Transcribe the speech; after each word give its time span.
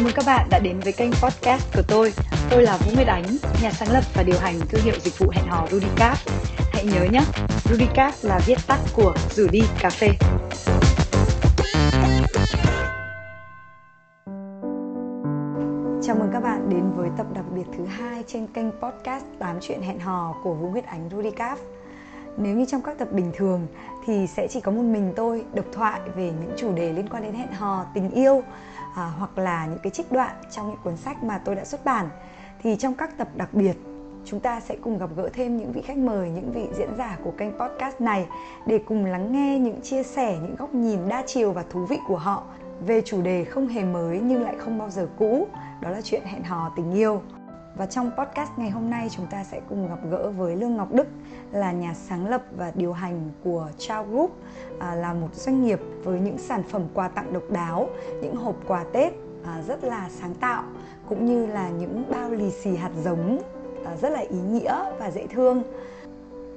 Chào 0.00 0.04
mừng 0.04 0.14
các 0.16 0.26
bạn 0.26 0.46
đã 0.50 0.58
đến 0.58 0.80
với 0.80 0.92
kênh 0.92 1.10
podcast 1.10 1.74
của 1.74 1.82
tôi. 1.88 2.12
Tôi 2.50 2.62
là 2.62 2.76
Vũ 2.76 2.92
Nguyệt 2.94 3.06
Ánh, 3.06 3.36
nhà 3.62 3.70
sáng 3.72 3.92
lập 3.92 4.04
và 4.14 4.22
điều 4.22 4.38
hành 4.38 4.60
thương 4.68 4.80
hiệu 4.82 4.94
dịch 5.00 5.18
vụ 5.18 5.30
hẹn 5.32 5.44
hò 5.48 5.66
Rudicap. 5.70 6.18
Hãy 6.72 6.84
nhớ 6.84 7.04
nhé, 7.12 7.20
Rudicap 7.64 8.14
là 8.22 8.40
viết 8.46 8.58
tắt 8.66 8.78
của 8.94 9.14
rủ 9.30 9.46
đi 9.52 9.62
cà 9.80 9.90
phê. 9.90 10.08
Chào 16.02 16.16
mừng 16.16 16.30
các 16.32 16.40
bạn 16.40 16.68
đến 16.70 16.92
với 16.96 17.08
tập 17.18 17.26
đặc 17.34 17.44
biệt 17.54 17.64
thứ 17.76 17.84
hai 17.84 18.24
trên 18.26 18.46
kênh 18.46 18.70
podcast 18.70 19.24
8 19.38 19.56
chuyện 19.60 19.82
hẹn 19.82 19.98
hò 19.98 20.34
của 20.42 20.54
Vũ 20.54 20.68
Nguyệt 20.70 20.84
Ánh 20.84 21.08
Rudicap. 21.12 21.58
Nếu 22.36 22.56
như 22.56 22.64
trong 22.64 22.82
các 22.82 22.98
tập 22.98 23.08
bình 23.12 23.32
thường 23.36 23.66
thì 24.06 24.26
sẽ 24.26 24.48
chỉ 24.50 24.60
có 24.60 24.72
một 24.72 24.82
mình 24.82 25.12
tôi 25.16 25.44
độc 25.54 25.66
thoại 25.72 26.00
về 26.16 26.24
những 26.24 26.52
chủ 26.56 26.72
đề 26.72 26.92
liên 26.92 27.08
quan 27.08 27.22
đến 27.22 27.34
hẹn 27.34 27.52
hò, 27.52 27.84
tình 27.94 28.10
yêu 28.10 28.42
à, 28.94 29.12
hoặc 29.18 29.38
là 29.38 29.66
những 29.66 29.78
cái 29.82 29.90
trích 29.90 30.12
đoạn 30.12 30.34
trong 30.50 30.68
những 30.68 30.78
cuốn 30.84 30.96
sách 30.96 31.24
mà 31.24 31.38
tôi 31.38 31.54
đã 31.54 31.64
xuất 31.64 31.84
bản 31.84 32.08
thì 32.62 32.76
trong 32.76 32.94
các 32.94 33.18
tập 33.18 33.28
đặc 33.36 33.54
biệt 33.54 33.76
chúng 34.24 34.40
ta 34.40 34.60
sẽ 34.60 34.76
cùng 34.80 34.98
gặp 34.98 35.10
gỡ 35.16 35.28
thêm 35.32 35.56
những 35.56 35.72
vị 35.72 35.82
khách 35.82 35.96
mời, 35.96 36.30
những 36.30 36.52
vị 36.52 36.68
diễn 36.78 36.88
giả 36.98 37.18
của 37.24 37.30
kênh 37.30 37.50
podcast 37.58 38.00
này 38.00 38.26
để 38.66 38.78
cùng 38.78 39.04
lắng 39.04 39.32
nghe 39.32 39.58
những 39.58 39.80
chia 39.82 40.02
sẻ, 40.02 40.38
những 40.42 40.56
góc 40.56 40.74
nhìn 40.74 41.08
đa 41.08 41.22
chiều 41.26 41.52
và 41.52 41.64
thú 41.70 41.86
vị 41.86 41.98
của 42.06 42.18
họ 42.18 42.44
về 42.86 43.02
chủ 43.04 43.22
đề 43.22 43.44
không 43.44 43.68
hề 43.68 43.84
mới 43.84 44.20
nhưng 44.20 44.42
lại 44.42 44.54
không 44.58 44.78
bao 44.78 44.90
giờ 44.90 45.08
cũ, 45.18 45.46
đó 45.80 45.90
là 45.90 46.00
chuyện 46.00 46.22
hẹn 46.24 46.42
hò 46.42 46.72
tình 46.76 46.92
yêu. 46.92 47.22
Và 47.76 47.86
trong 47.86 48.10
podcast 48.18 48.50
ngày 48.56 48.70
hôm 48.70 48.90
nay 48.90 49.08
chúng 49.10 49.26
ta 49.26 49.44
sẽ 49.44 49.60
cùng 49.68 49.88
gặp 49.88 49.98
gỡ 50.10 50.30
với 50.30 50.56
Lương 50.56 50.76
Ngọc 50.76 50.92
Đức 50.92 51.06
là 51.52 51.72
nhà 51.72 51.94
sáng 51.94 52.28
lập 52.28 52.42
và 52.56 52.72
điều 52.74 52.92
hành 52.92 53.30
của 53.44 53.68
Trao 53.78 54.04
Group 54.04 54.30
à, 54.78 54.94
là 54.94 55.14
một 55.14 55.34
doanh 55.34 55.64
nghiệp 55.64 55.80
với 56.04 56.20
những 56.20 56.38
sản 56.38 56.62
phẩm 56.62 56.82
quà 56.94 57.08
tặng 57.08 57.32
độc 57.32 57.50
đáo, 57.50 57.88
những 58.22 58.36
hộp 58.36 58.56
quà 58.66 58.84
Tết 58.92 59.12
à, 59.44 59.62
rất 59.68 59.84
là 59.84 60.08
sáng 60.20 60.34
tạo 60.34 60.64
cũng 61.08 61.26
như 61.26 61.46
là 61.46 61.68
những 61.68 62.04
bao 62.10 62.30
lì 62.30 62.50
xì 62.50 62.76
hạt 62.76 62.90
giống 63.04 63.38
à, 63.84 63.96
rất 63.96 64.08
là 64.08 64.20
ý 64.20 64.38
nghĩa 64.50 64.84
và 64.98 65.10
dễ 65.10 65.26
thương. 65.26 65.62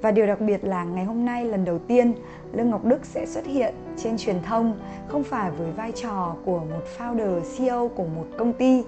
Và 0.02 0.10
điều 0.10 0.26
đặc 0.26 0.40
biệt 0.40 0.64
là 0.64 0.84
ngày 0.84 1.04
hôm 1.04 1.24
nay 1.24 1.44
lần 1.44 1.64
đầu 1.64 1.78
tiên 1.78 2.14
Lương 2.52 2.70
Ngọc 2.70 2.84
Đức 2.84 3.04
sẽ 3.04 3.26
xuất 3.26 3.46
hiện 3.46 3.74
trên 3.96 4.16
truyền 4.18 4.42
thông 4.42 4.78
không 5.08 5.24
phải 5.24 5.50
với 5.50 5.70
vai 5.70 5.92
trò 5.92 6.36
của 6.44 6.58
một 6.58 6.82
founder 6.98 7.40
CEO 7.56 7.88
của 7.88 8.04
một 8.04 8.26
công 8.38 8.52
ty 8.52 8.84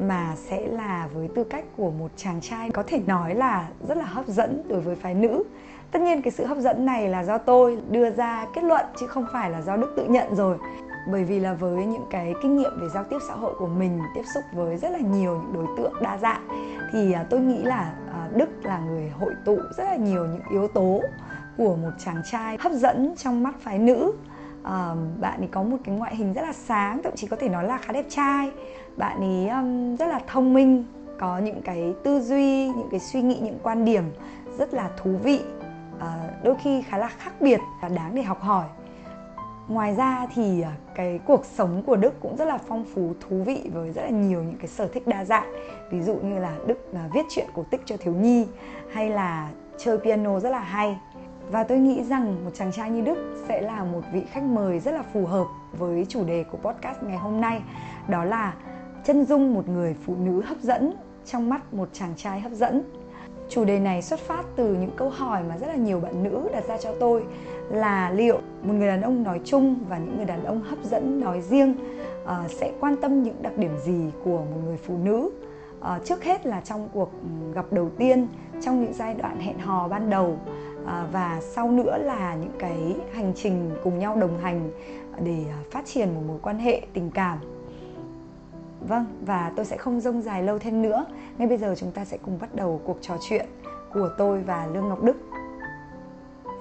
mà 0.00 0.34
sẽ 0.36 0.66
là 0.66 1.08
với 1.14 1.28
tư 1.34 1.44
cách 1.44 1.64
của 1.76 1.90
một 1.90 2.10
chàng 2.16 2.40
trai 2.40 2.70
có 2.70 2.82
thể 2.86 3.00
nói 3.06 3.34
là 3.34 3.68
rất 3.88 3.96
là 3.98 4.04
hấp 4.04 4.26
dẫn 4.26 4.62
đối 4.68 4.80
với 4.80 4.96
phái 4.96 5.14
nữ. 5.14 5.42
Tất 5.90 6.02
nhiên 6.02 6.22
cái 6.22 6.30
sự 6.30 6.44
hấp 6.46 6.58
dẫn 6.58 6.86
này 6.86 7.08
là 7.08 7.24
do 7.24 7.38
tôi 7.38 7.78
đưa 7.90 8.10
ra 8.10 8.46
kết 8.54 8.64
luận 8.64 8.84
chứ 9.00 9.06
không 9.06 9.26
phải 9.32 9.50
là 9.50 9.62
do 9.62 9.76
Đức 9.76 9.94
tự 9.96 10.04
nhận 10.04 10.34
rồi 10.34 10.58
bởi 11.06 11.24
vì 11.24 11.40
là 11.40 11.54
với 11.54 11.86
những 11.86 12.04
cái 12.10 12.34
kinh 12.42 12.56
nghiệm 12.56 12.80
về 12.80 12.88
giao 12.94 13.04
tiếp 13.04 13.18
xã 13.28 13.34
hội 13.34 13.54
của 13.58 13.66
mình, 13.66 14.00
tiếp 14.14 14.22
xúc 14.34 14.44
với 14.52 14.76
rất 14.76 14.90
là 14.90 14.98
nhiều 14.98 15.40
những 15.42 15.52
đối 15.52 15.66
tượng 15.76 15.92
đa 16.02 16.18
dạng, 16.18 16.48
thì 16.92 17.12
à, 17.12 17.26
tôi 17.30 17.40
nghĩ 17.40 17.62
là 17.62 17.92
à, 18.12 18.28
Đức 18.34 18.48
là 18.62 18.78
người 18.78 19.10
hội 19.10 19.32
tụ 19.44 19.58
rất 19.76 19.84
là 19.84 19.96
nhiều 19.96 20.26
những 20.26 20.42
yếu 20.50 20.68
tố 20.68 21.00
của 21.56 21.76
một 21.76 21.90
chàng 22.04 22.22
trai 22.30 22.56
hấp 22.60 22.72
dẫn 22.72 23.14
trong 23.16 23.42
mắt 23.42 23.54
phái 23.60 23.78
nữ 23.78 24.12
à, 24.62 24.94
bạn 25.20 25.40
ấy 25.40 25.48
có 25.52 25.62
một 25.62 25.76
cái 25.84 25.94
ngoại 25.94 26.16
hình 26.16 26.32
rất 26.32 26.42
là 26.42 26.52
sáng 26.52 27.02
thậm 27.02 27.12
chí 27.16 27.26
có 27.26 27.36
thể 27.36 27.48
nói 27.48 27.64
là 27.64 27.78
khá 27.78 27.92
đẹp 27.92 28.06
trai. 28.08 28.50
Bạn 28.96 29.20
ấy 29.20 29.48
um, 29.48 29.96
rất 29.96 30.06
là 30.06 30.20
thông 30.26 30.54
minh 30.54 30.84
có 31.18 31.38
những 31.38 31.62
cái 31.62 31.94
tư 32.04 32.20
duy 32.20 32.68
những 32.68 32.88
cái 32.90 33.00
suy 33.00 33.22
nghĩ 33.22 33.38
những 33.42 33.58
quan 33.62 33.84
điểm 33.84 34.04
rất 34.58 34.74
là 34.74 34.90
thú 34.96 35.10
vị 35.22 35.40
uh, 35.96 36.02
đôi 36.44 36.54
khi 36.62 36.82
khá 36.82 36.98
là 36.98 37.08
khác 37.08 37.32
biệt 37.40 37.60
và 37.82 37.88
đáng 37.88 38.14
để 38.14 38.22
học 38.22 38.40
hỏi. 38.40 38.66
Ngoài 39.70 39.94
ra 39.94 40.26
thì 40.34 40.60
ờ, 40.60 40.70
cái 40.94 41.20
cuộc 41.26 41.44
sống 41.44 41.82
của 41.86 41.96
đức 41.96 42.20
cũng 42.20 42.36
rất 42.36 42.44
là 42.44 42.58
phong 42.58 42.84
phú 42.94 43.12
thú 43.20 43.42
vị 43.42 43.70
với 43.72 43.90
rất 43.90 44.02
là 44.02 44.08
nhiều 44.08 44.42
những 44.42 44.56
cái 44.58 44.68
sở 44.68 44.88
thích 44.88 45.06
đa 45.06 45.24
dạng. 45.24 45.52
Ví 45.90 46.02
dụ 46.02 46.14
như 46.14 46.38
là 46.38 46.56
đức 46.66 46.92
ờ, 46.92 47.00
viết 47.14 47.26
truyện 47.30 47.46
cổ 47.54 47.64
tích 47.70 47.80
cho 47.84 47.96
thiếu 47.96 48.14
nhi 48.14 48.46
hay 48.92 49.10
là 49.10 49.50
chơi 49.78 49.98
piano 49.98 50.40
rất 50.40 50.50
là 50.50 50.60
hay 50.60 50.98
và 51.50 51.64
tôi 51.64 51.78
nghĩ 51.78 52.02
rằng 52.02 52.44
một 52.44 52.50
chàng 52.54 52.72
trai 52.72 52.90
như 52.90 53.00
đức 53.00 53.44
sẽ 53.48 53.60
là 53.60 53.84
một 53.84 54.00
vị 54.12 54.22
khách 54.30 54.42
mời 54.42 54.80
rất 54.80 54.92
là 54.92 55.02
phù 55.12 55.26
hợp 55.26 55.46
với 55.78 56.06
chủ 56.08 56.24
đề 56.24 56.44
của 56.44 56.58
podcast 56.58 57.02
ngày 57.02 57.16
hôm 57.16 57.40
nay. 57.40 57.62
Đó 58.08 58.24
là 58.24 58.54
chân 59.04 59.24
dung 59.24 59.54
một 59.54 59.68
người 59.68 59.96
phụ 60.06 60.16
nữ 60.24 60.40
hấp 60.40 60.58
dẫn 60.60 60.92
trong 61.26 61.50
mắt 61.50 61.74
một 61.74 61.88
chàng 61.92 62.12
trai 62.16 62.40
hấp 62.40 62.52
dẫn. 62.52 62.82
Chủ 63.48 63.64
đề 63.64 63.78
này 63.78 64.02
xuất 64.02 64.20
phát 64.20 64.42
từ 64.56 64.74
những 64.74 64.90
câu 64.96 65.10
hỏi 65.10 65.42
mà 65.48 65.58
rất 65.58 65.66
là 65.66 65.74
nhiều 65.74 66.00
bạn 66.00 66.22
nữ 66.22 66.48
đặt 66.52 66.64
ra 66.68 66.76
cho 66.76 66.94
tôi 67.00 67.24
là 67.70 68.10
liệu 68.10 68.38
một 68.62 68.72
người 68.72 68.88
đàn 68.88 69.02
ông 69.02 69.22
nói 69.22 69.40
chung 69.44 69.76
và 69.88 69.98
những 69.98 70.16
người 70.16 70.26
đàn 70.26 70.44
ông 70.44 70.62
hấp 70.62 70.78
dẫn 70.84 71.20
nói 71.20 71.40
riêng 71.40 71.74
uh, 72.22 72.50
sẽ 72.50 72.72
quan 72.80 72.96
tâm 72.96 73.22
những 73.22 73.42
đặc 73.42 73.58
điểm 73.58 73.78
gì 73.84 74.10
của 74.24 74.38
một 74.38 74.60
người 74.64 74.76
phụ 74.76 74.94
nữ? 75.04 75.30
Uh, 75.80 76.04
trước 76.04 76.24
hết 76.24 76.46
là 76.46 76.60
trong 76.60 76.88
cuộc 76.92 77.12
gặp 77.54 77.64
đầu 77.70 77.90
tiên 77.98 78.28
trong 78.62 78.84
những 78.84 78.92
giai 78.94 79.14
đoạn 79.14 79.40
hẹn 79.40 79.58
hò 79.58 79.88
ban 79.88 80.10
đầu 80.10 80.38
uh, 80.82 81.12
và 81.12 81.40
sau 81.42 81.70
nữa 81.70 81.98
là 81.98 82.34
những 82.34 82.52
cái 82.58 82.96
hành 83.12 83.32
trình 83.36 83.70
cùng 83.84 83.98
nhau 83.98 84.16
đồng 84.16 84.38
hành 84.38 84.70
để 85.24 85.44
phát 85.70 85.86
triển 85.86 86.14
một 86.14 86.20
mối 86.26 86.38
quan 86.42 86.58
hệ 86.58 86.82
tình 86.92 87.10
cảm 87.10 87.38
Vâng, 88.80 89.04
và 89.20 89.52
tôi 89.56 89.66
sẽ 89.66 89.76
không 89.76 90.00
rông 90.00 90.22
dài 90.22 90.42
lâu 90.42 90.58
thêm 90.58 90.82
nữa. 90.82 91.06
Ngay 91.38 91.48
bây 91.48 91.58
giờ 91.58 91.74
chúng 91.78 91.92
ta 91.92 92.04
sẽ 92.04 92.18
cùng 92.22 92.38
bắt 92.40 92.54
đầu 92.54 92.80
cuộc 92.84 92.98
trò 93.00 93.16
chuyện 93.28 93.46
của 93.92 94.10
tôi 94.18 94.40
và 94.40 94.66
Lương 94.66 94.88
Ngọc 94.88 95.02
Đức. 95.02 95.16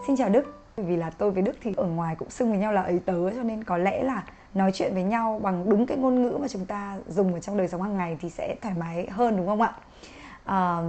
Xin 0.07 0.15
chào 0.15 0.29
Đức. 0.29 0.55
Vì 0.77 0.95
là 0.95 1.09
tôi 1.09 1.31
với 1.31 1.43
Đức 1.43 1.55
thì 1.61 1.73
ở 1.77 1.85
ngoài 1.85 2.15
cũng 2.15 2.29
xưng 2.29 2.49
với 2.49 2.59
nhau 2.59 2.73
là 2.73 2.81
ấy 2.81 2.99
tớ 3.05 3.31
cho 3.35 3.43
nên 3.43 3.63
có 3.63 3.77
lẽ 3.77 4.03
là 4.03 4.23
nói 4.53 4.71
chuyện 4.73 4.93
với 4.93 5.03
nhau 5.03 5.39
bằng 5.43 5.69
đúng 5.69 5.85
cái 5.85 5.97
ngôn 5.97 6.21
ngữ 6.21 6.37
mà 6.41 6.47
chúng 6.47 6.65
ta 6.65 6.97
dùng 7.07 7.33
ở 7.33 7.39
trong 7.39 7.57
đời 7.57 7.67
sống 7.67 7.81
hàng 7.81 7.97
ngày 7.97 8.17
thì 8.21 8.29
sẽ 8.29 8.55
thoải 8.61 8.75
mái 8.79 9.07
hơn 9.09 9.37
đúng 9.37 9.47
không 9.47 9.61
ạ? 9.61 9.73
À, 10.45 10.81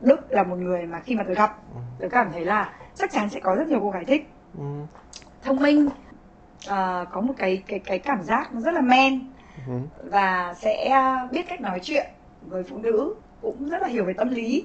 Đức 0.00 0.32
là 0.32 0.42
một 0.42 0.56
người 0.56 0.86
mà 0.86 1.00
khi 1.00 1.14
mà 1.14 1.24
tôi 1.26 1.34
gặp 1.34 1.58
tôi 1.98 2.10
cảm 2.10 2.32
thấy 2.32 2.44
là 2.44 2.72
chắc 2.94 3.10
chắn 3.12 3.30
sẽ 3.30 3.40
có 3.40 3.54
rất 3.54 3.68
nhiều 3.68 3.80
cô 3.82 3.90
gái 3.90 4.04
thích. 4.04 4.26
Ừ. 4.58 4.64
Thông 5.42 5.56
minh, 5.62 5.88
à, 6.68 7.04
có 7.12 7.20
một 7.20 7.34
cái 7.36 7.62
cái 7.66 7.78
cái 7.78 7.98
cảm 7.98 8.22
giác 8.22 8.54
nó 8.54 8.60
rất 8.60 8.74
là 8.74 8.80
men 8.80 9.20
Ừ. 9.68 9.72
và 10.10 10.54
sẽ 10.58 10.88
à, 10.88 11.28
biết 11.32 11.46
cách 11.48 11.60
nói 11.60 11.80
chuyện 11.82 12.06
với 12.48 12.62
phụ 12.62 12.78
nữ 12.78 13.14
cũng 13.42 13.68
rất 13.68 13.82
là 13.82 13.88
hiểu 13.88 14.04
về 14.04 14.12
tâm 14.12 14.28
lý 14.28 14.64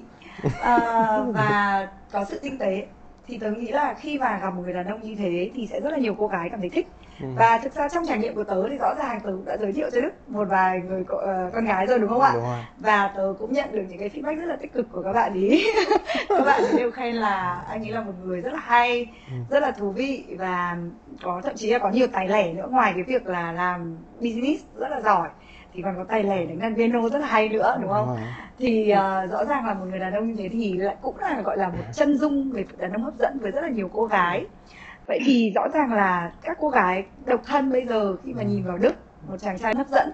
à, 0.62 0.80
và 1.34 1.88
có 2.12 2.24
sự 2.24 2.38
tinh 2.42 2.58
tế 2.58 2.86
thì 3.26 3.38
tớ 3.38 3.50
nghĩ 3.50 3.68
là 3.68 3.94
khi 3.94 4.18
mà 4.18 4.38
gặp 4.42 4.54
một 4.54 4.62
người 4.62 4.72
đàn 4.72 4.86
ông 4.86 5.00
như 5.02 5.14
thế 5.14 5.50
thì 5.54 5.66
sẽ 5.66 5.80
rất 5.80 5.90
là 5.90 5.98
nhiều 5.98 6.14
cô 6.18 6.26
gái 6.26 6.48
cảm 6.50 6.60
thấy 6.60 6.70
thích. 6.70 6.86
Và 7.36 7.58
thực 7.58 7.74
ra 7.74 7.88
trong 7.88 8.06
trải 8.06 8.18
nghiệm 8.18 8.34
của 8.34 8.44
tớ 8.44 8.68
thì 8.68 8.76
rõ 8.76 8.94
ràng 8.98 9.20
tớ 9.20 9.30
cũng 9.30 9.44
đã 9.44 9.56
giới 9.56 9.72
thiệu 9.72 9.90
cho 9.92 10.00
đức 10.00 10.10
một 10.28 10.44
vài 10.50 10.80
người 10.80 11.00
uh, 11.00 11.52
con 11.54 11.64
gái 11.64 11.86
rồi 11.86 11.98
đúng 11.98 12.08
không 12.08 12.20
ạ? 12.20 12.30
Đúng 12.34 12.42
rồi. 12.42 12.58
và 12.78 13.12
tớ 13.16 13.34
cũng 13.38 13.52
nhận 13.52 13.72
được 13.72 13.82
những 13.88 13.98
cái 13.98 14.08
feedback 14.08 14.36
rất 14.36 14.46
là 14.46 14.56
tích 14.56 14.72
cực 14.72 14.86
của 14.92 15.02
các 15.02 15.12
bạn 15.12 15.34
ý. 15.34 15.64
Các 16.28 16.44
bạn 16.46 16.62
đều 16.76 16.90
khen 16.90 17.14
là 17.14 17.64
anh 17.68 17.82
ấy 17.82 17.90
là 17.90 18.00
một 18.00 18.12
người 18.24 18.40
rất 18.40 18.52
là 18.52 18.60
hay 18.62 19.06
ừ. 19.30 19.36
rất 19.50 19.60
là 19.60 19.70
thú 19.70 19.90
vị 19.90 20.24
và 20.38 20.76
có 21.22 21.40
thậm 21.44 21.56
chí 21.56 21.70
là 21.70 21.78
có 21.78 21.90
nhiều 21.90 22.06
tài 22.06 22.28
lẻ 22.28 22.52
nữa. 22.52 22.66
Ngoài 22.70 22.92
cái 22.94 23.02
việc 23.02 23.26
là 23.26 23.52
làm 23.52 23.96
business 24.20 24.64
rất 24.76 24.88
là 24.90 25.00
giỏi 25.00 25.28
thì 25.74 25.82
còn 25.82 25.96
có 25.96 26.04
tay 26.04 26.22
lẻ 26.22 26.44
đánh 26.44 26.58
đàn 26.58 26.74
piano 26.74 27.08
rất 27.08 27.18
là 27.18 27.26
hay 27.26 27.48
nữa 27.48 27.78
đúng 27.80 27.90
không? 27.90 28.16
Thì 28.58 28.92
uh, 28.92 29.30
rõ 29.30 29.44
ràng 29.44 29.66
là 29.66 29.74
một 29.74 29.84
người 29.90 29.98
đàn 29.98 30.12
ông 30.12 30.28
như 30.28 30.34
thế 30.36 30.48
thì 30.48 30.72
lại 30.72 30.96
cũng 31.02 31.18
là 31.18 31.40
gọi 31.44 31.56
là 31.56 31.68
một 31.68 31.84
chân 31.92 32.18
dung 32.18 32.50
về 32.52 32.64
đàn 32.78 32.92
ông 32.92 33.02
hấp 33.02 33.14
dẫn 33.18 33.38
với 33.38 33.50
rất 33.50 33.60
là 33.60 33.68
nhiều 33.68 33.90
cô 33.92 34.04
gái 34.04 34.46
vậy 35.10 35.20
thì 35.24 35.52
rõ 35.54 35.68
ràng 35.74 35.92
là 35.92 36.32
các 36.42 36.56
cô 36.60 36.68
gái 36.68 37.04
độc 37.24 37.40
thân 37.46 37.72
bây 37.72 37.86
giờ 37.86 38.16
khi 38.24 38.32
mà 38.34 38.42
nhìn 38.42 38.64
vào 38.64 38.78
đức 38.78 38.94
một 39.28 39.36
chàng 39.38 39.58
trai 39.58 39.74
hấp 39.76 39.88
dẫn 39.88 40.10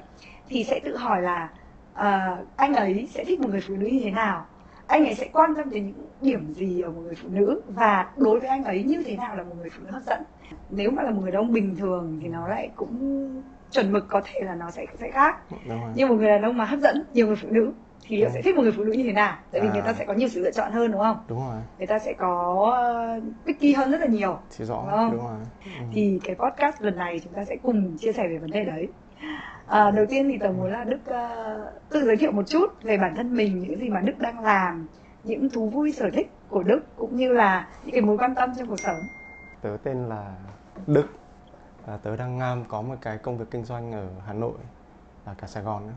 thì 0.48 0.64
sẽ 0.64 0.80
tự 0.84 0.96
hỏi 0.96 1.22
là 1.22 1.48
uh, 1.92 2.46
anh 2.56 2.74
ấy 2.74 3.08
sẽ 3.10 3.24
thích 3.24 3.40
một 3.40 3.48
người 3.50 3.60
phụ 3.68 3.76
nữ 3.76 3.86
như 3.86 4.00
thế 4.04 4.10
nào? 4.10 4.46
Anh 4.86 5.04
ấy 5.04 5.14
sẽ 5.14 5.28
quan 5.32 5.54
tâm 5.54 5.70
đến 5.70 5.86
những 5.86 6.06
điểm 6.20 6.54
gì 6.54 6.80
ở 6.80 6.90
một 6.90 7.00
người 7.00 7.14
phụ 7.22 7.28
nữ? 7.32 7.62
Và 7.68 8.10
đối 8.16 8.40
với 8.40 8.48
anh 8.48 8.64
ấy 8.64 8.82
như 8.82 9.02
thế 9.02 9.16
nào 9.16 9.36
là 9.36 9.42
một 9.42 9.54
người 9.60 9.70
phụ 9.70 9.82
nữ 9.84 9.90
hấp 9.90 10.02
dẫn? 10.02 10.22
Nếu 10.70 10.90
mà 10.90 11.02
là 11.02 11.10
một 11.10 11.20
người 11.22 11.32
đàn 11.32 11.40
ông 11.40 11.52
bình 11.52 11.76
thường 11.76 12.18
thì 12.22 12.28
nó 12.28 12.48
lại 12.48 12.70
cũng 12.76 13.42
chuẩn 13.70 13.92
mực 13.92 14.08
có 14.08 14.20
thể 14.24 14.40
là 14.44 14.54
nó 14.54 14.70
sẽ 14.70 14.86
sẽ 14.98 15.10
khác. 15.10 15.38
Nhưng 15.94 16.08
một 16.08 16.14
người 16.14 16.28
đàn 16.28 16.42
ông 16.42 16.56
mà 16.56 16.64
hấp 16.64 16.80
dẫn 16.80 17.04
nhiều 17.12 17.26
người 17.26 17.36
phụ 17.36 17.48
nữ 17.50 17.72
thì 18.08 18.16
liệu 18.16 18.28
sẽ 18.30 18.42
thích 18.42 18.56
một 18.56 18.62
người 18.62 18.72
phụ 18.72 18.84
nữ 18.84 18.92
như 18.92 19.04
thế 19.04 19.12
nào? 19.12 19.36
Tại 19.52 19.60
vì 19.60 19.68
à. 19.68 19.72
người 19.72 19.82
ta 19.82 19.92
sẽ 19.92 20.04
có 20.04 20.14
nhiều 20.14 20.28
sự 20.28 20.40
lựa 20.40 20.50
chọn 20.50 20.72
hơn 20.72 20.92
đúng 20.92 21.00
không? 21.00 21.24
Đúng 21.28 21.38
rồi. 21.38 21.56
Người 21.78 21.86
ta 21.86 21.98
sẽ 21.98 22.12
có 22.12 23.12
picky 23.46 23.72
hơn 23.72 23.90
rất 23.90 24.00
là 24.00 24.06
nhiều 24.06 24.38
thì 24.56 24.64
rõ 24.64 24.82
đúng, 24.82 24.90
không? 24.90 25.12
đúng 25.12 25.24
rồi. 25.24 25.36
Ừ. 25.64 25.86
thì 25.92 26.20
cái 26.24 26.36
podcast 26.36 26.82
lần 26.82 26.96
này 26.96 27.20
chúng 27.24 27.32
ta 27.32 27.44
sẽ 27.44 27.56
cùng 27.62 27.98
chia 27.98 28.12
sẻ 28.12 28.28
về 28.28 28.38
vấn 28.38 28.50
đề 28.50 28.64
đấy. 28.64 28.88
À, 29.66 29.90
đầu 29.90 30.06
tiên 30.06 30.28
thì 30.28 30.38
tớ 30.38 30.48
muốn 30.48 30.72
là 30.72 30.84
đức 30.84 31.00
uh, 31.10 31.90
tự 31.90 32.04
giới 32.04 32.16
thiệu 32.16 32.32
một 32.32 32.48
chút 32.48 32.82
về 32.82 32.98
bản 32.98 33.14
thân 33.16 33.36
mình 33.36 33.58
những 33.58 33.78
gì 33.80 33.88
mà 33.88 34.00
đức 34.00 34.18
đang 34.18 34.40
làm 34.40 34.86
những 35.24 35.50
thú 35.50 35.68
vui 35.68 35.92
sở 35.92 36.10
thích 36.12 36.30
của 36.48 36.62
đức 36.62 36.80
cũng 36.96 37.16
như 37.16 37.32
là 37.32 37.68
những 37.84 37.92
cái 37.92 38.00
mối 38.00 38.18
quan 38.18 38.34
tâm 38.34 38.52
trong 38.58 38.68
cuộc 38.68 38.80
sống. 38.80 38.96
Tớ 39.60 39.76
tên 39.82 40.08
là 40.08 40.34
đức 40.86 41.06
và 41.86 41.96
tớ 41.96 42.16
đang 42.16 42.40
um, 42.40 42.64
có 42.68 42.82
một 42.82 42.94
cái 43.00 43.18
công 43.18 43.38
việc 43.38 43.46
kinh 43.50 43.64
doanh 43.64 43.92
ở 43.92 44.08
hà 44.26 44.32
nội 44.32 44.58
và 45.24 45.34
cả 45.34 45.46
sài 45.46 45.62
gòn 45.62 45.86
nữa 45.86 45.94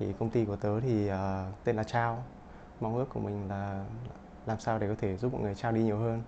thì 0.00 0.12
công 0.18 0.30
ty 0.30 0.44
của 0.44 0.56
tớ 0.56 0.80
thì 0.80 1.10
uh, 1.10 1.16
tên 1.64 1.76
là 1.76 1.84
trao 1.84 2.22
mong 2.80 2.96
ước 2.96 3.08
của 3.14 3.20
mình 3.20 3.48
là 3.48 3.84
làm 4.46 4.60
sao 4.60 4.78
để 4.78 4.88
có 4.88 4.94
thể 4.98 5.16
giúp 5.16 5.32
mọi 5.32 5.42
người 5.42 5.54
trao 5.54 5.72
đi 5.72 5.82
nhiều 5.82 5.98
hơn 5.98 6.22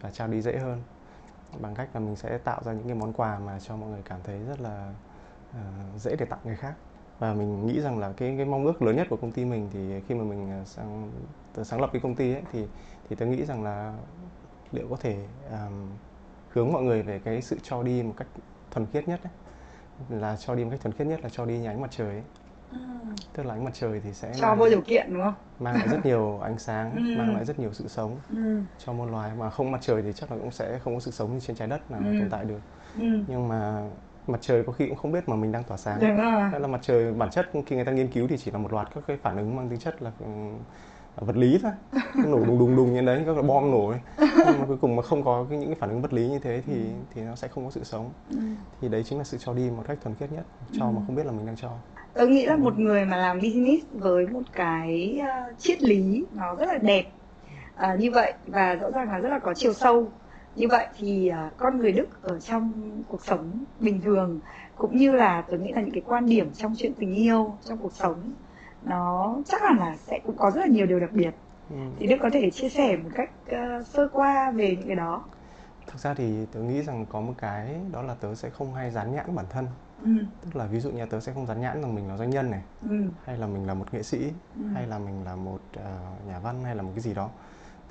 và 0.00 0.10
trao 0.10 0.28
đi 0.28 0.42
dễ 0.42 0.58
hơn 0.58 0.82
bằng 1.60 1.74
cách 1.74 1.88
là 1.94 2.00
mình 2.00 2.16
sẽ 2.16 2.38
tạo 2.38 2.60
ra 2.64 2.72
những 2.72 2.86
cái 2.86 2.94
món 2.94 3.12
quà 3.12 3.38
mà 3.38 3.60
cho 3.60 3.76
mọi 3.76 3.90
người 3.90 4.02
cảm 4.04 4.20
thấy 4.24 4.38
rất 4.48 4.60
là 4.60 4.92
uh, 5.50 6.00
dễ 6.00 6.16
để 6.16 6.26
tặng 6.26 6.40
người 6.44 6.56
khác 6.56 6.74
và 7.18 7.34
mình 7.34 7.66
nghĩ 7.66 7.80
rằng 7.80 7.98
là 7.98 8.12
cái 8.16 8.34
cái 8.36 8.46
mong 8.46 8.64
ước 8.64 8.82
lớn 8.82 8.96
nhất 8.96 9.06
của 9.10 9.16
công 9.16 9.32
ty 9.32 9.44
mình 9.44 9.68
thì 9.72 10.00
khi 10.08 10.14
mà 10.14 10.24
mình 10.24 10.50
à, 10.50 10.62
sáng 10.64 11.10
sáng 11.62 11.80
lập 11.80 11.90
cái 11.92 12.00
công 12.00 12.14
ty 12.14 12.32
ấy 12.32 12.42
thì 12.52 12.66
thì 13.08 13.16
tôi 13.16 13.28
nghĩ 13.28 13.44
rằng 13.44 13.62
là 13.62 13.94
liệu 14.72 14.86
có 14.90 14.96
thể 14.96 15.26
um, 15.50 15.88
hướng 16.48 16.72
mọi 16.72 16.82
người 16.82 17.02
về 17.02 17.20
cái 17.24 17.42
sự 17.42 17.58
cho 17.62 17.82
đi 17.82 18.02
một 18.02 18.14
cách 18.16 18.26
thuần 18.70 18.86
khiết 18.86 19.08
nhất 19.08 19.20
ấy. 19.22 19.32
là 20.20 20.36
cho 20.36 20.54
đi 20.54 20.64
một 20.64 20.70
cách 20.70 20.80
thuần 20.80 20.92
khiết 20.92 21.06
nhất 21.06 21.20
là 21.22 21.28
cho 21.28 21.44
đi 21.44 21.58
nhánh 21.58 21.80
mặt 21.80 21.90
trời 21.90 22.08
ấy. 22.08 22.22
Ừ. 22.74 22.80
tức 23.32 23.42
là 23.46 23.54
ánh 23.54 23.64
mặt 23.64 23.70
trời 23.74 24.00
thì 24.04 24.12
sẽ 24.12 24.32
cho 24.40 24.46
mang, 24.48 24.58
vô 24.58 24.68
điều 24.68 24.80
kiện 24.80 25.14
đúng 25.14 25.22
không 25.22 25.34
mang 25.58 25.74
lại 25.74 25.88
rất 25.88 26.06
nhiều 26.06 26.38
ánh 26.42 26.58
sáng 26.58 26.92
Ừ. 27.14 27.18
mang 27.18 27.34
lại 27.34 27.44
rất 27.44 27.58
nhiều 27.58 27.72
sự 27.72 27.88
sống 27.88 28.16
ừ. 28.36 28.62
cho 28.78 28.92
muôn 28.92 29.10
loài 29.10 29.32
mà 29.38 29.50
không 29.50 29.70
mặt 29.70 29.78
trời 29.82 30.02
thì 30.02 30.12
chắc 30.12 30.32
là 30.32 30.38
cũng 30.38 30.50
sẽ 30.50 30.78
không 30.78 30.94
có 30.94 31.00
sự 31.00 31.10
sống 31.10 31.34
như 31.34 31.40
trên 31.40 31.56
trái 31.56 31.68
đất 31.68 31.90
nào 31.90 32.00
Ừ. 32.04 32.14
tồn 32.18 32.28
tại 32.30 32.44
được 32.44 32.60
Ừ. 32.98 33.04
nhưng 33.26 33.48
mà 33.48 33.82
mặt 34.26 34.38
trời 34.40 34.64
có 34.64 34.72
khi 34.72 34.86
cũng 34.88 34.96
không 34.96 35.12
biết 35.12 35.28
mà 35.28 35.36
mình 35.36 35.52
đang 35.52 35.64
tỏa 35.64 35.76
sáng 35.76 36.00
đúng 36.00 36.16
rồi 36.16 36.50
Thế 36.52 36.58
là 36.58 36.66
mặt 36.66 36.80
trời 36.82 37.12
bản 37.12 37.30
chất 37.30 37.50
khi 37.66 37.76
người 37.76 37.84
ta 37.84 37.92
nghiên 37.92 38.08
cứu 38.08 38.28
thì 38.28 38.36
chỉ 38.38 38.50
là 38.50 38.58
một 38.58 38.72
loạt 38.72 38.88
các 38.94 39.04
cái 39.06 39.16
phản 39.22 39.36
ứng 39.36 39.56
mang 39.56 39.68
tính 39.68 39.78
chất 39.78 40.02
là 40.02 40.10
ừ, 40.18 40.26
vật 41.16 41.36
lý 41.36 41.58
thôi 41.62 41.72
nổ 42.24 42.38
đùng 42.44 42.58
đùng 42.58 42.76
đùng 42.76 42.94
như 42.94 43.00
đấy 43.02 43.22
các 43.26 43.32
cái 43.34 43.42
bom 43.42 43.70
nổ 43.70 43.88
ấy. 43.88 43.98
nhưng 44.46 44.58
mà 44.58 44.66
cuối 44.66 44.76
cùng 44.80 44.96
mà 44.96 45.02
không 45.02 45.24
có 45.24 45.46
những 45.50 45.66
cái 45.66 45.74
phản 45.80 45.90
ứng 45.90 46.02
vật 46.02 46.12
lý 46.12 46.28
như 46.28 46.38
thế 46.38 46.62
thì 46.66 46.90
thì 47.14 47.22
nó 47.22 47.34
sẽ 47.36 47.48
không 47.48 47.64
có 47.64 47.70
sự 47.70 47.84
sống 47.84 48.10
ừ. 48.30 48.36
thì 48.80 48.88
đấy 48.88 49.04
chính 49.04 49.18
là 49.18 49.24
sự 49.24 49.38
cho 49.40 49.54
đi 49.54 49.70
một 49.70 49.82
cách 49.88 49.98
thuần 50.02 50.14
khiết 50.16 50.32
nhất 50.32 50.44
cho 50.72 50.90
mà 50.90 51.00
không 51.06 51.14
biết 51.16 51.26
là 51.26 51.32
mình 51.32 51.46
đang 51.46 51.56
cho 51.56 51.70
Tôi 52.14 52.28
nghĩ 52.28 52.46
là 52.46 52.56
một 52.56 52.78
người 52.78 53.04
mà 53.04 53.16
làm 53.16 53.40
business 53.40 53.86
với 53.92 54.26
một 54.26 54.42
cái 54.52 55.20
uh, 55.20 55.58
triết 55.58 55.82
lý 55.82 56.24
nó 56.32 56.54
rất 56.54 56.66
là 56.66 56.78
đẹp 56.78 57.04
à, 57.76 57.96
như 58.00 58.10
vậy 58.10 58.32
và 58.46 58.74
rõ 58.74 58.90
ràng 58.90 59.10
là 59.10 59.18
rất 59.18 59.28
là 59.28 59.38
có 59.38 59.54
chiều 59.54 59.72
sâu. 59.72 60.08
Như 60.56 60.68
vậy 60.68 60.86
thì 60.98 61.30
uh, 61.46 61.56
con 61.56 61.78
người 61.78 61.92
Đức 61.92 62.22
ở 62.22 62.40
trong 62.40 62.72
cuộc 63.08 63.24
sống 63.24 63.50
bình 63.80 64.00
thường 64.00 64.40
cũng 64.76 64.96
như 64.96 65.12
là 65.12 65.44
tôi 65.50 65.58
nghĩ 65.58 65.72
là 65.72 65.80
những 65.80 65.94
cái 65.94 66.02
quan 66.06 66.26
điểm 66.26 66.50
trong 66.54 66.74
chuyện 66.78 66.92
tình 66.98 67.14
yêu 67.14 67.56
trong 67.64 67.78
cuộc 67.78 67.92
sống 67.92 68.32
nó 68.84 69.36
chắc 69.46 69.62
hẳn 69.62 69.78
là 69.78 69.96
sẽ 69.96 70.18
cũng 70.26 70.36
có 70.36 70.50
rất 70.50 70.60
là 70.60 70.66
nhiều 70.66 70.86
điều 70.86 71.00
đặc 71.00 71.12
biệt. 71.12 71.30
Ừ. 71.70 71.76
thì 71.98 72.06
Đức 72.06 72.16
có 72.22 72.30
thể 72.32 72.50
chia 72.50 72.68
sẻ 72.68 72.96
một 72.96 73.10
cách 73.14 73.30
uh, 73.46 73.86
sơ 73.86 74.08
qua 74.12 74.50
về 74.50 74.76
những 74.76 74.86
cái 74.86 74.96
đó 74.96 75.24
thực 75.94 76.00
ra 76.00 76.14
thì 76.14 76.46
tớ 76.52 76.60
nghĩ 76.60 76.82
rằng 76.82 77.06
có 77.06 77.20
một 77.20 77.34
cái 77.38 77.80
đó 77.92 78.02
là 78.02 78.14
tớ 78.14 78.34
sẽ 78.34 78.50
không 78.50 78.74
hay 78.74 78.90
dán 78.90 79.14
nhãn 79.14 79.34
bản 79.34 79.46
thân. 79.50 79.66
Ừ, 80.04 80.10
tức 80.40 80.56
là 80.56 80.66
ví 80.66 80.80
dụ 80.80 80.90
như 80.90 81.06
tớ 81.06 81.20
sẽ 81.20 81.32
không 81.32 81.46
dán 81.46 81.60
nhãn 81.60 81.82
rằng 81.82 81.94
mình 81.94 82.08
là 82.08 82.16
doanh 82.16 82.30
nhân 82.30 82.50
này 82.50 82.62
ừ, 82.90 82.96
hay 83.24 83.38
là 83.38 83.46
mình 83.46 83.66
là 83.66 83.74
một 83.74 83.94
nghệ 83.94 84.02
sĩ 84.02 84.18
Ừ. 84.60 84.64
hay 84.74 84.86
là 84.86 84.98
mình 84.98 85.24
là 85.24 85.36
một 85.36 85.60
ờ, 85.76 85.98
nhà 86.28 86.38
văn 86.38 86.64
hay 86.64 86.76
là 86.76 86.82
một 86.82 86.90
cái 86.94 87.00
gì 87.00 87.14
đó. 87.14 87.30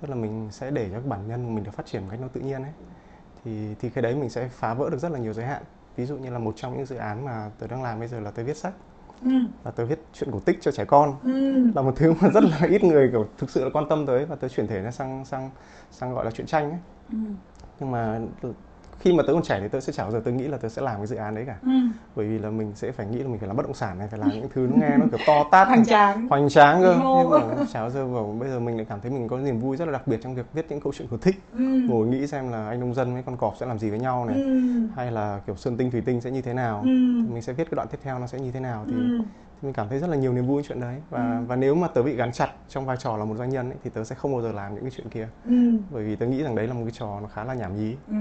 Tức 0.02 0.10
là 0.10 0.16
mình 0.16 0.50
sẽ 0.52 0.72
để 0.72 0.90
cho 0.94 1.00
bản 1.00 1.28
nhân 1.28 1.46
của 1.46 1.52
mình 1.52 1.64
được 1.64 1.72
phát 1.74 1.86
triển 1.86 2.02
một 2.02 2.08
cách 2.12 2.20
nó 2.22 2.28
tự 2.28 2.42
nhiên 2.42 2.62
ấy. 2.64 2.72
Thì 3.44 3.76
thì 3.80 3.90
cái 3.90 4.02
đấy 4.02 4.16
mình 4.16 4.30
sẽ 4.30 4.48
phá 4.48 4.74
vỡ 4.74 4.90
được 4.90 4.98
rất 4.98 5.12
là 5.12 5.20
nhiều 5.20 5.34
giới 5.34 5.46
hạn. 5.46 5.64
Ví 5.96 6.06
dụ 6.06 6.18
như 6.18 6.30
là 6.30 6.40
một 6.40 6.54
trong 6.56 6.78
những 6.78 6.86
dự 6.86 6.96
án 6.96 7.26
mà 7.26 7.52
tớ 7.60 7.68
đang 7.68 7.84
làm 7.84 8.00
bây 8.00 8.08
giờ 8.08 8.20
là 8.20 8.32
tớ 8.32 8.44
viết 8.44 8.58
sách. 8.58 8.74
Ừ, 9.22 9.30
và 9.64 9.72
tớ 9.72 9.86
viết 9.86 10.00
chuyện 10.14 10.32
cổ 10.32 10.40
tích 10.40 10.58
cho 10.62 10.72
trẻ 10.72 10.86
con. 10.86 11.16
Ừ, 11.24 11.72
là 11.76 11.82
một 11.82 11.94
thứ 11.96 12.14
mà 12.22 12.30
rất 12.30 12.44
là 12.44 12.60
ít 12.70 12.84
người 12.84 13.10
kiểu 13.12 13.28
thực 13.38 13.50
sự 13.50 13.64
là 13.64 13.70
quan 13.74 13.90
tâm 13.90 14.06
tới 14.06 14.26
và 14.26 14.36
tớ 14.36 14.48
chuyển 14.50 14.68
thể 14.68 14.82
nó 14.82 14.92
sang 14.92 15.26
sang 15.26 15.50
sang 15.92 16.14
gọi 16.14 16.26
là 16.26 16.32
chuyện 16.32 16.48
tranh 16.48 16.70
ấy. 16.72 16.80
Ừ, 17.12 17.18
nhưng 17.84 17.92
mà 17.92 18.20
khi 19.00 19.14
mà 19.14 19.24
tớ 19.28 19.34
còn 19.34 19.44
trẻ 19.44 19.60
thì 19.62 19.68
tớ 19.68 19.80
sẽ 19.80 19.94
chả 19.94 20.04
bao 20.04 20.12
giờ 20.12 20.22
tớ 20.26 20.32
nghĩ 20.32 20.48
là 20.48 20.58
tớ 20.58 20.70
sẽ 20.70 20.82
làm 20.82 20.98
cái 20.98 21.08
dự 21.08 21.16
án 21.16 21.36
đấy 21.36 21.44
cả. 21.48 21.56
Ừ. 21.62 21.70
bởi 22.16 22.26
vì 22.28 22.40
là 22.40 22.50
mình 22.50 22.72
sẽ 22.76 22.92
phải 22.92 23.06
nghĩ 23.08 23.20
là 23.20 23.28
mình 23.28 23.38
phải 23.40 23.48
làm 23.48 23.58
bất 23.58 23.66
động 23.66 23.74
sản 23.74 24.00
này 24.00 24.08
phải 24.08 24.20
làm 24.20 24.30
những 24.34 24.50
thứ 24.54 24.68
nó 24.72 24.76
nghe 24.78 24.98
nó 24.98 25.06
kiểu 25.12 25.20
to 25.28 25.44
tát. 25.52 25.68
Hoành 25.68 25.86
tráng. 25.86 26.28
Hoành 26.30 26.50
tráng 26.50 26.82
cơ. 26.82 26.96
Nhưng 27.18 27.30
mà 27.30 27.40
chả 27.74 27.82
bao 27.82 27.90
giờ 27.90 28.08
bảo 28.08 28.36
bây 28.40 28.50
giờ 28.50 28.60
mình 28.60 28.78
lại 28.78 28.86
cảm 28.90 29.00
thấy 29.02 29.12
mình 29.12 29.28
có 29.28 29.38
niềm 29.38 29.60
vui 29.60 29.78
rất 29.78 29.86
là 29.86 29.92
đặc 29.92 30.08
biệt 30.08 30.20
trong 30.24 30.36
việc 30.36 30.46
viết 30.54 30.66
những 30.70 30.80
câu 30.80 30.94
chuyện 30.96 31.08
cổ 31.12 31.18
tích 31.18 31.36
ừ, 31.58 31.64
ngồi 31.88 32.08
nghĩ 32.08 32.28
xem 32.28 32.52
là 32.52 32.68
anh 32.68 32.80
nông 32.80 32.94
dân 32.94 33.14
với 33.14 33.24
con 33.24 33.38
cọp 33.38 33.54
sẽ 33.60 33.66
làm 33.66 33.80
gì 33.80 33.90
với 33.90 34.00
nhau 34.00 34.26
này. 34.26 34.36
Ừ, 34.44 34.62
hay 34.96 35.12
là 35.12 35.40
kiểu 35.48 35.56
sơn 35.56 35.78
tinh 35.78 35.92
thủy 35.92 36.02
tinh 36.06 36.22
sẽ 36.22 36.32
như 36.32 36.42
thế 36.42 36.54
nào. 36.54 36.80
Ừ. 36.84 36.90
mình 37.34 37.42
sẽ 37.42 37.54
viết 37.54 37.64
cái 37.72 37.76
đoạn 37.76 37.88
tiếp 37.92 38.00
theo 38.04 38.20
nó 38.20 38.28
sẽ 38.28 38.40
như 38.40 38.52
thế 38.52 38.60
nào 38.60 38.86
thì, 38.90 38.96
Ừ. 38.96 39.20
thì 39.20 39.26
mình 39.64 39.74
cảm 39.74 39.90
thấy 39.90 40.00
rất 40.00 40.10
là 40.10 40.16
nhiều 40.16 40.34
niềm 40.34 40.46
vui 40.46 40.64
chuyện 40.68 40.80
đấy. 40.82 41.02
Và 41.10 41.42
và 41.48 41.56
nếu 41.56 41.76
mà 41.76 41.88
tớ 41.88 42.04
bị 42.04 42.16
gắn 42.16 42.32
chặt 42.32 42.50
trong 42.70 42.86
vai 42.86 42.98
trò 43.00 43.18
là 43.18 43.26
một 43.26 43.36
doanh 43.36 43.50
nhân 43.50 43.70
ấy, 43.70 43.78
thì 43.84 43.90
tớ 43.94 44.04
sẽ 44.04 44.16
không 44.16 44.34
bao 44.34 44.42
giờ 44.42 44.52
làm 44.52 44.76
những 44.76 44.84
cái 44.84 44.92
chuyện 44.92 45.10
kia. 45.10 45.28
Ừ. 45.46 45.72
bởi 45.92 46.04
vì 46.04 46.16
tớ 46.16 46.26
nghĩ 46.26 46.44
rằng 46.44 46.56
đấy 46.56 46.68
là 46.68 46.74
một 46.74 46.82
cái 46.84 46.94
trò 46.94 47.20
nó 47.22 47.28
khá 47.28 47.44
là 47.44 47.54
nhảm 47.54 47.76
nhí. 47.76 47.96
Ừ. 48.08 48.16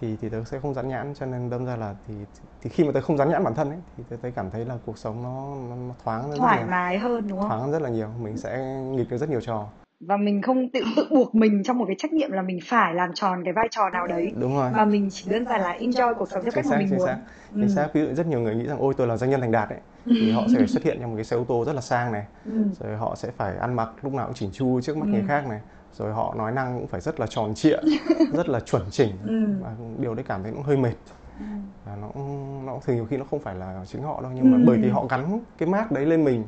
thì 0.00 0.16
thì 0.20 0.28
tớ 0.28 0.44
sẽ 0.44 0.58
không 0.60 0.74
dán 0.74 0.88
nhãn 0.88 1.14
cho 1.14 1.26
nên 1.26 1.50
đâm 1.50 1.66
ra 1.66 1.76
là 1.76 1.94
thì 2.06 2.14
thì 2.62 2.70
khi 2.70 2.84
mà 2.84 2.92
tớ 2.92 3.00
không 3.00 3.16
dán 3.16 3.30
nhãn 3.30 3.44
bản 3.44 3.54
thân 3.54 3.70
ấy 3.70 3.78
thì 3.96 4.04
tớ, 4.08 4.16
tớ 4.22 4.28
cảm 4.34 4.50
thấy 4.50 4.64
là 4.64 4.74
cuộc 4.86 4.98
sống 4.98 5.22
nó, 5.22 5.54
nó, 5.76 5.94
thoáng 6.04 6.30
rất 6.30 6.36
thoải 6.38 6.64
mái 6.64 6.98
hơn 6.98 7.28
đúng 7.28 7.40
không? 7.40 7.48
Thoáng 7.48 7.72
rất 7.72 7.82
là 7.82 7.88
nhiều. 7.88 8.08
Mình 8.22 8.36
sẽ 8.36 8.80
nghịch 8.92 9.10
được 9.10 9.18
rất 9.18 9.30
nhiều 9.30 9.40
trò. 9.40 9.68
Và 10.00 10.16
mình 10.16 10.42
không 10.42 10.68
tự 10.72 10.80
tự 10.96 11.06
buộc 11.10 11.34
mình 11.34 11.62
trong 11.64 11.78
một 11.78 11.84
cái 11.88 11.96
trách 11.98 12.12
nhiệm 12.12 12.32
là 12.32 12.42
mình 12.42 12.58
phải 12.64 12.94
làm 12.94 13.10
tròn 13.14 13.44
cái 13.44 13.52
vai 13.52 13.68
trò 13.70 13.90
nào 13.90 14.06
đấy. 14.06 14.32
Đúng 14.40 14.56
rồi. 14.56 14.70
Mà 14.70 14.84
mình 14.84 15.08
chỉ 15.12 15.30
đơn 15.30 15.44
giản 15.44 15.60
là 15.60 15.76
enjoy 15.80 16.14
cuộc 16.14 16.30
sống 16.30 16.42
theo 16.42 16.52
cách 16.54 16.64
mà 16.70 16.78
mình 16.78 16.86
chính 16.90 16.98
muốn. 16.98 17.06
xác. 17.06 17.16
Ừ. 17.52 17.58
chính 17.60 17.68
xác. 17.68 17.88
Ví 17.92 18.00
dụ 18.00 18.14
rất 18.14 18.26
nhiều 18.26 18.40
người 18.40 18.54
nghĩ 18.54 18.66
rằng 18.66 18.78
ôi 18.78 18.94
tôi 18.96 19.06
là 19.06 19.16
doanh 19.16 19.30
nhân 19.30 19.40
thành 19.40 19.52
đạt 19.52 19.68
ấy 19.68 19.78
thì 20.20 20.30
họ 20.30 20.48
sẽ 20.48 20.58
phải 20.58 20.66
xuất 20.68 20.82
hiện 20.84 20.98
trong 21.00 21.10
một 21.10 21.16
cái 21.16 21.24
xe 21.24 21.36
ô 21.36 21.44
tô 21.44 21.64
rất 21.64 21.72
là 21.72 21.80
sang 21.80 22.12
này 22.12 22.24
Ừ. 22.44 22.52
rồi 22.80 22.96
họ 22.96 23.14
sẽ 23.16 23.30
phải 23.36 23.56
ăn 23.56 23.74
mặc 23.74 23.88
lúc 24.02 24.12
nào 24.14 24.26
cũng 24.26 24.34
chỉnh 24.34 24.50
chu 24.52 24.80
trước 24.80 24.96
mắt 24.96 25.06
Ừ. 25.06 25.12
người 25.12 25.22
khác 25.22 25.46
này 25.48 25.60
rồi 25.92 26.12
họ 26.12 26.34
nói 26.38 26.52
năng 26.52 26.78
cũng 26.78 26.86
phải 26.86 27.00
rất 27.00 27.20
là 27.20 27.26
tròn 27.26 27.54
trịa 27.54 27.76
rất 28.32 28.48
là 28.48 28.60
chuẩn 28.60 28.82
chỉnh 28.90 29.12
Ừ. 29.28 29.46
và 29.62 29.70
điều 29.98 30.14
đấy 30.14 30.24
cảm 30.28 30.42
thấy 30.42 30.52
cũng 30.52 30.62
hơi 30.62 30.76
mệt 30.76 30.94
Ừ. 31.38 31.44
và 31.84 31.96
nó 31.96 32.08
nó 32.66 32.78
thường 32.84 32.96
nhiều 32.96 33.04
khi 33.10 33.16
nó 33.16 33.24
không 33.24 33.40
phải 33.40 33.54
là 33.54 33.82
chính 33.86 34.02
họ 34.02 34.20
đâu 34.22 34.30
nhưng 34.34 34.50
mà 34.50 34.56
Ừ. 34.56 34.62
bởi 34.66 34.78
vì 34.78 34.88
họ 34.88 35.06
gắn 35.10 35.40
cái 35.58 35.68
mác 35.68 35.92
đấy 35.92 36.06
lên 36.06 36.24
mình 36.24 36.44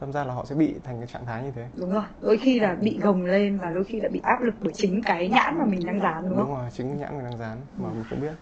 đâm 0.00 0.12
ra 0.12 0.24
là 0.24 0.34
họ 0.34 0.44
sẽ 0.44 0.54
bị 0.54 0.74
thành 0.84 0.98
cái 0.98 1.06
trạng 1.06 1.26
thái 1.26 1.42
như 1.42 1.50
thế 1.50 1.66
đúng 1.74 1.90
rồi 1.92 2.02
đôi 2.20 2.38
khi 2.38 2.60
là 2.60 2.74
bị 2.74 2.98
gồng 3.02 3.24
lên 3.24 3.58
và 3.58 3.70
đôi 3.70 3.84
khi 3.84 4.00
là 4.00 4.08
bị 4.12 4.20
áp 4.22 4.40
lực 4.42 4.54
bởi 4.60 4.72
chính 4.72 5.02
cái 5.02 5.28
nhãn 5.28 5.58
mà 5.58 5.64
mình 5.64 5.86
đang 5.86 6.00
dán 6.00 6.22
đúng 6.22 6.30
đúng 6.38 6.46
không 6.46 6.54
rồi 6.54 6.68
chính 6.72 6.88
cái 6.88 6.96
nhãn 6.98 7.14
người 7.14 7.24
đang 7.24 7.38
dán 7.38 7.58
mà 7.78 7.88
mình 7.94 8.04
không 8.10 8.20
biết 8.20 8.32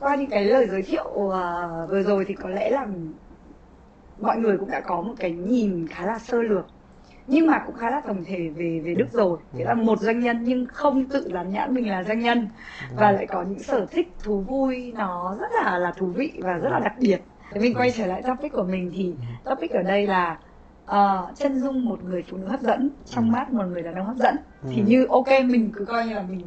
qua 0.00 0.16
những 0.16 0.30
cái 0.30 0.44
lời 0.44 0.66
giới 0.70 0.82
thiệu 0.82 1.04
ờ, 1.30 1.86
vừa 1.90 2.02
rồi 2.02 2.24
thì 2.28 2.34
có 2.34 2.48
lẽ 2.48 2.70
là 2.70 2.86
mọi 4.20 4.36
người 4.38 4.58
cũng 4.58 4.70
đã 4.70 4.80
có 4.80 5.00
một 5.02 5.14
cái 5.18 5.30
nhìn 5.30 5.86
khá 5.88 6.06
là 6.06 6.18
sơ 6.18 6.42
lược 6.42 6.66
nhưng 7.26 7.46
mà 7.46 7.62
cũng 7.66 7.74
khá 7.76 7.90
là 7.90 8.00
tổng 8.00 8.24
thể 8.24 8.48
về 8.56 8.80
về 8.84 8.94
Đức 8.94 9.06
rồi. 9.12 9.38
Nghĩa 9.52 9.64
là 9.64 9.74
một 9.74 10.00
doanh 10.00 10.20
nhân 10.20 10.44
nhưng 10.44 10.66
không 10.66 11.04
tự 11.08 11.28
dán 11.32 11.50
nhãn 11.50 11.74
mình 11.74 11.90
là 11.90 12.04
doanh 12.04 12.20
nhân. 12.20 12.48
Và 12.96 13.12
lại 13.12 13.26
có 13.26 13.42
những 13.42 13.58
sở 13.58 13.86
thích 13.90 14.08
thú 14.22 14.40
vui 14.40 14.92
nó 14.96 15.36
rất 15.40 15.46
là 15.64 15.78
là 15.78 15.92
thú 15.96 16.06
vị 16.06 16.32
và 16.42 16.52
rất 16.52 16.70
là 16.70 16.78
đặc 16.80 16.92
biệt. 17.00 17.18
Thế 17.52 17.60
mình 17.60 17.74
quay 17.74 17.90
trở 17.90 18.06
lại 18.06 18.22
topic 18.22 18.52
của 18.52 18.62
mình 18.64 18.90
thì 18.94 19.14
topic 19.44 19.70
ở 19.70 19.82
đây 19.82 20.06
là 20.06 20.38
ờ, 20.86 21.32
chân 21.34 21.60
dung 21.60 21.84
một 21.84 22.04
người 22.04 22.24
phụ 22.30 22.36
nữ 22.36 22.46
hấp 22.48 22.60
dẫn. 22.60 22.90
Trong 23.04 23.32
mắt 23.32 23.52
một 23.52 23.64
người 23.64 23.82
đàn 23.82 23.94
ông 23.94 24.06
hấp 24.06 24.16
dẫn. 24.16 24.36
Thì 24.62 24.76
Ừ. 24.76 24.84
như 24.86 25.06
ok 25.10 25.28
mình 25.46 25.70
cứ 25.74 25.84
coi 25.84 26.06
như 26.06 26.14
là 26.14 26.22
mình 26.22 26.40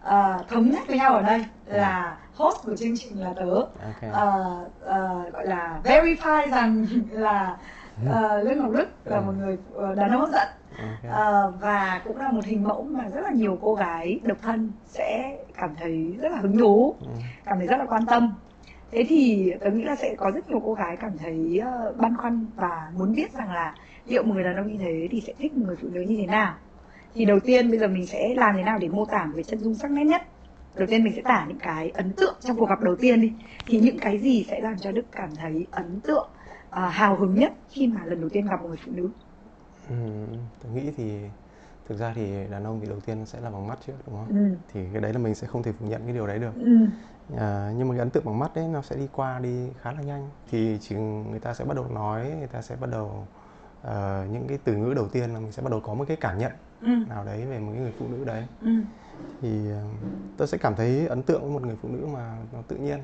ờ, 0.00 0.44
thống 0.48 0.70
nhất 0.70 0.82
với 0.88 0.98
nhau 0.98 1.14
ở 1.14 1.22
đây 1.22 1.44
là 1.66 2.16
host 2.34 2.56
của 2.66 2.76
chương 2.76 2.96
trình 2.96 3.20
là 3.20 3.32
tớ. 3.36 3.54
Ok. 3.54 4.12
Ờ, 4.12 4.64
ờ, 4.80 5.30
gọi 5.32 5.46
là 5.46 5.80
verify 5.84 6.50
rằng 6.50 6.86
là 7.10 7.56
uh, 8.02 8.44
Lương 8.44 8.58
Ngọc 8.58 8.70
Đức 8.72 8.88
là 9.04 9.20
một 9.20 9.32
người 9.38 9.56
đàn 9.96 10.10
ông 10.10 10.20
hấp 10.20 10.30
dẫn. 10.30 10.48
Ok. 10.78 11.12
Ờ, 11.12 11.52
và 11.60 12.00
cũng 12.04 12.16
là 12.16 12.30
một 12.32 12.44
hình 12.44 12.64
mẫu 12.64 12.82
mà 12.82 13.04
rất 13.14 13.20
là 13.24 13.30
nhiều 13.30 13.58
cô 13.62 13.74
gái 13.74 14.20
độc 14.22 14.38
thân 14.42 14.72
sẽ 14.86 15.36
cảm 15.56 15.70
thấy 15.80 16.16
rất 16.20 16.32
là 16.32 16.38
hứng 16.38 16.58
thú 16.58 16.94
Ừ. 17.00 17.06
cảm 17.44 17.58
thấy 17.58 17.66
rất 17.66 17.76
là 17.76 17.84
quan 17.88 18.06
tâm. 18.06 18.34
Thế 18.92 19.04
thì 19.08 19.52
tôi 19.60 19.72
nghĩ 19.72 19.84
là 19.84 19.96
sẽ 19.96 20.14
có 20.14 20.30
rất 20.34 20.48
nhiều 20.50 20.60
cô 20.64 20.74
gái 20.74 20.96
cảm 20.96 21.18
thấy 21.18 21.60
ờ, 21.64 21.92
băn 21.96 22.16
khoăn 22.16 22.46
và 22.56 22.92
muốn 22.98 23.14
biết 23.14 23.32
rằng 23.32 23.52
là 23.52 23.74
liệu 24.06 24.22
một 24.22 24.34
người 24.34 24.44
đàn 24.44 24.56
ông 24.56 24.66
như 24.72 24.78
thế 24.78 25.08
thì 25.10 25.20
sẽ 25.26 25.32
thích 25.38 25.56
một 25.56 25.64
người 25.66 25.76
phụ 25.82 25.88
nữ 25.92 26.00
như 26.00 26.16
thế 26.20 26.26
nào. 26.26 26.54
Thì 27.14 27.24
đầu 27.24 27.40
tiên 27.40 27.70
bây 27.70 27.78
giờ 27.78 27.88
mình 27.88 28.06
sẽ 28.06 28.34
làm 28.36 28.56
thế 28.56 28.62
nào 28.62 28.78
để 28.78 28.88
mô 28.88 29.04
tả 29.04 29.28
về 29.34 29.42
chân 29.42 29.58
dung 29.58 29.74
sắc 29.74 29.90
nét 29.90 30.04
nhất 30.04 30.22
đầu 30.74 30.86
tiên 30.90 31.04
mình 31.04 31.12
sẽ 31.16 31.22
tả 31.24 31.46
những 31.48 31.58
cái 31.58 31.90
ấn 31.90 32.12
tượng 32.16 32.34
trong 32.40 32.56
cuộc 32.56 32.66
gặp 32.68 32.80
đầu 32.80 32.96
tiên 33.00 33.20
đi 33.20 33.32
thì 33.66 33.80
những 33.80 33.98
cái 34.00 34.18
gì 34.18 34.44
sẽ 34.50 34.60
làm 34.60 34.78
cho 34.78 34.92
đức 34.92 35.04
cảm 35.12 35.36
thấy 35.36 35.66
ấn 35.70 36.00
tượng 36.00 36.30
à, 36.70 36.88
hào 36.88 37.16
hứng 37.16 37.34
nhất 37.34 37.52
khi 37.68 37.86
mà 37.86 38.04
lần 38.04 38.20
đầu 38.20 38.30
tiên 38.32 38.46
gặp 38.46 38.62
một 38.62 38.68
người 38.68 38.78
phụ 38.84 38.92
nữ 38.94 39.10
Ừ, 39.88 39.94
tôi 40.62 40.72
nghĩ 40.72 40.90
thì 40.96 41.20
thực 41.88 41.98
ra 41.98 42.12
thì 42.16 42.48
đàn 42.50 42.64
ông 42.64 42.80
thì 42.80 42.86
đầu 42.88 43.00
tiên 43.00 43.26
sẽ 43.26 43.40
là 43.40 43.50
bằng 43.50 43.66
mắt 43.66 43.78
trước 43.86 43.92
đúng 44.06 44.16
không? 44.16 44.28
ừ. 44.28 44.56
Thì 44.72 44.80
cái 44.92 45.00
đấy 45.02 45.12
là 45.12 45.18
mình 45.18 45.34
sẽ 45.34 45.46
không 45.46 45.62
thể 45.62 45.72
phủ 45.72 45.86
nhận 45.86 46.02
cái 46.04 46.14
điều 46.14 46.26
đấy 46.26 46.38
được. 46.38 46.52
Ừ. 46.54 46.86
À, 47.38 47.72
nhưng 47.76 47.88
mà 47.88 47.94
cái 47.94 47.98
ấn 48.00 48.10
tượng 48.10 48.24
bằng 48.24 48.38
mắt 48.38 48.54
đấy 48.56 48.68
nó 48.68 48.82
sẽ 48.82 48.96
đi 48.96 49.08
qua 49.12 49.40
đi 49.40 49.68
khá 49.82 49.92
là 49.92 50.02
nhanh. 50.02 50.30
Thì 50.50 50.78
chỉ 50.80 50.96
người 50.96 51.40
ta 51.40 51.54
sẽ 51.54 51.64
bắt 51.64 51.76
đầu 51.76 51.86
nói, 51.90 52.32
người 52.38 52.48
ta 52.48 52.62
sẽ 52.62 52.76
bắt 52.76 52.90
đầu 52.90 53.26
ờ, 53.82 54.26
những 54.32 54.48
cái 54.48 54.58
từ 54.64 54.76
ngữ 54.76 54.94
đầu 54.94 55.08
tiên 55.08 55.34
là 55.34 55.40
mình 55.40 55.52
sẽ 55.52 55.62
bắt 55.62 55.70
đầu 55.70 55.80
có 55.80 55.94
một 55.94 56.04
cái 56.08 56.18
cảm 56.20 56.38
nhận 56.38 56.52
Ừ. 56.82 56.88
nào 57.08 57.24
đấy 57.24 57.46
về 57.46 57.58
một 57.58 57.72
cái 57.72 57.80
người 57.80 57.92
phụ 57.98 58.06
nữ 58.08 58.24
đấy. 58.24 58.44
Ừ. 58.60 58.70
Thì 59.40 59.70
ờ, 59.70 59.82
tôi 60.36 60.48
sẽ 60.48 60.58
cảm 60.58 60.74
thấy 60.74 61.06
ấn 61.06 61.22
tượng 61.22 61.42
với 61.42 61.50
một 61.50 61.62
người 61.66 61.76
phụ 61.82 61.88
nữ 61.88 62.06
mà 62.06 62.36
nó 62.52 62.58
tự 62.68 62.76
nhiên. 62.76 62.98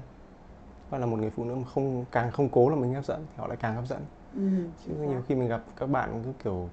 Hoặc 0.91 0.99
là 0.99 1.07
một 1.07 1.17
người 1.19 1.31
phụ 1.37 1.45
nữ 1.45 1.55
mà 1.55 1.65
không 1.75 2.05
càng 2.13 2.31
không 2.31 2.49
cố 2.49 2.69
là 2.71 2.77
mình 2.77 2.95
hấp 2.95 3.05
dẫn 3.05 3.27
thì 3.29 3.35
họ 3.37 3.47
lại 3.47 3.57
càng 3.61 3.75
hấp 3.75 3.87
dẫn. 3.87 4.01
Ừ. 4.35 4.41
chứ 4.87 4.93
nhiều 5.09 5.23
khi 5.29 5.35
mình 5.35 5.49
gặp 5.49 5.63
các 5.77 5.87
bạn 5.91 6.23
cứ 6.25 6.33
kiểu 6.45 6.69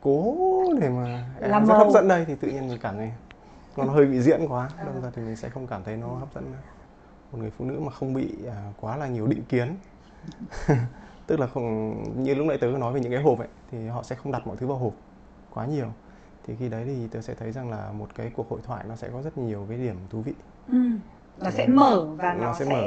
cố 0.00 0.36
để 0.80 0.88
mà 0.88 1.24
em 1.40 1.50
Làm 1.50 1.66
rất 1.66 1.74
màu. 1.74 1.84
hấp 1.84 1.92
dẫn 1.92 2.08
đây 2.08 2.24
thì 2.24 2.34
tự 2.34 2.48
nhiên 2.48 2.68
mình 2.68 2.78
cảm 2.82 2.96
thấy 2.96 3.10
nó 3.76 3.84
hơi 3.92 4.06
bị 4.06 4.20
diễn 4.20 4.40
quá 4.48 4.70
đâm 4.86 5.02
ra 5.02 5.10
thì 5.14 5.22
mình 5.22 5.36
sẽ 5.36 5.48
không 5.48 5.66
cảm 5.66 5.82
thấy 5.84 5.96
nó 5.96 6.08
hấp 6.08 6.34
dẫn 6.34 6.44
nữa 6.52 6.58
một 7.32 7.38
người 7.38 7.50
phụ 7.50 7.64
nữ 7.64 7.80
mà 7.80 7.90
không 7.90 8.14
bị 8.14 8.34
à, 8.46 8.72
quá 8.80 8.96
là 8.96 9.06
nhiều 9.06 9.26
định 9.26 9.42
kiến 9.48 9.76
tức 11.26 11.40
là 11.40 11.46
không 11.46 11.94
như 12.22 12.34
lúc 12.34 12.46
nãy 12.46 12.58
tớ 12.58 12.66
nói 12.66 12.92
về 12.92 13.00
những 13.00 13.12
cái 13.12 13.22
hộp 13.22 13.38
ấy 13.38 13.48
thì 13.70 13.88
họ 13.88 14.02
sẽ 14.02 14.16
không 14.16 14.32
đặt 14.32 14.46
mọi 14.46 14.56
thứ 14.56 14.66
vào 14.66 14.78
hộp 14.78 14.92
quá 15.54 15.66
nhiều 15.66 15.86
thì 16.46 16.54
khi 16.58 16.68
đấy 16.68 16.84
thì 16.86 17.08
tớ 17.10 17.20
sẽ 17.20 17.34
thấy 17.34 17.52
rằng 17.52 17.70
là 17.70 17.92
một 17.92 18.14
cái 18.14 18.30
cuộc 18.34 18.50
hội 18.50 18.60
thoại 18.64 18.84
nó 18.88 18.96
sẽ 18.96 19.08
có 19.12 19.22
rất 19.22 19.38
nhiều 19.38 19.66
cái 19.68 19.78
điểm 19.78 19.96
thú 20.10 20.22
vị. 20.22 20.32
Ừ. 20.66 20.78
nó 21.38 21.50
sẽ 21.50 21.66
mở 21.66 22.06
và 22.18 22.34
nó, 22.34 22.46
Nó 22.46 22.52
sẽ, 22.52 22.64
sẽ 22.64 22.70
mở, 22.72 22.80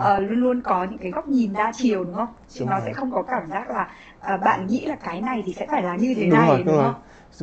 ờ, 0.00 0.18
luôn 0.20 0.38
luôn 0.40 0.62
có 0.64 0.84
những 0.84 0.98
cái 0.98 1.10
góc 1.12 1.28
nhìn 1.28 1.52
đa 1.52 1.72
chiều 1.74 2.04
đúng 2.04 2.14
không? 2.14 2.28
Chứ 2.48 2.60
Đúng 2.60 2.68
nó 2.70 2.76
rồi. 2.78 2.86
sẽ 2.86 2.92
không 2.92 3.10
có 3.12 3.22
cảm 3.22 3.48
giác 3.50 3.70
là 3.70 3.88
ờ, 4.20 4.36
bạn 4.44 4.66
nghĩ 4.66 4.86
là 4.86 4.96
cái 4.96 5.20
này 5.20 5.42
thì 5.46 5.52
sẽ 5.52 5.66
phải 5.70 5.82
là 5.82 5.96
như 5.96 6.14
thế 6.16 6.30
đúng 6.30 6.30
này 6.30 6.48
rồi 6.48 6.62
đúng, 6.64 6.66
đúng 6.66 6.76
rồi. 6.76 6.92
không? 6.92 6.94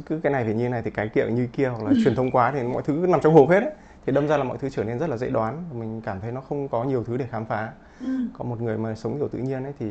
Cứ 0.06 0.20
cái 0.24 0.32
này 0.34 0.44
phải 0.44 0.54
như 0.54 0.70
này 0.70 0.82
thì 0.86 0.92
cái 0.92 1.10
kia 1.10 1.26
như 1.32 1.48
kia 1.54 1.68
hoặc 1.68 1.84
là 1.84 1.94
truyền 1.98 2.16
thông 2.16 2.32
quá 2.32 2.52
thì 2.56 2.64
mọi 2.64 2.82
thứ 2.86 3.06
nằm 3.10 3.20
trong 3.22 3.34
hộp 3.34 3.50
hết 3.50 3.60
ấy. 3.64 3.72
thì 4.06 4.14
đâm 4.14 4.28
ra 4.28 4.38
là 4.38 4.44
mọi 4.44 4.58
thứ 4.58 4.70
trở 4.70 4.84
nên 4.84 5.00
rất 5.00 5.10
là 5.10 5.18
dễ 5.18 5.30
đoán. 5.30 5.64
Mình 5.74 6.02
cảm 6.02 6.20
thấy 6.22 6.32
nó 6.32 6.42
không 6.42 6.68
có 6.70 6.84
nhiều 6.84 7.04
thứ 7.04 7.18
để 7.18 7.26
khám 7.32 7.46
phá 7.46 7.70
ừ. 8.00 8.08
có 8.34 8.44
một 8.46 8.62
người 8.62 8.78
mà 8.78 8.96
sống 8.96 9.18
kiểu 9.20 9.28
tự 9.30 9.40
nhiên 9.40 9.64
ấy 9.64 9.74
thì 9.80 9.86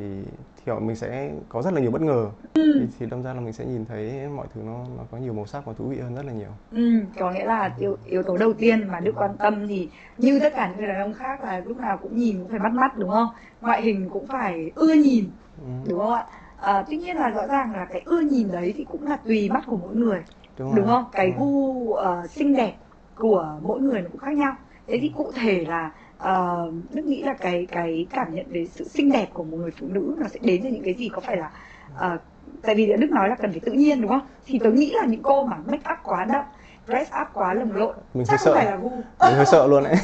thì 0.56 0.72
họ- 0.72 0.80
mình 0.80 0.96
sẽ 0.96 1.32
có 1.48 1.62
rất 1.62 1.72
là 1.74 1.80
nhiều 1.80 1.90
bất 1.90 2.02
ngờ 2.02 2.30
Ừ. 2.54 2.62
thì, 2.74 2.86
thì 2.98 3.06
đâm 3.06 3.22
ra 3.22 3.34
là 3.34 3.40
mình 3.40 3.52
sẽ 3.52 3.64
nhìn 3.66 3.84
thấy 3.86 4.28
mọi 4.28 4.46
thứ 4.54 4.62
nó 4.62 4.88
nó 4.96 5.04
có 5.10 5.18
nhiều 5.18 5.32
màu 5.34 5.46
sắc 5.46 5.66
và 5.66 5.72
thú 5.72 5.88
vị 5.88 5.98
hơn 6.00 6.14
rất 6.14 6.24
là 6.24 6.32
nhiều 6.32 6.50
Ừ, 6.72 6.78
có 7.18 7.30
nghĩa 7.32 7.44
là 7.44 7.74
yếu, 7.78 7.96
yếu 8.04 8.22
tố 8.22 8.36
đầu 8.36 8.52
tiên 8.58 8.88
mà 8.88 9.00
Đức 9.00 9.12
quan 9.16 9.36
tâm 9.38 9.66
thì 9.68 9.90
như 10.16 10.38
tất 10.40 10.52
cả 10.56 10.68
những 10.68 10.78
người 10.78 10.86
đàn 10.88 11.00
ông 11.00 11.14
khác 11.14 11.40
là 11.44 11.60
lúc 11.60 11.76
nào 11.78 11.98
cũng 12.02 12.16
nhìn 12.16 12.38
cũng 12.38 12.48
phải 12.50 12.58
bắt 12.58 12.72
mắt 12.72 12.96
đúng 12.98 13.10
không? 13.10 13.28
Ngoại 13.60 13.82
hình 13.82 14.08
cũng 14.10 14.26
phải 14.28 14.72
ưa 14.74 14.94
nhìn 14.94 15.36
ừ, 15.56 15.62
đúng 15.84 15.98
không 15.98 16.12
ạ? 16.12 16.26
À, 16.56 16.84
tuy 16.88 16.96
nhiên 16.96 17.16
là 17.16 17.30
rõ 17.30 17.46
ràng 17.46 17.72
là 17.72 17.86
cái 17.90 18.02
ưa 18.04 18.20
nhìn 18.20 18.50
đấy 18.52 18.72
thì 18.76 18.84
cũng 18.84 19.02
là 19.02 19.16
tùy 19.24 19.48
mắt 19.50 19.62
của 19.66 19.76
mỗi 19.76 19.96
người 19.96 20.22
đúng, 20.58 20.74
đúng 20.74 20.86
không? 20.86 21.04
Cái 21.12 21.32
gu 21.36 21.92
ờ, 21.92 22.26
xinh 22.26 22.56
đẹp 22.56 22.74
của 23.14 23.58
mỗi 23.62 23.80
người 23.80 24.02
nó 24.02 24.08
cũng 24.12 24.20
khác 24.20 24.32
nhau. 24.36 24.52
Thế 24.86 24.98
thì 25.00 25.12
cụ 25.16 25.32
thể 25.34 25.64
là 25.68 25.90
ờ, 26.22 26.70
Đức 26.94 27.04
nghĩ 27.04 27.22
là 27.22 27.34
cái 27.34 27.66
cái 27.72 28.06
cảm 28.10 28.34
nhận 28.34 28.46
về 28.48 28.66
sự 28.72 28.88
xinh 28.88 29.12
đẹp 29.12 29.26
của 29.34 29.44
một 29.44 29.56
người 29.56 29.70
phụ 29.80 29.86
nữ 29.90 30.16
nó 30.18 30.28
sẽ 30.28 30.38
đến 30.42 30.60
từ 30.64 30.68
những 30.68 30.84
cái 30.84 30.94
gì 30.94 31.08
có 31.08 31.20
phải 31.20 31.36
là 31.36 31.50
ờ, 31.96 32.18
tại 32.62 32.74
vì 32.74 32.92
Đức 32.98 33.10
nói 33.10 33.28
là 33.28 33.34
cần 33.34 33.50
phải 33.50 33.60
tự 33.60 33.72
nhiên 33.72 34.00
đúng 34.00 34.10
không? 34.10 34.26
Thì 34.46 34.58
tôi 34.64 34.72
nghĩ 34.72 34.92
là 35.00 35.06
những 35.06 35.22
cô 35.22 35.46
mà 35.46 35.56
make 35.66 35.92
up 35.92 35.98
quá 36.04 36.24
đậm, 36.24 36.44
dress 36.86 37.12
up 37.22 37.28
quá 37.34 37.54
lồng 37.54 37.76
lộn 37.76 37.96
Mình 38.14 38.26
chắc 38.26 38.30
hơi 38.30 38.38
không 38.38 38.44
sợ. 38.44 38.54
phải 38.54 38.64
là 38.66 38.76
gu. 38.76 38.90
mình 39.20 39.36
hơi 39.36 39.46
sợ 39.46 39.66
luôn 39.70 39.84
đấy 39.84 39.94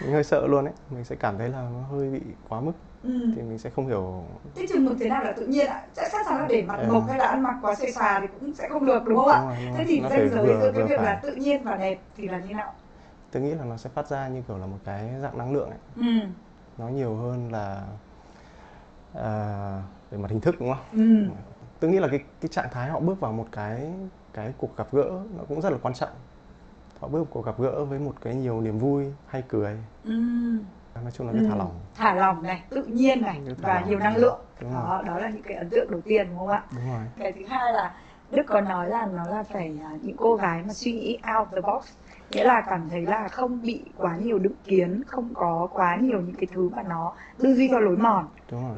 mình 0.00 0.12
hơi 0.12 0.24
sợ 0.24 0.46
luôn 0.46 0.64
đấy 0.64 0.74
mình 0.90 1.04
sẽ 1.04 1.16
cảm 1.20 1.38
thấy 1.38 1.48
là 1.48 1.58
nó 1.58 1.96
hơi 1.96 2.10
bị 2.10 2.20
quá 2.48 2.60
mức 2.60 2.72
Ừ. 3.02 3.10
thì 3.36 3.42
mình 3.42 3.58
sẽ 3.58 3.70
không 3.70 3.86
hiểu 3.86 4.24
Thế 4.54 4.66
chừng 4.72 4.84
mực 4.84 4.96
thế 5.00 5.08
nào 5.08 5.24
là 5.24 5.32
tự 5.32 5.46
nhiên 5.46 5.66
ạ? 5.66 5.82
Chắc 5.96 6.10
chắn 6.12 6.38
là 6.38 6.46
để 6.48 6.62
mặt 6.62 6.78
mộc 6.88 7.08
hay 7.08 7.18
là 7.18 7.26
ăn 7.26 7.42
mặc 7.42 7.54
quá 7.62 7.74
xòe 7.74 7.90
xòa 7.90 8.20
thì 8.20 8.26
cũng 8.40 8.54
sẽ 8.54 8.68
không 8.68 8.86
được 8.86 9.02
đúng 9.06 9.16
không 9.18 9.28
ạ? 9.28 9.40
Rồi, 9.40 9.56
Thế 9.78 9.84
thì 9.88 10.00
ranh 10.10 10.30
giới 10.30 10.56
giữa 10.60 10.72
cái 10.74 10.82
việc 10.84 11.00
là 11.00 11.20
tự 11.22 11.34
nhiên 11.34 11.62
và 11.64 11.76
đẹp 11.76 11.98
thì 12.16 12.28
là 12.28 12.38
như 12.48 12.54
nào? 12.54 12.72
Tôi 13.32 13.42
nghĩ 13.42 13.54
là 13.54 13.64
nó 13.64 13.76
sẽ 13.76 13.90
phát 13.90 14.06
ra 14.08 14.28
như 14.28 14.42
kiểu 14.48 14.58
là 14.58 14.66
một 14.66 14.78
cái 14.84 15.10
dạng 15.22 15.38
năng 15.38 15.52
lượng 15.52 15.68
ấy 15.70 15.78
Ừ. 15.96 16.26
nó 16.78 16.88
nhiều 16.88 17.14
hơn 17.16 17.52
là 17.52 17.82
à, 19.14 19.82
về 20.10 20.18
mặt 20.18 20.30
hình 20.30 20.40
thức 20.40 20.54
đúng 20.60 20.74
không 20.74 20.84
Ừ. 20.92 21.32
tôi 21.80 21.90
nghĩ 21.90 21.98
là 21.98 22.08
cái 22.08 22.20
cái 22.40 22.48
trạng 22.48 22.68
thái 22.72 22.88
họ 22.90 23.00
bước 23.00 23.20
vào 23.20 23.32
một 23.32 23.46
cái 23.52 23.92
cái 24.32 24.52
cuộc 24.58 24.76
gặp 24.76 24.86
gỡ 24.92 25.10
nó 25.36 25.44
cũng 25.48 25.60
rất 25.60 25.70
là 25.70 25.78
quan 25.82 25.94
trọng 25.94 26.10
họ 27.00 27.08
bước 27.08 27.18
vào 27.18 27.26
cuộc 27.30 27.46
gặp 27.46 27.58
gỡ 27.58 27.84
với 27.84 27.98
một 27.98 28.14
cái 28.20 28.34
nhiều 28.34 28.60
niềm 28.60 28.78
vui 28.78 29.12
hay 29.26 29.42
cười 29.48 29.76
Ừ. 30.04 30.12
nói 31.02 31.12
chung 31.12 31.26
là 31.26 31.32
cái 31.32 31.42
thả 31.48 31.54
Ừ. 31.54 31.58
lỏng 31.58 31.80
thả 31.94 32.14
lỏng 32.14 32.42
này 32.42 32.62
tự 32.70 32.82
nhiên 32.84 33.22
này 33.22 33.40
và 33.58 33.74
lỏng. 33.80 33.88
nhiều 33.88 33.98
năng 33.98 34.16
lượng 34.16 34.40
Đúng 34.60 34.72
đó 34.72 35.02
đó 35.06 35.18
là 35.18 35.28
những 35.30 35.42
cái 35.42 35.54
ấn 35.56 35.70
tượng 35.70 35.90
đầu 35.90 36.00
tiên 36.00 36.26
đúng 36.28 36.38
không 36.38 36.48
ạ 36.48 36.62
đúng 36.70 36.90
rồi 36.92 37.04
cái 37.18 37.32
thứ 37.32 37.40
hai 37.48 37.72
là 37.72 37.94
đức 38.30 38.42
có 38.48 38.60
nói 38.60 38.88
là 38.88 39.06
nó 39.06 39.24
là 39.24 39.42
phải 39.42 39.78
à, 39.84 39.90
những 40.02 40.16
cô 40.16 40.34
gái 40.34 40.62
mà 40.66 40.72
suy 40.72 40.92
nghĩ 40.92 41.18
out 41.38 41.48
the 41.52 41.60
box 41.60 41.84
nghĩa 42.30 42.44
là 42.44 42.62
cảm 42.66 42.88
thấy 42.90 43.02
là 43.02 43.28
không 43.28 43.62
bị 43.62 43.84
quá 43.96 44.16
nhiều 44.16 44.38
định 44.38 44.54
kiến 44.64 45.02
không 45.06 45.34
có 45.34 45.68
quá 45.72 45.96
nhiều 46.02 46.20
những 46.20 46.36
cái 46.36 46.46
thứ 46.54 46.68
mà 46.68 46.82
nó 46.82 47.12
tư 47.38 47.54
duy 47.54 47.68
theo 47.68 47.80
lối 47.80 47.96
mòn 47.96 48.28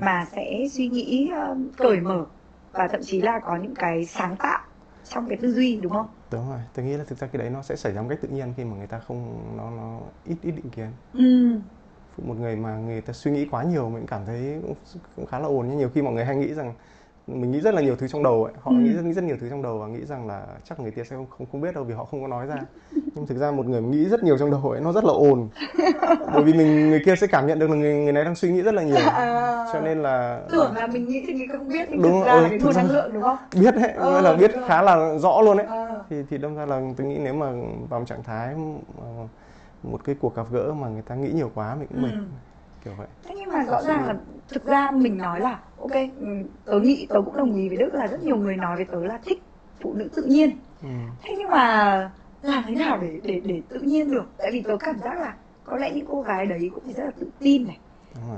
mà 0.01 0.25
sẽ 0.33 0.67
suy 0.73 0.89
nghĩ 0.89 1.31
um, 1.51 1.69
cởi 1.77 2.01
mở 2.01 2.27
và 2.73 2.89
thậm 2.89 3.01
chí 3.05 3.21
là 3.23 3.41
có 3.45 3.57
những 3.57 3.75
cái 3.75 4.05
sáng 4.07 4.37
tạo 4.37 4.61
trong 5.05 5.29
cái 5.29 5.39
tư 5.43 5.53
duy 5.53 5.81
đúng 5.81 5.93
không? 5.93 6.07
Đúng 6.31 6.51
rồi. 6.51 6.61
Tôi 6.75 6.85
nghĩ 6.85 6.97
là 6.97 7.05
thực 7.05 7.19
ra 7.19 7.27
cái 7.27 7.39
đấy 7.39 7.51
nó 7.51 7.63
sẽ 7.63 7.77
xảy 7.77 7.93
ra 7.93 8.03
một 8.03 8.09
cách 8.11 8.19
tự 8.23 8.29
nhiên 8.29 8.55
khi 8.57 8.65
mà 8.65 8.77
người 8.77 8.87
ta 8.87 8.99
không 8.99 9.53
nó 9.57 9.71
nó 9.71 10.01
ít 10.25 10.37
ít 10.43 10.53
định 10.53 10.71
kiến. 10.71 10.89
Ừ. 11.13 11.61
một 12.17 12.35
người 12.39 12.57
mà 12.57 12.77
người 12.77 13.01
ta 13.01 13.13
suy 13.13 13.31
nghĩ 13.31 13.47
quá 13.51 13.63
nhiều 13.65 13.91
mình 13.91 14.07
cảm 14.07 14.27
thấy 14.27 14.61
cũng, 14.63 14.75
cũng 15.17 15.27
khá 15.27 15.39
là 15.39 15.47
ồn 15.47 15.69
nhưng 15.69 15.79
nhiều 15.79 15.91
khi 15.95 16.03
mọi 16.03 16.13
người 16.15 16.25
hay 16.25 16.37
nghĩ 16.37 16.55
rằng 16.55 16.75
mình 17.29 17.51
nghĩ 17.51 17.61
rất 17.61 17.75
là 17.75 17.83
nhiều 17.83 17.97
thứ 17.97 18.09
trong 18.09 18.23
đầu 18.23 18.45
ấy. 18.45 18.53
Họ 18.63 18.71
Ừ. 18.71 18.79
nghĩ 18.81 18.93
rất, 18.93 19.05
nghĩ 19.05 19.13
rất 19.13 19.25
nhiều 19.25 19.37
thứ 19.41 19.49
trong 19.51 19.63
đầu 19.63 19.79
và 19.79 19.87
nghĩ 19.87 20.05
rằng 20.05 20.27
là 20.27 20.43
chắc 20.65 20.81
người 20.81 20.91
kia 20.91 21.05
sẽ 21.05 21.17
không 21.17 21.27
không, 21.39 21.47
không 21.53 21.61
biết 21.61 21.75
đâu 21.75 21.85
vì 21.85 21.95
họ 21.95 22.05
không 22.05 22.23
có 22.23 22.29
nói 22.29 22.47
ra. 22.47 22.65
Nhưng 23.15 23.27
thực 23.27 23.39
ra 23.39 23.51
một 23.51 23.67
người 23.67 23.83
nghĩ 23.83 24.05
rất 24.09 24.23
nhiều 24.25 24.39
trong 24.39 24.51
đầu 24.51 24.71
ấy 24.71 24.81
nó 24.81 24.93
rất 24.93 25.05
là 25.05 25.13
ồn. 25.13 25.49
Bởi 26.35 26.43
vì 26.43 26.53
mình 26.53 26.91
người 26.91 27.03
kia 27.05 27.17
sẽ 27.17 27.27
cảm 27.27 27.47
nhận 27.47 27.59
được 27.59 27.71
là 27.71 27.77
người, 27.77 27.95
người 27.95 28.13
này 28.13 28.25
đang 28.25 28.35
suy 28.35 28.53
nghĩ 28.53 28.63
rất 28.63 28.75
là 28.75 28.83
nhiều. 28.83 28.97
À, 28.97 29.67
cho 29.73 29.81
nên 29.81 30.03
là 30.03 30.41
tưởng 30.51 30.75
là 30.75 30.87
mình 30.87 31.09
nghĩ 31.09 31.25
thì 31.27 31.35
mình 31.35 31.49
không 31.53 31.69
biết 31.69 31.89
nhưng 31.91 32.03
Đúng 32.03 32.21
thực 32.21 32.27
ra 32.27 32.33
ừ, 32.33 32.43
là 32.43 32.49
cái 32.49 32.59
nguồn 32.59 32.75
năng 32.77 32.91
lượng 32.91 33.11
đúng 33.15 33.23
không? 33.23 33.37
Biết 33.61 33.75
đấy 33.77 33.93
nghĩa 33.97 34.21
là 34.23 34.37
biết 34.37 34.55
rồi. 34.55 34.65
khá 34.69 34.83
là 34.83 35.19
rõ 35.19 35.41
luôn 35.41 35.57
đấy. 35.57 35.67
Ờ. 35.69 36.03
thì 36.11 36.17
thì 36.31 36.39
đâm 36.39 36.57
ra 36.57 36.67
là 36.67 36.81
tôi 36.97 37.07
nghĩ 37.07 37.19
nếu 37.19 37.35
mà 37.35 37.53
vào 37.89 38.01
một 38.01 38.07
trạng 38.07 38.23
thái 38.23 38.55
ờ, 39.01 39.07
một 39.83 40.05
cái 40.05 40.17
cuộc 40.21 40.37
gặp 40.37 40.47
gỡ 40.53 40.73
mà 40.75 40.89
người 40.89 41.03
ta 41.03 41.15
nghĩ 41.15 41.31
nhiều 41.33 41.51
quá 41.55 41.75
mình 41.75 41.89
cũng 41.89 42.03
mệt. 42.03 42.09
Ừ. 42.13 42.21
kiểu 42.85 42.95
vậy. 42.99 43.07
Thế 43.25 43.35
nhưng 43.39 43.49
mà 43.53 43.65
rõ 43.65 43.83
ràng 43.83 44.07
là 44.07 44.15
thực 44.49 44.65
ra 44.65 44.91
mình 44.91 45.19
nói 45.19 45.41
là 45.41 45.61
ok 45.77 45.93
ừ, 46.21 46.27
tớ 46.65 46.81
nghĩ 46.81 47.07
tớ 47.11 47.21
cũng 47.25 47.37
đồng 47.37 47.55
ý 47.55 47.69
với 47.69 47.77
Đức 47.77 47.95
là 47.95 48.07
rất 48.07 48.23
nhiều 48.25 48.37
người 48.37 48.57
nói 48.57 48.77
với 48.77 48.85
tớ 48.85 49.05
là 49.05 49.19
thích 49.25 49.43
phụ 49.81 49.95
nữ 49.95 50.09
tự 50.17 50.23
nhiên. 50.25 50.51
Ừ. 50.83 50.89
thế 51.23 51.35
nhưng 51.39 51.51
mà 51.51 52.11
làm 52.43 52.65
thế 52.67 52.75
nào 52.75 52.99
để 53.03 53.21
để 53.25 53.41
để 53.45 53.63
tự 53.69 53.81
nhiên 53.81 54.11
được? 54.11 54.25
Tại 54.39 54.51
vì 54.53 54.63
tớ 54.63 54.77
cảm 54.81 54.99
giác 54.99 55.19
là 55.21 55.35
có 55.65 55.77
lẽ 55.77 55.91
những 55.95 56.07
cô 56.11 56.23
gái 56.23 56.47
đấy 56.47 56.71
cũng 56.75 56.85
phải 56.85 56.95
rất 56.95 57.05
là 57.05 57.11
tự 57.21 57.31
tin 57.39 57.67
này. 57.67 57.79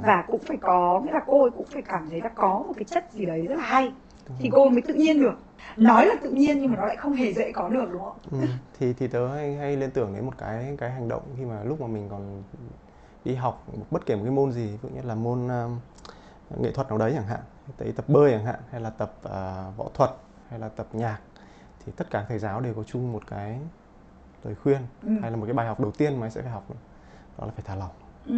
Và 0.02 0.24
cũng 0.26 0.40
phải 0.40 0.56
có 0.60 1.00
nghĩa 1.04 1.12
là 1.12 1.20
cô 1.26 1.42
ấy 1.42 1.50
cũng 1.50 1.66
phải 1.72 1.82
cảm 1.82 2.06
thấy 2.10 2.20
là 2.20 2.28
có 2.28 2.64
một 2.66 2.72
cái 2.76 2.84
chất 2.84 3.12
gì 3.12 3.26
đấy 3.26 3.46
rất 3.48 3.54
là 3.54 3.62
hay. 3.62 3.92
Đúng 4.28 4.36
thì 4.40 4.48
cô 4.52 4.68
mới 4.68 4.82
tự 4.82 4.94
nhiên 4.94 5.20
được. 5.20 5.38
Nói 5.76 6.06
là 6.06 6.14
tự 6.22 6.30
nhiên 6.30 6.60
nhưng 6.60 6.70
mà 6.70 6.76
nó 6.76 6.86
lại 6.86 6.96
không 6.96 7.12
hề 7.12 7.32
dễ 7.32 7.52
có 7.52 7.68
được 7.68 7.88
đúng 7.92 8.02
không? 8.02 8.18
Ừ. 8.30 8.38
thì 8.78 8.92
thì 8.92 9.08
tớ 9.08 9.28
hay, 9.28 9.56
hay 9.56 9.76
liên 9.76 9.90
tưởng 9.90 10.14
đến 10.14 10.24
một 10.24 10.38
cái 10.38 10.76
cái 10.78 10.90
hành 10.90 11.08
động 11.08 11.22
khi 11.38 11.44
mà 11.44 11.64
lúc 11.64 11.80
mà 11.80 11.86
mình 11.86 12.08
còn 12.10 12.42
đi 13.24 13.34
học 13.34 13.66
bất 13.90 14.06
kể 14.06 14.16
một 14.16 14.22
cái 14.24 14.30
môn 14.32 14.52
gì 14.52 14.66
ví 14.66 14.78
dụ 14.82 14.88
như 14.88 15.02
là 15.02 15.14
môn 15.14 15.48
um, 15.48 15.78
nghệ 16.62 16.72
thuật 16.72 16.88
nào 16.88 16.98
đấy 16.98 17.12
chẳng 17.14 17.26
hạn 17.26 17.40
tới 17.76 17.92
tập 17.92 18.04
bơi 18.08 18.30
chẳng 18.32 18.44
hạn 18.44 18.60
hay 18.70 18.80
là 18.80 18.90
tập 18.90 19.12
à, 19.30 19.70
võ 19.76 19.88
thuật 19.94 20.10
hay 20.48 20.58
là 20.58 20.68
tập 20.68 20.86
nhạc 20.92 21.18
thì 21.86 21.92
tất 21.96 22.10
cả 22.10 22.24
thầy 22.28 22.38
giáo 22.38 22.60
đều 22.60 22.74
có 22.74 22.82
chung 22.82 23.12
một 23.12 23.22
cái 23.26 23.58
lời 24.44 24.54
khuyên 24.54 24.82
Ừ. 25.02 25.08
hay 25.22 25.30
là 25.30 25.36
một 25.36 25.46
cái 25.46 25.54
bài 25.54 25.66
học 25.66 25.80
đầu 25.80 25.90
tiên 25.90 26.16
mà 26.20 26.26
anh 26.26 26.30
sẽ 26.30 26.42
phải 26.42 26.50
học 26.50 26.64
đó 27.38 27.46
là 27.46 27.52
phải 27.56 27.64
thả 27.66 27.74
lỏng 27.74 27.90
ừ. 28.26 28.34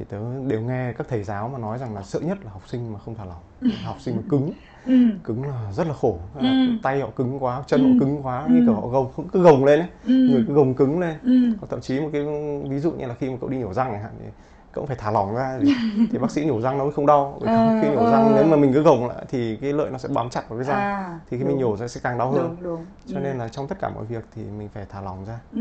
Thì 0.00 0.06
tớ 0.08 0.18
đều 0.46 0.60
nghe 0.60 0.92
các 0.92 1.06
thầy 1.10 1.22
giáo 1.22 1.48
mà 1.48 1.58
nói 1.58 1.78
rằng 1.78 1.94
là 1.94 2.02
sợ 2.02 2.20
nhất 2.20 2.38
là 2.44 2.50
học 2.50 2.62
sinh 2.66 2.92
mà 2.92 2.98
không 2.98 3.14
thả 3.14 3.24
lỏng 3.24 3.72
học 3.82 3.96
sinh 4.00 4.16
mà 4.16 4.22
cứng 4.28 4.52
Ừ. 4.86 4.94
cứng 5.24 5.42
là 5.48 5.72
rất 5.72 5.86
là 5.86 5.94
khổ 5.94 6.18
là 6.34 6.50
Ừ. 6.50 6.72
tay 6.82 7.00
họ 7.00 7.08
cứng 7.16 7.42
quá 7.44 7.62
chân 7.66 7.80
Ừ. 7.80 7.86
họ 7.86 7.92
cứng 7.98 8.26
quá 8.26 8.46
như 8.50 8.58
Ừ. 8.58 8.62
kiểu 8.66 8.74
họ 8.74 8.86
gồng 8.86 9.28
cứ 9.32 9.42
gồng 9.42 9.64
lên 9.64 9.80
ấy 9.80 9.88
Ừ. 10.06 10.12
người 10.12 10.44
cứ 10.48 10.54
gồng 10.54 10.74
cứng 10.74 11.00
lên 11.00 11.14
Ừ. 11.24 11.30
hoặc 11.60 11.66
thậm 11.70 11.80
chí 11.80 12.00
một 12.00 12.08
cái 12.12 12.22
ví 12.68 12.78
dụ 12.78 12.92
như 12.92 13.06
là 13.06 13.14
khi 13.14 13.30
mà 13.30 13.36
cậu 13.40 13.50
đi 13.50 13.56
nhổ 13.58 13.72
răng 13.74 13.92
chẳng 13.92 14.02
hạn 14.02 14.12
thì 14.20 14.26
cậu 14.72 14.86
phải 14.86 14.96
thả 14.96 15.10
lỏng 15.10 15.34
ra 15.34 15.58
thì, 15.62 15.72
thì 16.10 16.18
bác 16.18 16.30
sĩ 16.30 16.44
nhổ 16.44 16.60
răng 16.60 16.78
nó 16.78 16.84
mới 16.84 16.92
không 16.92 17.06
đau 17.06 17.38
bởi 17.40 17.50
Ờ, 17.54 17.78
khi 17.80 17.88
nhổ 17.90 18.00
ờ. 18.04 18.10
răng 18.10 18.34
nếu 18.34 18.44
mà 18.44 18.56
mình 18.56 18.72
cứ 18.72 18.82
gồng 18.82 19.08
lại 19.08 19.24
thì 19.28 19.56
cái 19.56 19.72
lợi 19.72 19.90
nó 19.90 19.98
sẽ 19.98 20.08
bám 20.08 20.30
chặt 20.30 20.48
vào 20.48 20.58
cái 20.58 20.64
răng 20.68 20.80
À, 20.80 21.20
thì 21.30 21.38
khi 21.38 21.44
mình 21.44 21.58
đúng. 21.60 21.70
nhổ 21.70 21.76
ra 21.76 21.88
sẽ 21.88 22.00
càng 22.04 22.18
đau 22.18 22.30
hơn 22.30 22.42
đúng 22.42 22.62
đúng 22.62 22.86
cho 23.06 23.16
Ừ. 23.18 23.22
nên 23.22 23.38
là 23.38 23.48
trong 23.48 23.68
tất 23.68 23.78
cả 23.80 23.88
mọi 23.88 24.04
việc 24.04 24.24
thì 24.34 24.42
mình 24.58 24.68
phải 24.74 24.86
thả 24.90 25.00
lỏng 25.00 25.24
ra 25.24 25.38
ừ. 25.52 25.60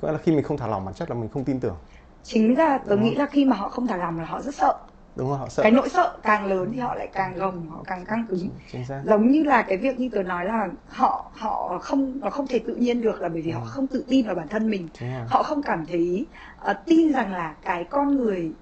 có 0.00 0.08
nghĩa 0.08 0.12
là 0.12 0.18
khi 0.18 0.32
mình 0.32 0.44
không 0.44 0.56
thả 0.56 0.66
lỏng 0.66 0.84
bản 0.84 0.94
chất 0.94 1.10
là 1.10 1.16
mình 1.16 1.28
không 1.28 1.44
tin 1.44 1.60
tưởng 1.60 1.76
chính 2.22 2.54
ra 2.54 2.78
tớ 2.78 2.96
Đúng 2.96 3.04
nghĩ 3.04 3.14
là 3.14 3.26
khi 3.26 3.44
mà 3.44 3.56
họ 3.56 3.68
không 3.68 3.86
thả 3.86 3.96
lòng 3.96 4.18
là 4.18 4.24
họ 4.24 4.40
rất 4.42 4.54
sợ. 4.54 4.74
Đúng 5.16 5.28
không 5.30 5.38
họ 5.38 5.48
sợ. 5.48 5.62
Cái 5.62 5.72
nỗi 5.72 5.88
sợ 5.88 6.16
càng 6.22 6.46
lớn 6.46 6.70
thì 6.74 6.80
họ 6.80 6.94
lại 6.94 7.08
càng 7.12 7.34
gồng 7.36 7.68
họ 7.70 7.82
càng 7.86 8.04
căng 8.04 8.26
cứng. 8.28 8.48
Chính 8.72 8.84
xác. 8.84 9.02
Giống 9.06 9.30
như 9.30 9.42
là 9.42 9.62
cái 9.62 9.76
việc 9.76 9.98
như 10.00 10.08
tớ 10.12 10.22
nói 10.22 10.44
là 10.44 10.68
họ 10.88 11.30
họ 11.34 11.78
không 11.82 12.20
nó 12.20 12.30
không 12.30 12.46
thể 12.46 12.58
tự 12.58 12.74
nhiên 12.74 13.02
được 13.02 13.20
là 13.20 13.28
bởi 13.28 13.42
vì 13.42 13.50
họ 13.50 13.60
Ừ. 13.60 13.66
không 13.70 13.86
tự 13.86 14.04
tin 14.08 14.26
vào 14.26 14.34
bản 14.34 14.48
thân 14.48 14.70
mình. 14.70 14.88
Rồi 15.00 15.10
họ 15.28 15.42
không 15.42 15.62
cảm 15.62 15.86
thấy 15.86 16.26
ờ, 16.58 16.72
tin 16.86 17.12
rằng 17.12 17.32
là 17.32 17.54
cái 17.64 17.84
con 17.84 18.16
người 18.16 18.52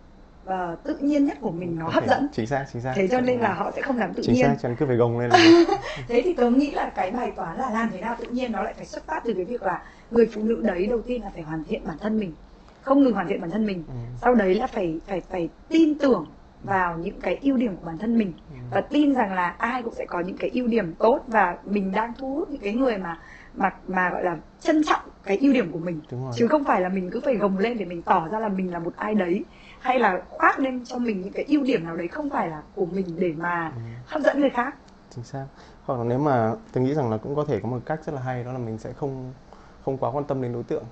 ờ, 0.45 0.77
tự 0.85 0.97
nhiên 1.01 1.27
nhất 1.27 1.39
của 1.41 1.51
mình 1.51 1.79
nó 1.79 1.87
Có 1.87 1.93
hấp 1.93 2.05
thể- 2.05 2.09
dẫn. 2.11 2.29
chính 2.33 2.47
xác 2.47 2.65
chính 2.73 2.83
xác. 2.83 2.93
Thế 2.97 3.09
cho 3.09 3.21
nên 3.21 3.41
là 3.41 3.53
họ 3.55 3.71
sẽ 3.77 3.83
không 3.83 3.99
dám 3.99 4.15
tự 4.15 4.23
chính 4.27 4.35
nhiên 4.35 4.47
xác 4.47 4.57
cho 4.63 4.69
nên 4.69 4.77
cứ 4.79 4.87
phải 4.87 4.97
gồng 4.97 5.19
lên 5.19 5.31
là 5.31 5.39
thế 6.09 6.23
thì 6.25 6.35
tớ 6.35 6.51
nghĩ 6.51 6.71
là 6.71 6.91
cái 6.95 7.11
bài 7.11 7.33
toán 7.37 7.59
là 7.59 7.71
làm 7.71 7.91
thế 7.93 8.01
nào 8.01 8.17
tự 8.19 8.25
nhiên 8.31 8.53
nó 8.53 8.63
lại 8.63 8.75
phải 8.77 8.87
xuất 8.87 9.07
phát 9.07 9.21
từ 9.25 9.35
cái 9.35 9.45
việc 9.45 9.63
là 9.63 9.83
người 10.11 10.29
phụ 10.35 10.43
nữ 10.43 10.61
đấy 10.63 10.87
đầu 10.87 11.03
tiên 11.03 11.23
là 11.23 11.31
phải 11.35 11.43
hoàn 11.43 11.65
thiện 11.65 11.83
bản 11.87 11.99
thân 11.99 12.19
mình 12.19 12.33
không 12.89 13.03
ngừng 13.05 13.13
hoàn 13.13 13.29
thiện 13.29 13.41
bản 13.41 13.51
thân 13.51 13.67
mình. 13.67 13.85
Ừ. 13.89 13.95
sau 14.23 14.35
đấy 14.35 14.55
là 14.55 14.67
phải 14.67 15.01
phải 15.07 15.21
phải 15.21 15.49
tin 15.69 15.99
tưởng 15.99 16.27
vào 16.65 16.99
những 16.99 17.21
cái 17.21 17.39
ưu 17.43 17.57
điểm 17.57 17.77
của 17.77 17.87
bản 17.87 17.99
thân 17.99 18.19
mình. 18.19 18.33
Ừ. 18.51 18.57
và 18.71 18.81
tin 18.81 19.15
rằng 19.15 19.33
là 19.35 19.49
ai 19.59 19.83
cũng 19.83 19.95
sẽ 19.95 20.07
có 20.07 20.21
những 20.21 20.37
cái 20.37 20.51
ưu 20.55 20.67
điểm 20.67 20.95
tốt 20.95 21.21
và 21.27 21.57
mình 21.65 21.93
đang 21.93 22.13
thu 22.19 22.35
hút 22.35 22.51
những 22.51 22.61
cái 22.61 22.75
người 22.75 22.99
mà 22.99 23.19
mà 23.55 23.71
mà 23.89 24.11
gọi 24.11 24.25
là 24.25 24.37
trân 24.61 24.83
trọng 24.85 25.01
cái 25.25 25.39
ưu 25.39 25.53
điểm 25.53 25.73
của 25.73 25.79
mình. 25.79 26.01
Chứ 26.35 26.47
không 26.49 26.65
phải 26.65 26.81
là 26.81 26.89
mình 26.89 27.11
cứ 27.13 27.21
phải 27.25 27.37
gồng 27.37 27.59
lên 27.59 27.79
để 27.79 27.85
mình 27.85 28.03
tỏ 28.03 28.29
ra 28.29 28.39
là 28.41 28.49
mình 28.49 28.73
là 28.73 28.79
một 28.79 28.93
ai 28.97 29.15
đấy 29.15 29.45
hay 29.81 29.99
là 29.99 30.23
khoác 30.29 30.59
lên 30.59 30.85
cho 30.85 30.99
mình 30.99 31.23
những 31.23 31.33
cái 31.33 31.45
ưu 31.49 31.63
điểm 31.65 31.85
nào 31.85 31.97
đấy 31.97 32.09
không 32.09 32.31
phải 32.31 32.49
là 32.49 32.63
của 32.75 32.87
mình 32.87 33.07
để 33.19 33.35
mà 33.37 33.73
Ừ. 33.77 33.81
hấp 34.07 34.23
dẫn 34.23 34.41
người 34.41 34.51
khác. 34.51 34.75
Chính 35.11 35.25
xác. 35.25 35.47
Hoặc 35.85 35.99
là 35.99 36.05
nếu 36.05 36.19
mà 36.19 36.53
tôi 36.73 36.85
nghĩ 36.85 36.95
rằng 36.95 37.11
là 37.11 37.17
cũng 37.17 37.37
có 37.37 37.45
thể 37.49 37.61
có 37.63 37.69
một 37.69 37.79
cách 37.87 38.01
rất 38.07 38.15
là 38.15 38.21
hay 38.21 38.45
đó 38.45 38.53
là 38.53 38.59
mình 38.59 38.79
sẽ 38.79 38.93
không 38.93 39.33
không 39.85 39.99
quá 39.99 40.11
quan 40.11 40.25
tâm 40.25 40.43
đến 40.43 40.53
đối 40.53 40.63
tượng 40.63 40.85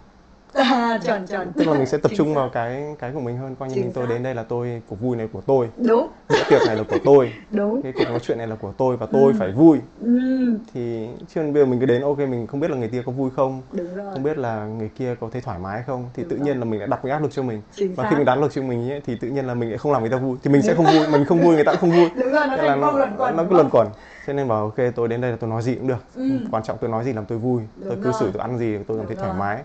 à, 0.56 0.98
chuẩn 1.06 1.26
chuẩn 1.26 1.52
tức 1.52 1.66
là 1.68 1.72
mình 1.74 1.86
sẽ 1.86 1.98
tập 1.98 2.08
Chính 2.08 2.18
trung 2.18 2.28
xác. 2.28 2.34
vào 2.34 2.48
cái 2.48 2.84
cái 2.98 3.10
của 3.14 3.20
mình 3.20 3.36
hơn 3.36 3.54
coi 3.58 3.68
như 3.68 3.74
Chính 3.74 3.84
mình 3.84 3.92
tôi 3.94 4.06
xác. 4.06 4.12
đến 4.12 4.22
đây 4.22 4.34
là 4.34 4.42
tôi 4.42 4.82
cuộc 4.88 5.00
vui 5.00 5.16
này 5.16 5.28
của 5.32 5.40
tôi. 5.40 5.68
Đúng. 5.86 6.08
Bữa 6.28 6.36
tiệc 6.50 6.60
này 6.66 6.76
là 6.76 6.82
của 6.90 6.98
tôi. 7.04 7.32
Đúng. 7.50 7.82
Cái 7.82 7.92
cuộc 7.98 8.04
nói 8.08 8.18
chuyện 8.22 8.38
này 8.38 8.46
là 8.46 8.56
của 8.56 8.72
tôi 8.78 8.96
và 8.96 9.06
tôi 9.12 9.32
phải 9.38 9.52
vui. 9.52 9.78
Ừ, 10.00 10.08
thì 10.74 11.08
chứ 11.34 11.42
bây 11.42 11.52
giờ 11.62 11.64
mình 11.64 11.80
cứ 11.80 11.86
đến 11.86 12.02
ok 12.02 12.18
mình 12.18 12.46
không 12.46 12.60
biết 12.60 12.70
là 12.70 12.76
người 12.76 12.88
kia 12.88 13.02
có 13.06 13.12
vui 13.12 13.30
không 13.36 13.62
đúng 13.72 13.94
rồi. 13.96 14.06
không 14.12 14.22
biết 14.22 14.38
là 14.38 14.66
người 14.66 14.90
kia 14.98 15.14
có 15.20 15.28
thấy 15.32 15.42
thoải 15.42 15.58
mái 15.58 15.82
không 15.86 16.04
thì 16.14 16.22
Đúng 16.22 16.30
tự 16.30 16.36
rồi. 16.36 16.46
nhiên 16.46 16.58
là 16.58 16.64
mình 16.64 16.80
lại 16.80 16.88
đặt 16.88 17.00
cái 17.02 17.12
áp 17.12 17.22
lực 17.22 17.32
cho 17.32 17.42
mình. 17.42 17.62
Chính 17.74 17.94
và 17.94 18.04
xác. 18.04 18.10
khi 18.10 18.16
mình 18.16 18.24
đặt 18.24 18.32
áp 18.32 18.40
lực 18.40 18.52
cho 18.52 18.62
mình 18.62 18.90
ấy, 18.90 19.00
thì 19.06 19.16
tự 19.20 19.28
nhiên 19.28 19.46
là 19.46 19.54
mình 19.54 19.68
lại 19.68 19.78
không 19.78 19.92
làm 19.92 20.02
người 20.02 20.10
ta 20.10 20.16
vui. 20.16 20.36
Thì 20.42 20.50
mình 20.50 20.62
sẽ 20.62 20.74
không 20.74 20.86
vui 20.86 21.06
mình 21.12 21.24
không 21.24 21.40
vui 21.40 21.54
người 21.54 21.64
ta 21.64 21.72
cũng 21.72 21.80
không 21.80 21.90
vui. 21.92 22.08
Đúng 22.16 22.32
rồi 22.32 22.46
nó 22.46 22.56
là 22.56 22.76
luẩn 22.76 23.16
quẩn 23.16 23.36
nó 23.36 23.42
đúng 23.42 23.50
cứ 23.50 23.54
luẩn 23.56 23.68
quẩn. 23.70 23.88
Cho 24.26 24.32
nên 24.32 24.48
bảo 24.48 24.60
ok 24.62 24.76
tôi 24.94 25.08
đến 25.08 25.20
đây 25.20 25.30
là 25.30 25.36
tôi 25.40 25.50
nói 25.50 25.62
gì 25.62 25.74
cũng 25.74 25.86
được. 25.86 26.04
Ừ. 26.14 26.22
quan 26.50 26.62
trọng 26.62 26.78
tôi 26.80 26.90
nói 26.90 27.04
gì 27.04 27.12
làm 27.12 27.24
tôi 27.24 27.38
vui. 27.38 27.62
Tôi 27.84 27.94
Đúng 27.94 28.04
cư 28.04 28.12
xử 28.20 28.30
tôi 28.32 28.40
ăn 28.42 28.58
gì 28.58 28.78
tôi 28.86 28.98
cảm 28.98 29.06
thấy 29.06 29.16
Đúng 29.16 29.24
thoải 29.24 29.38
mái 29.38 29.58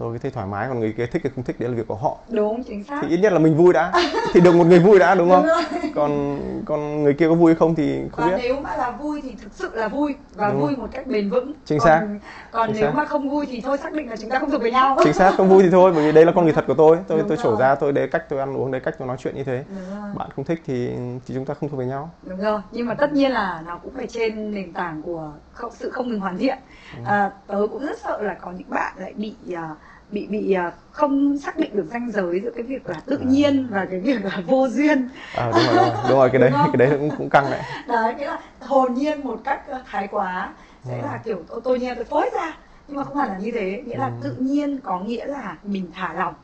tôi 0.00 0.18
thấy 0.18 0.30
thoải 0.30 0.46
mái 0.46 0.68
còn 0.68 0.80
người 0.80 0.92
kia 0.96 1.06
thích 1.06 1.22
hay 1.24 1.32
không 1.34 1.44
thích 1.44 1.60
đấy 1.60 1.68
là 1.68 1.74
việc 1.76 1.88
của 1.88 1.94
họ. 1.94 2.18
Đúng 2.28 2.62
chính 2.64 2.84
xác. 2.84 3.00
Thì 3.02 3.08
ít 3.08 3.18
nhất 3.18 3.32
là 3.32 3.38
mình 3.38 3.56
vui 3.56 3.72
đã. 3.72 3.92
Thì 4.32 4.40
được 4.40 4.54
một 4.54 4.64
người 4.66 4.78
vui 4.78 4.98
đã 4.98 5.14
đúng 5.14 5.30
không? 5.30 5.46
Rồi. 5.46 5.62
còn 5.94 6.40
còn 6.64 7.02
người 7.02 7.14
kia 7.14 7.28
có 7.28 7.34
vui 7.34 7.54
không 7.54 7.74
thì 7.74 8.00
không 8.12 8.24
và 8.30 8.36
biết. 8.36 8.42
nếu 8.42 8.60
mà 8.60 8.76
là 8.76 8.90
vui 8.90 9.20
thì 9.22 9.34
thực 9.42 9.52
sự 9.52 9.70
là 9.74 9.88
vui 9.88 10.14
và 10.34 10.50
Đúng. 10.50 10.60
vui 10.60 10.76
một 10.76 10.86
cách 10.92 11.06
bền 11.06 11.30
vững. 11.30 11.52
Chính 11.64 11.78
còn, 11.78 11.86
xác. 11.86 12.06
còn 12.50 12.66
Chính 12.72 12.76
nếu 12.80 12.90
xác. 12.90 12.96
mà 12.96 13.04
không 13.04 13.30
vui 13.30 13.46
thì 13.50 13.60
thôi 13.60 13.78
xác 13.78 13.92
định 13.92 14.10
là 14.10 14.16
chúng 14.16 14.30
ta 14.30 14.38
không 14.38 14.50
thuộc 14.50 14.62
về 14.62 14.70
nhau. 14.70 14.96
Chính 15.04 15.12
xác 15.12 15.34
không 15.36 15.48
vui 15.48 15.62
thì 15.62 15.70
thôi 15.70 15.92
bởi 15.94 16.04
vì 16.06 16.12
đây 16.12 16.24
là 16.26 16.32
con 16.32 16.44
người 16.44 16.52
thật 16.52 16.64
của 16.66 16.74
tôi. 16.74 16.98
Tôi 17.08 17.18
Đúng 17.18 17.28
tôi 17.28 17.36
rồi. 17.36 17.44
trổ 17.44 17.56
ra 17.60 17.74
tôi 17.74 17.92
đấy 17.92 18.08
cách 18.12 18.28
tôi 18.28 18.38
ăn 18.40 18.56
uống 18.56 18.70
đấy 18.70 18.80
cách 18.84 18.94
tôi 18.98 19.08
nói 19.08 19.16
chuyện 19.20 19.34
như 19.34 19.44
thế. 19.44 19.64
Đúng 19.68 20.14
bạn 20.18 20.28
không 20.36 20.44
thích 20.44 20.62
thì 20.66 20.88
thì 21.26 21.34
chúng 21.34 21.44
ta 21.44 21.54
không 21.54 21.68
thuộc 21.68 21.78
về 21.78 21.86
nhau. 21.86 22.10
Đúng 22.22 22.38
rồi. 22.40 22.60
Nhưng 22.72 22.86
mà 22.86 22.94
tất 22.94 23.12
nhiên 23.12 23.30
là 23.32 23.62
nó 23.66 23.78
cũng 23.82 23.92
phải 23.96 24.06
trên 24.06 24.54
nền 24.54 24.72
tảng 24.72 25.02
của 25.02 25.32
không, 25.60 25.72
sự 25.74 25.90
không 25.90 26.08
ngừng 26.08 26.20
hoàn 26.20 26.38
thiện. 26.38 26.58
À, 27.04 27.30
tớ 27.46 27.66
cũng 27.70 27.86
rất 27.86 27.98
sợ 27.98 28.22
là 28.22 28.34
có 28.34 28.52
những 28.52 28.70
bạn 28.70 28.92
lại 28.98 29.12
bị 29.16 29.34
à, 29.54 29.68
bị 30.10 30.26
bị 30.26 30.52
à, 30.52 30.72
không 30.90 31.38
xác 31.38 31.58
định 31.58 31.76
được 31.76 31.86
ranh 31.90 32.10
giới 32.10 32.40
giữa 32.40 32.50
cái 32.50 32.62
việc 32.62 32.88
là 32.90 33.00
tự 33.06 33.18
nhiên 33.18 33.66
và 33.70 33.84
cái 33.90 34.00
việc 34.00 34.24
là 34.24 34.42
vô 34.46 34.68
duyên. 34.68 35.08
À, 35.36 35.50
đúng 35.54 35.66
rồi 35.66 35.74
đúng 35.76 35.84
rồi, 35.84 35.96
đúng 36.08 36.18
rồi 36.18 36.30
cái 36.30 36.40
đấy 36.40 36.50
Đúng 36.50 36.72
cái 36.72 36.86
đấy 36.88 36.98
cũng 36.98 37.10
cũng 37.18 37.30
căng 37.30 37.50
đấy. 37.50 37.60
Đấy 37.88 38.14
nghĩa 38.14 38.26
là 38.26 38.38
hồn 38.60 38.94
nhiên 38.94 39.24
một 39.24 39.40
cách 39.44 39.62
ờ, 39.68 39.82
thái 39.90 40.08
quá 40.10 40.52
sẽ 40.84 41.02
là 41.02 41.20
kiểu 41.24 41.42
tôi, 41.48 41.60
tôi 41.64 41.78
nhiên 41.78 41.94
tôi 41.96 42.04
phối 42.04 42.30
ra 42.34 42.56
nhưng 42.88 42.96
mà 42.96 43.04
không 43.04 43.16
phải 43.16 43.28
là 43.28 43.38
như 43.38 43.50
thế. 43.54 43.82
Nghĩa 43.86 43.96
là 43.96 44.06
Ừ. 44.06 44.12
tự 44.22 44.36
nhiên 44.38 44.80
có 44.82 45.00
nghĩa 45.00 45.26
là 45.26 45.56
mình 45.62 45.90
thả 45.94 46.14
lỏng. 46.14 46.34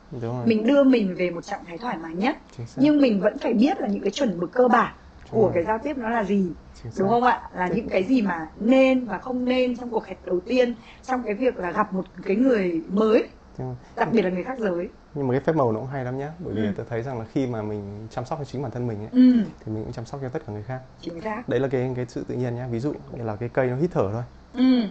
Mình 0.45 0.67
đưa 0.67 0.83
mình 0.83 1.15
về 1.15 1.29
một 1.29 1.45
trạng 1.45 1.65
thái 1.67 1.77
thoải 1.77 1.97
mái 1.97 2.13
nhất. 2.15 2.37
Nhưng 2.75 3.01
mình 3.01 3.21
vẫn 3.21 3.37
phải 3.37 3.53
biết 3.53 3.81
là 3.81 3.87
những 3.87 4.01
cái 4.01 4.11
chuẩn 4.11 4.39
mực 4.39 4.51
cơ 4.51 4.67
bản 4.67 4.93
của 5.31 5.51
cái 5.53 5.63
giao 5.63 5.79
tiếp 5.83 5.97
nó 5.97 6.09
là 6.09 6.23
gì? 6.23 6.51
Đúng 6.99 7.09
không 7.09 7.23
ạ? 7.23 7.41
Là 7.55 7.67
những 7.67 7.89
cái 7.89 8.03
gì 8.03 8.21
mà 8.21 8.47
nên 8.59 9.05
và 9.05 9.17
không 9.17 9.45
nên 9.45 9.77
trong 9.77 9.89
cuộc 9.89 10.05
hẹn 10.05 10.17
đầu 10.25 10.39
tiên 10.39 10.75
trong 11.03 11.23
cái 11.23 11.33
việc 11.33 11.57
là 11.57 11.71
gặp 11.71 11.93
một 11.93 12.05
cái 12.25 12.35
người 12.35 12.81
mới 12.89 13.29
Nhưng- 13.57 13.75
đặc 13.95 14.09
biệt 14.11 14.21
là 14.21 14.29
người 14.29 14.43
khác 14.43 14.59
giới. 14.59 14.89
Nhưng 15.13 15.27
mà 15.27 15.31
cái 15.33 15.41
phép 15.41 15.55
màu 15.55 15.71
nó 15.71 15.79
cũng 15.79 15.87
hay 15.89 16.05
lắm 16.05 16.17
nhá. 16.17 16.31
Bởi 16.39 16.53
vì 16.53 16.61
Ừ. 16.65 16.71
tôi 16.77 16.85
thấy 16.89 17.03
rằng 17.03 17.19
là 17.19 17.25
khi 17.33 17.47
mà 17.47 17.61
mình 17.61 18.07
chăm 18.11 18.25
sóc 18.25 18.39
cho 18.39 18.45
chính 18.45 18.61
bản 18.61 18.71
thân 18.71 18.87
mình 18.87 18.99
ấy, 18.99 19.09
ừ. 19.11 19.33
thì 19.65 19.71
mình 19.71 19.83
cũng 19.83 19.93
chăm 19.93 20.05
sóc 20.05 20.21
cho 20.23 20.29
tất 20.29 20.39
cả 20.47 20.53
người 20.53 20.63
khác. 20.63 20.79
Chính 21.01 21.21
xác. 21.21 21.49
Đấy 21.49 21.59
là 21.59 21.67
cái 21.67 21.91
cái 21.95 22.05
sự 22.09 22.25
tự 22.27 22.35
nhiên 22.35 22.55
nhá. 22.55 22.67
Ví 22.71 22.79
dụ 22.79 22.93
như 23.13 23.23
là 23.23 23.35
cái 23.35 23.49
cây 23.49 23.67
nó 23.67 23.75
hít 23.75 23.89
thở 23.93 24.09
thôi. 24.13 24.23
Ừ. 24.53 24.81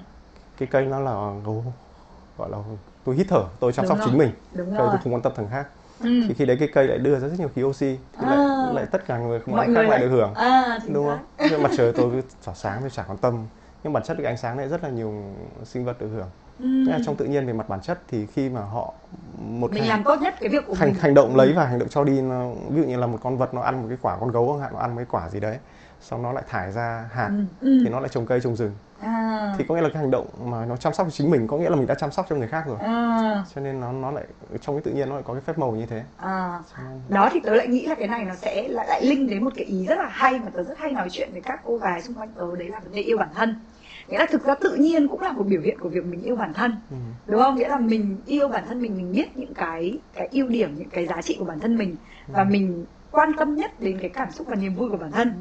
Cái 0.59 0.69
cây 0.71 0.87
nó 0.87 1.01
là 1.01 1.13
gọi 2.39 2.51
là 2.51 2.59
tôi 3.05 3.15
hít 3.17 3.27
thở 3.31 3.45
tôi 3.61 3.73
chăm 3.73 3.83
Đúng 3.85 3.89
sóc 3.89 3.99
rồi. 3.99 4.07
chính 4.11 4.19
mình. 4.19 4.31
Đúng 4.55 4.67
cây 4.71 4.79
rồi. 4.79 4.89
tôi 4.91 4.99
không 5.05 5.15
quan 5.15 5.23
tâm 5.23 5.33
thằng 5.37 5.49
khác 5.51 5.69
ừ. 6.01 6.21
thì 6.29 6.35
khi 6.35 6.45
đấy 6.45 6.57
cái 6.61 6.69
cây 6.73 6.87
lại 6.89 6.99
đưa 6.99 7.19
ra 7.19 7.29
rất 7.29 7.39
nhiều 7.39 7.51
khí 7.55 7.63
oxy 7.63 7.97
thì 8.21 8.27
lại, 8.27 8.37
À. 8.39 8.67
lại 8.73 8.87
tất 8.91 9.07
cả 9.07 9.19
người 9.19 9.39
mọi 9.47 9.57
mọi 9.57 9.67
người 9.67 9.75
khác 9.77 9.81
lại 9.81 9.91
lại 9.91 10.01
được 10.01 10.09
hưởng 10.09 10.35
à 10.35 10.79
đúng 10.89 11.07
xác. 11.07 11.11
không 11.39 11.49
nhưng 11.51 11.63
mặt 11.63 11.71
trời 11.77 11.93
tôi 11.93 12.11
cứ 12.11 12.23
tỏa 12.45 12.55
sáng 12.55 12.79
tôi 12.81 12.91
chả 12.91 13.03
quan 13.03 13.19
tâm 13.19 13.47
nhưng 13.85 13.93
bản 13.93 14.03
chất 14.03 14.15
cái 14.17 14.27
ánh 14.27 14.37
sáng 14.37 14.57
này 14.57 14.69
rất 14.69 14.83
là 14.83 14.89
nhiều 14.91 15.25
sinh 15.65 15.85
vật 15.85 16.01
được 16.01 16.09
hưởng 16.15 16.29
Ừ. 16.61 16.85
Là 16.85 16.99
trong 17.05 17.17
tự 17.17 17.25
nhiên 17.25 17.47
về 17.47 17.53
mặt 17.53 17.69
bản 17.69 17.81
chất 17.81 17.99
thì 18.09 18.27
khi 18.27 18.49
mà 18.49 18.61
họ 18.61 18.93
một 19.39 19.73
mình 19.73 19.81
hành, 19.83 19.89
làm 19.89 20.05
tốt 20.05 20.17
nhất 20.23 20.35
cái 20.41 20.49
việc 20.49 20.67
của 20.67 20.75
hành, 20.75 20.89
mình 20.89 20.99
hành 21.01 21.15
động 21.15 21.37
lấy 21.37 21.53
và 21.53 21.67
hành 21.67 21.79
động 21.79 21.89
cho 21.89 22.05
đi 22.05 22.21
nó, 22.21 22.51
ví 22.71 22.81
dụ 22.83 22.89
như 22.89 22.97
là 22.97 23.07
một 23.07 23.19
con 23.23 23.37
vật 23.37 23.55
nó 23.55 23.61
ăn 23.61 23.83
một 23.83 23.87
cái 23.89 23.99
quả 24.03 24.17
con 24.21 24.31
gấu 24.33 24.49
chẳng 24.53 24.61
hạn 24.61 24.73
nó 24.75 24.79
ăn 24.81 24.91
một 24.91 24.97
cái 24.97 25.07
quả 25.11 25.29
gì 25.29 25.41
đấy 25.41 25.59
xong 26.01 26.23
nó 26.23 26.33
lại 26.33 26.45
thải 26.49 26.73
ra 26.73 27.09
hạt 27.13 27.29
ừ. 27.29 27.67
Ừ. 27.67 27.81
thì 27.85 27.91
nó 27.91 28.01
lại 28.01 28.09
trồng 28.13 28.27
cây 28.27 28.41
trồng 28.41 28.57
rừng 28.57 28.73
à. 29.01 29.55
thì 29.59 29.65
có 29.69 29.75
nghĩa 29.75 29.81
là 29.81 29.89
cái 29.89 30.03
hành 30.03 30.11
động 30.11 30.27
mà 30.45 30.65
nó 30.65 30.77
chăm 30.77 30.93
sóc 30.93 31.07
cho 31.07 31.11
chính 31.11 31.31
mình 31.31 31.47
có 31.47 31.57
nghĩa 31.57 31.71
là 31.71 31.77
mình 31.77 31.87
đã 31.87 31.95
chăm 31.95 32.11
sóc 32.11 32.27
cho 32.29 32.37
người 32.37 32.49
khác 32.49 32.65
rồi 32.67 32.77
à. 32.81 33.45
cho 33.55 33.61
nên 33.61 33.81
nó 33.81 33.93
nó 33.93 34.11
lại 34.11 34.25
trong 34.61 34.77
cái 34.77 34.83
tự 34.83 34.91
nhiên 34.93 35.09
nó 35.09 35.15
lại 35.15 35.23
có 35.27 35.33
cái 35.33 35.43
phép 35.47 35.59
màu 35.59 35.73
như 35.73 35.87
thế 35.87 36.03
à. 36.17 36.61
Nên- 36.79 37.01
đó 37.09 37.29
thì 37.33 37.41
tớ 37.45 37.55
lại 37.55 37.69
nghĩ 37.69 37.87
là 37.87 37.95
cái 37.95 38.09
này 38.09 38.25
nó 38.25 38.35
sẽ 38.35 38.69
lại 38.69 38.87
lại 38.89 39.05
link 39.05 39.31
đến 39.31 39.45
một 39.45 39.51
cái 39.57 39.65
ý 39.65 39.87
rất 39.87 39.99
là 39.99 40.09
hay 40.11 40.39
mà 40.39 40.51
tớ 40.55 40.63
rất 40.63 40.79
hay 40.79 40.93
nói 40.93 41.09
chuyện 41.11 41.29
với 41.33 41.41
các 41.41 41.61
cô 41.65 41.77
gái 41.77 42.03
xung 42.03 42.15
quanh 42.15 42.29
tớ 42.37 42.57
đấy 42.59 42.69
là 42.69 42.81
vấn 42.81 42.93
đề 42.93 43.01
yêu 43.01 43.19
bản 43.19 43.29
thân 43.35 43.57
nghĩa 44.09 44.19
là 44.19 44.27
thực 44.31 44.45
ra 44.45 44.55
tự 44.61 44.75
nhiên 44.75 45.09
cũng 45.09 45.21
là 45.21 45.33
một 45.33 45.47
biểu 45.47 45.61
hiện 45.61 45.79
của 45.81 45.89
việc 45.89 46.05
mình 46.05 46.23
yêu 46.23 46.37
bản 46.37 46.55
thân 46.55 46.77
ừ. 46.91 46.97
đúng 47.27 47.41
không 47.43 47.55
nghĩa 47.57 47.69
là 47.69 47.79
mình 47.79 48.17
yêu 48.27 48.49
bản 48.49 48.65
thân 48.69 48.83
mình 48.83 48.97
mình 48.97 49.13
biết 49.13 49.37
những 49.37 49.55
cái 49.55 49.99
cái 50.15 50.29
ưu 50.33 50.49
điểm 50.49 50.75
những 50.79 50.89
cái 50.91 51.07
giá 51.07 51.23
trị 51.23 51.37
của 51.39 51.45
bản 51.45 51.61
thân 51.61 51.77
mình 51.79 51.97
và 52.29 52.43
Ừ. 52.43 52.47
mình 52.51 52.85
quan 53.17 53.33
tâm 53.39 53.55
nhất 53.55 53.81
đến 53.81 53.99
cái 54.01 54.11
cảm 54.11 54.31
xúc 54.31 54.47
và 54.51 54.55
niềm 54.55 54.75
vui 54.75 54.91
của 54.91 54.97
bản 54.97 55.13
thân 55.13 55.33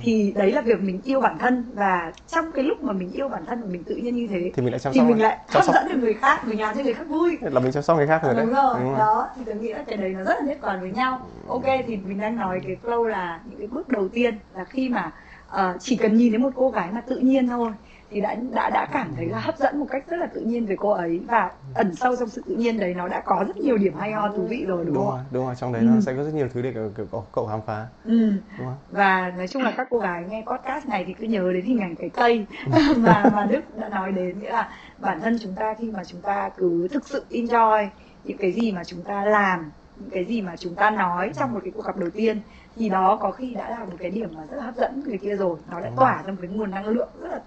thì 0.00 0.32
đấy 0.36 0.52
là 0.52 0.60
việc 0.60 0.80
mình 0.82 1.00
yêu 1.04 1.20
bản 1.20 1.38
thân. 1.38 1.64
Và 1.74 2.12
trong 2.26 2.52
cái 2.52 2.64
lúc 2.64 2.82
mà 2.82 2.92
mình 2.92 3.10
yêu 3.12 3.28
bản 3.28 3.46
thân 3.46 3.60
và 3.60 3.66
mình 3.70 3.84
tự 3.84 3.96
nhiên 3.96 4.16
như 4.16 4.26
thế 4.26 4.50
thì 4.54 4.62
mình 4.62 4.72
lại 4.72 4.78
chăm 4.80 4.92
thì 4.92 5.00
sóc 5.00 5.08
mình 5.08 5.22
lại 5.22 5.38
chăm 5.48 5.54
hấp 5.54 5.64
sóc. 5.64 5.74
dẫn 5.74 5.88
được 5.88 5.98
người 5.98 6.14
khác 6.14 6.44
mình 6.44 6.60
làm 6.60 6.76
cho 6.76 6.82
người 6.82 6.94
khác 6.94 7.08
vui. 7.08 7.38
Là 7.40 7.60
mình 7.60 7.72
chăm 7.72 7.82
sóc 7.82 7.96
người 7.96 8.06
khác 8.06 8.20
rồi 8.22 8.34
đấy. 8.34 8.46
Đúng 8.46 8.54
rồi 8.54 8.74
Đúng 8.80 8.88
rồi. 8.88 8.98
đó 8.98 9.28
thì 9.36 9.42
tôi 9.46 9.54
nghĩ 9.54 9.72
là 9.72 9.84
cái 9.86 9.96
đấy 9.96 10.10
nó 10.10 10.24
rất 10.24 10.34
là 10.40 10.46
nhất 10.46 10.58
quán 10.62 10.80
với 10.80 10.90
nhau. 10.90 11.20
Ok 11.48 11.64
thì 11.86 11.96
mình 11.96 12.20
đang 12.20 12.36
nói 12.36 12.60
cái 12.66 12.76
flow 12.82 13.04
là 13.04 13.40
những 13.44 13.58
cái 13.58 13.68
bước 13.68 13.88
đầu 13.88 14.08
tiên 14.08 14.38
là 14.54 14.64
khi 14.64 14.88
mà 14.88 15.12
ờ, 15.48 15.76
chỉ 15.80 15.96
cần 15.96 16.16
nhìn 16.16 16.32
thấy 16.32 16.38
một 16.38 16.50
cô 16.56 16.70
gái 16.70 16.88
mà 16.92 17.00
tự 17.00 17.16
nhiên 17.16 17.48
thôi 17.48 17.70
thì 18.10 18.20
đã 18.20 18.36
đã 18.54 18.70
đã 18.70 18.86
cảm 18.92 19.12
thấy 19.16 19.26
là 19.26 19.38
hấp 19.38 19.56
dẫn 19.58 19.80
một 19.80 19.86
cách 19.90 20.04
rất 20.08 20.16
là 20.16 20.26
tự 20.26 20.40
nhiên 20.40 20.66
về 20.66 20.76
cô 20.78 20.90
ấy. 20.90 21.20
Và 21.28 21.50
ẩn 21.74 21.94
sâu 21.94 22.16
trong 22.16 22.28
sự 22.28 22.42
tự 22.46 22.54
nhiên 22.56 22.80
đấy 22.80 22.94
nó 22.94 23.08
đã 23.08 23.20
có 23.20 23.44
rất 23.48 23.56
nhiều 23.56 23.78
điểm 23.78 23.94
hay 23.98 24.12
ho 24.12 24.28
thú 24.28 24.42
vị 24.48 24.64
rồi 24.68 24.84
đúng, 24.84 24.94
đúng 24.94 25.04
không 25.06 25.14
rồi 25.14 25.24
đúng 25.30 25.46
rồi 25.46 25.54
trong 25.58 25.72
đấy 25.72 25.82
Ừ. 25.82 25.86
nó 25.94 26.00
sẽ 26.00 26.14
có 26.14 26.24
rất 26.24 26.34
nhiều 26.34 26.48
thứ 26.54 26.62
để 26.62 26.72
cậu, 26.74 26.90
cậu, 27.10 27.26
cậu 27.32 27.46
khám 27.46 27.60
phá. 27.66 27.86
Ừ. 28.04 28.30
đúng 28.58 28.66
không 28.66 28.76
và 28.90 29.32
nói 29.36 29.48
chung 29.48 29.62
là 29.62 29.70
các 29.76 29.86
cô 29.90 29.98
gái 29.98 30.24
nghe 30.28 30.44
podcast 30.46 30.86
này 30.88 31.04
thì 31.06 31.12
cứ 31.12 31.26
nhớ 31.26 31.52
đến 31.52 31.64
hình 31.64 31.80
ảnh 31.80 31.94
cái 31.96 32.08
cây 32.10 32.46
mà 32.96 33.30
mà 33.34 33.46
Đức 33.50 33.78
đã 33.78 33.88
nói 33.88 34.12
đến 34.12 34.38
nghĩa 34.38 34.52
là 34.52 34.68
bản 34.98 35.20
thân 35.20 35.38
chúng 35.42 35.52
ta 35.54 35.74
khi 35.78 35.90
mà 35.90 36.04
chúng 36.04 36.20
ta 36.20 36.50
cứ 36.56 36.88
thực 36.90 37.06
sự 37.08 37.24
enjoy 37.30 37.88
những 38.24 38.38
cái 38.38 38.52
gì 38.52 38.72
mà 38.72 38.84
chúng 38.84 39.02
ta 39.02 39.24
làm 39.24 39.70
những 39.96 40.10
cái 40.10 40.24
gì 40.24 40.42
mà 40.42 40.56
chúng 40.56 40.74
ta 40.74 40.90
nói 40.90 41.30
trong 41.34 41.52
một 41.54 41.60
cái 41.64 41.72
cuộc 41.76 41.84
gặp 41.84 41.96
đầu 41.96 42.10
tiên 42.10 42.40
thì 42.76 42.88
đó 42.88 43.16
có 43.20 43.30
khi 43.30 43.54
đã 43.54 43.70
là 43.70 43.84
một 43.84 43.96
cái 43.98 44.10
điểm 44.10 44.28
mà 44.36 44.42
rất 44.50 44.56
là 44.56 44.62
hấp 44.64 44.76
dẫn 44.76 45.02
người 45.06 45.18
kia 45.18 45.36
rồi. 45.36 45.58
Nó 45.70 45.80
đã 45.80 45.90
tỏa 45.96 46.22
ra 46.26 46.32
một 46.32 46.38
cái 46.42 46.50
nguồn 46.50 46.70
năng 46.70 46.86
lượng 46.86 47.08
rất 47.20 47.28
là 47.30 47.40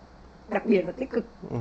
đặc 0.52 0.66
biệt 0.66 0.82
và 0.86 0.92
tích 0.92 1.10
cực 1.10 1.26
ừ. 1.52 1.58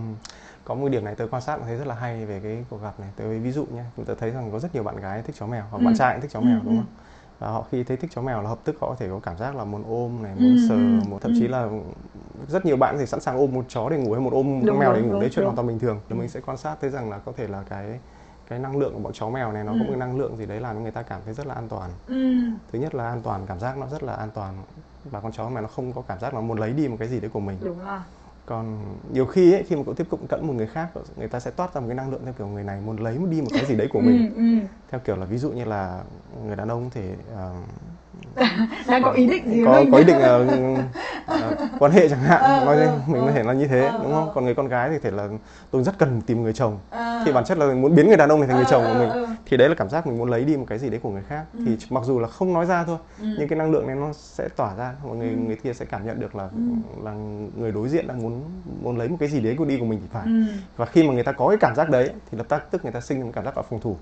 có 0.64 0.74
một 0.74 0.88
điểm 0.88 1.05
này 1.05 1.14
tớ 1.14 1.26
quan 1.31 1.42
sát 1.42 1.59
thấy 1.64 1.76
rất 1.76 1.87
là 1.87 1.94
hay 1.94 2.26
về 2.26 2.40
cái 2.40 2.64
cuộc 2.70 2.83
gặp 2.83 3.00
này 3.00 3.09
tớ 3.16 3.29
ví 3.29 3.53
dụ 3.53 3.64
nhé 3.66 3.83
tớ 4.07 4.14
thấy 4.14 4.31
rằng 4.31 4.53
có 4.53 4.59
rất 4.59 4.74
nhiều 4.74 4.83
bạn 4.83 4.96
gái 5.00 5.22
thích 5.22 5.37
chó 5.38 5.46
mèo 5.46 5.64
hoặc 5.70 5.79
Ừ. 5.79 5.85
bạn 5.85 5.94
trai 5.94 6.14
cũng 6.14 6.20
thích 6.22 6.31
chó 6.33 6.40
Ừ, 6.40 6.44
mèo 6.44 6.59
đúng 6.64 6.76
ừ. 6.76 6.76
không 6.76 6.87
và 7.38 7.48
họ 7.48 7.64
khi 7.70 7.85
thấy 7.85 7.96
thích 7.96 8.11
chó 8.14 8.22
mèo 8.22 8.42
là 8.42 8.48
lập 8.48 8.59
tức 8.64 8.76
họ 8.81 8.88
có 8.88 8.96
thể 8.98 9.09
có 9.09 9.20
cảm 9.22 9.37
giác 9.38 9.57
là 9.57 9.64
muốn 9.64 9.85
ôm 9.88 10.22
này 10.22 10.35
muốn 10.35 10.57
Ừ, 10.57 10.57
sờ 10.68 10.74
ừ, 10.76 11.09
một 11.09 11.18
thậm 11.22 11.33
chí 11.35 11.48
là 11.48 11.68
rất 12.48 12.66
nhiều 12.66 12.76
bạn 12.76 12.96
thì 12.98 13.07
sẵn 13.07 13.20
sàng 13.20 13.37
ôm 13.38 13.55
một 13.55 13.64
chó 13.68 13.88
để 13.88 13.96
ngủ 13.98 14.12
hay 14.12 14.20
một 14.20 14.33
ôm 14.33 14.46
một 14.61 14.64
Đúng, 14.66 14.68
con 14.68 14.79
mèo 14.79 14.92
để 14.92 14.98
đúng, 15.00 15.09
ngủ 15.09 15.12
đúng, 15.12 15.20
đấy 15.20 15.31
chuyện 15.33 15.44
đúng. 15.44 15.46
hoàn 15.46 15.57
toàn 15.57 15.68
bình 15.68 15.79
thường 15.79 16.00
thì 16.09 16.14
mình 16.14 16.29
sẽ 16.29 16.40
quan 16.40 16.57
sát 16.57 16.76
thấy 16.81 16.90
rằng 16.90 17.11
là 17.11 17.18
có 17.18 17.33
thể 17.37 17.46
là 17.48 17.62
cái 17.68 18.00
cái 18.48 18.59
năng 18.59 18.76
lượng 18.79 18.92
của 18.94 19.00
bọn 19.00 19.12
chó 19.12 19.29
mèo 19.31 19.53
này 19.53 19.64
nó 19.64 19.72
Ừ. 19.72 19.76
có 19.79 19.85
một 19.85 19.90
cái 19.90 19.98
năng 19.98 20.18
lượng 20.18 20.37
gì 20.37 20.46
đấy 20.46 20.61
làm 20.61 20.76
cho 20.76 20.83
người 20.83 20.90
ta 20.90 21.03
cảm 21.03 21.20
thấy 21.24 21.35
rất 21.35 21.46
là 21.46 21.55
an 21.55 21.68
toàn 21.68 21.90
ừ. 22.07 22.14
thứ 22.72 22.79
nhất 22.79 22.94
là 22.94 23.05
an 23.09 23.22
toàn 23.22 23.46
cảm 23.46 23.61
giác 23.61 23.79
nó 23.79 23.87
rất 23.87 24.03
là 24.03 24.12
an 24.14 24.31
toàn 24.35 24.55
và 25.05 25.20
con 25.20 25.33
chó 25.33 25.48
mèo 25.48 25.62
nó 25.62 25.68
không 25.68 25.92
có 25.92 26.03
cảm 26.09 26.20
giác 26.20 26.35
nó 26.35 26.40
muốn 26.40 26.59
lấy 26.59 26.72
đi 26.72 26.88
một 26.88 26.96
cái 26.98 27.09
gì 27.09 27.20
đấy 27.20 27.31
của 27.35 27.40
mình 27.40 27.59
đúng 27.64 27.79
rồi 27.79 27.98
còn 28.51 28.97
nhiều 29.13 29.27
khi 29.27 29.53
ấy, 29.53 29.63
khi 29.63 29.77
mà 29.77 29.83
cậu 29.87 29.95
tiếp 29.95 30.07
cận 30.11 30.27
cận 30.29 30.47
một 30.47 30.53
người 30.53 30.67
khác 30.67 30.89
người 31.17 31.29
ta 31.29 31.41
sẽ 31.41 31.51
toát 31.51 31.75
ra 31.75 31.81
một 31.81 31.87
cái 31.87 31.97
năng 31.97 32.11
lượng 32.11 32.21
theo 32.25 32.35
kiểu 32.39 32.47
người 32.47 32.65
này 32.65 32.81
muốn 32.81 32.97
lấy 33.01 33.19
đi 33.31 33.41
một 33.41 33.49
cái 33.55 33.65
gì 33.67 33.77
đấy 33.77 33.89
của 33.93 34.01
mình 34.01 34.35
ừ, 34.35 34.43
ừ. 34.43 34.67
theo 34.91 35.01
kiểu 35.05 35.17
là 35.17 35.27
ví 35.27 35.39
dụ 35.39 35.51
như 35.51 35.65
là 35.65 36.03
người 36.47 36.57
đàn 36.57 36.69
ông 36.69 36.85
có 36.85 36.91
thể 36.95 37.15
ờ, 37.35 37.53
đang 38.88 39.03
có 39.03 39.11
ý 39.11 39.27
định 39.27 39.51
gì 39.51 39.62
có 39.64 39.75
mình 39.75 39.90
có 39.92 39.99
ý 39.99 40.05
định 40.05 40.16
ờ, 40.20 40.46
ờ, 41.27 41.57
quan 41.79 41.92
hệ 41.92 42.09
chẳng 42.09 42.18
hạn 42.20 42.40
Ờ, 42.42 42.64
nói 42.64 42.77
ờ, 42.77 42.88
mình 43.07 43.23
có 43.27 43.33
thể 43.33 43.42
là 43.42 43.53
như 43.53 43.66
thế 43.66 43.81
ờ, 43.87 43.99
đúng 44.03 44.12
không 44.12 44.31
còn 44.35 44.44
người 44.44 44.55
con 44.55 44.68
gái 44.68 44.90
thì 44.90 44.99
thể 45.03 45.11
là 45.11 45.29
tôi 45.70 45.83
rất 45.85 45.99
cần 45.99 46.20
tìm 46.20 46.42
người 46.42 46.53
chồng 46.53 46.79
À. 46.90 47.23
thì 47.25 47.33
bản 47.33 47.44
chất 47.44 47.59
là 47.59 47.66
muốn 47.75 47.94
biến 47.94 48.09
người 48.09 48.16
đàn 48.16 48.29
ông 48.29 48.40
này 48.40 48.49
thành 48.49 48.57
người 48.57 48.66
chồng 48.70 48.85
của 48.87 48.94
mình 48.94 49.11
thì 49.46 49.57
đấy 49.57 49.68
là 49.68 49.75
cảm 49.75 49.90
giác 49.90 50.07
mình 50.07 50.18
muốn 50.18 50.31
lấy 50.31 50.44
đi 50.44 50.57
một 50.57 50.64
cái 50.68 50.79
gì 50.79 50.90
đấy 50.90 51.01
của 51.03 51.11
người 51.11 51.23
khác 51.29 51.44
Ừ. 51.55 51.61
thì 51.64 51.77
mặc 51.90 52.05
dù 52.05 52.18
là 52.18 52.29
không 52.29 52.53
nói 52.55 52.66
ra 52.66 52.85
thôi 52.85 52.99
Ừ. 53.20 53.25
nhưng 53.38 53.49
cái 53.49 53.59
năng 53.59 53.70
lượng 53.70 53.87
này 53.87 53.96
nó 53.96 54.12
sẽ 54.12 54.49
tỏa 54.57 54.75
ra 54.77 54.92
và 55.05 55.14
người 55.14 55.29
Ừ. 55.29 55.37
người 55.37 55.57
kia 55.57 55.73
sẽ 55.73 55.85
cảm 55.85 56.07
nhận 56.07 56.20
được 56.20 56.35
là 56.37 56.42
Ừ. 56.55 56.61
là 57.05 57.12
người 57.57 57.73
đối 57.73 57.88
diện 57.88 58.07
đang 58.07 58.23
muốn 58.23 58.42
muốn 58.83 58.99
lấy 58.99 59.09
một 59.09 59.16
cái 59.20 59.29
gì 59.29 59.40
đấy 59.40 59.55
của 59.59 59.64
đi 59.64 59.79
của 59.79 59.85
mình 59.85 59.99
thì 60.03 60.07
phải 60.12 60.25
ừ. 60.27 60.42
và 60.77 60.87
khi 60.87 61.03
mà 61.09 61.14
người 61.14 61.23
ta 61.25 61.33
có 61.33 61.49
cái 61.49 61.57
cảm 61.61 61.75
giác 61.75 61.90
đấy 61.90 62.11
thì 62.31 62.38
lập 62.38 62.46
tức 62.49 62.59
tức 62.70 62.83
người 62.85 62.92
ta 62.92 63.01
sinh 63.01 63.18
ra 63.18 63.25
một 63.25 63.33
cảm 63.35 63.44
giác 63.44 63.57
là 63.57 63.62
phòng 63.70 63.81
thủ 63.81 63.96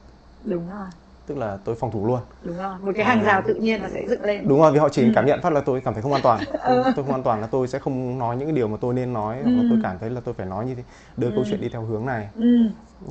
đúng 0.44 0.68
rồi 0.70 0.86
tức 1.28 1.38
là 1.38 1.58
tôi 1.64 1.74
phòng 1.74 1.90
thủ 1.90 2.06
luôn 2.06 2.20
đúng 2.42 2.56
rồi 2.56 2.74
một 2.82 2.92
cái 2.96 3.04
hàng 3.04 3.24
rào 3.24 3.42
tự 3.46 3.54
nhiên 3.54 3.82
nó 3.82 3.88
sẽ 3.88 4.06
dựng 4.08 4.22
lên 4.24 4.48
đúng 4.48 4.60
rồi 4.60 4.72
vì 4.72 4.78
họ 4.78 4.88
chỉ 4.88 5.02
Ừ. 5.04 5.10
cảm 5.14 5.26
nhận 5.26 5.40
phát 5.42 5.52
là 5.52 5.60
tôi 5.60 5.80
cảm 5.80 5.94
thấy 5.94 6.02
không 6.02 6.12
an 6.12 6.22
toàn 6.22 6.40
Ừ. 6.64 6.82
tôi 6.96 7.04
không 7.04 7.14
an 7.14 7.22
toàn 7.22 7.40
là 7.40 7.46
tôi 7.46 7.68
sẽ 7.68 7.78
không 7.78 8.18
nói 8.18 8.36
những 8.36 8.48
cái 8.48 8.56
điều 8.56 8.68
mà 8.68 8.76
tôi 8.80 8.94
nên 8.94 9.12
nói 9.12 9.36
hoặc 9.42 9.50
là 9.50 9.62
Ừ. 9.62 9.66
tôi 9.70 9.78
cảm 9.82 9.98
thấy 9.98 10.10
là 10.10 10.20
tôi 10.24 10.34
phải 10.34 10.46
nói 10.46 10.66
như 10.66 10.74
thế 10.74 10.82
đưa 11.16 11.30
câu 11.30 11.44
Ừ. 11.44 11.44
chuyện 11.50 11.60
đi 11.60 11.68
theo 11.68 11.82
hướng 11.82 12.06
này 12.06 12.28
ừ. 12.34 12.42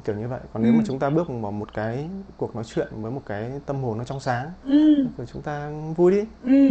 Kiểu 0.05 0.15
như 0.15 0.27
vậy. 0.27 0.39
Còn 0.53 0.63
nếu 0.63 0.71
Ừ. 0.73 0.77
mà 0.77 0.83
chúng 0.87 0.99
ta 0.99 1.09
bước 1.09 1.27
vào 1.29 1.51
một 1.51 1.73
cái 1.73 2.09
cuộc 2.37 2.55
nói 2.55 2.63
chuyện 2.63 2.87
với 3.01 3.11
một 3.11 3.21
cái 3.25 3.51
tâm 3.65 3.83
hồn 3.83 3.97
nó 3.97 4.03
trong 4.03 4.19
sáng 4.19 4.45
ừ. 4.65 5.07
thì 5.17 5.23
chúng 5.33 5.41
ta 5.41 5.69
vui 5.97 6.11
đi. 6.11 6.23
Ừ. 6.43 6.69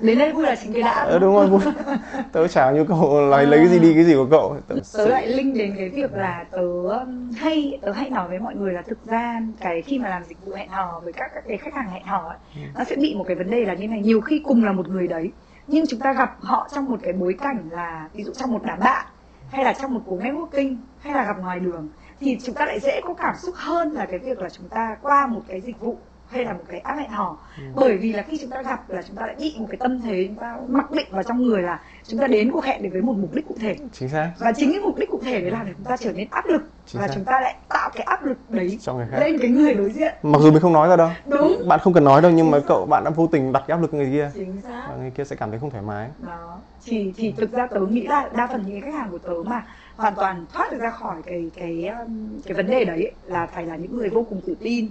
Đến 0.00 0.18
đây 0.18 0.32
vui 0.32 0.42
là 0.42 0.56
chính 0.62 0.72
cái 0.72 0.82
đã 0.82 0.92
ờ, 0.94 1.18
đúng 1.18 1.34
rồi 1.34 1.46
vui. 1.48 1.60
Tớ 2.32 2.48
chả 2.48 2.70
như 2.70 2.84
cậu 2.84 3.20
lấy 3.20 3.46
lấy 3.46 3.58
cái 3.58 3.68
gì 3.68 3.78
đi 3.78 3.94
cái 3.94 4.04
gì 4.04 4.14
của 4.14 4.26
cậu. 4.30 4.56
Tớ, 4.68 4.74
tớ 4.96 5.06
lại 5.06 5.26
link 5.26 5.56
đến 5.56 5.74
cái 5.76 5.88
việc 5.88 6.12
là 6.14 6.44
tớ 6.50 6.58
um, 6.98 7.30
hay 7.32 7.78
tớ 7.82 7.92
hay 7.92 8.10
nói 8.10 8.28
với 8.28 8.38
mọi 8.38 8.54
người 8.54 8.72
là 8.72 8.82
thực 8.82 9.06
ra 9.06 9.40
cái 9.60 9.82
khi 9.82 9.98
mà 9.98 10.08
làm 10.08 10.24
dịch 10.24 10.46
vụ 10.46 10.52
hẹn 10.52 10.68
hò 10.68 11.00
với 11.04 11.12
các 11.12 11.30
các 11.34 11.44
cái 11.48 11.56
khách 11.56 11.74
hàng 11.74 11.90
hẹn 11.90 12.04
hò 12.04 12.28
ấy, 12.28 12.38
nó 12.78 12.84
sẽ 12.84 12.96
bị 12.96 13.14
một 13.14 13.24
cái 13.26 13.36
vấn 13.36 13.50
đề 13.50 13.64
là 13.64 13.74
như 13.74 13.88
này. 13.88 14.00
Nhiều 14.00 14.20
khi 14.20 14.42
cùng 14.44 14.64
là 14.64 14.72
một 14.72 14.88
người 14.88 15.08
đấy 15.08 15.32
nhưng 15.66 15.86
chúng 15.86 16.00
ta 16.00 16.12
gặp 16.12 16.36
họ 16.40 16.68
trong 16.74 16.84
một 16.84 16.98
cái 17.02 17.12
bối 17.12 17.34
cảnh 17.40 17.68
là 17.70 18.08
ví 18.14 18.24
dụ 18.24 18.32
trong 18.32 18.52
một 18.52 18.60
đám 18.64 18.78
bạn 18.80 19.06
hay 19.50 19.64
là 19.64 19.72
trong 19.72 19.94
một 19.94 20.00
cuộc 20.06 20.20
networking 20.20 20.76
hay 21.00 21.14
là 21.14 21.24
gặp 21.24 21.38
ngoài 21.40 21.60
đường 21.60 21.88
thì 22.24 22.38
chúng 22.44 22.54
ta 22.54 22.66
lại 22.66 22.80
dễ 22.80 23.00
có 23.04 23.14
cảm 23.14 23.34
xúc 23.42 23.54
hơn 23.56 23.92
là 23.92 24.06
cái 24.06 24.18
việc 24.18 24.38
là 24.38 24.48
chúng 24.48 24.68
ta 24.68 24.96
qua 25.02 25.26
một 25.26 25.40
cái 25.48 25.60
dịch 25.60 25.80
vụ 25.80 25.96
hay 26.32 26.44
là 26.44 26.52
một 26.52 26.64
cái 26.68 26.80
app 26.80 26.98
hẹn 26.98 27.10
hò 27.10 27.36
bởi 27.74 27.96
vì 27.96 28.12
là 28.12 28.22
khi 28.22 28.38
chúng 28.40 28.50
ta 28.50 28.62
gặp 28.62 28.90
là 28.90 29.02
chúng 29.02 29.16
ta 29.16 29.26
lại 29.26 29.36
bị 29.38 29.54
một 29.58 29.66
cái 29.70 29.76
tâm 29.76 30.00
thế 30.00 30.24
chúng 30.28 30.36
ta 30.36 30.56
mặc 30.68 30.90
định 30.90 31.06
vào 31.10 31.22
trong 31.22 31.42
người 31.42 31.62
là 31.62 31.80
chúng 32.06 32.20
ta 32.20 32.26
đến 32.26 32.50
cuộc 32.52 32.64
hẹn 32.64 32.82
để 32.82 32.88
với 32.88 33.02
một 33.02 33.14
mục 33.16 33.34
đích 33.34 33.48
cụ 33.48 33.54
thể. 33.60 33.76
Chính 33.92 34.08
xác. 34.08 34.32
Và 34.38 34.52
chính 34.52 34.72
cái 34.72 34.80
mục 34.80 34.98
đích 34.98 35.10
cụ 35.10 35.20
thể 35.24 35.40
đấy 35.40 35.50
làm 35.50 35.66
để 35.66 35.72
chúng 35.76 35.84
ta 35.84 35.96
trở 35.96 36.12
nên 36.12 36.28
áp 36.30 36.46
lực 36.46 36.62
Chính 36.86 37.00
và 37.00 37.08
xác. 37.08 37.14
chúng 37.14 37.24
ta 37.24 37.40
lại 37.40 37.56
tạo 37.68 37.90
cái 37.94 38.02
áp 38.04 38.24
lực 38.24 38.38
đấy 38.48 38.78
cho 38.82 38.94
người 38.94 39.06
khác. 39.10 39.18
lên 39.20 39.38
cái 39.38 39.50
người 39.50 39.74
đối 39.74 39.90
diện. 39.90 40.14
Mặc 40.22 40.38
dù 40.42 40.50
mình 40.50 40.60
không 40.60 40.72
nói 40.72 40.88
ra 40.88 40.96
đâu. 40.96 41.10
Đúng. 41.26 41.68
Bạn 41.68 41.80
không 41.80 41.92
cần 41.92 42.04
nói 42.04 42.22
đâu 42.22 42.30
nhưng 42.30 42.50
mà 42.50 42.58
cậu 42.66 42.86
bạn 42.86 43.04
đã 43.04 43.10
vô 43.10 43.26
tình 43.26 43.52
đặt 43.52 43.64
cái 43.66 43.76
áp 43.76 43.82
lực 43.82 43.94
người 43.94 44.10
kia. 44.12 44.30
Chính 44.34 44.60
xác. 44.62 44.86
Và 44.88 44.96
người 44.96 45.10
kia 45.10 45.24
sẽ 45.24 45.36
cảm 45.36 45.50
thấy 45.50 45.60
không 45.60 45.70
thoải 45.70 45.82
mái. 45.82 46.08
Đó. 46.26 46.58
Thì 46.84 47.12
thì 47.16 47.34
thực 47.36 47.52
ra 47.52 47.66
tớ 47.66 47.80
nghĩ 47.80 48.06
là 48.06 48.28
đa 48.36 48.46
phần 48.46 48.62
những 48.66 48.80
cái 48.80 48.90
khách 48.90 48.98
hàng 48.98 49.10
của 49.10 49.18
tớ 49.18 49.34
mà 49.46 49.62
hoàn 49.96 50.14
toàn 50.14 50.46
thoát 50.52 50.72
được 50.72 50.78
ra 50.80 50.90
khỏi 50.90 51.16
cái 51.26 51.50
cái 51.56 51.86
um, 51.86 52.40
cái 52.44 52.54
vấn 52.54 52.66
đề 52.66 52.84
đấy 52.84 52.96
ấy, 52.96 53.12
là 53.24 53.46
phải 53.46 53.66
là 53.66 53.76
những 53.76 53.96
người 53.96 54.08
vô 54.08 54.26
cùng 54.30 54.40
tự 54.46 54.54
tin 54.60 54.88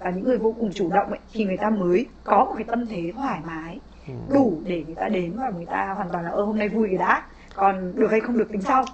và 0.00 0.10
những 0.10 0.24
người 0.24 0.38
vô 0.38 0.54
cùng 0.60 0.70
chủ 0.74 0.90
động 0.90 1.08
ấy, 1.10 1.18
thì 1.32 1.44
người 1.44 1.56
ta 1.56 1.70
mới 1.70 2.06
có 2.24 2.44
một 2.44 2.52
cái 2.56 2.64
tâm 2.64 2.86
thế 2.86 3.12
thoải 3.16 3.40
mái 3.46 3.80
Ừ. 4.08 4.14
đủ 4.34 4.62
để 4.64 4.84
người 4.86 4.94
ta 4.94 5.08
đến 5.08 5.36
và 5.36 5.50
người 5.50 5.66
ta 5.66 5.92
hoàn 5.96 6.08
toàn 6.10 6.24
là 6.24 6.30
ơ 6.30 6.42
hôm 6.44 6.58
nay 6.58 6.68
vui 6.68 6.88
cái 6.88 6.98
đã 6.98 7.22
còn 7.54 7.92
được 7.94 8.10
hay 8.10 8.20
không 8.20 8.38
được 8.38 8.48
tính 8.52 8.62
sau 8.62 8.84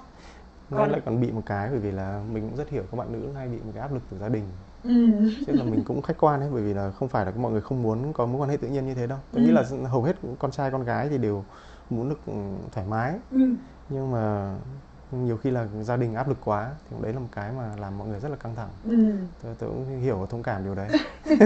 nó 0.70 0.76
Còn- 0.78 0.90
lại 0.90 1.00
còn 1.04 1.20
bị 1.20 1.32
một 1.32 1.42
cái 1.46 1.68
bởi 1.70 1.78
vì 1.78 1.90
là 1.92 2.22
mình 2.32 2.48
cũng 2.48 2.56
rất 2.56 2.68
hiểu 2.70 2.82
các 2.90 2.96
bạn 2.98 3.12
nữ 3.12 3.32
hay 3.36 3.48
bị 3.48 3.56
một 3.64 3.70
cái 3.74 3.82
áp 3.82 3.92
lực 3.92 4.02
từ 4.10 4.18
gia 4.18 4.28
đình 4.28 4.44
ừ. 4.84 4.90
chứ 5.46 5.52
là 5.52 5.64
mình 5.64 5.84
cũng 5.84 6.02
khách 6.02 6.16
quan 6.20 6.40
đấy 6.40 6.48
bởi 6.52 6.62
vì 6.62 6.74
là 6.74 6.90
không 6.90 7.08
phải 7.08 7.26
là 7.26 7.32
mọi 7.36 7.52
người 7.52 7.60
không 7.60 7.82
muốn 7.82 8.12
có 8.12 8.26
mối 8.26 8.40
quan 8.40 8.50
hệ 8.50 8.56
tự 8.56 8.68
nhiên 8.68 8.86
như 8.86 8.94
thế 8.94 9.06
đâu 9.06 9.18
tôi 9.32 9.42
Ừ. 9.42 9.46
nghĩ 9.46 9.52
là 9.52 9.88
hầu 9.88 10.02
hết 10.02 10.16
con 10.38 10.50
trai 10.50 10.70
con 10.70 10.84
gái 10.84 11.08
thì 11.08 11.18
đều 11.18 11.44
muốn 11.90 12.08
được 12.08 12.18
ừ, 12.26 12.32
thoải 12.72 12.86
mái 12.90 13.14
Ừ. 13.30 13.54
nhưng 13.88 14.10
mà 14.12 14.54
nhiều 15.12 15.36
khi 15.36 15.50
là 15.50 15.66
gia 15.82 15.96
đình 15.96 16.14
áp 16.14 16.28
lực 16.28 16.38
quá 16.44 16.70
thì 16.90 16.96
đấy 17.02 17.12
là 17.12 17.18
một 17.18 17.26
cái 17.32 17.50
mà 17.58 17.62
làm 17.80 17.98
mọi 17.98 18.08
người 18.08 18.20
rất 18.20 18.28
là 18.28 18.36
căng 18.36 18.54
thẳng. 18.56 18.68
Ừ. 18.84 18.96
tôi, 19.42 19.54
tôi 19.58 19.68
cũng 19.70 20.00
hiểu 20.00 20.16
và 20.18 20.26
thông 20.30 20.42
cảm 20.42 20.64
điều 20.64 20.74
đấy. 20.74 20.88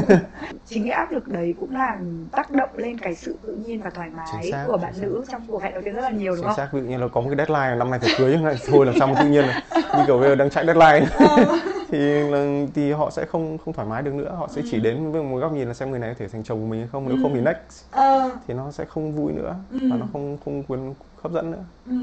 Chính 0.67 0.83
cái 0.85 0.93
áp 0.93 1.13
lực 1.13 1.29
đấy 1.29 1.55
cũng 1.61 1.71
làm 1.77 2.27
tác 2.33 2.51
động 2.51 2.71
lên 2.77 2.99
cái 2.99 3.15
sự 3.15 3.39
tự 3.43 3.55
nhiên 3.67 3.83
và 3.83 3.91
thoải 3.91 4.11
mái 4.11 4.51
xác, 4.53 4.65
của 4.67 4.77
bạn 4.77 4.95
xác. 4.95 5.03
nữ 5.03 5.25
trong 5.29 5.43
cuộc 5.49 5.63
hẹn 5.63 5.73
đầu 5.73 5.83
tiên 5.85 5.95
rất 5.95 6.01
là 6.03 6.11
nhiều 6.11 6.33
đúng 6.33 6.37
chính 6.37 6.47
không? 6.47 6.57
xác 6.57 6.69
ví 6.73 6.81
dụ 6.81 6.87
như 6.87 6.99
là 6.99 7.09
có 7.09 7.21
một 7.21 7.31
cái 7.37 7.47
deadline 7.47 7.77
năm 7.79 7.91
nay 7.91 8.01
phải 8.01 8.11
cưới 8.19 8.31
nhưng 8.33 8.45
lại 8.47 8.57
thôi 8.67 8.87
làm 8.87 8.95
sao 8.99 9.09
mà 9.09 9.15
tự 9.23 9.29
nhiên 9.29 9.45
là 9.45 9.63
như 9.99 10.05
kiểu 10.07 10.19
bây 10.19 10.29
giờ 10.29 10.35
đang 10.35 10.51
chạy 10.51 10.67
deadline. 10.67 11.07
Thì 11.93 11.99
là, 11.99 12.67
thì 12.75 12.93
họ 12.93 13.11
sẽ 13.11 13.25
không 13.27 13.59
không 13.59 13.75
thoải 13.75 13.89
mái 13.89 14.03
được 14.03 14.15
nữa. 14.15 14.35
Họ 14.39 14.49
sẽ 14.55 14.63
chỉ 14.71 14.81
đến 14.81 15.13
với 15.13 15.23
một 15.23 15.39
góc 15.39 15.53
nhìn 15.53 15.69
là 15.69 15.75
xem 15.75 15.91
người 15.91 15.99
này 15.99 16.11
có 16.11 16.15
thể 16.19 16.29
thành 16.29 16.43
chồng 16.45 16.61
của 16.61 16.67
mình 16.67 16.81
hay 16.81 16.89
không 16.93 17.09
nếu 17.09 17.19
không 17.23 17.35
thì 17.35 17.41
next. 17.41 17.85
Ờ, 17.91 18.31
thì 18.49 18.55
nó 18.55 18.71
sẽ 18.71 18.85
không 18.85 19.13
vui 19.13 19.33
nữa 19.33 19.55
Ừ. 19.71 19.79
và 19.91 19.97
nó 19.97 20.07
không 20.13 20.39
không 20.45 20.63
quyền 20.63 20.95
hấp 21.23 21.33
dẫn 21.33 21.51
nữa. 21.51 21.65
Ừ. 21.87 21.95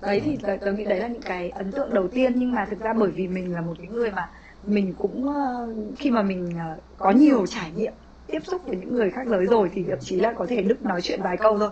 Đấy 0.00 0.20
thì 0.24 0.38
tớ, 0.42 0.56
tớ 0.60 0.72
nghĩ 0.72 0.84
đấy 0.84 1.00
là 1.00 1.08
những 1.08 1.22
cái 1.22 1.50
ấn 1.50 1.72
tượng 1.72 1.94
đầu 1.94 2.08
tiên 2.08 2.32
nhưng 2.36 2.52
mà 2.52 2.66
thực 2.70 2.80
ra 2.80 2.92
bởi 2.92 3.10
vì 3.10 3.28
mình 3.28 3.54
là 3.54 3.60
một 3.60 3.74
cái 3.78 3.86
người 3.86 4.10
mà 4.10 4.28
mình 4.62 4.94
cũng 4.98 5.28
ờ, 5.34 5.74
khi 5.98 6.10
mà 6.10 6.22
mình 6.22 6.50
ờ, 6.58 6.76
có 6.98 7.10
nhiều 7.10 7.46
trải 7.46 7.72
nghiệm 7.76 7.92
tiếp 8.26 8.40
xúc 8.44 8.62
với 8.66 8.76
những 8.76 8.94
người 8.94 9.10
khác 9.10 9.26
giới 9.26 9.46
rồi 9.46 9.70
thì 9.74 9.84
thậm 9.88 9.98
chí 10.02 10.16
là 10.20 10.32
có 10.32 10.46
thể 10.48 10.62
Đức 10.62 10.82
nói 10.82 11.00
chuyện 11.02 11.22
vài 11.22 11.36
câu 11.36 11.58
thôi. 11.58 11.70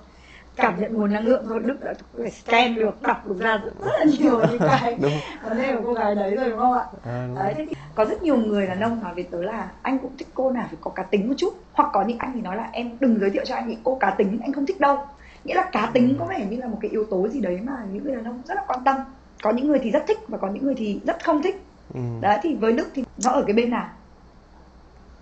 Cảm 0.56 0.80
nhận 0.80 0.94
nguồn 0.94 1.12
năng 1.12 1.26
lượng 1.26 1.44
thôi 1.48 1.60
Đức 1.64 1.76
đã 1.84 1.94
phải 2.18 2.30
scan 2.30 2.74
được 2.74 3.02
đọc 3.02 3.26
được 3.26 3.38
ra 3.40 3.56
rất 3.56 3.92
là 3.98 4.04
nhiều 4.18 4.40
những 4.50 4.58
cái 4.66 4.98
vấn 5.42 5.58
đề 5.58 5.76
của 5.76 5.82
cô 5.84 5.94
gái 5.94 6.14
đấy 6.14 6.36
rồi 6.36 6.50
đúng 6.50 6.58
không 6.58 6.72
ạ? 6.78 6.84
à, 7.02 7.28
Đấy, 7.36 7.54
thế 7.56 7.66
thì 7.68 7.74
có 7.94 8.04
rất 8.04 8.22
nhiều 8.22 8.36
người 8.36 8.66
đàn 8.66 8.80
ông 8.80 9.00
nói 9.02 9.14
với 9.14 9.24
tớ 9.30 9.42
là 9.42 9.72
anh 9.82 9.98
cũng 9.98 10.16
thích 10.18 10.28
cô 10.34 10.50
nào 10.50 10.66
phải 10.70 10.78
có 10.80 10.90
cá 10.90 11.02
tính 11.02 11.28
một 11.28 11.34
chút 11.36 11.54
hoặc 11.72 11.88
có 11.92 12.04
những 12.04 12.18
anh 12.18 12.32
thì 12.34 12.40
nói 12.40 12.56
là 12.56 12.68
em 12.72 12.96
đừng 13.00 13.18
giới 13.20 13.30
thiệu 13.30 13.44
cho 13.46 13.54
anh 13.54 13.68
những 13.68 13.80
cô 13.84 13.96
cá 14.00 14.10
tính 14.10 14.38
anh 14.42 14.52
không 14.52 14.66
thích 14.66 14.80
đâu 14.80 14.98
nghĩa 15.46 15.54
là 15.54 15.68
cá 15.72 15.90
tính 15.94 16.16
có 16.18 16.24
vẻ 16.26 16.46
như 16.50 16.56
là 16.56 16.66
một 16.68 16.78
cái 16.80 16.90
yếu 16.90 17.04
tố 17.10 17.28
gì 17.28 17.40
đấy 17.40 17.60
mà 17.64 17.72
những 17.92 18.04
người 18.04 18.14
đàn 18.16 18.24
ông 18.24 18.42
rất 18.44 18.54
là 18.54 18.62
quan 18.68 18.84
tâm 18.84 18.96
có 19.42 19.50
những 19.50 19.68
người 19.68 19.78
thì 19.82 19.90
rất 19.90 20.04
thích 20.08 20.18
và 20.28 20.38
có 20.38 20.48
những 20.48 20.64
người 20.64 20.74
thì 20.76 21.00
rất 21.06 21.24
không 21.24 21.42
thích 21.42 21.64
ừ. 21.94 22.00
đấy 22.20 22.38
thì 22.42 22.54
với 22.54 22.72
đức 22.72 22.88
thì 22.94 23.04
nó 23.24 23.30
ở 23.30 23.42
cái 23.46 23.52
bên 23.56 23.70
nào 23.70 23.88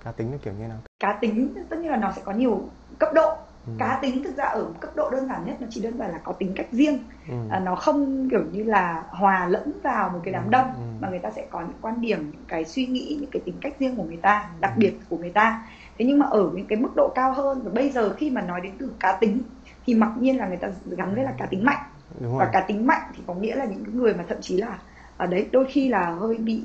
cá 0.05 0.13
tính 0.13 0.31
nó 0.33 0.39
kiểu 0.43 0.53
như 0.61 0.69
nào 0.69 0.79
cá 1.01 1.13
tính 1.21 1.55
tất 1.71 1.79
nhiên 1.79 1.91
là 1.91 1.97
nó 1.97 2.13
sẽ 2.17 2.23
có 2.25 2.33
nhiều 2.33 2.69
cấp 2.99 3.09
độ 3.15 3.37
Ừ. 3.67 3.73
cá 3.79 3.99
tính 4.03 4.23
thực 4.25 4.37
ra 4.37 4.45
ở 4.45 4.67
cấp 4.81 4.97
độ 4.97 5.11
đơn 5.11 5.29
giản 5.29 5.45
nhất 5.47 5.57
nó 5.61 5.67
chỉ 5.71 5.83
đơn 5.83 5.99
giản 5.99 6.11
là 6.11 6.19
có 6.25 6.33
tính 6.33 6.53
cách 6.57 6.67
riêng 6.71 6.99
ừ. 7.29 7.35
à, 7.51 7.59
nó 7.61 7.75
không 7.77 8.29
kiểu 8.31 8.41
như 8.53 8.63
là 8.65 9.05
hòa 9.09 9.47
lẫn 9.49 9.73
vào 9.85 10.11
một 10.11 10.21
cái 10.25 10.33
đám 10.33 10.51
đông 10.51 10.67
Ừ. 10.67 10.81
mà 11.01 11.09
người 11.09 11.19
ta 11.19 11.31
sẽ 11.31 11.47
có 11.51 11.61
những 11.61 11.79
quan 11.81 12.01
điểm 12.01 12.31
những 12.33 12.45
cái 12.49 12.65
suy 12.65 12.87
nghĩ 12.87 13.19
những 13.21 13.31
cái 13.31 13.43
tính 13.45 13.55
cách 13.61 13.75
riêng 13.79 13.97
của 13.97 14.03
người 14.03 14.17
ta 14.23 14.51
đặc 14.61 14.73
Ừ. 14.77 14.79
biệt 14.81 14.95
của 15.09 15.17
người 15.19 15.31
ta 15.31 15.63
thế 15.99 16.05
nhưng 16.05 16.19
mà 16.19 16.27
ở 16.27 16.51
những 16.55 16.67
cái 16.67 16.79
mức 16.79 16.89
độ 16.97 17.13
cao 17.15 17.33
hơn 17.33 17.61
và 17.65 17.71
bây 17.75 17.91
giờ 17.91 18.15
khi 18.17 18.31
mà 18.31 18.41
nói 18.43 18.61
đến 18.61 18.73
từ 18.79 18.93
cá 19.01 19.13
tính 19.21 19.39
thì 19.87 19.95
mặc 19.95 20.13
nhiên 20.21 20.39
là 20.39 20.49
người 20.49 20.57
ta 20.57 20.69
gắn 20.87 21.15
với 21.15 21.25
là 21.25 21.33
cá 21.39 21.47
tính 21.47 21.65
mạnh. 21.65 21.81
Đúng 22.21 22.39
và 22.39 22.45
rồi 22.45 22.53
cá 22.53 22.61
tính 22.61 22.87
mạnh 22.87 23.03
thì 23.17 23.23
có 23.27 23.35
nghĩa 23.35 23.57
là 23.57 23.65
những 23.65 23.85
người 23.97 24.15
mà 24.15 24.25
thậm 24.29 24.39
chí 24.41 24.57
là 24.57 24.79
ở 25.17 25.27
đấy 25.27 25.49
đôi 25.53 25.67
khi 25.71 25.89
là 25.89 26.11
hơi 26.11 26.37
bị 26.37 26.63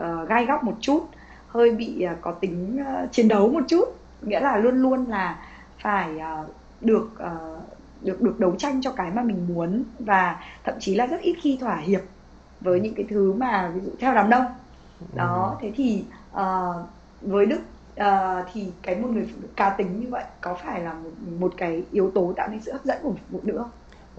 uh, 0.00 0.28
gai 0.28 0.46
góc 0.46 0.64
một 0.64 0.76
chút 0.80 1.08
hơi 1.52 1.70
bị 1.70 2.02
ờ, 2.02 2.14
có 2.20 2.32
tính 2.32 2.78
ờ, 2.86 3.06
chiến 3.12 3.28
đấu 3.28 3.48
một 3.48 3.60
chút. 3.68 3.84
Nghĩa 4.22 4.40
là 4.40 4.56
luôn 4.56 4.76
luôn 4.76 5.06
là 5.06 5.38
phải 5.82 6.18
ờ, 6.18 6.46
được 6.80 7.10
ờ, 7.18 7.60
được 8.02 8.22
được 8.22 8.40
đấu 8.40 8.54
tranh 8.58 8.80
cho 8.82 8.92
cái 8.92 9.10
mà 9.10 9.22
mình 9.22 9.46
muốn 9.54 9.84
và 9.98 10.40
thậm 10.64 10.74
chí 10.80 10.94
là 10.94 11.06
rất 11.06 11.20
ít 11.20 11.36
khi 11.42 11.58
thỏa 11.60 11.76
hiệp 11.76 12.00
với 12.60 12.80
những 12.80 12.94
cái 12.94 13.06
thứ 13.10 13.32
mà 13.32 13.70
ví 13.74 13.80
dụ 13.80 13.90
theo 14.00 14.14
đám 14.14 14.30
đông. 14.30 14.44
Đó 15.14 15.56
thế 15.60 15.72
thì 15.76 16.04
ờ, 16.32 16.74
với 17.20 17.46
đức 17.46 17.60
ờ, 17.96 18.44
thì 18.52 18.72
cái 18.82 18.96
một 18.96 19.08
người 19.12 19.28
phụ 19.32 19.38
nữ 19.42 19.48
cá 19.56 19.70
tính 19.70 20.00
như 20.00 20.06
vậy 20.10 20.24
có 20.40 20.54
phải 20.54 20.80
là 20.80 20.92
một, 20.94 21.10
một 21.38 21.52
cái 21.56 21.82
yếu 21.92 22.10
tố 22.14 22.32
tạo 22.36 22.48
nên 22.48 22.60
sự 22.60 22.72
hấp 22.72 22.84
dẫn 22.84 22.96
của 23.02 23.12
phụ 23.32 23.40
nữ 23.42 23.58
không 23.58 23.70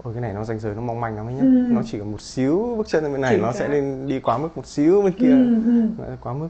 Ôi 0.02 0.14
cái 0.14 0.20
này 0.22 0.32
nó 0.34 0.44
ranh 0.44 0.58
giới 0.58 0.74
nó 0.74 0.80
mong 0.80 1.00
manh 1.00 1.16
lắm 1.16 1.26
ấy 1.26 1.34
nhá 1.34 1.42
Ừ. 1.42 1.74
nó 1.74 1.82
chỉ 1.86 1.98
có 1.98 2.04
một 2.04 2.20
xíu 2.20 2.74
bước 2.78 2.86
chân 2.88 3.12
bên 3.12 3.20
này 3.20 3.34
Chính 3.34 3.42
nó 3.42 3.52
xác. 3.52 3.58
sẽ 3.58 3.68
lên 3.68 4.06
đi 4.06 4.20
quá 4.20 4.38
mức 4.38 4.56
một 4.56 4.66
xíu 4.66 5.02
bên 5.02 5.12
kia 5.12 5.30
Ừ, 5.30 5.54
ừ. 5.64 5.82
nó 5.98 6.04
quá 6.20 6.32
mức 6.32 6.48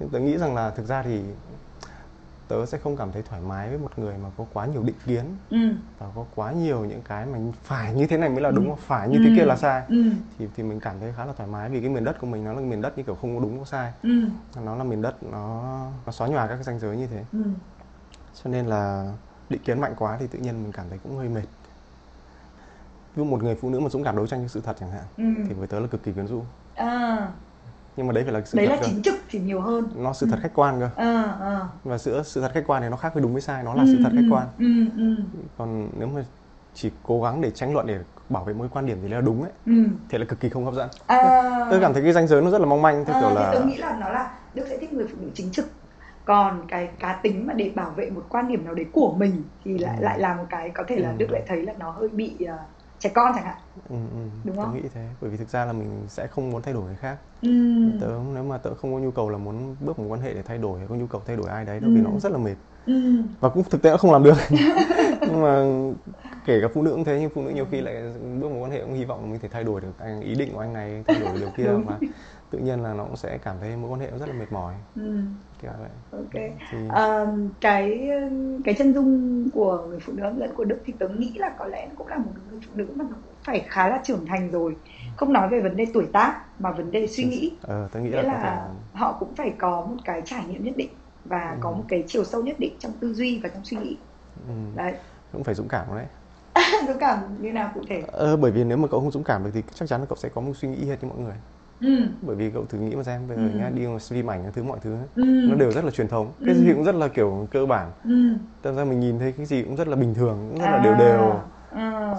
nhưng 0.00 0.08
tớ 0.08 0.18
nghĩ 0.20 0.38
rằng 0.38 0.54
là 0.54 0.70
thực 0.70 0.86
ra 0.86 1.02
thì 1.02 1.20
tớ 2.48 2.66
sẽ 2.66 2.78
không 2.78 2.96
cảm 2.96 3.12
thấy 3.12 3.22
thoải 3.22 3.40
mái 3.40 3.68
với 3.68 3.78
một 3.78 3.98
người 3.98 4.14
mà 4.18 4.28
có 4.36 4.46
quá 4.52 4.66
nhiều 4.66 4.82
định 4.82 4.96
kiến 5.06 5.24
Ừ. 5.50 5.58
và 5.98 6.06
có 6.14 6.24
quá 6.34 6.52
nhiều 6.52 6.84
những 6.84 7.02
cái 7.02 7.26
mà 7.26 7.38
phải 7.62 7.94
như 7.94 8.06
thế 8.06 8.16
này 8.16 8.28
mới 8.28 8.40
là 8.40 8.50
đúng 8.50 8.64
Ừ. 8.64 8.68
hoặc 8.68 8.78
phải 8.78 9.08
như 9.08 9.18
thế 9.24 9.32
kia 9.36 9.44
là 9.44 9.56
sai 9.56 9.82
Ừ. 9.88 10.02
thì 10.38 10.48
thì 10.56 10.62
mình 10.62 10.80
cảm 10.80 11.00
thấy 11.00 11.12
khá 11.16 11.24
là 11.24 11.32
thoải 11.32 11.48
mái 11.48 11.68
vì 11.70 11.80
cái 11.80 11.88
miền 11.90 12.04
đất 12.04 12.18
của 12.20 12.26
mình 12.26 12.44
nó 12.44 12.52
là 12.52 12.60
miền 12.60 12.82
đất 12.82 12.98
như 12.98 13.04
kiểu 13.04 13.14
không 13.14 13.36
có 13.36 13.42
đúng 13.42 13.58
có 13.58 13.64
sai 13.64 13.92
Ừ. 14.02 14.10
nó 14.64 14.76
là 14.76 14.84
miền 14.84 15.02
đất 15.02 15.22
nó 15.22 15.62
nó 16.06 16.12
xóa 16.12 16.28
nhòa 16.28 16.46
các 16.46 16.54
cái 16.54 16.64
ranh 16.64 16.78
giới 16.78 16.96
như 16.96 17.06
thế 17.06 17.24
Ừ. 17.32 17.42
cho 18.42 18.50
nên 18.50 18.66
là 18.66 19.12
định 19.48 19.62
kiến 19.64 19.80
mạnh 19.80 19.94
quá 19.98 20.16
thì 20.20 20.26
tự 20.26 20.38
nhiên 20.38 20.62
mình 20.62 20.72
cảm 20.72 20.86
thấy 20.88 20.98
cũng 21.02 21.16
hơi 21.16 21.28
mệt 21.28 21.44
ví 23.14 23.20
dụ 23.20 23.24
một 23.24 23.42
người 23.42 23.54
phụ 23.54 23.70
nữ 23.70 23.80
mà 23.80 23.88
dũng 23.88 24.04
cảm 24.04 24.16
đấu 24.16 24.26
tranh 24.26 24.40
với 24.40 24.48
sự 24.48 24.60
thật 24.60 24.76
chẳng 24.80 24.90
hạn 24.90 25.04
Ừ. 25.16 25.24
thì 25.48 25.54
với 25.54 25.66
tớ 25.66 25.80
là 25.80 25.86
cực 25.86 26.02
kỳ 26.02 26.12
quyến 26.12 26.26
rũ 26.26 26.42
À, 26.74 27.28
nhưng 27.96 28.06
mà 28.06 28.12
đấy 28.12 28.24
phải 28.24 28.32
là 28.32 28.40
sự 28.44 28.56
đấy 28.58 28.66
thật 28.66 28.72
là 28.74 28.80
cơ. 28.80 28.86
chính 28.86 29.02
trực 29.02 29.14
thì 29.30 29.38
nhiều 29.40 29.60
hơn. 29.60 29.88
Nó 29.96 30.12
sự 30.12 30.26
thật 30.30 30.38
khách 30.42 30.54
quan 30.54 30.80
cơ. 30.80 30.88
À, 30.96 31.22
à. 31.40 31.60
và 31.84 31.98
giữa 31.98 32.22
sự 32.22 32.40
thật 32.40 32.50
khách 32.54 32.64
quan 32.66 32.82
thì 32.82 32.88
nó 32.88 32.96
khác 32.96 33.14
với 33.14 33.22
đúng 33.22 33.32
với 33.32 33.42
sai 33.42 33.62
nó 33.62 33.74
là 33.74 33.84
sự 33.86 33.98
thật 34.02 34.10
khách 34.14 34.26
quan. 34.30 34.46
ừ, 34.58 34.64
ừ, 34.96 35.22
còn 35.58 35.88
nếu 35.98 36.08
mà 36.08 36.24
chỉ 36.74 36.90
cố 37.02 37.22
gắng 37.22 37.40
để 37.40 37.50
tranh 37.50 37.72
luận 37.74 37.86
để 37.86 37.98
bảo 38.28 38.44
vệ 38.44 38.52
một 38.54 38.62
cái 38.62 38.70
quan 38.72 38.86
điểm 38.86 38.98
thì 39.02 39.08
là 39.08 39.20
đúng 39.20 39.42
ấy. 39.42 39.52
Ừ. 39.66 39.72
thì 40.08 40.18
là 40.18 40.24
cực 40.24 40.40
kỳ 40.40 40.48
không 40.48 40.64
hấp 40.64 40.74
dẫn. 40.74 40.88
À, 41.06 41.40
tôi 41.70 41.80
cảm 41.80 41.92
thấy 41.94 42.02
cái 42.02 42.12
ranh 42.12 42.26
giới 42.28 42.42
nó 42.42 42.50
rất 42.50 42.60
là 42.60 42.66
mong 42.66 42.82
manh 42.82 43.04
theo 43.04 43.14
à, 43.16 43.20
kiểu 43.20 43.30
là 43.34 43.50
tôi 43.54 43.64
nghĩ 43.66 43.76
là 43.76 43.96
nó 44.00 44.08
là 44.08 44.38
Đức 44.54 44.66
sẽ 44.70 44.78
thích 44.78 44.92
người 44.92 45.06
phụ 45.10 45.16
nữ 45.20 45.30
chính 45.34 45.52
trực. 45.52 45.66
Còn 46.24 46.66
cái 46.68 46.88
cá 46.98 47.20
tính 47.22 47.46
mà 47.46 47.52
để 47.54 47.72
bảo 47.76 47.90
vệ 47.90 48.10
một 48.10 48.26
quan 48.28 48.48
điểm 48.48 48.64
nào 48.64 48.74
đấy 48.74 48.86
của 48.92 49.14
mình 49.18 49.42
thì 49.64 49.78
lại 49.78 49.96
Ừ. 49.98 50.04
lại 50.04 50.18
là 50.18 50.34
một 50.34 50.44
cái 50.50 50.70
có 50.74 50.84
thể 50.88 50.96
là 50.96 51.08
Ừ. 51.10 51.14
Đức 51.18 51.26
lại 51.30 51.42
thấy 51.46 51.62
là 51.62 51.72
nó 51.78 51.90
hơi 51.90 52.08
bị 52.08 52.38
uh, 52.54 52.60
trẻ 52.98 53.10
con 53.14 53.32
chẳng 53.34 53.44
hạn 53.44 53.56
ừ, 53.88 53.96
ừ, 54.10 54.18
Đúng 54.44 54.56
tớ 54.56 54.62
không? 54.62 54.74
nghĩ 54.74 54.82
thế 54.94 55.08
bởi 55.20 55.30
vì 55.30 55.36
thực 55.36 55.48
ra 55.48 55.64
là 55.64 55.72
mình 55.72 56.04
sẽ 56.08 56.26
không 56.26 56.50
muốn 56.50 56.62
thay 56.62 56.74
đổi 56.74 56.82
người 56.84 56.96
khác 56.96 57.16
ừ. 57.42 57.48
tớ 58.00 58.08
nếu 58.34 58.42
mà 58.44 58.58
tớ 58.58 58.74
không 58.74 58.94
có 58.94 59.00
nhu 59.00 59.10
cầu 59.10 59.30
là 59.30 59.38
muốn 59.38 59.76
bước 59.80 59.98
một 59.98 60.04
quan 60.08 60.20
hệ 60.20 60.34
để 60.34 60.42
thay 60.42 60.58
đổi 60.58 60.78
hay 60.78 60.88
có 60.88 60.94
nhu 60.94 61.06
cầu 61.06 61.22
thay 61.26 61.36
đổi 61.36 61.48
ai 61.48 61.64
đấy 61.64 61.80
đâu 61.80 61.90
vì 61.94 62.00
Ừ. 62.00 62.04
nó 62.04 62.10
cũng 62.10 62.20
rất 62.20 62.32
là 62.32 62.38
mệt 62.38 62.54
ừ. 62.86 62.92
và 63.40 63.48
cũng 63.48 63.64
thực 63.70 63.82
tế 63.82 63.90
cũng 63.90 63.98
không 63.98 64.12
làm 64.12 64.22
được 64.22 64.36
nhưng 65.20 65.42
mà 65.42 65.64
kể 66.46 66.60
cả 66.62 66.68
phụ 66.74 66.82
nữ 66.82 66.90
cũng 66.90 67.04
thế 67.04 67.18
nhưng 67.20 67.30
phụ 67.34 67.42
nữ 67.42 67.50
nhiều 67.50 67.66
khi 67.70 67.80
lại 67.80 67.94
bước 68.40 68.50
một 68.50 68.58
quan 68.62 68.70
hệ 68.70 68.80
cũng 68.80 68.94
hy 68.94 69.04
vọng 69.04 69.20
là 69.20 69.26
mình 69.30 69.40
thể 69.40 69.48
thay 69.48 69.64
đổi 69.64 69.80
được 69.80 69.98
anh 69.98 70.20
ý 70.20 70.34
định 70.34 70.52
của 70.52 70.60
anh 70.60 70.72
này 70.72 71.04
thay 71.06 71.20
đổi 71.20 71.32
được 71.32 71.38
điều 71.40 71.50
kia 71.50 71.72
và 71.86 71.98
tự 72.50 72.58
nhiên 72.58 72.82
là 72.82 72.94
nó 72.94 73.04
cũng 73.04 73.16
sẽ 73.16 73.38
cảm 73.38 73.56
thấy 73.60 73.76
mối 73.76 73.90
quan 73.90 74.00
hệ 74.00 74.10
rất 74.10 74.26
là 74.28 74.34
mệt 74.34 74.52
mỏi 74.52 74.74
ừ. 74.94 75.18
kiểu 75.62 75.70
vậy 75.80 75.90
ok 76.10 76.30
thì... 76.70 76.78
à, 76.88 77.26
cái 77.60 78.08
cái 78.64 78.74
chân 78.78 78.94
dung 78.94 79.50
của 79.50 79.86
người 79.88 79.98
phụ 80.00 80.12
nữ 80.12 80.22
hấp 80.22 80.36
dẫn 80.38 80.54
của 80.54 80.64
đức 80.64 80.78
thì 80.84 80.92
tớ 80.98 81.08
nghĩ 81.08 81.34
là 81.38 81.54
có 81.58 81.66
lẽ 81.66 81.86
nó 81.88 81.94
cũng 81.98 82.06
là 82.06 82.18
một 82.18 82.32
người 82.50 82.60
phụ 82.66 82.72
nữ 82.74 82.86
mà 82.96 83.04
nó 83.10 83.16
cũng 83.24 83.33
phải 83.44 83.64
khá 83.68 83.88
là 83.88 84.00
trưởng 84.04 84.26
thành 84.26 84.50
rồi 84.50 84.76
không 85.16 85.32
nói 85.32 85.48
về 85.48 85.60
vấn 85.60 85.76
đề 85.76 85.86
tuổi 85.94 86.06
tác 86.12 86.60
mà 86.60 86.70
vấn 86.70 86.90
đề 86.90 87.06
suy 87.06 87.24
nghĩ 87.24 87.52
ờ, 87.62 87.88
tớ 87.92 88.00
nghĩ 88.00 88.10
Nghĩa 88.10 88.22
là, 88.22 88.32
là 88.32 88.40
thể... 88.42 88.74
họ 88.92 89.16
cũng 89.20 89.34
phải 89.34 89.52
có 89.58 89.86
một 89.90 89.96
cái 90.04 90.22
trải 90.24 90.44
nghiệm 90.48 90.64
nhất 90.64 90.74
định 90.76 90.90
và 91.24 91.50
ừ. 91.50 91.56
có 91.60 91.70
một 91.70 91.84
cái 91.88 92.04
chiều 92.06 92.24
sâu 92.24 92.42
nhất 92.42 92.56
định 92.58 92.76
trong 92.78 92.92
tư 93.00 93.14
duy 93.14 93.40
và 93.42 93.48
trong 93.48 93.64
suy 93.64 93.76
nghĩ 93.76 93.96
ừ. 94.48 94.54
đấy 94.74 94.94
cũng 95.32 95.44
phải 95.44 95.54
dũng 95.54 95.68
cảm 95.68 95.86
đấy 95.94 96.06
dũng 96.88 96.98
cảm 97.00 97.18
như 97.40 97.52
nào 97.52 97.70
cụ 97.74 97.80
thể 97.88 98.02
ờ, 98.12 98.36
bởi 98.36 98.50
vì 98.50 98.64
nếu 98.64 98.76
mà 98.76 98.88
cậu 98.90 99.00
không 99.00 99.10
dũng 99.10 99.24
cảm 99.24 99.44
được 99.44 99.50
thì 99.54 99.62
chắc 99.74 99.88
chắn 99.88 100.00
là 100.00 100.06
cậu 100.06 100.16
sẽ 100.16 100.28
có 100.28 100.40
một 100.40 100.52
suy 100.56 100.68
nghĩ 100.68 100.84
hết 100.86 100.96
như 101.02 101.08
mọi 101.08 101.18
người 101.18 101.34
ừ. 101.80 102.06
bởi 102.22 102.36
vì 102.36 102.50
cậu 102.50 102.64
thử 102.64 102.78
nghĩ 102.78 102.94
mà 102.94 103.02
xem 103.02 103.28
bây 103.28 103.36
giờ 103.36 103.42
ừ. 103.42 103.58
nhá 103.58 103.70
đi 103.74 103.82
stream 104.00 104.30
ảnh 104.30 104.52
thứ 104.52 104.62
mọi 104.62 104.78
thứ 104.82 104.96
ừ. 105.16 105.24
nó 105.24 105.54
đều 105.54 105.72
rất 105.72 105.84
là 105.84 105.90
truyền 105.90 106.08
thống 106.08 106.32
cái 106.46 106.54
ừ. 106.54 106.60
gì 106.60 106.72
cũng 106.74 106.84
rất 106.84 106.94
là 106.94 107.08
kiểu 107.08 107.48
cơ 107.50 107.66
bản 107.66 107.90
ừ. 108.04 108.34
thật 108.62 108.72
ra 108.72 108.84
mình 108.84 109.00
nhìn 109.00 109.18
thấy 109.18 109.32
cái 109.32 109.46
gì 109.46 109.62
cũng 109.62 109.76
rất 109.76 109.88
là 109.88 109.96
bình 109.96 110.14
thường 110.14 110.48
cũng 110.50 110.60
rất 110.60 110.70
là 110.70 110.76
à. 110.76 110.84
đều 110.84 110.94
đều 110.94 111.30
à. 111.30 111.40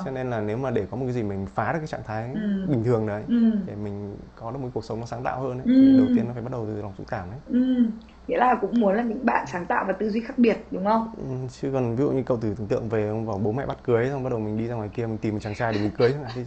Cho 0.06 0.12
nên 0.12 0.30
là 0.30 0.42
nếu 0.42 0.58
mà 0.58 0.72
để 0.72 0.86
có 0.92 0.98
một 0.98 1.06
cái 1.06 1.14
gì 1.14 1.24
mình 1.24 1.46
phá 1.56 1.74
được 1.74 1.80
cái 1.80 1.88
trạng 1.88 2.04
thái 2.06 2.32
ừ. 2.34 2.66
bình 2.68 2.84
thường 2.84 3.08
đấy 3.08 3.24
ừ. 3.28 3.52
để 3.66 3.76
mình 3.76 4.18
có 4.36 4.52
được 4.52 4.60
một 4.62 4.70
cuộc 4.74 4.86
sống 4.86 5.00
nó 5.00 5.06
sáng 5.06 5.24
tạo 5.24 5.42
hơn 5.42 5.58
ấy, 5.58 5.66
ừ. 5.66 5.82
thì 5.82 5.98
đầu 5.98 6.08
tiên 6.16 6.28
nó 6.28 6.34
phải 6.34 6.42
bắt 6.42 6.52
đầu 6.52 6.66
từ 6.68 6.82
lòng 6.82 6.94
dũng 6.98 7.08
cảm 7.08 7.32
đấy 7.32 7.40
ừ. 7.46 7.86
Nghĩa 8.28 8.38
là 8.38 8.56
cũng 8.62 8.80
muốn 8.80 8.96
là 8.96 9.04
những 9.04 9.26
bạn 9.26 9.46
sáng 9.52 9.66
tạo 9.66 9.86
và 9.88 9.94
tư 9.94 10.10
duy 10.10 10.22
khác 10.22 10.38
biệt 10.38 10.58
đúng 10.72 10.86
không? 10.86 11.12
Ừ, 11.18 11.48
chứ 11.52 11.70
còn 11.74 11.96
ví 11.96 12.04
dụ 12.04 12.12
như 12.12 12.24
cậu 12.24 12.38
thử 12.38 12.54
tưởng 12.58 12.68
tượng 12.68 12.90
về 12.90 13.08
ông 13.10 13.26
bảo 13.26 13.38
bố 13.38 13.52
mẹ 13.52 13.66
bắt 13.66 13.78
cưới 13.84 14.10
xong 14.10 14.24
bắt 14.24 14.30
đầu 14.30 14.40
mình 14.40 14.58
đi 14.58 14.68
ra 14.68 14.76
ngoài 14.76 14.90
kia 14.94 15.06
mình 15.06 15.18
tìm 15.18 15.34
một 15.34 15.40
chàng 15.42 15.56
trai 15.56 15.74
để 15.74 15.80
mình 15.80 15.92
cưới 15.98 16.14
thì 16.36 16.42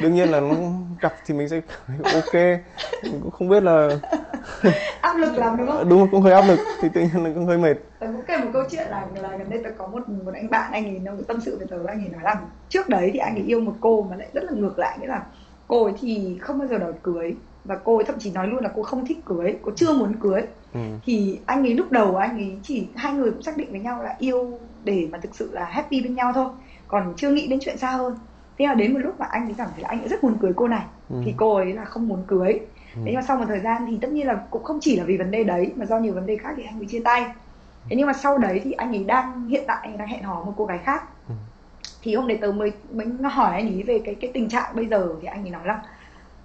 đương 0.00 0.14
nhiên 0.14 0.28
là 0.28 0.40
nó 0.40 0.54
gặp 1.00 1.14
thì 1.26 1.34
mình 1.34 1.48
sẽ 1.48 1.60
ok. 2.14 2.34
Mình 3.02 3.20
cũng 3.22 3.30
không 3.30 3.48
biết 3.48 3.62
là 3.62 3.88
áp 5.00 5.16
lực 5.16 5.36
lắm 5.36 5.56
đúng 5.58 5.66
không? 5.66 5.88
Đúng 5.88 6.10
cũng 6.10 6.20
hơi 6.20 6.32
áp 6.32 6.44
lực 6.48 6.58
thì 6.80 6.88
tự 6.94 7.00
nhiên 7.00 7.24
là 7.24 7.30
cũng 7.34 7.46
hơi 7.46 7.58
mệt. 7.58 7.76
Cũng 8.00 8.13
kể 8.26 8.38
một 8.38 8.50
câu 8.52 8.64
chuyện 8.70 8.88
là 8.90 9.06
là 9.14 9.36
gần 9.36 9.50
đây 9.50 9.60
tớ 9.64 9.70
có 9.78 9.86
một 9.86 10.08
một 10.08 10.34
anh 10.34 10.50
bạn 10.50 10.72
anh 10.72 10.84
ấy 10.84 11.00
nó 11.04 11.12
tâm 11.28 11.40
sự 11.40 11.58
với 11.58 11.66
tớ 11.66 11.76
anh 11.86 12.04
ấy 12.04 12.08
nói 12.08 12.22
là 12.22 12.40
trước 12.68 12.88
đấy 12.88 13.10
thì 13.12 13.18
anh 13.18 13.34
ấy 13.34 13.44
yêu 13.46 13.60
một 13.60 13.74
cô 13.80 14.06
mà 14.10 14.16
lại 14.16 14.28
rất 14.32 14.44
là 14.44 14.52
ngược 14.52 14.78
lại 14.78 14.98
nghĩa 15.00 15.06
là 15.06 15.22
cô 15.68 15.84
ấy 15.84 15.94
thì 16.00 16.38
không 16.40 16.58
bao 16.58 16.68
giờ 16.68 16.78
đòi 16.78 16.92
cưới 17.02 17.34
và 17.64 17.76
cô 17.84 17.96
ấy 17.96 18.04
thậm 18.04 18.18
chí 18.18 18.30
nói 18.30 18.48
luôn 18.48 18.62
là 18.62 18.70
cô 18.76 18.82
không 18.82 19.06
thích 19.06 19.18
cưới 19.24 19.56
cô 19.62 19.72
chưa 19.76 19.92
muốn 19.92 20.14
cưới 20.20 20.42
ừ. 20.74 20.80
thì 21.04 21.38
anh 21.46 21.66
ấy 21.66 21.74
lúc 21.74 21.92
đầu 21.92 22.16
anh 22.16 22.36
ấy 22.36 22.58
chỉ 22.62 22.86
hai 22.96 23.12
người 23.12 23.30
cũng 23.30 23.42
xác 23.42 23.56
định 23.56 23.70
với 23.70 23.80
nhau 23.80 24.02
là 24.02 24.16
yêu 24.18 24.58
để 24.84 25.08
mà 25.12 25.18
thực 25.18 25.34
sự 25.34 25.50
là 25.52 25.64
happy 25.64 26.00
bên 26.00 26.14
nhau 26.14 26.32
thôi 26.34 26.48
còn 26.88 27.14
chưa 27.16 27.30
nghĩ 27.30 27.46
đến 27.46 27.58
chuyện 27.62 27.78
xa 27.78 27.90
hơn 27.90 28.16
thế 28.58 28.66
là 28.66 28.74
đến 28.74 28.92
một 28.92 28.98
lúc 28.98 29.20
mà 29.20 29.26
anh 29.30 29.44
ấy 29.44 29.54
cảm 29.58 29.68
thấy 29.72 29.82
là 29.82 29.88
anh 29.88 30.00
ấy 30.00 30.08
rất 30.08 30.24
muốn 30.24 30.38
cưới 30.38 30.52
cô 30.56 30.68
này 30.68 30.84
ừ. 31.10 31.16
thì 31.24 31.34
cô 31.36 31.54
ấy 31.54 31.72
là 31.72 31.84
không 31.84 32.08
muốn 32.08 32.24
cưới 32.26 32.52
ừ. 32.52 32.58
thế 32.94 33.02
nhưng 33.04 33.14
mà 33.14 33.22
sau 33.22 33.36
một 33.36 33.44
thời 33.48 33.60
gian 33.60 33.86
thì 33.86 33.98
tất 34.00 34.12
nhiên 34.12 34.26
là 34.26 34.40
cũng 34.50 34.62
không 34.62 34.78
chỉ 34.80 34.96
là 34.96 35.04
vì 35.04 35.16
vấn 35.16 35.30
đề 35.30 35.44
đấy 35.44 35.72
mà 35.76 35.86
do 35.86 35.98
nhiều 35.98 36.14
vấn 36.14 36.26
đề 36.26 36.36
khác 36.36 36.54
thì 36.56 36.62
anh 36.62 36.80
ấy 36.80 36.86
chia 36.86 37.00
tay 37.04 37.24
thế 37.88 37.96
nhưng 37.96 38.06
mà 38.06 38.12
sau 38.12 38.38
đấy 38.38 38.60
thì 38.64 38.72
anh 38.72 38.92
ấy 38.92 39.04
đang 39.04 39.48
hiện 39.48 39.64
tại 39.66 39.78
anh 39.82 39.92
ấy 39.92 39.98
đang 39.98 40.08
hẹn 40.08 40.22
hò 40.22 40.44
một 40.44 40.52
cô 40.56 40.64
gái 40.64 40.78
khác. 40.78 41.02
Ừ. 41.28 41.34
thì 42.02 42.14
hôm 42.14 42.28
đấy 42.28 42.38
tớ 42.40 42.52
mới 42.52 42.72
mới 42.92 43.06
hỏi 43.30 43.54
anh 43.54 43.66
ấy 43.66 43.82
về 43.82 44.00
cái 44.04 44.14
cái 44.14 44.30
tình 44.34 44.48
trạng 44.48 44.76
bây 44.76 44.86
giờ 44.86 45.08
thì 45.22 45.26
anh 45.28 45.44
ấy 45.44 45.50
nói 45.50 45.66
là 45.66 45.82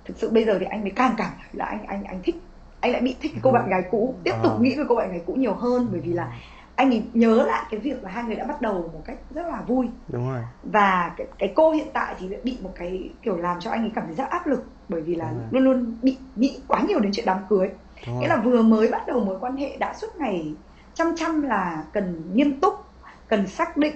thực 0.06 0.18
sự 0.18 0.30
bây 0.30 0.46
giờ 0.46 0.58
thì 0.60 0.66
anh 0.66 0.82
mới 0.82 0.92
càng 0.92 1.14
cảm 1.18 1.32
thấy 1.38 1.50
là 1.54 1.66
anh 1.66 1.86
anh 1.86 2.04
anh 2.04 2.20
thích 2.24 2.36
anh 2.82 2.92
lại 2.92 3.02
bị 3.02 3.16
thích 3.22 3.32
cái 3.34 3.42
cô 3.44 3.52
bạn 3.52 3.70
gái 3.70 3.82
cũ 3.92 4.16
tiếp 4.24 4.34
tục 4.44 4.52
à. 4.52 4.60
nghĩ 4.62 4.76
về 4.78 4.84
cô 4.90 4.96
bạn 4.96 5.12
gái 5.12 5.22
cũ 5.26 5.34
nhiều 5.34 5.54
hơn 5.54 5.88
bởi 5.92 6.02
vì 6.02 6.14
là 6.14 6.32
anh 6.76 6.92
ấy 6.92 7.04
nhớ 7.14 7.46
lại 7.46 7.66
cái 7.72 7.80
việc 7.80 8.04
là 8.04 8.12
hai 8.12 8.24
người 8.24 8.36
đã 8.36 8.46
bắt 8.46 8.62
đầu 8.62 8.90
một 8.94 9.02
cách 9.06 9.18
rất 9.32 9.48
là 9.48 9.62
vui. 9.62 9.88
Đúng 10.08 10.30
rồi. 10.30 10.42
Và 10.64 11.14
cái, 11.18 11.28
cái 11.38 11.54
cô 11.56 11.72
hiện 11.72 11.88
tại 11.94 12.16
thì 12.20 12.30
bị 12.44 12.58
một 12.62 12.72
cái 12.76 13.10
kiểu 13.22 13.38
làm 13.38 13.60
cho 13.60 13.72
anh 13.72 13.82
ấy 13.82 13.92
cảm 13.96 14.06
thấy 14.06 14.16
rất 14.16 14.30
áp 14.30 14.48
lực 14.48 14.66
bởi 14.90 15.02
vì 15.02 15.16
là 15.16 15.34
luôn 15.52 15.64
luôn 15.64 15.98
bị 16.02 16.18
nghĩ 16.36 16.60
quá 16.68 16.82
nhiều 16.88 17.00
đến 17.00 17.12
chuyện 17.12 17.26
đám 17.26 17.38
cưới. 17.50 17.70
Nghĩa 18.20 18.28
là 18.28 18.38
vừa 18.38 18.62
mới 18.62 18.88
bắt 18.88 19.08
đầu 19.08 19.20
mối 19.20 19.38
quan 19.40 19.58
hệ 19.58 19.78
đã 19.78 19.94
suốt 19.94 20.08
ngày 20.18 20.54
chăm 20.94 21.16
chăm 21.16 21.42
là 21.42 21.84
cần 21.94 22.22
nghiêm 22.34 22.60
túc 22.60 22.74
cần 23.28 23.48
xác 23.48 23.78
định 23.78 23.96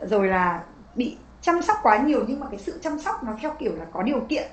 rồi 0.00 0.28
là 0.28 0.62
bị 0.94 1.16
chăm 1.40 1.62
sóc 1.62 1.76
quá 1.82 1.98
nhiều. 1.98 2.24
Nhưng 2.28 2.40
mà 2.40 2.46
cái 2.50 2.58
sự 2.58 2.80
chăm 2.82 2.98
sóc 2.98 3.24
nó 3.24 3.32
theo 3.40 3.52
kiểu 3.58 3.72
là 3.76 3.84
có 3.92 4.02
điều 4.02 4.20
kiện. 4.20 4.50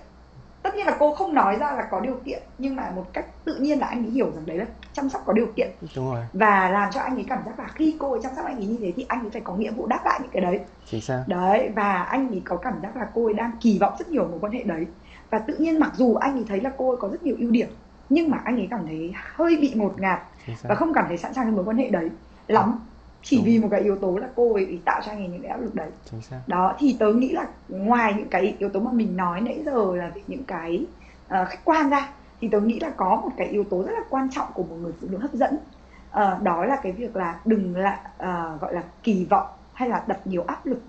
Tất 0.61 0.75
nhiên 0.75 0.85
là 0.85 0.95
cô 0.99 1.15
không 1.15 1.33
nói 1.33 1.57
ra 1.59 1.71
là 1.71 1.87
có 1.91 1.99
điều 1.99 2.19
kiện 2.25 2.43
nhưng 2.57 2.75
mà 2.75 2.91
một 2.95 3.05
cách 3.13 3.25
tự 3.45 3.55
nhiên 3.55 3.79
là 3.79 3.87
anh 3.87 4.05
ấy 4.05 4.11
hiểu 4.11 4.31
rằng 4.35 4.45
đấy 4.45 4.57
là 4.57 4.65
chăm 4.93 5.09
sóc 5.09 5.23
có 5.25 5.33
điều 5.33 5.47
kiện. 5.55 5.71
Đúng 5.95 6.11
rồi. 6.11 6.25
Và 6.33 6.69
làm 6.69 6.91
cho 6.91 7.01
anh 7.01 7.15
ấy 7.15 7.25
cảm 7.29 7.39
giác 7.45 7.59
là 7.59 7.67
khi 7.67 7.95
cô 7.99 8.11
ấy 8.11 8.19
chăm 8.23 8.31
sóc 8.35 8.45
anh 8.45 8.55
ấy 8.55 8.65
như 8.65 8.77
thế 8.81 8.93
thì 8.95 9.05
anh 9.09 9.19
ấy 9.19 9.29
phải 9.29 9.41
có 9.41 9.55
nghĩa 9.55 9.71
vụ 9.71 9.87
đáp 9.87 10.01
lại 10.05 10.19
những 10.23 10.31
cái 10.31 10.41
đấy. 10.41 10.59
Chính 10.85 11.01
xác. 11.01 11.23
Đấy 11.27 11.69
và 11.75 12.03
anh 12.03 12.29
ấy 12.29 12.41
có 12.45 12.57
cảm 12.57 12.73
giác 12.83 12.97
là 12.97 13.07
cô 13.13 13.25
ấy 13.25 13.33
đang 13.33 13.51
kỳ 13.61 13.77
vọng 13.79 13.93
rất 13.99 14.09
nhiều 14.09 14.27
mối 14.27 14.39
quan 14.41 14.53
hệ 14.53 14.63
đấy. 14.63 14.85
Và 15.29 15.39
tự 15.39 15.55
nhiên 15.57 15.79
mặc 15.79 15.91
dù 15.95 16.15
anh 16.15 16.33
ấy 16.33 16.45
thấy 16.47 16.61
là 16.61 16.71
cô 16.77 16.89
ấy 16.89 16.97
có 16.99 17.07
rất 17.07 17.23
nhiều 17.23 17.35
ưu 17.39 17.51
điểm 17.51 17.67
nhưng 18.09 18.29
mà 18.29 18.37
anh 18.43 18.55
ấy 18.55 18.67
cảm 18.71 18.85
thấy 18.85 19.13
hơi 19.35 19.57
bị 19.61 19.73
ngột 19.75 19.99
ngạt 19.99 20.19
và 20.61 20.75
không 20.75 20.93
cảm 20.93 21.05
thấy 21.07 21.17
sẵn 21.17 21.33
sàng 21.33 21.45
cho 21.45 21.51
mối 21.51 21.65
quan 21.65 21.77
hệ 21.77 21.89
đấy 21.89 22.09
lắm 22.47 22.79
chỉ 23.23 23.37
Đúng. 23.37 23.45
vì 23.45 23.59
một 23.59 23.67
cái 23.71 23.81
yếu 23.81 23.95
tố 23.95 24.17
là 24.17 24.27
cô 24.35 24.53
ấy 24.53 24.79
tạo 24.85 25.01
cho 25.05 25.11
anh 25.11 25.19
ấy 25.19 25.27
những 25.27 25.41
cái 25.41 25.51
áp 25.51 25.61
lực 25.61 25.75
đấy 25.75 25.89
Chính 26.11 26.21
xác. 26.21 26.39
đó 26.47 26.75
thì 26.79 26.95
tớ 26.99 27.13
nghĩ 27.13 27.29
là 27.31 27.47
ngoài 27.69 28.13
những 28.17 28.29
cái 28.29 28.55
yếu 28.59 28.69
tố 28.69 28.79
mà 28.79 28.91
mình 28.91 29.17
nói 29.17 29.41
nãy 29.41 29.61
giờ 29.65 29.95
là 29.95 30.11
về 30.15 30.21
những 30.27 30.43
cái 30.43 30.85
uh, 31.25 31.47
khách 31.47 31.65
quan 31.65 31.89
ra 31.89 32.09
thì 32.41 32.49
tớ 32.51 32.59
nghĩ 32.59 32.79
là 32.79 32.89
có 32.89 33.15
một 33.15 33.29
cái 33.37 33.47
yếu 33.47 33.63
tố 33.63 33.83
rất 33.83 33.91
là 33.91 34.03
quan 34.09 34.29
trọng 34.31 34.47
của 34.53 34.63
một 34.63 34.75
người 34.81 34.91
phụ 35.01 35.07
nữ 35.11 35.17
hấp 35.17 35.33
dẫn 35.33 35.55
uh, 35.55 36.41
đó 36.41 36.65
là 36.65 36.75
cái 36.83 36.91
việc 36.91 37.15
là 37.15 37.39
đừng 37.45 37.75
lại 37.75 37.99
uh, 38.05 38.61
gọi 38.61 38.73
là 38.73 38.83
kỳ 39.03 39.25
vọng 39.25 39.47
hay 39.73 39.89
là 39.89 40.03
đặt 40.07 40.27
nhiều 40.27 40.43
áp 40.47 40.65
lực 40.65 40.81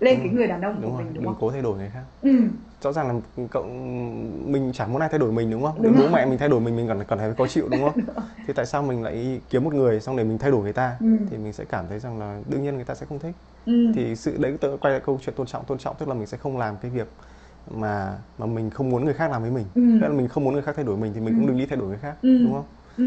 lên 0.00 0.18
ừ. 0.18 0.20
cái 0.24 0.34
người 0.34 0.46
đàn 0.46 0.60
ông 0.62 0.78
đúng 0.82 0.90
của 0.90 0.96
rồi. 0.96 1.04
mình 1.04 1.14
đúng 1.14 1.24
mình 1.24 1.32
không? 1.32 1.40
cố 1.40 1.50
thay 1.50 1.62
đổi 1.62 1.76
người 1.76 1.90
khác. 1.94 2.02
Ừ. 2.22 2.30
Rõ 2.82 2.92
ràng 2.92 3.08
là 3.08 3.14
cậu 3.50 3.62
mình 4.44 4.70
chẳng 4.74 4.92
muốn 4.92 5.00
ai 5.00 5.08
thay 5.08 5.18
đổi 5.18 5.32
mình 5.32 5.50
đúng 5.50 5.62
không? 5.62 5.82
Đúng 5.82 5.96
bố 5.98 6.08
mẹ 6.12 6.26
mình 6.26 6.38
thay 6.38 6.48
đổi 6.48 6.60
mình 6.60 6.76
mình 6.76 6.88
còn 6.88 7.04
còn 7.08 7.18
thấy 7.18 7.34
khó 7.34 7.46
chịu 7.46 7.68
đúng 7.68 7.80
không? 7.80 8.00
thì 8.46 8.52
tại 8.52 8.66
sao 8.66 8.82
mình 8.82 9.02
lại 9.02 9.40
kiếm 9.50 9.64
một 9.64 9.74
người 9.74 10.00
xong 10.00 10.16
để 10.16 10.24
mình 10.24 10.38
thay 10.38 10.50
đổi 10.50 10.62
người 10.62 10.72
ta 10.72 10.96
ừ. 11.00 11.06
thì 11.30 11.36
mình 11.36 11.52
sẽ 11.52 11.64
cảm 11.64 11.84
thấy 11.88 11.98
rằng 11.98 12.18
là 12.18 12.40
đương 12.50 12.62
nhiên 12.62 12.74
người 12.74 12.84
ta 12.84 12.94
sẽ 12.94 13.06
không 13.08 13.18
thích. 13.18 13.34
Ừ. 13.66 13.92
Thì 13.94 14.16
sự 14.16 14.36
đấy 14.38 14.56
tớ 14.60 14.76
quay 14.80 14.92
lại 14.92 15.02
câu 15.06 15.20
chuyện 15.22 15.34
tôn 15.34 15.46
trọng 15.46 15.64
tôn 15.64 15.78
trọng 15.78 15.96
tức 15.98 16.08
là 16.08 16.14
mình 16.14 16.26
sẽ 16.26 16.36
không 16.36 16.58
làm 16.58 16.76
cái 16.76 16.90
việc 16.90 17.08
mà 17.70 18.18
mà 18.38 18.46
mình 18.46 18.70
không 18.70 18.90
muốn 18.90 19.04
người 19.04 19.14
khác 19.14 19.30
làm 19.30 19.42
với 19.42 19.50
mình. 19.50 19.66
Ừ. 19.74 19.82
Tức 20.00 20.08
là 20.08 20.14
mình 20.14 20.28
không 20.28 20.44
muốn 20.44 20.52
người 20.52 20.62
khác 20.62 20.72
thay 20.76 20.84
đổi 20.84 20.96
mình 20.96 21.12
thì 21.14 21.20
mình 21.20 21.34
ừ. 21.34 21.38
cũng 21.38 21.46
đừng 21.46 21.58
đi 21.58 21.66
thay 21.66 21.78
đổi 21.78 21.88
người 21.88 21.98
khác 21.98 22.14
ừ. 22.22 22.38
đúng 22.42 22.52
không? 22.52 22.64
Ừ. 22.96 23.04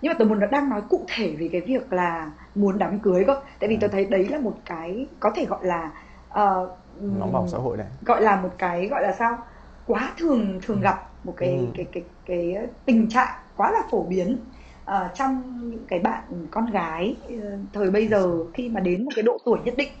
nhưng 0.00 0.12
mà 0.12 0.14
tôi 0.18 0.28
muốn 0.28 0.40
đang 0.50 0.68
nói 0.68 0.82
cụ 0.88 1.06
thể 1.14 1.36
về 1.40 1.48
cái 1.52 1.60
việc 1.60 1.92
là 1.92 2.32
muốn 2.54 2.78
đám 2.78 2.98
cưới 2.98 3.24
cơ 3.26 3.40
tại 3.60 3.68
vì 3.68 3.76
à. 3.76 3.78
tôi 3.80 3.90
thấy 3.90 4.04
đấy 4.04 4.28
là 4.28 4.40
một 4.40 4.56
cái 4.64 5.06
có 5.20 5.30
thể 5.36 5.44
gọi 5.44 5.66
là 5.66 5.90
uh, 6.28 6.70
nóng 7.00 7.32
bỏng 7.32 7.48
xã 7.48 7.58
hội 7.58 7.76
này 7.76 7.86
gọi 8.04 8.22
là 8.22 8.40
một 8.40 8.50
cái 8.58 8.88
gọi 8.88 9.02
là 9.02 9.12
sao 9.12 9.38
quá 9.86 10.12
thường 10.18 10.60
thường 10.62 10.76
ừ. 10.76 10.82
gặp 10.82 11.10
một 11.24 11.34
cái, 11.36 11.48
ừ. 11.48 11.66
cái 11.74 11.86
cái 11.92 12.04
cái 12.26 12.54
cái 12.54 12.66
tình 12.84 13.08
trạng 13.08 13.34
quá 13.56 13.70
là 13.70 13.82
phổ 13.90 14.02
biến 14.02 14.38
uh, 14.90 15.14
trong 15.14 15.60
những 15.70 15.86
cái 15.88 15.98
bạn 15.98 16.22
con 16.50 16.70
gái 16.70 17.16
uh, 17.36 17.42
thời 17.72 17.90
bây 17.90 18.08
giờ 18.08 18.44
khi 18.54 18.68
mà 18.68 18.80
đến 18.80 19.04
một 19.04 19.10
cái 19.16 19.22
độ 19.22 19.38
tuổi 19.44 19.58
nhất 19.64 19.74
định 19.76 19.92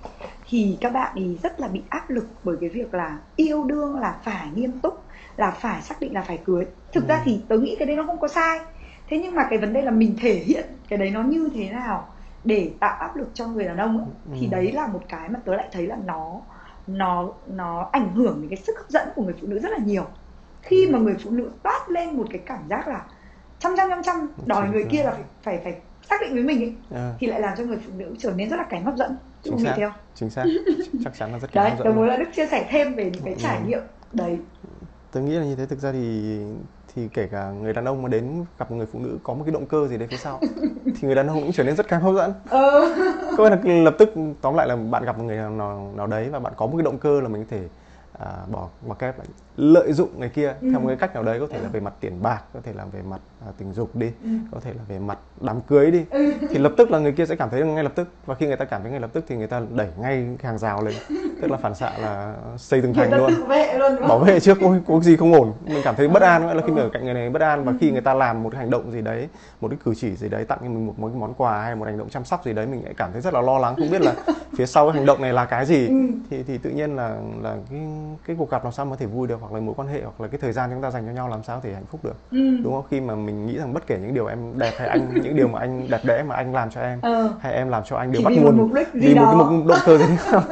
thì 0.48 0.78
các 0.80 0.92
bạn 0.92 1.12
thì 1.14 1.38
rất 1.42 1.60
là 1.60 1.68
bị 1.68 1.82
áp 1.88 2.10
lực 2.10 2.26
bởi 2.44 2.56
cái 2.60 2.70
việc 2.70 2.94
là 2.94 3.18
yêu 3.36 3.64
đương 3.64 3.98
là 3.98 4.20
phải 4.24 4.48
nghiêm 4.54 4.78
túc 4.78 5.04
là 5.36 5.50
phải 5.50 5.82
xác 5.82 6.00
định 6.00 6.14
là 6.14 6.22
phải 6.22 6.38
cưới 6.44 6.64
thực 6.92 7.04
ừ. 7.04 7.08
ra 7.08 7.22
thì 7.24 7.40
tớ 7.48 7.58
nghĩ 7.58 7.76
cái 7.78 7.86
đấy 7.86 7.96
nó 7.96 8.06
không 8.06 8.20
có 8.20 8.28
sai 8.28 8.60
thế 9.08 9.18
nhưng 9.18 9.34
mà 9.34 9.46
cái 9.50 9.58
vấn 9.58 9.72
đề 9.72 9.82
là 9.82 9.90
mình 9.90 10.16
thể 10.20 10.34
hiện 10.34 10.64
cái 10.88 10.98
đấy 10.98 11.10
nó 11.10 11.22
như 11.22 11.48
thế 11.54 11.70
nào 11.70 12.08
để 12.44 12.70
tạo 12.80 12.96
áp 13.00 13.16
lực 13.16 13.30
cho 13.34 13.46
người 13.46 13.64
đàn 13.64 13.76
ông 13.76 13.98
ấy, 13.98 14.06
ừ. 14.30 14.36
thì 14.40 14.46
đấy 14.46 14.72
là 14.72 14.86
một 14.86 15.00
cái 15.08 15.28
mà 15.28 15.40
tớ 15.44 15.54
lại 15.54 15.68
thấy 15.72 15.86
là 15.86 15.96
nó 16.04 16.40
nó 16.92 17.32
nó 17.46 17.88
ảnh 17.92 18.14
hưởng 18.14 18.40
đến 18.40 18.50
cái 18.50 18.56
sức 18.56 18.76
hấp 18.78 18.88
dẫn 18.88 19.08
của 19.14 19.22
người 19.22 19.34
phụ 19.40 19.46
nữ 19.46 19.58
rất 19.58 19.72
là 19.72 19.78
nhiều. 19.78 20.04
Khi 20.62 20.88
mà 20.90 20.98
người 20.98 21.16
phụ 21.24 21.30
nữ 21.30 21.50
toát 21.62 21.90
lên 21.90 22.16
một 22.16 22.26
cái 22.30 22.40
cảm 22.46 22.68
giác 22.68 22.88
là 22.88 23.06
trăm 23.58 23.74
trăm 23.76 23.90
trăm 23.90 24.02
trăm 24.02 24.28
đòi 24.46 24.68
người 24.68 24.84
kia 24.90 25.02
là 25.02 25.10
phải 25.10 25.24
phải 25.42 25.60
phải 25.64 25.80
xác 26.02 26.16
định 26.20 26.34
với 26.34 26.42
mình 26.42 26.62
ấy 26.62 26.74
à. 26.94 27.14
thì 27.18 27.26
lại 27.26 27.40
làm 27.40 27.56
cho 27.58 27.64
người 27.64 27.78
phụ 27.86 27.92
nữ 27.96 28.14
trở 28.18 28.32
nên 28.36 28.48
rất 28.48 28.56
là 28.56 28.64
kém 28.64 28.84
hấp 28.84 28.96
dẫn. 28.96 29.16
Chính 29.42 29.58
xác. 29.58 29.74
theo 29.76 29.92
chính 30.14 30.30
xác. 30.30 30.44
Chắc 31.04 31.14
chắn 31.18 31.32
là 31.32 31.38
rất 31.38 31.52
kém 31.52 31.62
đấy, 31.62 31.70
hấp 31.70 31.78
dẫn. 31.78 31.84
tôi 31.84 31.94
muốn 31.94 32.08
là 32.08 32.16
đức 32.16 32.28
chia 32.32 32.46
sẻ 32.46 32.66
thêm 32.70 32.94
về 32.94 33.04
những 33.04 33.22
cái 33.24 33.34
trải 33.38 33.56
ừ. 33.56 33.62
nghiệm. 33.66 33.82
Đấy. 34.12 34.38
Tôi 35.12 35.22
nghĩ 35.22 35.32
là 35.32 35.44
như 35.44 35.56
thế 35.56 35.66
thực 35.66 35.78
ra 35.78 35.92
thì 35.92 36.38
thì 36.94 37.08
kể 37.14 37.26
cả 37.26 37.50
người 37.50 37.72
đàn 37.72 37.84
ông 37.84 38.02
mà 38.02 38.08
đến 38.08 38.44
gặp 38.58 38.70
một 38.70 38.76
người 38.76 38.86
phụ 38.92 38.98
nữ 38.98 39.18
có 39.22 39.34
một 39.34 39.42
cái 39.46 39.52
động 39.52 39.66
cơ 39.66 39.86
gì 39.88 39.98
đấy 39.98 40.08
phía 40.10 40.16
sau 40.16 40.40
thì 40.84 41.00
người 41.00 41.14
đàn 41.14 41.28
ông 41.28 41.40
cũng 41.40 41.52
trở 41.52 41.64
nên 41.64 41.76
rất 41.76 41.88
kém 41.88 42.00
hấp 42.00 42.14
dẫn 42.14 42.32
ừ. 42.50 42.94
có 43.36 43.48
là 43.48 43.58
lập 43.64 43.94
tức 43.98 44.10
tóm 44.40 44.54
lại 44.54 44.68
là 44.68 44.76
bạn 44.76 45.04
gặp 45.04 45.18
một 45.18 45.24
người 45.24 45.36
nào 45.36 45.92
nào 45.96 46.06
đấy 46.06 46.28
và 46.30 46.38
bạn 46.38 46.52
có 46.56 46.66
một 46.66 46.76
cái 46.76 46.84
động 46.84 46.98
cơ 46.98 47.20
là 47.20 47.28
mình 47.28 47.44
có 47.44 47.48
thể 47.50 47.62
à, 48.24 48.30
bỏ 48.50 48.68
bỏ 48.86 48.94
kép 48.94 49.14
lợi 49.56 49.92
dụng 49.92 50.08
người 50.18 50.28
kia 50.28 50.54
Ừ. 50.60 50.68
theo 50.70 50.80
một 50.80 50.88
cái 50.88 50.96
cách 50.96 51.14
nào 51.14 51.22
đấy 51.22 51.40
có 51.40 51.46
thể 51.50 51.58
là 51.58 51.68
về 51.68 51.80
mặt 51.80 51.92
tiền 52.00 52.22
bạc 52.22 52.42
có 52.54 52.60
thể 52.62 52.72
là 52.72 52.84
về 52.92 53.00
mặt 53.10 53.20
à, 53.46 53.50
tình 53.58 53.72
dục 53.72 53.96
đi 53.96 54.10
có 54.52 54.60
thể 54.60 54.72
là 54.72 54.82
về 54.88 54.98
mặt 54.98 55.18
đám 55.40 55.60
cưới 55.60 55.90
đi 55.90 56.04
thì 56.50 56.58
lập 56.58 56.72
tức 56.76 56.90
là 56.90 56.98
người 56.98 57.12
kia 57.12 57.26
sẽ 57.26 57.36
cảm 57.36 57.50
thấy 57.50 57.64
ngay 57.64 57.84
lập 57.84 57.92
tức 57.94 58.08
và 58.26 58.34
khi 58.34 58.46
người 58.46 58.56
ta 58.56 58.64
cảm 58.64 58.82
thấy 58.82 58.90
ngay 58.90 59.00
lập 59.00 59.10
tức 59.12 59.24
thì 59.28 59.36
người 59.36 59.46
ta 59.46 59.60
đẩy 59.74 59.88
ngay 60.00 60.26
cái 60.38 60.50
hàng 60.50 60.58
rào 60.58 60.84
lên 60.84 60.94
tức 61.42 61.50
là 61.50 61.56
phản 61.56 61.74
xạ 61.74 61.92
là 61.98 62.34
xây 62.56 62.82
tường 62.82 62.94
thành 62.94 63.12
luôn. 63.14 63.32
luôn 63.78 64.08
bảo 64.08 64.18
vệ 64.18 64.40
trước 64.40 64.58
ôi 64.60 64.80
có 64.88 65.00
gì 65.00 65.16
không 65.16 65.32
ổn? 65.32 65.52
Mình 65.64 65.80
cảm 65.84 65.94
thấy 65.96 66.08
bất 66.08 66.22
an 66.22 66.46
nữa 66.46 66.54
là 66.54 66.62
khi 66.66 66.72
mình 66.72 66.84
ở 66.84 66.90
cạnh 66.92 67.04
người 67.04 67.14
này 67.14 67.30
bất 67.30 67.42
an 67.42 67.64
và 67.64 67.72
khi 67.80 67.90
người 67.90 68.00
ta 68.00 68.14
làm 68.14 68.42
một 68.42 68.50
cái 68.52 68.58
hành 68.58 68.70
động 68.70 68.92
gì 68.92 69.00
đấy 69.00 69.28
một 69.60 69.68
cái 69.68 69.78
cử 69.84 69.94
chỉ 69.96 70.16
gì 70.16 70.28
đấy 70.28 70.44
tặng 70.44 70.58
cho 70.60 70.68
mình 70.68 70.86
một, 70.86 71.08
cái 71.08 71.20
món 71.20 71.34
quà 71.34 71.62
hay 71.62 71.74
một 71.76 71.84
hành 71.84 71.98
động 71.98 72.08
chăm 72.08 72.24
sóc 72.24 72.44
gì 72.44 72.52
đấy 72.52 72.66
mình 72.66 72.84
lại 72.84 72.94
cảm 72.96 73.12
thấy 73.12 73.20
rất 73.20 73.34
là 73.34 73.40
lo 73.40 73.58
lắng 73.58 73.74
không 73.76 73.90
biết 73.90 74.02
là 74.02 74.14
phía 74.56 74.66
sau 74.66 74.86
cái 74.86 74.96
hành 74.96 75.06
động 75.06 75.22
này 75.22 75.32
là 75.32 75.44
cái 75.44 75.66
gì. 75.66 75.88
Thì 76.30 76.42
thì 76.42 76.58
tự 76.58 76.70
nhiên 76.70 76.96
là 76.96 77.16
là 77.42 77.56
cái 77.70 77.80
cái 78.26 78.36
cuộc 78.38 78.50
gặp 78.50 78.64
làm 78.64 78.72
sao 78.72 78.84
mà 78.86 78.90
có 78.90 78.96
thể 78.96 79.06
vui 79.06 79.28
được 79.28 79.38
hoặc 79.40 79.52
là 79.52 79.60
mối 79.60 79.74
quan 79.78 79.88
hệ 79.88 80.00
hoặc 80.02 80.20
là 80.20 80.28
cái 80.28 80.38
thời 80.40 80.52
gian 80.52 80.70
chúng 80.72 80.82
ta 80.82 80.90
dành 80.90 81.06
cho 81.06 81.12
nhau 81.12 81.28
làm 81.28 81.42
sao 81.42 81.56
có 81.56 81.62
thể 81.68 81.74
hạnh 81.74 81.84
phúc 81.90 82.00
được 82.04 82.14
Ừ. 82.30 82.56
đúng 82.62 82.72
không 82.74 82.84
khi 82.90 83.00
mà 83.00 83.14
mình 83.14 83.46
nghĩ 83.46 83.58
rằng 83.58 83.74
bất 83.74 83.86
kể 83.86 83.98
những 84.02 84.14
điều 84.14 84.26
em 84.26 84.58
đẹp 84.58 84.72
hay 84.78 84.88
anh 84.88 85.14
những 85.22 85.36
điều 85.36 85.48
mà 85.48 85.58
anh 85.60 85.90
đẹp 85.90 86.04
đẽ 86.04 86.22
mà 86.22 86.34
anh 86.36 86.54
làm 86.54 86.70
cho 86.70 86.80
em 86.80 86.98
Ờ. 87.02 87.32
hay 87.40 87.52
em 87.54 87.68
làm 87.68 87.82
cho 87.86 87.96
anh 87.96 88.12
đều 88.12 88.20
Chỉ 88.20 88.24
bắt 88.24 88.30
một 88.34 88.40
nguồn 88.42 88.56
mục 88.56 88.72
đích 88.74 88.88
gì 88.94 89.00
vì 89.00 89.14
một 89.14 89.26
cái 89.26 89.34
mục 89.34 89.66
động 89.66 89.78
cơ 89.84 89.98
gì 89.98 90.04
đó 90.32 90.42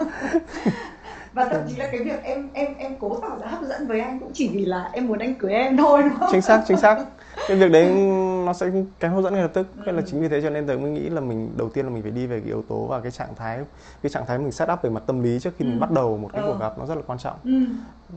và 1.33 1.45
thậm 1.51 1.61
chí 1.69 1.77
là 1.77 1.87
cái 1.93 2.01
việc 2.05 2.23
em 2.23 2.49
em 2.53 2.75
em 2.79 2.93
cố 3.01 3.19
tỏ 3.23 3.29
ra 3.41 3.47
hấp 3.47 3.63
dẫn 3.63 3.89
với 3.89 4.01
anh 4.01 4.21
cũng 4.21 4.31
chỉ 4.35 4.49
vì 4.55 4.65
là 4.65 4.91
em 4.93 5.07
muốn 5.07 5.19
anh 5.19 5.35
cưới 5.35 5.53
em 5.53 5.77
thôi 5.77 6.03
đúng 6.03 6.19
không? 6.19 6.29
chính 6.33 6.43
xác 6.43 6.63
chính 6.69 6.77
xác 6.77 6.99
cái 7.47 7.57
việc 7.57 7.71
đấy 7.73 7.85
nó 8.47 8.53
sẽ 8.53 8.71
kém 9.01 9.13
hấp 9.13 9.25
dẫn 9.25 9.33
ngay 9.33 9.43
lập 9.43 9.51
tức 9.55 9.67
thế 9.87 9.93
là 9.93 10.03
chính 10.07 10.21
vì 10.21 10.29
thế 10.29 10.41
cho 10.43 10.51
nên 10.51 10.67
tớ 10.67 10.77
mới 10.77 10.91
nghĩ 10.91 11.09
là 11.09 11.21
mình 11.21 11.51
đầu 11.57 11.69
tiên 11.69 11.85
là 11.85 11.91
mình 11.91 12.03
phải 12.03 12.11
đi 12.11 12.27
về 12.27 12.41
cái 12.41 12.47
yếu 12.47 12.63
tố 12.69 12.87
và 12.87 13.01
cái 13.01 13.11
trạng 13.11 13.35
thái 13.37 13.61
cái 14.03 14.11
trạng 14.11 14.27
thái 14.27 14.39
mình 14.39 14.53
set 14.53 14.69
up 14.73 14.83
về 14.83 14.91
mặt 14.91 15.03
tâm 15.07 15.23
lý 15.23 15.41
trước 15.41 15.51
khi 15.59 15.65
mình 15.65 15.81
bắt 15.81 15.91
đầu 15.91 16.17
một 16.19 16.31
cái 16.33 16.43
Ừ. 16.43 16.47
cuộc 16.53 16.61
gặp 16.61 16.79
nó 16.79 16.87
rất 16.87 16.95
là 16.95 17.03
quan 17.07 17.19
trọng 17.19 17.37
Ừ. 17.45 17.51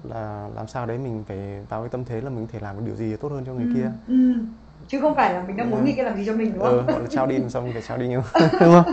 là 0.04 0.48
làm 0.56 0.68
sao 0.68 0.86
đấy 0.86 0.98
mình 0.98 1.24
phải 1.28 1.38
vào 1.70 1.82
cái 1.82 1.90
tâm 1.90 2.06
thế 2.06 2.22
là 2.22 2.30
mình 2.30 2.46
có 2.48 2.52
thể 2.54 2.60
làm 2.60 2.76
được 2.78 2.84
điều 2.86 2.96
gì 2.96 3.16
tốt 3.16 3.32
hơn 3.32 3.44
cho 3.46 3.54
người 3.54 3.68
kia 3.74 3.92
Ừ. 4.08 4.14
chứ 4.88 5.02
không 5.02 5.16
phải 5.16 5.34
là 5.34 5.44
mình 5.48 5.58
đang 5.58 5.72
muốn 5.72 5.80
Ừ. 5.80 5.84
người 5.86 5.94
kia 5.98 6.04
làm 6.04 6.18
gì 6.18 6.24
cho 6.26 6.34
mình 6.34 6.54
đúng 6.54 6.64
không? 6.64 6.88
gọi 6.88 7.00
là 7.02 7.08
trao 7.10 7.28
đi 7.28 7.38
mình 7.38 7.50
phải 7.74 7.82
trao 7.82 7.98
đi 7.98 8.08
đúng 8.16 8.24
không 8.60 8.84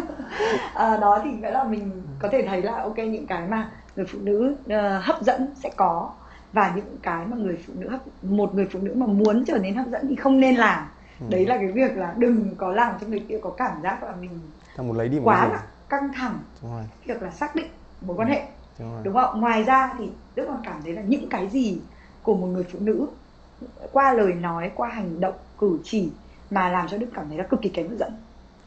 à, 0.74 0.96
đó 0.96 1.20
thì 1.24 1.30
nghĩa 1.30 1.50
là 1.50 1.64
mình 1.64 2.02
có 2.18 2.28
thể 2.32 2.44
thấy 2.48 2.62
là 2.62 2.82
ok 2.82 2.96
những 2.98 3.26
cái 3.26 3.48
mà 3.48 3.70
người 3.96 4.06
phụ 4.12 4.18
nữ 4.22 4.56
ờ, 4.68 4.98
hấp 4.98 5.22
dẫn 5.22 5.54
sẽ 5.62 5.70
có 5.76 6.10
và 6.52 6.72
những 6.76 6.96
cái 7.02 7.26
mà 7.26 7.36
người 7.36 7.58
phụ 7.66 7.72
nữ 7.76 7.98
một 8.22 8.54
người 8.54 8.68
phụ 8.72 8.78
nữ 8.82 8.94
mà 8.94 9.06
muốn 9.06 9.44
trở 9.44 9.58
nên 9.58 9.74
hấp 9.74 9.88
dẫn 9.88 10.08
thì 10.08 10.16
không 10.16 10.40
nên 10.40 10.56
làm. 10.56 10.88
Ừ. 11.20 11.26
đấy 11.30 11.46
là 11.46 11.56
cái 11.56 11.72
việc 11.72 11.96
là 11.96 12.14
đừng 12.18 12.54
có 12.56 12.72
làm 12.72 12.94
cho 13.00 13.06
người 13.06 13.24
kia 13.28 13.38
có 13.42 13.50
cảm 13.50 13.82
giác 13.82 14.02
là 14.02 14.12
mình 14.20 14.30
ta 14.76 14.82
muốn 14.82 14.96
lấy 14.96 15.08
đi 15.08 15.18
một 15.18 15.24
quá 15.24 15.48
là 15.48 15.62
căng 15.88 16.12
thẳng. 16.14 16.38
Đúng 16.62 16.72
rồi. 16.72 16.84
Việc 17.04 17.22
là 17.22 17.30
xác 17.30 17.56
định 17.56 17.66
mối 18.00 18.16
quan 18.16 18.28
hệ. 18.28 18.42
Đúng 18.78 18.92
rồi. 18.92 19.00
Đúng 19.04 19.14
không? 19.14 19.40
Ngoài 19.40 19.62
ra 19.62 19.94
thì 19.98 20.10
đức 20.34 20.44
còn 20.48 20.60
cảm 20.64 20.80
thấy 20.84 20.92
là 20.92 21.02
những 21.02 21.28
cái 21.28 21.48
gì 21.48 21.80
của 22.22 22.34
một 22.34 22.46
người 22.46 22.64
phụ 22.72 22.78
nữ 22.82 23.06
qua 23.92 24.12
lời 24.12 24.32
nói 24.32 24.70
qua 24.74 24.88
hành 24.88 25.20
động 25.20 25.34
cử 25.58 25.78
chỉ 25.84 26.10
mà 26.50 26.68
làm 26.68 26.88
cho 26.88 26.98
đức 26.98 27.08
cảm 27.14 27.28
thấy 27.28 27.38
là 27.38 27.44
cực 27.44 27.62
kỳ 27.62 27.68
kém 27.68 27.88
hấp 27.88 27.98
dẫn. 27.98 28.12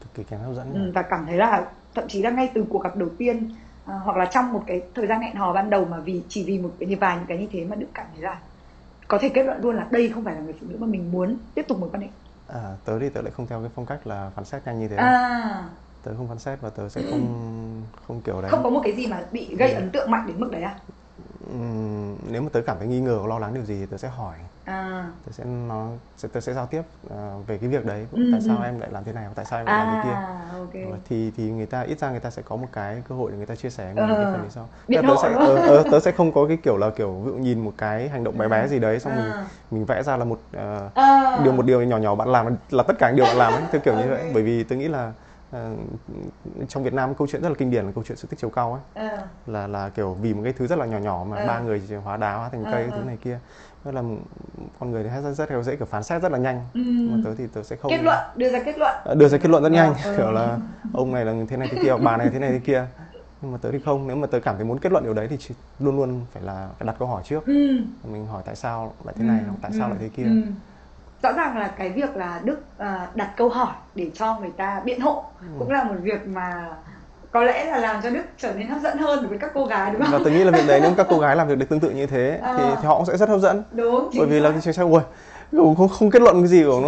Cực 0.00 0.14
kỳ 0.14 0.22
kém 0.22 0.40
hấp 0.40 0.54
dẫn. 0.54 0.74
Ừ, 0.74 0.92
và 0.94 1.02
cảm 1.02 1.26
thấy 1.26 1.36
là 1.36 1.66
thậm 1.94 2.08
chí 2.08 2.22
là 2.22 2.30
ngay 2.30 2.50
từ 2.54 2.64
cuộc 2.68 2.82
gặp 2.82 2.96
đầu 2.96 3.08
tiên 3.18 3.50
à, 3.86 3.94
hoặc 4.04 4.16
là 4.16 4.24
trong 4.32 4.52
một 4.52 4.62
cái 4.66 4.82
thời 4.94 5.06
gian 5.06 5.20
hẹn 5.20 5.36
hò 5.36 5.52
ban 5.52 5.70
đầu 5.70 5.84
mà 5.84 6.00
vì 6.00 6.22
chỉ 6.28 6.44
vì 6.46 6.58
một 6.58 6.70
cái 6.80 6.94
vài 6.94 7.16
những 7.16 7.26
cái 7.26 7.38
như 7.38 7.48
thế 7.52 7.64
mà 7.64 7.76
đức 7.76 7.86
cảm 7.94 8.06
thấy 8.12 8.22
là 8.22 8.40
có 9.08 9.18
thể 9.18 9.28
kết 9.28 9.42
luận 9.42 9.60
luôn 9.62 9.76
là 9.76 9.88
đây 9.90 10.10
không 10.14 10.24
phải 10.24 10.34
là 10.34 10.40
người 10.40 10.54
phụ 10.60 10.66
nữ 10.70 10.76
mà 10.80 10.86
mình 10.86 11.12
muốn 11.12 11.36
tiếp 11.54 11.64
tục 11.68 11.78
mối 11.78 11.88
quan 11.92 12.02
hệ. 12.02 12.08
À, 12.46 12.76
tớ 12.84 12.98
thì 12.98 13.08
tớ 13.08 13.22
lại 13.22 13.32
không 13.36 13.46
theo 13.46 13.60
cái 13.60 13.70
phong 13.74 13.86
cách 13.86 14.06
là 14.06 14.30
phán 14.34 14.44
xét 14.44 14.66
nhanh 14.66 14.80
như 14.80 14.88
thế. 14.88 14.96
À. 14.96 15.64
Tớ 16.02 16.14
không 16.16 16.28
phán 16.28 16.38
xét 16.38 16.60
và 16.60 16.70
tớ 16.70 16.88
sẽ 16.88 17.02
không 17.10 17.82
không 18.08 18.20
kiểu 18.22 18.42
đấy. 18.42 18.50
Không 18.50 18.62
có 18.62 18.70
một 18.70 18.80
cái 18.84 18.92
gì 18.92 19.06
mà 19.06 19.22
bị 19.32 19.56
gây 19.56 19.72
Ừ. 19.72 19.74
ấn 19.74 19.90
tượng 19.90 20.10
mạnh 20.10 20.24
đến 20.26 20.40
mức 20.40 20.48
đấy 20.52 20.62
à 20.62 20.74
Nếu 22.30 22.42
mà 22.42 22.48
tớ 22.52 22.60
cảm 22.66 22.78
thấy 22.78 22.88
nghi 22.88 23.00
ngờ 23.00 23.16
hoặc 23.20 23.28
lo 23.28 23.38
lắng 23.38 23.54
điều 23.54 23.64
gì 23.64 23.76
thì 23.80 23.86
tớ 23.86 23.96
sẽ 23.96 24.08
hỏi. 24.08 24.34
À. 24.64 25.10
Tớ 25.26 25.32
sẽ 25.32 25.44
nó 25.44 25.88
sẽ 26.16 26.28
tớ 26.32 26.40
sẽ 26.40 26.54
giao 26.54 26.66
tiếp 26.66 26.82
à, 27.10 27.30
về 27.46 27.58
cái 27.58 27.68
việc 27.68 27.84
đấy. 27.86 28.06
Ừ, 28.12 28.28
tại 28.32 28.40
sao 28.40 28.58
ừ. 28.58 28.64
em 28.64 28.78
lại 28.78 28.88
làm 28.92 29.04
thế 29.04 29.12
này 29.12 29.26
tại 29.34 29.44
sao 29.44 29.58
em 29.58 29.66
lại 29.66 29.78
làm 29.78 29.88
thế 29.90 29.96
kia? 30.02 30.12
à 30.14 30.46
ok. 30.58 30.92
Ờ, 30.92 30.98
thì 31.04 31.30
thì 31.36 31.50
người 31.50 31.66
ta 31.66 31.80
ít 31.80 31.98
ra 31.98 32.10
người 32.10 32.20
ta 32.20 32.30
sẽ 32.30 32.42
có 32.42 32.56
một 32.56 32.66
cái 32.72 33.02
cơ 33.08 33.14
hội 33.14 33.30
để 33.30 33.36
người 33.36 33.46
ta 33.46 33.54
chia 33.54 33.70
sẻ 33.70 33.86
mình 33.94 33.96
Ờ, 33.96 34.16
cái 34.20 34.28
phần 34.32 34.42
lý 34.42 34.48
do 34.50 34.62
biện 34.88 35.04
tớ 35.08 35.14
sẽ 35.22 35.32
ờ, 35.32 35.56
ờ, 35.62 35.84
tớ 35.90 36.00
sẽ 36.00 36.12
không 36.12 36.32
có 36.32 36.46
cái 36.48 36.56
kiểu 36.62 36.76
là 36.76 36.90
kiểu 36.90 37.12
ví 37.12 37.30
dụ 37.32 37.36
nhìn 37.38 37.64
một 37.64 37.72
cái 37.78 38.08
hành 38.08 38.24
động 38.24 38.38
bé 38.38 38.48
bé 38.48 38.68
gì 38.68 38.78
đấy 38.78 39.00
xong 39.00 39.16
mình 39.16 39.32
À. 39.32 39.44
mình 39.70 39.84
vẽ 39.84 40.02
ra 40.02 40.16
là 40.16 40.24
một 40.24 40.40
ờ, 40.52 40.90
à. 40.94 41.36
điều 41.44 41.52
một 41.52 41.66
điều 41.66 41.82
nhỏ 41.82 41.96
nhỏ 41.98 42.14
bạn 42.14 42.28
làm 42.28 42.56
là, 42.70 42.82
tất 42.82 42.98
cả 42.98 43.08
những 43.10 43.16
điều 43.16 43.26
bạn 43.26 43.36
làm 43.36 43.52
ấy 43.52 43.62
theo 43.72 43.80
kiểu 43.80 43.94
như 43.94 44.02
Ok. 44.02 44.10
vậy. 44.10 44.30
Bởi 44.34 44.42
vì 44.42 44.64
tôi 44.64 44.78
nghĩ 44.78 44.88
là 44.88 45.12
trong 46.68 46.84
Việt 46.84 46.94
Nam 46.94 47.14
câu 47.14 47.26
chuyện 47.26 47.42
rất 47.42 47.48
là 47.48 47.54
kinh 47.58 47.70
điển 47.70 47.84
là 47.86 47.92
câu 47.94 48.04
chuyện 48.06 48.18
sự 48.18 48.28
tích 48.28 48.40
chiều 48.40 48.50
cao 48.50 48.72
ấy 48.94 49.08
à. 49.08 49.18
là 49.46 49.66
là 49.66 49.88
kiểu 49.88 50.14
vì 50.14 50.34
một 50.34 50.40
cái 50.44 50.52
thứ 50.52 50.66
rất 50.66 50.78
là 50.78 50.86
nhỏ 50.86 50.98
nhỏ 50.98 51.24
mà 51.30 51.36
Ừ. 51.36 51.42
ba 51.46 51.60
người 51.60 51.82
hóa 52.04 52.16
đá 52.16 52.34
hóa 52.36 52.48
thành 52.48 52.64
cây 52.70 52.82
Ừ, 52.82 52.86
cái 52.86 52.92
thứ 52.92 53.00
ừ. 53.02 53.06
này 53.06 53.16
kia 53.16 53.38
đó 53.84 53.92
là 53.92 54.02
con 54.80 54.90
người 54.90 55.02
thì 55.04 55.08
rất 55.22 55.32
rất 55.32 55.48
rất 55.50 55.62
dễ 55.62 55.76
kiểu 55.76 55.86
phán 55.86 56.02
xét 56.02 56.22
rất 56.22 56.32
là 56.32 56.38
nhanh 56.38 56.66
Ừ. 56.74 56.80
mà 56.82 57.18
tớ 57.24 57.34
thì 57.34 57.46
tớ 57.46 57.62
sẽ 57.62 57.76
không 57.76 57.90
kết 57.90 58.02
luận 58.02 58.18
đưa 58.36 58.50
ra 58.50 58.58
kết 58.64 58.78
luận 58.78 58.96
Ờ, 59.04 59.14
đưa 59.14 59.28
ra 59.28 59.38
kết 59.38 59.48
luận 59.50 59.62
rất 59.62 59.72
nhanh 59.72 59.94
Ừ. 60.04 60.14
kiểu 60.16 60.32
là 60.32 60.58
ông 60.92 61.12
này 61.14 61.24
là 61.24 61.34
thế 61.48 61.56
này 61.56 61.68
thế 61.70 61.78
kia 61.82 61.96
bà 62.02 62.16
này 62.16 62.30
thế 62.30 62.38
này 62.38 62.52
thế 62.52 62.58
kia 62.58 62.86
nhưng 63.42 63.52
mà 63.52 63.58
tớ 63.62 63.70
thì 63.72 63.78
không 63.84 64.06
nếu 64.06 64.16
mà 64.16 64.26
tớ 64.26 64.40
cảm 64.40 64.56
thấy 64.56 64.64
muốn 64.64 64.78
kết 64.78 64.92
luận 64.92 65.04
điều 65.04 65.14
đấy 65.14 65.28
thì 65.28 65.54
luôn 65.78 65.96
luôn 65.96 66.20
phải 66.32 66.42
là 66.42 66.68
phải 66.78 66.86
đặt 66.86 66.96
câu 66.98 67.08
hỏi 67.08 67.22
trước 67.24 67.46
ừ. 67.46 67.78
mình 68.04 68.26
hỏi 68.26 68.42
tại 68.46 68.56
sao 68.56 68.94
lại 69.04 69.14
thế 69.18 69.24
này 69.24 69.42
Ừ, 69.46 69.52
tại 69.62 69.72
sao 69.72 69.88
ừ, 69.88 69.90
lại 69.90 69.98
thế 70.00 70.08
kia 70.08 70.24
ừ. 70.24 70.32
Rõ 71.22 71.32
ràng 71.32 71.58
là 71.58 71.68
cái 71.68 71.88
việc 71.90 72.16
là 72.16 72.40
đức 72.44 72.60
à, 72.78 73.06
đặt 73.14 73.30
câu 73.36 73.48
hỏi 73.48 73.72
để 73.94 74.10
cho 74.14 74.38
người 74.40 74.50
ta 74.56 74.80
biện 74.84 75.00
hộ 75.00 75.24
Ừ. 75.40 75.46
cũng 75.58 75.70
là 75.70 75.84
một 75.84 75.94
việc 76.02 76.26
mà 76.26 76.68
có 77.30 77.42
lẽ 77.42 77.64
là 77.64 77.78
làm 77.78 78.02
cho 78.02 78.10
đức 78.10 78.22
trở 78.38 78.52
nên 78.54 78.68
hấp 78.68 78.80
dẫn 78.82 78.98
hơn 78.98 79.18
đối 79.22 79.28
với 79.28 79.38
các 79.38 79.50
cô 79.54 79.64
gái 79.66 79.90
đúng 79.90 80.00
và 80.00 80.06
không 80.06 80.20
tôi 80.24 80.32
nghĩ 80.32 80.44
là 80.44 80.50
việc 80.50 80.64
đấy 80.68 80.80
nếu 80.82 80.92
các 80.96 81.06
cô 81.10 81.18
gái 81.18 81.36
làm 81.36 81.48
việc 81.48 81.58
được 81.58 81.68
tương 81.68 81.80
tự 81.80 81.90
như 81.90 82.06
thế 82.06 82.38
Ờ. 82.42 82.54
thì, 82.56 82.62
thì 82.80 82.86
họ 82.88 82.96
cũng 82.96 83.06
sẽ 83.06 83.16
rất 83.16 83.28
hấp 83.28 83.40
dẫn 83.40 83.62
đúng 83.72 84.10
bởi 84.18 84.26
vì 84.26 84.40
là 84.40 84.48
xác. 84.48 84.52
cái 84.52 84.60
chính 84.62 84.72
xác 84.72 84.82
ui 84.82 85.00
không, 85.52 85.76
không, 85.76 85.88
không 85.88 86.10
kết 86.10 86.22
luận 86.22 86.40
cái 86.40 86.48
gì 86.48 86.64
của 86.64 86.80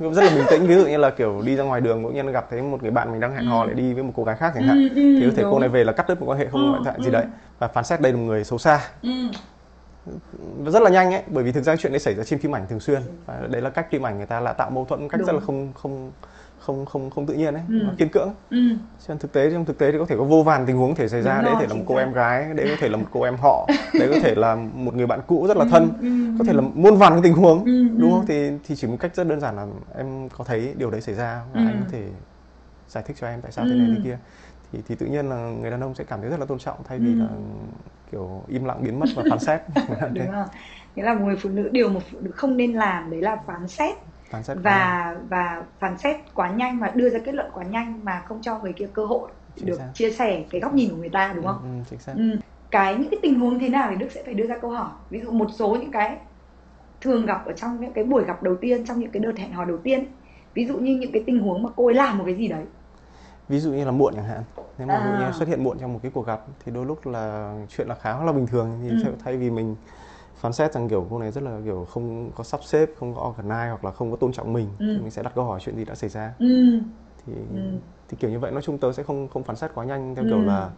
nó 0.00 0.10
rất 0.10 0.24
là 0.24 0.30
bình 0.34 0.44
tĩnh 0.50 0.66
ví 0.66 0.74
dụ 0.74 0.86
như 0.86 0.96
là 0.96 1.10
kiểu 1.10 1.42
đi 1.44 1.56
ra 1.56 1.64
ngoài 1.64 1.80
đường 1.80 2.02
ngẫu 2.02 2.10
nhiên 2.12 2.32
gặp 2.32 2.46
thấy 2.50 2.62
một 2.62 2.82
người 2.82 2.90
bạn 2.90 3.12
mình 3.12 3.20
đang 3.20 3.32
hẹn 3.34 3.46
hò 3.46 3.64
lại 3.64 3.74
đi 3.74 3.94
với 3.94 4.02
một 4.02 4.12
cô 4.16 4.24
gái 4.24 4.36
khác 4.36 4.52
chẳng 4.54 4.64
hạn 4.66 4.76
Ừ, 4.76 4.88
ừ, 4.88 5.16
thì 5.20 5.26
có 5.26 5.32
thể 5.36 5.42
đúng. 5.42 5.52
cô 5.52 5.58
này 5.58 5.68
về 5.68 5.84
là 5.84 5.92
cắt 5.92 6.08
đứt 6.08 6.20
một 6.20 6.26
quan 6.30 6.38
hệ 6.38 6.46
không 6.52 6.64
Ừ, 6.64 6.68
ngoại 6.68 6.80
thoại 6.84 6.96
gì 6.98 7.06
ừ. 7.08 7.12
đấy 7.12 7.24
và 7.58 7.68
phán 7.68 7.84
xét 7.84 8.00
đây 8.00 8.12
là 8.12 8.18
một 8.18 8.24
người 8.24 8.44
xấu 8.44 8.58
xa 8.58 8.80
ừ. 9.02 9.10
Và 9.32 9.38
rất 10.66 10.82
là 10.82 10.90
nhanh 10.90 11.12
ấy 11.14 11.22
bởi 11.26 11.44
vì 11.44 11.52
thực 11.52 11.64
ra 11.64 11.76
chuyện 11.76 11.92
đấy 11.92 11.98
xảy 12.00 12.14
ra 12.14 12.24
trên 12.24 12.38
phim 12.38 12.54
ảnh 12.56 12.66
thường 12.68 12.80
xuyên 12.80 13.02
và 13.26 13.46
đấy 13.50 13.62
là 13.62 13.70
cách 13.70 13.86
phim 13.90 14.06
ảnh 14.06 14.16
người 14.16 14.26
ta 14.26 14.40
lại 14.40 14.54
tạo 14.58 14.70
mâu 14.70 14.84
thuẫn 14.84 15.08
cách 15.08 15.18
Đúng. 15.20 15.26
rất 15.26 15.32
là 15.32 15.40
không 15.40 15.72
không 15.74 16.12
không 16.58 16.86
không 16.86 17.10
không 17.10 17.26
tự 17.26 17.34
nhiên 17.34 17.54
ấy 17.54 17.62
Ừ. 17.68 17.74
nó 17.84 17.92
kiên 17.98 18.08
cưỡng 18.08 18.34
Ừ. 18.50 18.56
trên 19.06 19.18
thực 19.18 19.32
tế 19.32 19.50
trong 19.50 19.64
thực 19.64 19.78
tế 19.78 19.92
thì 19.92 19.98
có 19.98 20.04
thể 20.06 20.16
có 20.18 20.24
vô 20.24 20.42
vàn 20.42 20.66
tình 20.66 20.76
huống 20.76 20.94
thể 20.94 21.08
xảy 21.08 21.22
ra 21.22 21.36
Đúng 21.36 21.44
đấy 21.44 21.54
có 21.54 21.60
thể 21.60 21.66
là 21.66 21.74
một 21.74 21.84
cô 21.86 21.94
xác. 21.94 22.00
em 22.00 22.12
gái 22.12 22.54
đấy 22.54 22.66
có 22.70 22.76
thể 22.80 22.88
là 22.88 22.96
một 22.96 23.06
cô 23.10 23.22
em 23.22 23.36
họ 23.36 23.68
đấy 23.98 24.08
có 24.10 24.16
thể 24.22 24.34
là 24.34 24.54
một 24.54 24.94
người 24.94 25.06
bạn 25.06 25.20
cũ 25.26 25.46
rất 25.48 25.56
là 25.56 25.64
thân 25.64 25.90
ừ, 26.00 26.08
có 26.38 26.44
thể 26.44 26.52
là 26.52 26.60
muôn 26.74 26.96
vàn 26.96 27.12
cái 27.12 27.20
tình 27.22 27.32
huống 27.34 27.64
Ừ, 27.64 27.88
đúng 27.98 28.10
ừ. 28.12 28.16
không 28.16 28.26
thì 28.26 28.50
thì 28.64 28.76
chỉ 28.76 28.86
một 28.86 28.96
cách 29.00 29.14
rất 29.16 29.26
đơn 29.26 29.40
giản 29.40 29.56
là 29.56 29.66
em 29.98 30.28
có 30.28 30.44
thấy 30.44 30.74
điều 30.76 30.90
đấy 30.90 31.00
xảy 31.00 31.14
ra 31.14 31.42
và 31.52 31.60
Ừ. 31.60 31.66
anh 31.66 31.80
có 31.80 31.86
thể 31.92 32.02
giải 32.88 33.04
thích 33.06 33.16
cho 33.20 33.26
em 33.26 33.40
tại 33.42 33.52
sao 33.52 33.66
thế 33.70 33.76
này 33.76 33.86
Ừ. 33.86 33.92
thế 33.94 34.00
kia 34.04 34.18
thì 34.72 34.78
thì 34.88 34.94
tự 34.94 35.06
nhiên 35.06 35.28
là 35.28 35.36
người 35.36 35.70
đàn 35.70 35.80
ông 35.80 35.94
sẽ 35.94 36.04
cảm 36.04 36.20
thấy 36.20 36.30
rất 36.30 36.40
là 36.40 36.46
tôn 36.46 36.58
trọng 36.58 36.76
thay 36.88 36.98
vì 36.98 37.12
Ừ. 37.14 37.18
là 37.20 37.26
kiểu 38.10 38.44
im 38.48 38.64
lặng 38.64 38.82
biến 38.82 38.98
mất 39.00 39.06
và 39.14 39.22
phán 39.28 39.38
xét 39.38 39.60
đúng 40.14 40.26
không 40.30 40.48
nghĩa 40.94 41.02
là 41.02 41.14
một 41.14 41.24
người 41.26 41.36
phụ 41.36 41.48
nữ 41.50 41.68
điều 41.72 41.88
một 41.88 42.00
phụ 42.12 42.18
nữ 42.20 42.30
không 42.34 42.56
nên 42.56 42.72
làm 42.72 43.10
đấy 43.10 43.22
là 43.22 43.36
phán 43.46 43.68
xét 43.68 43.96
phán 44.30 44.42
xét 44.42 44.56
và 44.64 45.16
và 45.30 45.64
phán 45.80 45.98
xét 45.98 46.16
quá 46.34 46.50
nhanh 46.50 46.80
mà 46.80 46.92
đưa 46.94 47.10
ra 47.10 47.18
kết 47.24 47.34
luận 47.34 47.50
quá 47.54 47.64
nhanh 47.64 48.04
mà 48.04 48.22
không 48.26 48.42
cho 48.42 48.58
người 48.58 48.72
kia 48.72 48.88
cơ 48.94 49.06
hội 49.06 49.30
Chính 49.56 49.66
được 49.66 49.78
xác. 49.78 49.90
chia 49.94 50.10
sẻ 50.10 50.44
cái 50.50 50.60
góc 50.60 50.74
nhìn 50.74 50.90
của 50.90 50.96
người 50.96 51.08
ta 51.08 51.32
đúng 51.36 51.46
không? 51.46 51.56
ừ, 51.62 51.68
ừ, 51.78 51.84
chính 51.90 51.98
xác 51.98 52.14
Ừ. 52.16 52.22
Cái 52.70 52.94
những 52.96 53.10
cái 53.10 53.20
tình 53.22 53.40
huống 53.40 53.58
thế 53.58 53.68
nào 53.68 53.86
thì 53.90 53.96
Đức 53.96 54.08
sẽ 54.12 54.22
phải 54.24 54.34
đưa 54.34 54.46
ra 54.46 54.58
câu 54.62 54.70
hỏi. 54.70 54.90
Ví 55.10 55.20
dụ 55.20 55.30
một 55.30 55.48
số 55.58 55.76
những 55.80 55.90
cái 55.92 56.16
thường 57.00 57.26
gặp 57.26 57.46
ở 57.46 57.52
trong 57.52 57.80
những 57.80 57.92
cái 57.92 58.04
buổi 58.04 58.24
gặp 58.24 58.42
đầu 58.42 58.56
tiên 58.60 58.84
trong 58.86 59.00
những 59.00 59.10
cái 59.12 59.20
đợt 59.20 59.32
hẹn 59.38 59.52
hò 59.52 59.64
đầu 59.64 59.78
tiên. 59.84 60.04
Ví 60.54 60.66
dụ 60.66 60.78
như 60.78 60.96
những 60.96 61.12
cái 61.12 61.22
tình 61.26 61.38
huống 61.40 61.62
mà 61.62 61.70
cô 61.76 61.86
ấy 61.86 61.94
làm 61.94 62.18
một 62.18 62.24
cái 62.26 62.34
gì 62.34 62.48
đấy. 62.48 62.64
Ví 63.50 63.58
dụ 63.60 63.72
như 63.72 63.84
là 63.84 63.90
muộn 63.90 64.14
chẳng 64.16 64.24
hạn 64.24 64.42
nếu 64.78 64.86
mà 64.86 64.98
ví 65.00 65.06
dụ 65.06 65.14
À. 65.14 65.26
như 65.26 65.32
xuất 65.38 65.48
hiện 65.48 65.64
muộn 65.64 65.78
trong 65.78 65.92
một 65.92 66.00
cái 66.02 66.10
cuộc 66.14 66.26
gặp 66.26 66.40
thì 66.64 66.72
đôi 66.72 66.86
lúc 66.86 67.06
là 67.06 67.54
chuyện 67.68 67.88
là 67.88 67.94
khá 67.94 68.24
là 68.24 68.32
bình 68.32 68.46
thường 68.46 68.78
thì 68.82 68.88
Ừ. 68.90 69.10
thay- 69.24 69.36
vì 69.36 69.50
mình 69.50 69.76
phán 70.36 70.52
xét 70.52 70.72
rằng 70.72 70.88
kiểu 70.88 71.06
cô 71.10 71.18
này 71.18 71.30
rất 71.30 71.42
là 71.44 71.58
kiểu 71.64 71.86
không 71.90 72.30
có 72.34 72.44
sắp 72.44 72.60
xếp 72.64 72.88
không 72.98 73.14
có 73.14 73.32
organize 73.38 73.68
hoặc 73.68 73.84
là 73.84 73.90
không 73.90 74.10
có 74.10 74.16
tôn 74.16 74.32
trọng 74.32 74.52
mình 74.52 74.68
Ừ. 74.78 74.84
thì 74.96 75.00
mình 75.02 75.10
sẽ 75.10 75.22
đặt 75.22 75.32
câu 75.34 75.44
hỏi 75.44 75.60
chuyện 75.62 75.76
gì 75.76 75.84
đã 75.84 75.94
xảy 75.94 76.10
ra 76.10 76.32
Ừ. 76.38 76.78
thì 77.26 77.32
Ừ. 77.34 77.58
thì 78.08 78.16
kiểu 78.20 78.30
như 78.30 78.38
vậy 78.38 78.50
nói 78.52 78.62
chung 78.62 78.78
tớ 78.78 78.92
sẽ 78.92 79.02
không 79.02 79.28
không 79.28 79.42
phán 79.44 79.56
xét 79.56 79.70
quá 79.74 79.84
nhanh 79.84 80.14
theo 80.14 80.24
Ừ. 80.24 80.28
kiểu 80.28 80.42
là 80.42 80.70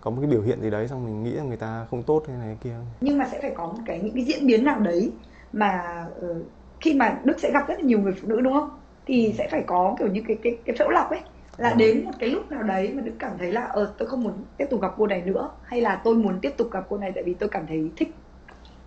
có 0.00 0.10
một 0.10 0.16
cái 0.20 0.30
biểu 0.30 0.42
hiện 0.42 0.62
gì 0.62 0.70
đấy 0.70 0.88
xong 0.88 1.04
mình 1.04 1.22
nghĩ 1.22 1.30
là 1.30 1.42
người 1.42 1.56
ta 1.56 1.86
không 1.90 2.02
tốt 2.02 2.22
hay 2.28 2.36
này 2.36 2.56
kia 2.60 2.76
Nhưng 3.00 3.18
mà 3.18 3.28
sẽ 3.32 3.38
phải 3.42 3.52
có 3.56 3.66
một 3.66 3.78
cái 3.86 4.00
những 4.00 4.14
cái 4.14 4.24
diễn 4.24 4.46
biến 4.46 4.64
nào 4.64 4.80
đấy 4.80 5.12
mà 5.52 5.82
ờ, 6.20 6.34
khi 6.80 6.94
mà 6.94 7.20
Đức 7.24 7.40
sẽ 7.40 7.50
gặp 7.52 7.68
rất 7.68 7.74
là 7.74 7.80
nhiều 7.84 8.00
người 8.00 8.12
phụ 8.22 8.28
nữ 8.28 8.40
đúng 8.40 8.52
không? 8.52 8.68
Thì 9.06 9.34
sẽ 9.38 9.48
phải 9.50 9.64
có 9.66 9.96
kiểu 9.98 10.08
như 10.08 10.22
cái 10.28 10.38
cái 10.42 10.58
cái 10.66 10.76
phễu 10.78 10.88
lọc 10.88 11.10
ấy 11.10 11.20
là 11.58 11.70
Ừ. 11.70 11.76
đến 11.76 12.04
một 12.04 12.10
cái 12.18 12.30
lúc 12.30 12.50
nào 12.50 12.62
đấy 12.62 12.92
mà 12.94 13.02
Đức 13.02 13.12
cảm 13.18 13.38
thấy 13.38 13.52
là 13.52 13.64
ờ 13.64 13.94
tôi 13.98 14.08
không 14.08 14.22
muốn 14.22 14.32
tiếp 14.56 14.66
tục 14.70 14.80
gặp 14.82 14.92
cô 14.96 15.06
này 15.06 15.22
nữa 15.22 15.50
hay 15.62 15.80
là 15.80 16.00
tôi 16.04 16.14
muốn 16.14 16.38
tiếp 16.40 16.50
tục 16.58 16.68
gặp 16.72 16.86
cô 16.88 16.98
này 16.98 17.12
tại 17.14 17.24
vì 17.24 17.34
tôi 17.34 17.48
cảm 17.48 17.66
thấy 17.66 17.92
thích 17.96 18.14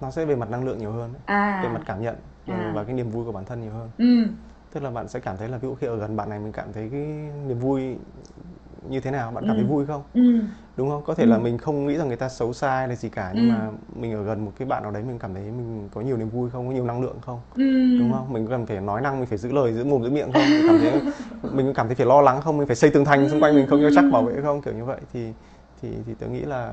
nó 0.01 0.11
sẽ 0.11 0.25
về 0.25 0.35
mặt 0.35 0.49
năng 0.49 0.65
lượng 0.65 0.77
nhiều 0.79 0.91
hơn 0.91 1.13
ấy. 1.13 1.21
à 1.25 1.59
về 1.63 1.69
mặt 1.69 1.81
cảm 1.85 2.01
nhận 2.01 2.15
À. 2.47 2.71
và 2.75 2.83
cái 2.83 2.93
niềm 2.93 3.09
vui 3.09 3.25
của 3.25 3.31
bản 3.31 3.45
thân 3.45 3.61
nhiều 3.61 3.71
hơn 3.71 3.89
ừ 3.97 4.31
tức 4.73 4.83
là 4.83 4.89
bạn 4.89 5.07
sẽ 5.07 5.19
cảm 5.19 5.37
thấy 5.37 5.47
là 5.49 5.57
ví 5.57 5.67
dụ 5.67 5.75
khi 5.75 5.87
ở 5.87 5.95
gần 5.97 6.15
bạn 6.15 6.29
này 6.29 6.39
mình 6.39 6.51
cảm 6.51 6.73
thấy 6.73 6.89
cái 6.91 7.01
niềm 7.47 7.59
vui 7.59 7.97
như 8.89 8.99
thế 8.99 9.11
nào? 9.11 9.31
Bạn 9.31 9.43
cảm 9.47 9.55
thấy 9.55 9.65
Ừ. 9.65 9.69
vui 9.69 9.85
không? 9.85 10.03
Ừ. 10.13 10.21
Đúng 10.77 10.89
không? 10.89 11.03
Có 11.03 11.13
thể 11.15 11.25
là 11.25 11.35
Ừ. 11.35 11.39
mình 11.41 11.57
không 11.57 11.87
nghĩ 11.87 11.97
rằng 11.97 12.07
người 12.07 12.17
ta 12.17 12.29
xấu 12.29 12.53
xa 12.53 12.69
hay 12.77 12.87
là 12.87 12.95
gì 12.95 13.09
cả 13.09 13.31
nhưng 13.35 13.49
mà 13.49 13.69
mình 13.95 14.13
ở 14.13 14.23
gần 14.23 14.45
một 14.45 14.51
cái 14.59 14.67
bạn 14.67 14.83
nào 14.83 14.91
đấy 14.91 15.03
mình 15.03 15.19
cảm 15.19 15.33
thấy 15.33 15.43
mình 15.43 15.89
có 15.93 16.01
nhiều 16.01 16.17
niềm 16.17 16.29
vui 16.29 16.49
không? 16.49 16.67
Có 16.67 16.73
nhiều 16.73 16.85
năng 16.85 17.01
lượng 17.01 17.17
không? 17.21 17.41
Ừ. 17.55 17.63
Đúng 17.99 18.11
không? 18.11 18.33
Mình 18.33 18.47
cần 18.47 18.65
phải 18.65 18.81
nói 18.81 19.01
năng 19.01 19.19
mình 19.19 19.25
phải 19.27 19.37
giữ 19.37 19.51
lời 19.51 19.73
giữ 19.73 19.83
mồm 19.83 20.03
giữ 20.03 20.09
miệng 20.09 20.31
không? 20.33 20.49
Mình 20.49 20.63
cảm 20.67 20.79
thấy 20.79 21.01
mình 21.51 21.73
cảm 21.73 21.87
thấy 21.87 21.95
phải 21.95 22.05
lo 22.05 22.21
lắng 22.21 22.41
không? 22.41 22.57
Mình 22.57 22.67
phải 22.67 22.75
xây 22.75 22.89
tường 22.89 23.05
thành 23.05 23.29
xung 23.29 23.39
quanh 23.43 23.55
mình 23.55 23.67
không? 23.67 23.79
Cho 23.81 23.89
chắc 23.95 24.05
bảo 24.11 24.23
vệ 24.23 24.41
không? 24.41 24.61
Kiểu 24.61 24.73
như 24.73 24.85
vậy. 24.85 24.99
Thì 25.13 25.33
thì 25.81 25.89
thì 26.05 26.13
tôi 26.19 26.29
nghĩ 26.29 26.41
là 26.41 26.71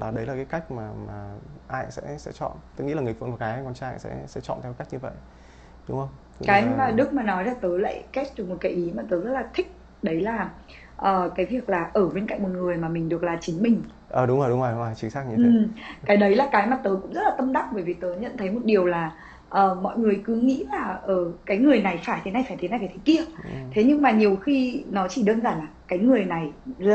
là 0.00 0.10
đấy 0.10 0.26
là 0.26 0.34
cái 0.34 0.44
cách 0.44 0.70
mà 0.70 0.88
mà 1.06 1.28
ai 1.68 1.86
sẽ 1.90 2.02
sẽ 2.18 2.32
chọn. 2.32 2.52
Tôi 2.76 2.86
nghĩ 2.86 2.94
là 2.94 3.02
người 3.02 3.14
phụ 3.20 3.26
nữ 3.26 3.32
cái 3.38 3.60
con 3.64 3.74
trai 3.74 3.98
sẽ 3.98 4.10
sẽ 4.26 4.40
chọn 4.40 4.58
theo 4.62 4.72
cách 4.78 4.88
như 4.90 4.98
vậy. 4.98 5.12
Đúng 5.88 5.98
không? 5.98 6.08
Cái 6.46 6.62
là- 6.62 6.76
mà 6.76 6.90
Đức 6.90 7.12
mà 7.12 7.22
nói 7.22 7.44
là 7.44 7.54
tớ 7.60 7.78
lại 7.78 8.04
kết 8.12 8.26
được 8.36 8.48
một 8.48 8.56
cái 8.60 8.72
ý 8.72 8.92
mà 8.96 9.02
tớ 9.10 9.20
rất 9.20 9.30
là 9.32 9.44
thích 9.54 9.74
đấy 10.02 10.20
là 10.20 10.50
ờ, 10.96 11.32
cái 11.36 11.46
việc 11.46 11.68
là 11.68 11.90
ở 11.94 12.08
bên 12.08 12.26
cạnh 12.26 12.42
một 12.42 12.48
người 12.52 12.76
mà 12.76 12.88
mình 12.88 13.08
được 13.08 13.22
là 13.24 13.38
chính 13.40 13.62
mình 13.62 13.82
ờ 14.08 14.26
đúng 14.26 14.38
rồi 14.38 14.48
đúng 14.50 14.60
rồi 14.60 14.70
đúng 14.72 14.78
rồi 14.80 14.92
chính 14.96 15.10
xác 15.10 15.24
như 15.30 15.38
thế 15.42 15.48
ừ. 15.48 15.68
cái 16.06 16.16
đấy 16.16 16.36
là 16.36 16.48
cái 16.52 16.66
mà 16.66 16.80
tớ 16.84 16.90
cũng 17.02 17.12
rất 17.12 17.22
là 17.24 17.34
tâm 17.38 17.52
đắc 17.52 17.66
bởi 17.74 17.82
vì 17.82 17.94
tớ 17.94 18.14
nhận 18.20 18.36
thấy 18.36 18.50
một 18.50 18.60
điều 18.64 18.84
là 18.86 19.16
ờ, 19.48 19.74
mọi 19.82 19.98
người 19.98 20.22
cứ 20.24 20.34
nghĩ 20.36 20.64
là 20.72 21.00
ở 21.02 21.32
cái 21.46 21.58
người 21.58 21.82
này 21.82 21.98
phải 22.04 22.20
thế 22.24 22.30
này 22.30 22.44
phải 22.48 22.56
thế 22.60 22.68
này 22.68 22.78
phải 22.78 22.88
thế 22.88 23.00
kia 23.04 23.20
Ừ. 23.44 23.50
thế 23.70 23.84
nhưng 23.84 24.02
mà 24.02 24.10
nhiều 24.10 24.36
khi 24.36 24.84
nó 24.90 25.06
chỉ 25.10 25.22
đơn 25.22 25.40
giản 25.42 25.58
là 25.58 25.68
cái 25.88 25.98
người 25.98 26.24
này 26.24 26.52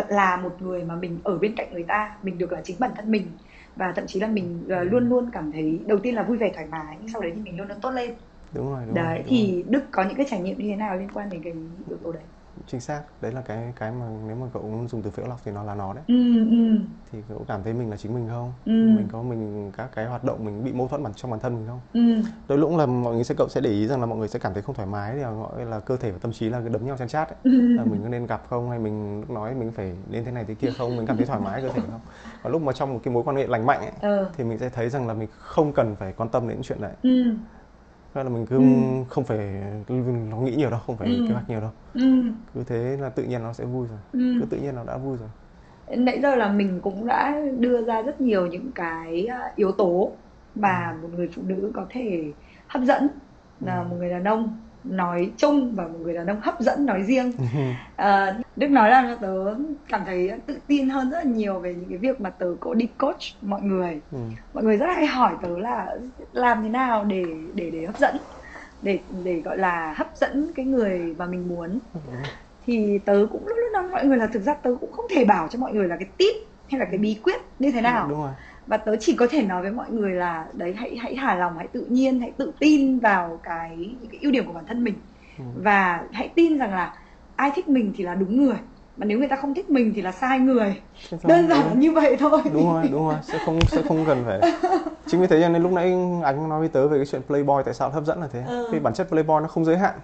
là- 0.09 0.37
một 0.43 0.61
người 0.61 0.83
mà 0.83 0.95
mình 0.95 1.21
ở 1.23 1.37
bên 1.37 1.55
cạnh 1.57 1.73
người 1.73 1.85
ta 1.87 2.17
mình 2.23 2.37
được 2.37 2.51
là 2.51 2.61
chính 2.63 2.79
bản 2.79 2.91
thân 2.95 3.11
mình 3.11 3.37
và 3.75 3.93
thậm 3.95 4.05
chí 4.07 4.19
là 4.19 4.27
mình 4.27 4.65
ờ, 4.69 4.83
luôn 4.83 5.09
luôn 5.09 5.29
cảm 5.33 5.51
thấy 5.51 5.85
đầu 5.87 5.99
tiên 6.03 6.15
là 6.15 6.23
vui 6.23 6.37
vẻ 6.37 6.51
thoải 6.55 6.67
mái 6.71 6.97
nhưng 6.99 7.09
sau 7.09 7.21
đấy 7.21 7.31
thì 7.35 7.41
mình 7.41 7.57
luôn 7.57 7.67
luôn 7.67 7.77
tốt 7.81 7.89
lên 7.91 8.11
đúng 8.51 8.65
rồi 8.65 8.85
đúng 8.87 8.97
rồi, 8.99 9.09
đấy 9.11 9.23
đúng 9.25 9.35
rồi. 9.35 9.49
thì 9.49 9.65
Đức 9.69 9.83
có 9.91 10.03
những 10.03 10.17
cái 10.17 10.25
trải 10.29 10.41
nghiệm 10.41 10.57
như 10.57 10.65
thế 10.69 10.75
nào 10.75 10.97
liên 10.97 11.09
quan 11.13 11.29
đến 11.29 11.41
cái 11.43 11.53
yếu 11.87 11.97
tố 12.03 12.11
đấy 12.11 12.23
chính 12.67 12.81
xác. 12.81 13.01
Đấy 13.21 13.31
là 13.31 13.41
cái 13.41 13.73
cái 13.79 13.91
mà 13.91 14.05
nếu 14.27 14.35
mà 14.35 14.47
cậu 14.53 14.85
dùng 14.89 15.01
từ 15.01 15.09
phễu 15.11 15.27
lọc 15.27 15.39
thì 15.45 15.51
nó 15.51 15.63
là 15.63 15.75
nó 15.75 15.93
đấy. 15.93 16.03
Ừ 16.07 16.49
ừ. 16.49 16.77
Thì 17.11 17.19
cậu 17.29 17.45
cảm 17.47 17.63
thấy 17.63 17.73
mình 17.73 17.89
là 17.89 17.97
chính 17.97 18.13
mình 18.13 18.27
không? 18.29 18.53
Ừ. 18.65 18.71
mình 18.71 19.07
có 19.11 19.21
mình 19.21 19.71
các 19.77 19.89
cái 19.95 20.05
hoạt 20.05 20.23
động 20.23 20.45
mình 20.45 20.63
bị 20.63 20.71
mâu 20.73 20.87
thuẫn 20.87 21.03
bản 21.03 21.13
trong 21.15 21.31
bản 21.31 21.39
thân 21.39 21.55
mình 21.55 21.67
không? 21.67 21.79
Ừ. 21.93 22.29
Đôi 22.47 22.57
lúc 22.57 22.77
là 22.77 22.85
mọi 22.85 23.15
người 23.15 23.23
sẽ 23.23 23.35
cậu 23.37 23.47
sẽ 23.49 23.61
để 23.61 23.69
ý 23.69 23.87
rằng 23.87 23.99
là 23.99 24.05
mọi 24.05 24.17
người 24.17 24.27
sẽ 24.27 24.39
cảm 24.39 24.53
thấy 24.53 24.63
không 24.63 24.75
thoải 24.75 24.87
mái 24.87 25.15
thì 25.15 25.21
gọi 25.21 25.65
là 25.65 25.79
cơ 25.79 25.97
thể 25.97 26.11
và 26.11 26.17
tâm 26.21 26.31
trí 26.33 26.49
là 26.49 26.59
đấm 26.59 26.85
nhau 26.85 26.97
chen 26.97 27.07
chát 27.07 27.29
ấy. 27.29 27.37
ừ. 27.43 27.51
Là 27.77 27.83
mình 27.83 28.03
có 28.03 28.09
nên 28.09 28.25
gặp 28.25 28.43
không? 28.49 28.69
Hay 28.69 28.79
mình 28.79 29.19
lúc 29.19 29.29
nói 29.29 29.55
mình 29.55 29.71
phải 29.71 29.95
nên 30.09 30.25
thế 30.25 30.31
này 30.31 30.45
thế 30.47 30.55
kia 30.55 30.69
không? 30.77 30.97
Mình 30.97 31.05
cảm 31.07 31.17
thấy 31.17 31.25
thoải 31.25 31.39
mái 31.39 31.61
cơ 31.61 31.69
thể 31.69 31.81
không? 31.91 32.01
Và 32.41 32.49
lúc 32.49 32.61
mà 32.61 32.73
trong 32.73 32.93
một 32.93 32.99
cái 33.03 33.13
mối 33.13 33.23
quan 33.23 33.35
hệ 33.35 33.47
lành 33.47 33.65
mạnh 33.65 33.79
ấy, 33.79 33.91
ờ. 34.01 34.29
thì 34.37 34.43
mình 34.43 34.59
sẽ 34.59 34.69
thấy 34.69 34.89
rằng 34.89 35.07
là 35.07 35.13
mình 35.13 35.27
không 35.39 35.73
cần 35.73 35.95
phải 35.95 36.13
quan 36.17 36.29
tâm 36.29 36.49
đến 36.49 36.59
chuyện 36.63 36.81
đấy. 36.81 36.93
Ừ 37.03 37.35
Là 38.13 38.23
mình 38.23 38.45
cứ 38.45 38.57
Ừ. 38.57 38.63
không 39.09 39.23
phải 39.23 39.37
nó 40.29 40.37
nghĩ 40.37 40.55
nhiều 40.55 40.69
đâu 40.69 40.79
không 40.85 40.97
phải 40.97 41.07
Ừ. 41.07 41.25
kế 41.27 41.33
hoạch 41.33 41.49
nhiều 41.49 41.61
đâu. 41.61 41.71
Ừ. 41.93 42.01
Cứ 42.53 42.63
thế 42.67 42.97
là 42.99 43.09
tự 43.09 43.23
nhiên 43.23 43.43
nó 43.43 43.53
sẽ 43.53 43.65
vui 43.65 43.87
rồi. 43.87 43.97
Ừ. 44.11 44.37
Cứ 44.39 44.45
tự 44.45 44.57
nhiên 44.57 44.75
nó 44.75 44.83
đã 44.83 44.97
vui 44.97 45.17
rồi. 45.17 45.29
Nãy 45.97 46.19
giờ 46.21 46.35
là 46.35 46.51
mình 46.51 46.79
cũng 46.83 47.07
đã 47.07 47.41
đưa 47.59 47.81
ra 47.85 48.01
rất 48.01 48.21
nhiều 48.21 48.47
những 48.47 48.71
cái 48.75 49.25
à, 49.25 49.51
yếu 49.55 49.71
tố 49.71 50.11
mà 50.55 50.97
một 51.01 51.09
người 51.15 51.29
phụ 51.35 51.41
nữ 51.45 51.71
có 51.75 51.85
thể 51.89 52.33
hấp 52.67 52.83
dẫn 52.83 53.07
là 53.59 53.79
Ừ. 53.79 53.87
một 53.89 53.95
người 53.99 54.09
đàn 54.09 54.23
ông 54.23 54.57
nói 54.83 55.31
chung 55.37 55.75
và 55.75 55.83
một 55.87 55.99
người 56.01 56.13
đàn 56.13 56.27
ông 56.27 56.39
hấp 56.41 56.59
dẫn 56.59 56.85
nói 56.85 57.03
riêng. 57.03 57.31
À, 57.95 58.35
Đức 58.55 58.67
nói 58.67 58.89
cho 58.91 59.15
tớ 59.15 59.55
cảm 59.89 60.01
thấy 60.05 60.31
tự 60.45 60.59
tin 60.67 60.89
hơn 60.89 61.11
rất 61.11 61.17
là 61.17 61.31
nhiều 61.31 61.59
về 61.59 61.73
những 61.73 61.89
cái 61.89 61.97
việc 61.97 62.21
mà 62.21 62.29
tớ 62.29 62.47
có 62.59 62.73
đi 62.73 62.87
coach 62.97 63.21
mọi 63.41 63.61
người. 63.61 64.01
Ừ. 64.11 64.17
mọi 64.53 64.63
người 64.63 64.77
rất 64.77 64.85
hay 64.95 65.05
hỏi 65.05 65.33
tớ 65.41 65.57
là 65.59 65.95
làm 66.31 66.63
thế 66.63 66.69
nào 66.69 67.05
để 67.05 67.23
để 67.53 67.69
để 67.69 67.85
hấp 67.85 67.97
dẫn 67.97 68.17
để 68.81 68.99
để 69.23 69.41
gọi 69.41 69.57
là 69.57 69.93
hấp 69.97 70.07
dẫn 70.15 70.51
cái 70.55 70.65
người 70.65 71.15
mà 71.17 71.25
mình 71.25 71.47
muốn. 71.47 71.79
Thì 72.65 72.99
tớ 73.05 73.27
cũng 73.31 73.47
lúc 73.47 73.57
lúc 73.57 73.71
nói 73.73 73.83
mọi 73.91 74.05
người 74.05 74.17
là 74.17 74.27
thực 74.27 74.43
ra 74.43 74.53
tớ 74.53 74.75
cũng 74.79 74.91
không 74.91 75.05
thể 75.15 75.25
bảo 75.25 75.47
cho 75.47 75.59
mọi 75.59 75.73
người 75.73 75.87
là 75.87 75.95
cái 75.99 76.07
tip 76.17 76.35
hay 76.71 76.79
là 76.79 76.85
cái 76.85 76.97
bí 76.97 77.19
quyết 77.23 77.41
như 77.59 77.71
thế 77.71 77.81
nào. 77.81 78.07
đúng 78.07 78.21
rồi 78.21 78.31
và 78.67 78.77
tớ 78.77 78.95
chỉ 78.99 79.15
có 79.15 79.27
thể 79.29 79.41
nói 79.41 79.61
với 79.61 79.71
mọi 79.71 79.91
người 79.91 80.11
là 80.11 80.45
đấy 80.53 80.73
hãy 80.77 80.97
hãy 80.97 81.15
hài 81.15 81.37
lòng 81.37 81.53
hãy 81.57 81.67
tự 81.73 81.85
nhiên 81.89 82.19
hãy 82.19 82.31
tự 82.37 82.51
tin 82.59 82.99
vào 82.99 83.39
cái 83.43 83.77
những 84.01 84.11
cái 84.11 84.19
ưu 84.21 84.31
điểm 84.31 84.47
của 84.47 84.53
bản 84.53 84.65
thân 84.67 84.83
mình. 84.83 84.95
Ừ. 85.37 85.43
và 85.55 86.03
hãy 86.13 86.29
tin 86.35 86.57
rằng 86.57 86.71
là 86.73 86.93
ai 87.35 87.51
thích 87.55 87.67
mình 87.67 87.93
thì 87.95 88.03
là 88.03 88.15
đúng 88.15 88.43
người 88.45 88.57
mà 88.97 89.05
nếu 89.05 89.19
người 89.19 89.27
ta 89.27 89.35
không 89.35 89.53
thích 89.53 89.69
mình 89.69 89.91
thì 89.95 90.01
là 90.01 90.11
sai 90.11 90.39
người. 90.39 90.75
Thế 91.11 91.17
đơn 91.27 91.47
giản 91.47 91.65
là 91.67 91.73
như 91.73 91.91
vậy 91.91 92.15
thôi. 92.19 92.41
Đúng 92.53 92.73
rồi 92.73 92.83
đúng 92.91 93.07
rồi 93.07 93.15
sẽ 93.23 93.39
không 93.45 93.55
sẽ 93.67 93.81
không 93.87 94.05
cần 94.07 94.23
phải. 94.25 94.39
Chính 95.07 95.21
vì 95.21 95.27
thế 95.27 95.41
cho 95.41 95.49
nên 95.49 95.63
lúc 95.63 95.71
nãy 95.71 95.93
anh 96.23 96.49
nói 96.49 96.59
với 96.59 96.69
tớ 96.69 96.87
về 96.87 96.97
cái 96.97 97.05
chuyện 97.05 97.21
playboy 97.27 97.55
tại 97.65 97.73
sao 97.73 97.89
hấp 97.89 98.05
dẫn 98.05 98.21
là 98.21 98.27
thế? 98.33 98.43
Ừ. 98.47 98.67
vì 98.71 98.79
bản 98.79 98.93
chất 98.93 99.07
playboy 99.09 99.35
nó 99.41 99.47
không 99.47 99.65
giới 99.65 99.77
hạn. 99.77 99.99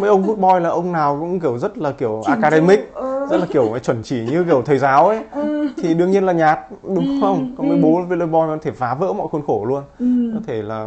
Mấy 0.00 0.10
ông 0.10 0.22
good 0.26 0.38
boy 0.38 0.60
là 0.60 0.68
ông 0.68 0.92
nào 0.92 1.16
cũng 1.20 1.40
kiểu 1.40 1.58
rất 1.58 1.78
là 1.78 1.92
kiểu 1.92 2.22
Chỉn 2.26 2.34
academic. 2.40 2.80
ừ. 2.94 3.05
Rất 3.30 3.36
là 3.40 3.46
kiểu 3.46 3.78
chuẩn 3.78 4.02
chỉ 4.02 4.24
như 4.30 4.44
kiểu 4.44 4.62
thầy 4.62 4.78
giáo 4.78 5.08
ấy. 5.08 5.20
Ừ. 5.32 5.68
thì 5.76 5.94
đương 5.94 6.10
nhiên 6.10 6.24
là 6.24 6.32
nhạt 6.32 6.58
đúng 6.82 7.06
Ừ, 7.06 7.12
không? 7.20 7.54
Còn 7.58 7.68
mấy 7.68 7.76
ừ. 7.78 7.82
bố 7.82 8.00
playboy 8.06 8.32
có 8.32 8.58
thể 8.62 8.70
phá 8.70 8.94
vỡ 8.94 9.12
mọi 9.12 9.28
khuôn 9.28 9.42
khổ 9.46 9.64
luôn. 9.64 9.82
Có 10.34 10.40
thể 10.46 10.62
là 10.62 10.86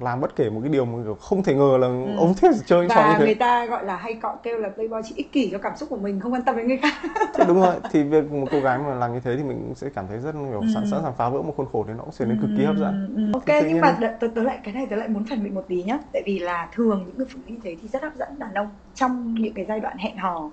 làm 0.00 0.20
bất 0.20 0.36
kể 0.36 0.50
một 0.50 0.60
cái 0.62 0.72
điều 0.72 0.84
mà 0.84 0.98
kiểu 1.04 1.14
không 1.14 1.42
thể 1.42 1.54
ngờ 1.54 1.76
là 1.80 1.86
ông 2.16 2.34
thích 2.34 2.50
chơi 2.66 2.86
trò 2.88 2.94
như 3.08 3.14
thế. 3.18 3.24
người 3.24 3.34
ta 3.34 3.66
gọi 3.66 3.84
là 3.84 3.96
hay 3.96 4.14
cọ 4.14 4.36
kêu 4.42 4.58
là 4.58 4.68
playboy 4.68 4.96
chỉ 5.04 5.14
ích 5.16 5.32
kỷ 5.32 5.48
cho 5.52 5.58
cảm 5.58 5.76
xúc 5.76 5.88
của 5.88 5.96
mình 5.96 6.20
không 6.20 6.32
quan 6.32 6.42
tâm 6.42 6.56
đến 6.56 6.68
người 6.68 6.78
khác. 6.82 6.94
Thế 7.34 7.44
đúng 7.48 7.60
rồi 7.60 7.74
thì 7.90 8.02
việc 8.02 8.32
một 8.32 8.46
cô 8.50 8.60
gái 8.60 8.78
mà 8.78 8.94
làm 8.94 9.12
như 9.14 9.20
thế 9.20 9.36
thì 9.36 9.42
mình 9.42 9.72
sẽ 9.76 9.88
cảm 9.94 10.06
thấy 10.08 10.18
rất 10.18 10.32
kiểu 10.32 10.62
sẵn 10.74 10.86
sẵn 10.86 11.00
sàng 11.02 11.12
phá 11.18 11.28
vỡ 11.28 11.42
một 11.42 11.54
khuôn 11.56 11.66
khổ 11.72 11.84
thì 11.88 11.92
nó 11.96 12.02
cũng 12.04 12.14
trở 12.18 12.24
nên 12.26 12.38
cực 12.40 12.50
kỳ 12.56 12.64
hấp 12.64 12.76
dẫn. 12.76 13.30
ok 13.32 13.44
nhưng 13.68 13.80
mà 13.80 13.98
tớ, 14.20 14.28
tớ 14.34 14.42
lại 14.42 14.58
cái 14.64 14.74
này 14.74 14.86
tớ 14.90 14.96
lại 14.96 15.08
muốn 15.08 15.24
phản 15.30 15.44
biện 15.44 15.54
một 15.54 15.64
tí 15.68 15.82
nhá. 15.82 15.98
Tại 16.12 16.22
vì 16.26 16.38
là 16.38 16.68
thường 16.74 17.04
những 17.06 17.16
người 17.18 17.26
phụ 17.34 17.38
nữ 17.46 17.52
như 17.52 17.60
thế 17.64 17.76
thì 17.82 17.88
rất 17.88 18.02
hấp 18.02 18.12
dẫn 18.18 18.28
đàn 18.38 18.54
ông 18.54 18.68
trong 18.94 19.34
những 19.34 19.54
cái 19.54 19.64
giai 19.68 19.80
đoạn 19.80 19.96
hẹn 19.98 20.16
hò 20.16 20.50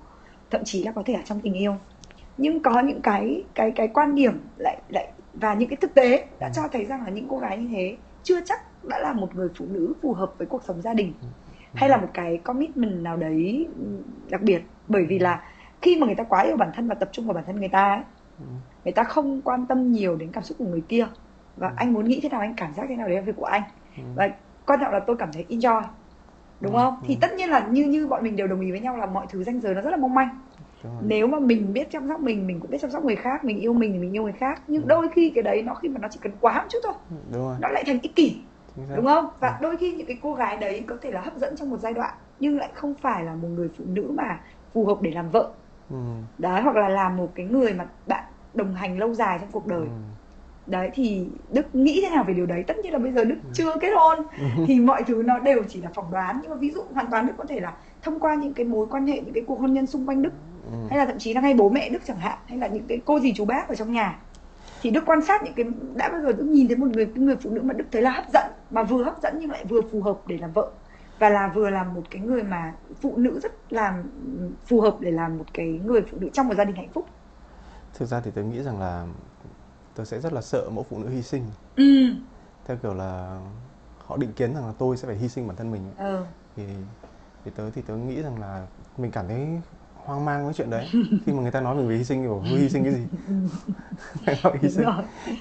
thậm 0.49 0.61
chí 0.65 0.83
là 0.83 0.91
có 0.91 1.03
thể 1.05 1.13
ở 1.13 1.21
trong 1.25 1.39
tình 1.39 1.53
yêu. 1.53 1.75
Nhưng 2.37 2.61
có 2.63 2.79
những 2.79 3.01
cái 3.01 3.43
cái 3.55 3.71
cái 3.75 3.87
quan 3.87 4.15
điểm 4.15 4.33
lại 4.57 4.77
lại 4.89 5.07
và 5.33 5.53
những 5.53 5.69
cái 5.69 5.77
thực 5.81 5.93
tế 5.93 6.25
đã 6.39 6.49
cho 6.53 6.61
thấy 6.71 6.85
rằng 6.85 7.03
là 7.03 7.09
những 7.09 7.27
cô 7.29 7.37
gái 7.37 7.57
như 7.57 7.67
thế 7.71 7.97
chưa 8.23 8.41
chắc 8.45 8.59
đã 8.83 8.99
là 8.99 9.13
một 9.13 9.35
người 9.35 9.49
phụ 9.57 9.65
nữ 9.69 9.93
phù 10.01 10.13
hợp 10.13 10.33
với 10.37 10.47
cuộc 10.47 10.63
sống 10.63 10.81
gia 10.81 10.93
đình 10.93 11.13
hay 11.73 11.89
là 11.89 11.97
một 11.97 12.07
cái 12.13 12.37
commitment 12.37 13.01
nào 13.03 13.17
đấy 13.17 13.67
ừ, 13.79 14.03
đặc 14.29 14.41
biệt. 14.41 14.61
Bởi 14.87 15.05
vì 15.05 15.19
là 15.19 15.43
khi 15.81 15.97
mà 15.99 16.05
người 16.05 16.15
ta 16.15 16.23
quá 16.23 16.41
yêu 16.43 16.57
bản 16.57 16.69
thân 16.75 16.87
và 16.87 16.95
tập 16.95 17.09
trung 17.11 17.25
vào 17.25 17.33
bản 17.33 17.43
thân 17.47 17.55
người 17.55 17.69
ta 17.69 17.93
ấy, 17.93 18.03
Ừ. 18.39 18.45
người 18.83 18.91
ta 18.93 19.03
không 19.03 19.41
quan 19.41 19.65
tâm 19.69 19.91
nhiều 19.91 20.15
đến 20.15 20.31
cảm 20.31 20.43
xúc 20.43 20.57
của 20.57 20.65
người 20.65 20.83
kia. 20.89 21.07
Và 21.55 21.67
Ừ. 21.67 21.73
anh 21.77 21.93
muốn 21.93 22.05
nghĩ 22.07 22.19
thế 22.23 22.29
nào 22.29 22.39
anh 22.39 22.53
cảm 22.57 22.73
giác 22.73 22.85
thế 22.89 22.95
nào 22.95 23.07
đấy 23.07 23.15
là 23.15 23.21
việc 23.21 23.35
của 23.35 23.45
anh. 23.45 23.61
Ừ. 23.97 24.03
và 24.15 24.29
quan 24.65 24.79
trọng 24.83 24.93
là 24.93 24.99
tôi 25.07 25.15
cảm 25.19 25.29
thấy 25.33 25.45
enjoy 25.49 25.81
đúng 26.59 26.73
Ừ, 26.73 26.77
không? 26.79 26.93
Ừ. 27.01 27.05
thì 27.07 27.17
tất 27.21 27.27
nhiên 27.37 27.49
là 27.49 27.67
như 27.71 27.85
như 27.85 28.07
bọn 28.07 28.23
mình 28.23 28.35
đều 28.35 28.47
đồng 28.47 28.59
ý 28.61 28.71
với 28.71 28.79
nhau 28.79 28.97
là 28.97 29.05
mọi 29.05 29.25
thứ 29.29 29.43
ranh 29.43 29.61
giới 29.61 29.75
nó 29.75 29.81
rất 29.81 29.91
là 29.91 29.97
mong 29.97 30.13
manh. 30.13 30.29
Nếu 31.03 31.27
mà 31.27 31.39
mình 31.39 31.73
biết 31.73 31.87
chăm 31.91 32.07
sóc 32.07 32.21
mình 32.21 32.47
mình 32.47 32.59
cũng 32.59 32.71
biết 32.71 32.77
chăm 32.81 32.91
sóc 32.91 33.03
người 33.05 33.15
khác 33.15 33.43
mình 33.45 33.59
yêu 33.59 33.73
mình 33.73 33.93
thì 33.93 33.99
mình 33.99 34.15
yêu 34.15 34.23
người 34.23 34.33
khác. 34.33 34.61
Nhưng 34.67 34.81
Ừ. 34.81 34.87
đôi 34.87 35.07
khi 35.15 35.31
cái 35.35 35.43
đấy 35.43 35.61
nó 35.61 35.73
khi 35.73 35.89
mà 35.89 35.99
nó 35.99 36.07
chỉ 36.11 36.19
cần 36.23 36.31
quá 36.39 36.61
một 36.61 36.67
chút 36.69 36.79
thôi 36.83 36.93
đúng 37.09 37.41
rồi. 37.43 37.55
nó 37.61 37.67
lại 37.69 37.83
thành 37.87 37.99
ích 38.01 38.15
kỷ. 38.15 38.41
Đúng 38.95 39.05
không? 39.05 39.25
Và 39.39 39.59
đôi 39.61 39.77
khi 39.77 39.91
những 39.97 40.07
cái 40.07 40.17
cô 40.21 40.33
gái 40.33 40.57
đấy 40.57 40.83
có 40.87 40.97
thể 41.01 41.11
là 41.11 41.21
hấp 41.21 41.37
dẫn 41.37 41.55
trong 41.57 41.69
một 41.69 41.77
giai 41.77 41.93
đoạn 41.93 42.13
nhưng 42.39 42.57
lại 42.57 42.71
không 42.75 42.95
phải 43.01 43.23
là 43.23 43.35
một 43.35 43.47
người 43.47 43.69
phụ 43.77 43.83
nữ 43.87 44.11
mà 44.17 44.39
phù 44.73 44.85
hợp 44.85 44.97
để 45.01 45.11
làm 45.11 45.29
vợ. 45.31 45.53
Ừ. 45.89 45.95
đấy 46.37 46.61
hoặc 46.61 46.75
là 46.75 46.89
làm 46.89 47.17
một 47.17 47.31
cái 47.35 47.45
người 47.45 47.73
mà 47.73 47.87
bạn 48.05 48.23
đồng 48.53 48.73
hành 48.73 48.97
lâu 48.99 49.13
dài 49.13 49.37
trong 49.41 49.51
cuộc 49.51 49.67
đời. 49.67 49.79
Ừ. 49.79 49.87
đấy 50.67 50.89
thì 50.93 51.27
đức 51.53 51.75
nghĩ 51.75 52.01
thế 52.03 52.09
nào 52.15 52.23
về 52.27 52.33
điều 52.33 52.45
đấy? 52.45 52.63
Tất 52.67 52.77
nhiên 52.83 52.93
là 52.93 52.99
bây 52.99 53.11
giờ 53.11 53.23
đức 53.23 53.35
Ừ. 53.43 53.49
chưa 53.53 53.73
kết 53.81 53.89
hôn. 53.95 54.19
Thì 54.67 54.79
mọi 54.79 55.03
thứ 55.03 55.23
nó 55.25 55.39
đều 55.39 55.63
chỉ 55.69 55.81
là 55.81 55.89
phỏng 55.95 56.11
đoán. 56.11 56.39
Nhưng 56.41 56.51
mà 56.51 56.57
ví 56.57 56.71
dụ 56.71 56.81
hoàn 56.93 57.07
toàn 57.11 57.27
đức 57.27 57.33
có 57.37 57.43
thể 57.45 57.59
là 57.59 57.73
thông 58.01 58.19
qua 58.19 58.35
những 58.35 58.53
cái 58.53 58.65
mối 58.65 58.87
quan 58.89 59.07
hệ 59.07 59.21
những 59.21 59.33
cái 59.33 59.43
cuộc 59.47 59.59
hôn 59.59 59.73
nhân 59.73 59.85
xung 59.87 60.05
quanh 60.09 60.21
đức. 60.21 60.33
Ừ. 60.71 60.77
hay 60.89 60.99
là 60.99 61.05
thậm 61.05 61.17
chí 61.19 61.33
là 61.33 61.41
ngay 61.41 61.53
bố 61.53 61.69
mẹ 61.69 61.89
đức 61.89 61.99
chẳng 62.05 62.17
hạn. 62.19 62.37
Hay 62.47 62.57
là 62.57 62.67
những 62.67 62.83
cái 62.87 63.01
cô 63.05 63.19
dì 63.19 63.33
chú 63.33 63.45
bác 63.45 63.67
ở 63.69 63.75
trong 63.75 63.91
nhà. 63.93 64.19
Thì 64.81 64.89
đức 64.89 65.03
quan 65.05 65.21
sát 65.21 65.43
những 65.43 65.53
cái 65.53 65.65
đã 65.95 66.09
bao 66.09 66.21
giờ 66.21 66.31
đức 66.31 66.43
nhìn 66.45 66.67
thấy 66.67 66.77
một 66.77 66.87
người 66.93 67.05
cái 67.05 67.23
người 67.23 67.35
phụ 67.35 67.49
nữ 67.49 67.61
mà 67.61 67.73
đức 67.73 67.85
thấy 67.91 68.01
là 68.01 68.11
hấp 68.11 68.25
dẫn 68.33 68.51
mà 68.71 68.83
vừa 68.83 69.03
hấp 69.03 69.21
dẫn 69.23 69.33
nhưng 69.39 69.51
lại 69.51 69.65
vừa 69.69 69.81
phù 69.91 70.01
hợp 70.01 70.17
để 70.27 70.37
làm 70.37 70.51
vợ. 70.51 70.71
Và 71.19 71.29
là 71.29 71.51
vừa 71.55 71.69
là 71.69 71.83
một 71.83 72.01
cái 72.09 72.21
người 72.21 72.43
mà 72.43 72.73
phụ 73.01 73.13
nữ 73.17 73.39
rất 73.43 73.51
là 73.69 74.03
phù 74.65 74.81
hợp 74.81 74.97
để 74.99 75.11
làm 75.11 75.37
một 75.37 75.45
cái 75.53 75.79
người 75.85 76.01
phụ 76.11 76.17
nữ 76.21 76.29
trong 76.33 76.47
một 76.47 76.53
gia 76.57 76.63
đình 76.63 76.75
hạnh 76.75 76.89
phúc. 76.93 77.05
Thực 77.93 78.05
ra 78.05 78.19
thì 78.19 78.31
tôi 78.35 78.43
nghĩ 78.43 78.63
rằng 78.63 78.79
là 78.79 79.05
tôi 79.97 80.05
sẽ 80.05 80.19
rất 80.19 80.33
là 80.33 80.41
sợ 80.41 80.69
mẫu 80.69 80.85
phụ 80.89 80.99
nữ 80.99 81.09
hy 81.09 81.21
sinh. 81.21 81.43
Ừ. 81.75 81.83
Theo 82.65 82.77
kiểu 82.83 82.93
là 82.93 83.39
họ 84.05 84.17
định 84.17 84.33
kiến 84.33 84.53
rằng 84.53 84.65
là 84.67 84.73
tôi 84.77 84.97
sẽ 84.97 85.07
phải 85.07 85.15
hy 85.17 85.27
sinh 85.29 85.47
bản 85.47 85.55
thân 85.57 85.71
mình. 85.71 85.81
Ờ 85.97 86.25
thì 86.55 86.63
thì 87.45 87.51
tớ 87.55 87.63
thì 87.75 87.81
tớ 87.81 87.95
nghĩ 87.95 88.21
rằng 88.21 88.39
là 88.39 88.65
mình 88.97 89.11
cảm 89.11 89.27
thấy 89.27 89.47
hoang 89.95 90.25
mang 90.25 90.45
với 90.45 90.53
chuyện 90.53 90.69
đấy. 90.69 90.85
Khi 91.25 91.33
mà 91.33 91.41
người 91.41 91.51
ta 91.51 91.61
nói 91.61 91.75
mình 91.75 91.87
về 91.87 91.97
hy 91.97 92.03
sinh 92.03 92.21
thì 92.21 92.27
bảo 92.27 92.43
"Ngươi 92.51 92.61
hy 92.61 92.69
sinh 92.69 92.83
cái 92.83 92.93
gì? 92.93 93.05
Nói 94.43 94.53
hy 94.61 94.69
sinh. 94.69 94.85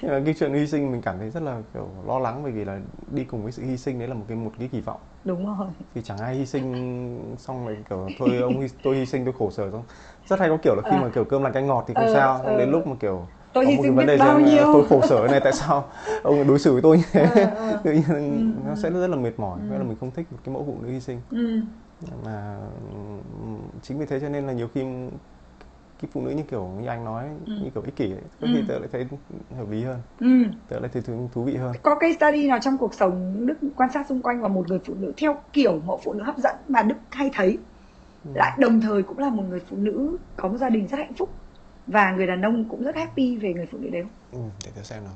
Nhưng 0.01 0.11
mà 0.11 0.21
cái 0.25 0.35
chuyện 0.39 0.53
hy 0.53 0.67
sinh 0.67 0.91
mình 0.91 1.01
cảm 1.01 1.19
thấy 1.19 1.29
rất 1.29 1.43
là 1.43 1.61
kiểu 1.73 1.87
lo 2.07 2.19
lắng 2.19 2.43
bởi 2.43 2.51
vì 2.51 2.65
là 2.65 2.79
đi 3.11 3.23
cùng 3.23 3.43
với 3.43 3.51
sự 3.51 3.63
hy 3.63 3.77
sinh 3.77 3.99
đấy 3.99 4.07
là 4.07 4.13
một 4.13 4.25
cái 4.27 4.37
một 4.37 4.51
cái 4.59 4.69
kỳ 4.71 4.81
vọng. 4.81 4.99
Đúng 5.25 5.45
rồi. 5.57 5.67
Thì 5.95 6.01
chẳng 6.03 6.19
ai 6.19 6.35
hy 6.35 6.45
sinh 6.45 7.35
xong 7.37 7.65
rồi 7.65 7.77
kiểu 7.89 8.11
thôi 8.17 8.37
ông 8.37 8.59
hy, 8.61 8.67
tôi 8.83 8.95
hy 8.95 9.05
sinh 9.05 9.25
tôi 9.25 9.33
khổ 9.39 9.51
sở 9.51 9.71
xong. 9.71 9.83
Rất 10.27 10.39
hay 10.39 10.49
có 10.49 10.57
kiểu 10.63 10.75
là 10.75 10.81
khi 10.81 10.97
À. 10.97 11.01
mà 11.01 11.09
kiểu 11.09 11.23
cơm 11.25 11.43
lành 11.43 11.53
canh 11.53 11.67
ngọt 11.67 11.85
thì 11.87 11.93
không 11.93 12.03
Ờ, 12.07 12.13
sao. 12.13 12.39
xong 12.43 12.57
đến 12.57 12.71
lúc 12.71 12.87
mà 12.87 12.95
kiểu 12.99 13.27
tôi 13.53 13.65
hy 13.65 13.77
sinh 13.81 13.95
biết 13.95 14.17
bao 14.19 14.39
nhiêu 14.39 14.63
tôi 14.73 14.83
khổ 14.89 15.01
sở 15.09 15.27
này 15.31 15.39
tại 15.39 15.53
sao 15.53 15.85
ông 16.23 16.47
đối 16.47 16.59
xử 16.59 16.73
với 16.73 16.81
tôi 16.81 16.97
như 16.97 17.03
thế 17.11 17.25
Ờ, 17.35 17.45
ờ. 17.55 17.77
tự 17.83 17.91
nhiên 17.91 18.03
Ừ, 18.07 18.61
nó 18.65 18.71
ừ. 18.71 18.75
sẽ 18.75 18.89
rất 18.89 19.07
là 19.07 19.15
mệt 19.17 19.39
mỏi 19.39 19.59
Ừ. 19.59 19.65
vậy 19.69 19.79
là 19.79 19.85
mình 19.85 19.97
không 19.99 20.11
thích 20.11 20.25
một 20.31 20.37
cái 20.43 20.53
mẫu 20.53 20.63
phụ 20.67 20.77
nữ 20.81 20.89
hy 20.91 20.99
sinh 20.99 21.21
ừ 21.31 21.61
mà 22.25 22.57
ừm, 22.93 23.59
chính 23.81 23.99
vì 23.99 24.05
thế 24.05 24.19
cho 24.19 24.29
nên 24.29 24.47
là 24.47 24.53
nhiều 24.53 24.67
khi 24.73 24.81
cái 26.01 26.09
phụ 26.13 26.21
nữ 26.21 26.31
như 26.31 26.43
kiểu 26.51 26.67
như 26.81 26.87
anh 26.87 27.05
nói 27.05 27.23
Ừ. 27.47 27.53
như 27.63 27.69
kiểu 27.73 27.83
ích 27.83 27.95
kỷ 27.95 28.05
ấy. 28.11 28.21
có 28.41 28.47
Ừ. 28.47 28.53
khi 28.53 28.61
tớ 28.67 28.79
lại 28.79 28.89
thấy 28.91 29.07
hợp 29.57 29.69
lý 29.71 29.83
hơn 29.83 29.99
ừ. 30.19 30.27
tớ 30.69 30.79
lại 30.79 30.89
thấy 30.93 31.01
thú, 31.01 31.29
thú 31.33 31.43
vị 31.43 31.55
hơn 31.55 31.73
có 31.83 31.95
cái 31.99 32.13
study 32.13 32.47
nào 32.47 32.59
trong 32.61 32.77
cuộc 32.77 32.93
sống 32.93 33.45
Đức 33.45 33.57
quan 33.75 33.89
sát 33.93 34.05
xung 34.09 34.21
quanh 34.21 34.41
và 34.41 34.47
một 34.47 34.69
người 34.69 34.79
phụ 34.85 34.93
nữ 34.99 35.13
theo 35.17 35.35
kiểu 35.53 35.79
mẫu 35.85 36.01
phụ 36.03 36.13
nữ 36.13 36.23
hấp 36.23 36.37
dẫn 36.37 36.55
mà 36.67 36.83
Đức 36.83 36.95
hay 37.11 37.29
thấy 37.33 37.57
Ừ. 38.25 38.31
lại 38.35 38.57
đồng 38.59 38.81
thời 38.81 39.03
cũng 39.03 39.17
là 39.17 39.29
một 39.29 39.43
người 39.49 39.59
phụ 39.69 39.77
nữ 39.77 40.17
có 40.37 40.47
một 40.49 40.57
gia 40.57 40.69
đình 40.69 40.87
rất 40.87 40.97
hạnh 40.97 41.13
phúc 41.19 41.29
và 41.87 42.11
người 42.11 42.27
đàn 42.27 42.41
ông 42.41 42.69
cũng 42.69 42.83
rất 42.83 42.95
happy 42.95 43.37
về 43.37 43.53
người 43.53 43.65
phụ 43.71 43.77
nữ 43.77 43.89
đấy 43.89 44.01
không? 44.03 44.41
ừ, 44.43 44.49
để 44.65 44.71
tớ 44.75 44.81
xem 44.83 45.03
nào 45.03 45.13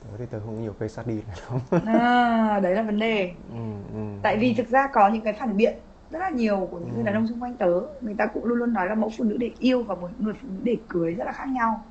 tớ 0.00 0.08
thì 0.18 0.24
tớ 0.30 0.40
không 0.40 0.56
có 0.56 0.62
nhiều 0.62 0.72
cây 0.78 0.88
sát 0.88 1.06
đi 1.06 1.14
này 1.14 1.36
lắm 1.50 1.60
À, 1.86 2.60
đấy 2.60 2.74
là 2.74 2.82
vấn 2.82 2.98
đề. 2.98 3.30
ừ, 3.50 3.56
ừ. 3.94 4.00
Tại 4.22 4.36
vì 4.36 4.54
thực 4.54 4.68
ra 4.68 4.88
có 4.92 5.08
những 5.08 5.22
cái 5.24 5.32
phản 5.32 5.56
biện 5.56 5.74
rất 6.10 6.18
là 6.18 6.30
nhiều 6.30 6.68
của 6.70 6.78
những 6.78 6.88
người 6.94 7.02
Ừ. 7.02 7.04
đàn 7.06 7.14
ông 7.14 7.26
xung 7.28 7.40
quanh 7.42 7.56
tớ 7.56 7.66
người 8.00 8.14
ta 8.18 8.26
cũng 8.34 8.44
luôn 8.44 8.58
luôn 8.58 8.72
nói 8.72 8.86
là 8.88 8.94
mẫu 8.94 9.10
phụ 9.18 9.24
nữ 9.24 9.36
để 9.40 9.50
yêu 9.58 9.82
và 9.82 9.94
một 9.94 10.08
người 10.18 10.34
phụ 10.42 10.48
nữ 10.50 10.60
để 10.62 10.76
cưới 10.88 11.12
rất 11.14 11.24
là 11.24 11.32
khác 11.32 11.48
nhau 11.48 11.84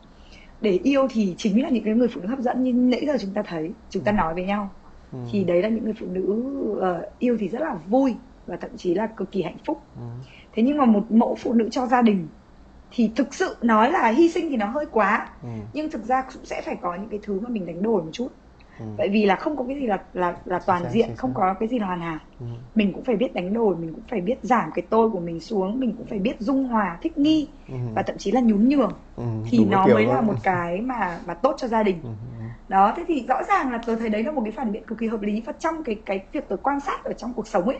để 0.61 0.71
yêu 0.71 1.07
thì 1.11 1.35
chính 1.37 1.63
là 1.63 1.69
những 1.69 1.83
cái 1.83 1.93
người 1.93 2.07
phụ 2.13 2.21
nữ 2.21 2.27
hấp 2.27 2.39
dẫn 2.39 2.63
như 2.63 2.73
nãy 2.73 3.03
giờ 3.07 3.13
chúng 3.21 3.33
ta 3.33 3.43
thấy 3.47 3.73
chúng 3.89 4.03
ta 4.03 4.11
Ừ. 4.11 4.15
nói 4.15 4.33
với 4.33 4.43
nhau 4.45 4.69
ừ. 5.11 5.17
thì 5.31 5.43
đấy 5.43 5.61
là 5.61 5.69
những 5.69 5.83
người 5.83 5.93
phụ 5.99 6.05
nữ 6.07 6.43
ờ, 6.81 7.01
yêu 7.19 7.37
thì 7.39 7.47
rất 7.49 7.61
là 7.61 7.75
vui 7.87 8.15
và 8.45 8.57
thậm 8.57 8.71
chí 8.77 8.93
là 8.93 9.07
cực 9.17 9.31
kỳ 9.31 9.41
hạnh 9.41 9.57
phúc 9.65 9.77
ừ. 9.95 10.01
thế 10.53 10.63
nhưng 10.63 10.77
mà 10.77 10.85
một 10.85 11.11
mẫu 11.11 11.35
phụ 11.39 11.53
nữ 11.53 11.69
cho 11.71 11.85
gia 11.85 12.01
đình 12.01 12.27
thì 12.95 13.11
thực 13.15 13.33
sự 13.33 13.55
nói 13.61 13.91
là 13.91 14.07
hy 14.07 14.29
sinh 14.29 14.49
thì 14.49 14.57
nó 14.57 14.65
hơi 14.65 14.85
quá 14.91 15.27
Ừ. 15.41 15.47
nhưng 15.73 15.91
thực 15.91 16.03
ra 16.05 16.21
cũng 16.33 16.45
sẽ 16.45 16.61
phải 16.65 16.75
có 16.81 16.95
những 16.95 17.09
cái 17.09 17.19
thứ 17.23 17.39
mà 17.39 17.49
mình 17.49 17.65
đánh 17.65 17.81
đổi 17.83 18.03
một 18.03 18.09
chút 18.13 18.27
Ừ. 18.79 18.85
tại 18.97 19.09
vì 19.09 19.25
là 19.25 19.35
không 19.35 19.57
có 19.57 19.63
cái 19.67 19.75
gì 19.79 19.87
là 19.87 19.97
là 20.13 20.35
là 20.45 20.59
toàn 20.59 20.83
xác, 20.83 20.89
diện 20.89 21.05
chính 21.07 21.15
không 21.15 21.29
xác. 21.29 21.33
có 21.39 21.53
cái 21.59 21.69
gì 21.69 21.79
là 21.79 21.85
hoàn 21.87 22.01
hảo 22.01 22.19
Ừ. 22.39 22.45
mình 22.75 22.93
cũng 22.93 23.03
phải 23.03 23.15
biết 23.15 23.33
đánh 23.33 23.53
đổi 23.53 23.75
mình 23.75 23.93
cũng 23.93 24.03
phải 24.09 24.21
biết 24.21 24.35
giảm 24.41 24.69
cái 24.75 24.85
tôi 24.89 25.09
của 25.09 25.19
mình 25.19 25.39
xuống 25.39 25.79
mình 25.79 25.95
cũng 25.97 26.05
phải 26.07 26.19
biết 26.19 26.35
dung 26.39 26.67
hòa 26.67 26.97
thích 27.01 27.17
nghi 27.17 27.49
Ừ. 27.67 27.73
và 27.95 28.01
thậm 28.03 28.17
chí 28.17 28.31
là 28.31 28.41
nhún 28.41 28.69
nhường 28.69 28.91
Ừ. 29.15 29.23
thì 29.49 29.57
các 29.57 29.65
nó 29.71 29.87
mới 29.87 30.05
là 30.05 30.21
một 30.21 30.33
cái 30.43 30.81
mà 30.81 31.19
mà 31.25 31.33
tốt 31.33 31.55
cho 31.57 31.67
gia 31.67 31.83
đình 31.83 31.99
ừ. 32.03 32.09
ừ. 32.09 32.43
đó 32.67 32.93
thế 32.97 33.03
thì 33.07 33.25
rõ 33.27 33.43
ràng 33.47 33.71
là 33.71 33.79
tôi 33.85 33.95
thấy 33.95 34.09
đấy 34.09 34.23
là 34.23 34.31
một 34.31 34.41
cái 34.45 34.51
phản 34.51 34.71
biện 34.71 34.83
cực 34.87 34.97
kỳ 34.97 35.07
hợp 35.07 35.21
lý 35.21 35.41
và 35.45 35.53
trong 35.59 35.83
cái 35.83 35.95
cái 36.05 36.25
việc 36.31 36.45
tôi 36.49 36.57
quan 36.63 36.79
sát 36.79 37.03
ở 37.03 37.13
trong 37.13 37.33
cuộc 37.33 37.47
sống 37.47 37.65
ấy 37.65 37.79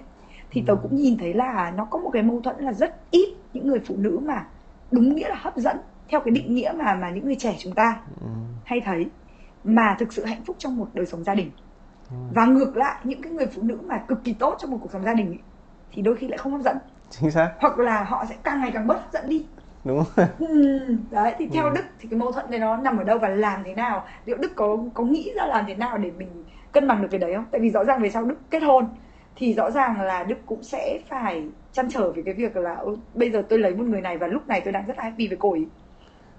thì 0.52 0.64
tôi 0.68 0.76
Ừ. 0.76 0.80
cũng 0.84 0.96
nhìn 0.96 1.18
thấy 1.18 1.34
là 1.34 1.74
nó 1.78 1.86
có 1.86 2.00
một 2.00 2.10
cái 2.14 2.24
mâu 2.24 2.42
thuẫn 2.42 2.56
là 2.60 2.74
rất 2.74 3.12
ít 3.12 3.36
những 3.54 3.68
người 3.68 3.80
phụ 3.88 3.96
nữ 3.98 4.20
mà 4.24 4.46
đúng 4.94 5.16
nghĩa 5.16 5.30
là 5.30 5.36
hấp 5.36 5.58
dẫn 5.58 5.78
theo 6.10 6.20
cái 6.20 6.32
định 6.32 6.56
nghĩa 6.56 6.74
mà 6.78 6.94
mà 6.96 7.10
những 7.10 7.26
người 7.26 7.36
trẻ 7.40 7.56
chúng 7.60 7.74
ta 7.74 8.02
Ừ. 8.22 8.28
hay 8.66 8.82
thấy 8.86 9.06
mà 9.64 9.96
thực 10.00 10.14
sự 10.14 10.26
hạnh 10.26 10.42
phúc 10.46 10.56
trong 10.60 10.78
một 10.78 10.88
đời 10.94 11.06
sống 11.06 11.24
gia 11.24 11.36
đình. 11.36 11.52
Ừ. 12.10 12.16
và 12.36 12.46
ngược 12.46 12.78
lại 12.78 12.96
những 13.04 13.22
cái 13.22 13.32
người 13.32 13.46
phụ 13.56 13.62
nữ 13.62 13.80
mà 13.90 13.98
cực 14.08 14.24
kỳ 14.24 14.34
tốt 14.34 14.56
trong 14.60 14.72
một 14.72 14.78
cuộc 14.82 14.92
sống 14.92 15.04
gia 15.04 15.14
đình 15.14 15.28
ấy, 15.28 15.40
thì 15.92 16.02
đôi 16.02 16.16
khi 16.16 16.28
lại 16.28 16.38
không 16.38 16.52
hấp 16.52 16.62
dẫn. 16.62 16.78
Chính 17.10 17.32
xác. 17.32 17.52
Hoặc 17.60 17.80
là 17.80 18.04
họ 18.04 18.26
sẽ 18.30 18.36
càng 18.44 18.62
ngày 18.62 18.72
càng 18.74 18.88
bớt 18.88 19.02
hấp 19.02 19.12
dẫn 19.14 19.30
đi. 19.30 19.46
Đúng 19.84 20.04
Ừm, 20.40 20.98
đấy 21.12 21.34
thì 21.38 21.48
theo 21.48 21.66
Ừ. 21.66 21.72
Đức 21.76 21.82
thì 22.00 22.10
cái 22.10 22.20
mâu 22.20 22.32
thuẫn 22.32 22.46
đấy 22.52 22.60
nó 22.60 22.78
nằm 22.78 22.98
ở 22.98 23.04
đâu 23.04 23.18
và 23.20 23.30
làm 23.30 23.64
thế 23.66 23.74
nào? 23.74 24.06
Liệu 24.26 24.38
Đức 24.38 24.52
có 24.56 24.78
có 24.94 25.04
nghĩ 25.04 25.32
ra 25.36 25.46
làm 25.46 25.66
thế 25.68 25.76
nào 25.76 25.98
để 25.98 26.12
mình 26.12 26.44
cân 26.72 26.88
bằng 26.88 27.02
được 27.02 27.08
cái 27.12 27.20
đấy 27.20 27.34
không? 27.36 27.46
Tại 27.52 27.62
vì 27.62 27.70
rõ 27.70 27.84
ràng 27.84 28.02
về 28.02 28.10
sau 28.10 28.24
Đức 28.26 28.36
kết 28.50 28.60
hôn 28.64 28.86
thì 29.36 29.54
rõ 29.54 29.72
ràng 29.72 30.02
là 30.02 30.24
Đức 30.24 30.38
cũng 30.46 30.64
sẽ 30.64 31.00
phải 31.10 31.48
chăn 31.72 31.90
trở 31.90 32.12
về 32.12 32.22
cái 32.26 32.34
việc 32.34 32.56
là 32.56 32.76
"Ôi, 32.76 32.98
bây 33.14 33.32
giờ 33.32 33.44
tôi 33.50 33.60
lấy 33.60 33.76
một 33.76 33.84
người 33.84 34.02
này 34.02 34.18
và 34.18 34.28
lúc 34.28 34.48
này 34.48 34.62
tôi 34.64 34.74
đang 34.74 34.86
rất 34.86 34.98
happy 34.98 35.28
với 35.28 35.38
cô 35.38 35.52
ấy 35.52 35.68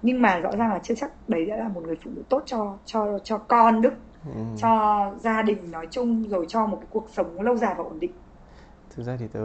nhưng 0.01 0.21
mà 0.21 0.39
rõ 0.39 0.51
ràng 0.51 0.69
là 0.69 0.79
chưa 0.83 0.95
chắc 0.95 1.11
đấy 1.29 1.45
đã 1.45 1.55
là 1.57 1.67
một 1.67 1.83
người 1.85 1.95
phụ 2.03 2.11
nữ 2.15 2.23
tốt 2.29 2.43
cho 2.45 2.77
cho 2.85 3.19
cho 3.23 3.37
con 3.37 3.81
Đức 3.81 3.93
ừ. 4.25 4.41
cho 4.57 5.11
gia 5.19 5.41
đình 5.41 5.71
nói 5.71 5.87
chung 5.91 6.23
rồi 6.29 6.45
cho 6.49 6.65
một 6.65 6.77
cái 6.81 6.87
cuộc 6.91 7.09
sống 7.09 7.41
lâu 7.41 7.55
dài 7.55 7.73
và 7.77 7.83
ổn 7.83 7.99
định 7.99 8.11
thực 8.95 9.03
ra 9.03 9.15
thì 9.19 9.27
tớ 9.27 9.39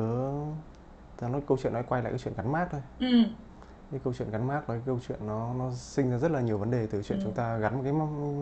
tớ 1.20 1.28
nói 1.28 1.40
câu 1.46 1.58
chuyện 1.62 1.72
nói 1.72 1.82
quay 1.88 2.02
lại 2.02 2.12
cái 2.12 2.18
chuyện 2.18 2.34
gắn 2.36 2.52
mác 2.52 2.66
thôi 2.70 2.80
ừ. 3.00 3.06
Cái 3.90 4.00
câu 4.04 4.12
chuyện 4.18 4.30
gắn 4.30 4.46
mác 4.46 4.54
là 4.54 4.74
cái 4.74 4.80
câu 4.86 4.98
chuyện 5.08 5.18
nó 5.26 5.48
nó 5.58 5.70
sinh 5.74 6.10
ra 6.10 6.16
rất 6.18 6.30
là 6.30 6.40
nhiều 6.40 6.58
vấn 6.58 6.70
đề 6.70 6.86
từ 6.90 7.02
chuyện 7.02 7.18
Ừ. 7.18 7.22
chúng 7.24 7.32
ta 7.32 7.56
gắn 7.58 7.74
một 7.76 7.80
cái 7.84 7.92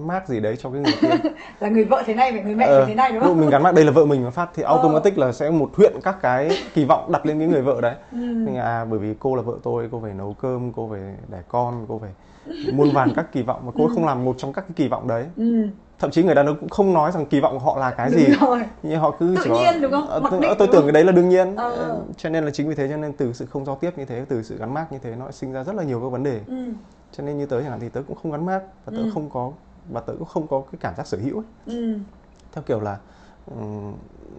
mác 0.06 0.28
gì 0.28 0.40
đấy 0.40 0.56
cho 0.56 0.70
cái 0.70 0.80
người 0.80 0.92
kia 1.02 1.30
là 1.60 1.68
người 1.68 1.84
vợ 1.84 2.02
thế 2.06 2.14
này 2.14 2.32
và 2.32 2.42
người 2.42 2.54
mẹ 2.54 2.66
Ờ, 2.66 2.78
phải 2.78 2.86
thế 2.88 2.94
này 2.94 3.12
đúng 3.12 3.22
không 3.22 3.40
mình 3.40 3.50
gắn 3.50 3.62
mác 3.62 3.74
đây 3.74 3.84
là 3.84 3.90
vợ 3.92 4.04
mình 4.04 4.24
mà 4.24 4.30
phát 4.30 4.50
thì 4.54 4.62
Ờ. 4.62 4.76
automatic 4.76 5.18
là 5.18 5.32
sẽ 5.32 5.50
một 5.50 5.70
huyện 5.76 5.92
các 6.02 6.16
cái 6.22 6.50
kỳ 6.74 6.84
vọng 6.84 7.12
đặt 7.12 7.26
lên 7.26 7.38
cái 7.38 7.48
người 7.48 7.62
vợ 7.62 7.80
đấy 7.80 7.94
ừ. 8.12 8.16
Nên 8.18 8.56
à 8.56 8.84
bởi 8.84 8.98
vì 8.98 9.14
cô 9.18 9.34
là 9.36 9.42
vợ 9.42 9.54
tôi 9.62 9.88
cô 9.92 10.00
phải 10.02 10.14
nấu 10.14 10.34
cơm 10.42 10.72
cô 10.72 10.88
phải 10.90 11.00
đẻ 11.28 11.42
con 11.48 11.86
cô 11.88 11.98
phải 11.98 12.10
muôn 12.72 12.90
vàn 12.90 13.12
các 13.16 13.32
kỳ 13.32 13.42
vọng 13.42 13.66
mà 13.66 13.72
cô 13.74 13.84
Ừ. 13.84 13.90
không 13.94 14.06
làm 14.06 14.24
một 14.24 14.34
trong 14.38 14.52
các 14.52 14.60
cái 14.62 14.72
kỳ 14.76 14.88
vọng 14.88 15.08
đấy 15.08 15.26
Ừ. 15.36 15.68
thậm 15.98 16.10
chí 16.10 16.22
người 16.22 16.34
đàn 16.34 16.46
ông 16.46 16.56
cũng 16.60 16.68
không 16.68 16.94
nói 16.94 17.12
rằng 17.12 17.26
kỳ 17.26 17.40
vọng 17.40 17.52
của 17.52 17.64
họ 17.64 17.78
là 17.78 17.90
cái 17.90 18.10
Đúng 18.10 18.18
gì 18.20 18.26
rồi. 18.40 18.60
nhưng 18.82 19.00
họ 19.00 19.10
cứ 19.18 19.34
Tự 19.36 19.42
chỉ 19.44 19.50
nhiên, 19.50 19.82
đúng 19.82 19.92
không? 19.92 20.08
"Ờ, 20.08 20.20
Mặc 20.20 20.28
tôi, 20.30 20.54
tôi 20.58 20.68
tưởng 20.72 20.82
cái 20.82 20.92
đấy 20.92 21.04
là 21.04 21.12
đương 21.12 21.28
nhiên 21.28 21.56
Ờ. 21.56 21.70
Ờ, 21.70 22.00
cho 22.16 22.28
nên 22.30 22.44
là 22.44 22.50
chính 22.50 22.68
vì 22.68 22.74
thế 22.74 22.88
cho 22.88 22.96
nên 22.96 23.12
từ 23.12 23.32
sự 23.32 23.46
không 23.46 23.64
giao 23.64 23.76
tiếp 23.76 23.98
như 23.98 24.04
thế 24.04 24.24
từ 24.28 24.42
sự 24.42 24.58
gắn 24.58 24.74
mác 24.74 24.92
như 24.92 24.98
thế 25.02 25.16
nó 25.16 25.30
sinh 25.30 25.52
ra 25.52 25.64
rất 25.64 25.74
là 25.74 25.82
nhiều 25.82 26.00
các 26.00 26.08
vấn 26.08 26.22
đề 26.22 26.40
Ừ. 26.46 26.54
cho 27.12 27.24
nên 27.24 27.38
như 27.38 27.46
tớ 27.46 27.60
chẳng 27.60 27.70
hạn 27.70 27.80
thì 27.80 27.88
tớ 27.88 28.02
cũng 28.08 28.16
không 28.22 28.32
gắn 28.32 28.46
mác 28.46 28.60
và 28.84 28.92
tớ 28.96 29.02
Ừ. 29.02 29.10
không 29.14 29.30
có 29.30 29.52
và 29.92 30.00
tớ 30.00 30.12
cũng 30.18 30.28
không 30.28 30.46
có 30.46 30.60
cái 30.72 30.78
cảm 30.80 30.94
giác 30.96 31.06
sở 31.06 31.18
hữu 31.24 31.38
ấy. 31.38 31.46
Ừ. 31.76 31.94
theo 32.52 32.62
kiểu 32.66 32.80
là 32.80 32.96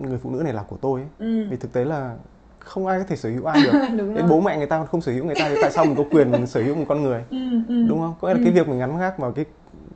người 0.02 0.18
phụ 0.24 0.30
nữ 0.30 0.44
này 0.44 0.54
là 0.54 0.64
của 0.64 0.78
tôi 0.82 1.00
ấy. 1.02 1.08
Ừ. 1.20 1.48
vì 1.50 1.58
thực 1.58 1.74
tế 1.74 1.86
là 1.86 2.16
không 2.60 2.88
ai 2.88 3.00
có 3.00 3.06
thể 3.08 3.16
sở 3.16 3.30
hữu 3.30 3.46
ai 3.46 3.64
được 3.64 3.72
đến 3.98 4.14
rồi. 4.14 4.24
bố 4.30 4.40
mẹ 4.42 4.58
người 4.58 4.68
ta 4.68 4.78
còn 4.78 4.88
không 4.88 5.02
sở 5.02 5.12
hữu 5.12 5.26
người 5.26 5.36
ta 5.40 5.50
thì 5.50 5.56
tại 5.62 5.72
sao 5.72 5.86
mình 5.86 5.96
có 5.96 6.04
quyền 6.12 6.48
sở 6.48 6.62
hữu 6.64 6.76
một 6.76 6.86
con 6.90 7.04
người 7.04 7.24
ừ. 7.30 7.38
Ừ. 7.70 7.84
đúng 7.88 8.00
không 8.00 8.14
có 8.22 8.28
nghĩa 8.28 8.34
là 8.34 8.40
Ừ. 8.40 8.44
cái 8.44 8.54
việc 8.54 8.68
mình 8.68 8.80
gắn 8.80 8.98
gác 8.98 9.18
vào 9.20 9.32
cái 9.32 9.46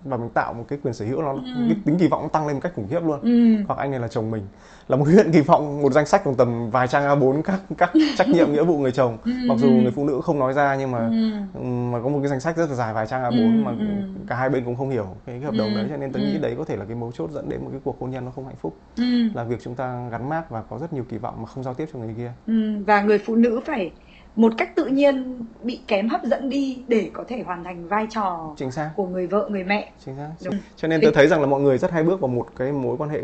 và 0.04 0.18
mình 0.18 0.30
tạo 0.30 0.54
một 0.54 0.64
cái 0.68 0.80
quyền 0.84 0.94
sở 0.94 1.06
hữu 1.06 1.22
nó 1.22 1.34
Ừ. 1.34 1.40
cái 1.68 1.78
tính 1.86 1.98
kỳ 2.00 2.08
vọng 2.08 2.22
nó 2.24 2.28
tăng 2.30 2.48
lên 2.48 2.56
một 2.56 2.60
cách 2.64 2.72
khủng 2.76 2.88
khiếp 2.90 3.00
luôn 3.04 3.20
Ừ. 3.22 3.64
hoặc 3.68 3.78
anh 3.80 3.92
này 3.92 4.00
là 4.00 4.08
chồng 4.08 4.32
mình 4.32 4.44
là 4.88 4.98
một 4.98 5.06
huyện 5.06 5.32
kỳ 5.32 5.42
vọng 5.42 5.82
một 5.82 5.92
danh 5.94 6.06
sách 6.06 6.22
khoảng 6.24 6.36
tầm 6.36 6.70
vài 6.70 6.88
trang 6.88 7.04
A4 7.20 7.42
các 7.42 7.62
các 7.78 7.92
trách 8.18 8.28
nhiệm 8.30 8.54
nghĩa 8.54 8.64
vụ 8.64 8.78
người 8.78 8.92
chồng 8.92 9.18
Ừ, 9.26 9.32
mặc 9.48 9.58
dù 9.60 9.68
ừ. 9.68 9.82
người 9.82 9.92
phụ 9.92 10.06
nữ 10.08 10.22
không 10.24 10.40
nói 10.40 10.54
ra 10.54 10.76
nhưng 10.76 10.92
mà 10.92 11.10
Ừ. 11.54 11.60
mà 11.64 12.02
có 12.04 12.10
một 12.10 12.20
cái 12.22 12.30
danh 12.30 12.40
sách 12.40 12.58
rất 12.58 12.70
là 12.70 12.76
dài 12.76 12.94
vài 12.94 13.08
trang 13.08 13.24
A4 13.24 13.38
Ừ, 13.58 13.64
mà 13.64 13.72
ừ. 13.72 13.86
cả 14.28 14.36
hai 14.36 14.50
bên 14.50 14.66
cũng 14.66 14.76
không 14.76 14.90
hiểu 14.90 15.06
cái, 15.26 15.36
cái 15.36 15.40
hợp 15.46 15.56
đồng 15.58 15.70
Ừ, 15.74 15.76
đấy 15.78 15.88
cho 15.90 15.98
nên 15.98 16.12
tôi 16.12 16.22
ừ. 16.22 16.28
nghĩ 16.28 16.38
đấy 16.38 16.56
có 16.58 16.64
thể 16.66 16.76
là 16.76 16.86
cái 16.86 16.96
mấu 16.96 17.12
chốt 17.12 17.30
dẫn 17.32 17.50
đến 17.50 17.62
một 17.64 17.70
cái 17.72 17.80
cuộc 17.84 18.02
hôn 18.02 18.10
nhân 18.12 18.26
nó 18.26 18.32
không 18.32 18.46
hạnh 18.46 18.56
phúc 18.62 18.78
Ừ. 18.98 19.04
là 19.34 19.44
việc 19.44 19.58
chúng 19.64 19.76
ta 19.76 20.08
gắn 20.12 20.30
mác 20.30 20.50
và 20.50 20.62
có 20.70 20.78
rất 20.80 20.94
nhiều 20.94 21.04
kỳ 21.10 21.18
vọng 21.18 21.36
mà 21.40 21.46
không 21.46 21.64
giao 21.64 21.74
tiếp 21.74 21.86
cho 21.94 22.00
người 22.00 22.14
kia 22.18 22.32
Ừ. 22.48 22.54
và 22.88 23.02
người 23.02 23.18
phụ 23.26 23.36
nữ 23.36 23.60
phải 23.66 23.92
một 24.36 24.54
cách 24.58 24.76
tự 24.76 24.86
nhiên 24.86 25.38
bị 25.64 25.80
kém 25.88 26.10
hấp 26.10 26.24
dẫn 26.24 26.50
đi 26.50 26.84
để 26.88 27.10
có 27.14 27.24
thể 27.28 27.44
hoàn 27.46 27.64
thành 27.64 27.88
vai 27.88 28.08
trò 28.10 28.54
chính 28.58 28.72
xác 28.72 28.92
của 28.96 29.08
người 29.08 29.28
vợ 29.28 29.48
người 29.52 29.64
mẹ 29.64 29.92
chính 30.06 30.16
xác 30.16 30.30
Đúng. 30.46 30.56
cho 30.76 30.88
nên 30.88 31.02
tôi 31.04 31.12
thấy 31.12 31.28
rằng 31.28 31.42
là 31.42 31.48
mọi 31.48 31.62
người 31.62 31.78
rất 31.78 31.92
hay 31.92 32.04
bước 32.04 32.20
vào 32.22 32.28
một 32.28 32.48
cái 32.56 32.72
mối 32.72 32.98
quan 32.98 33.10
hệ 33.10 33.20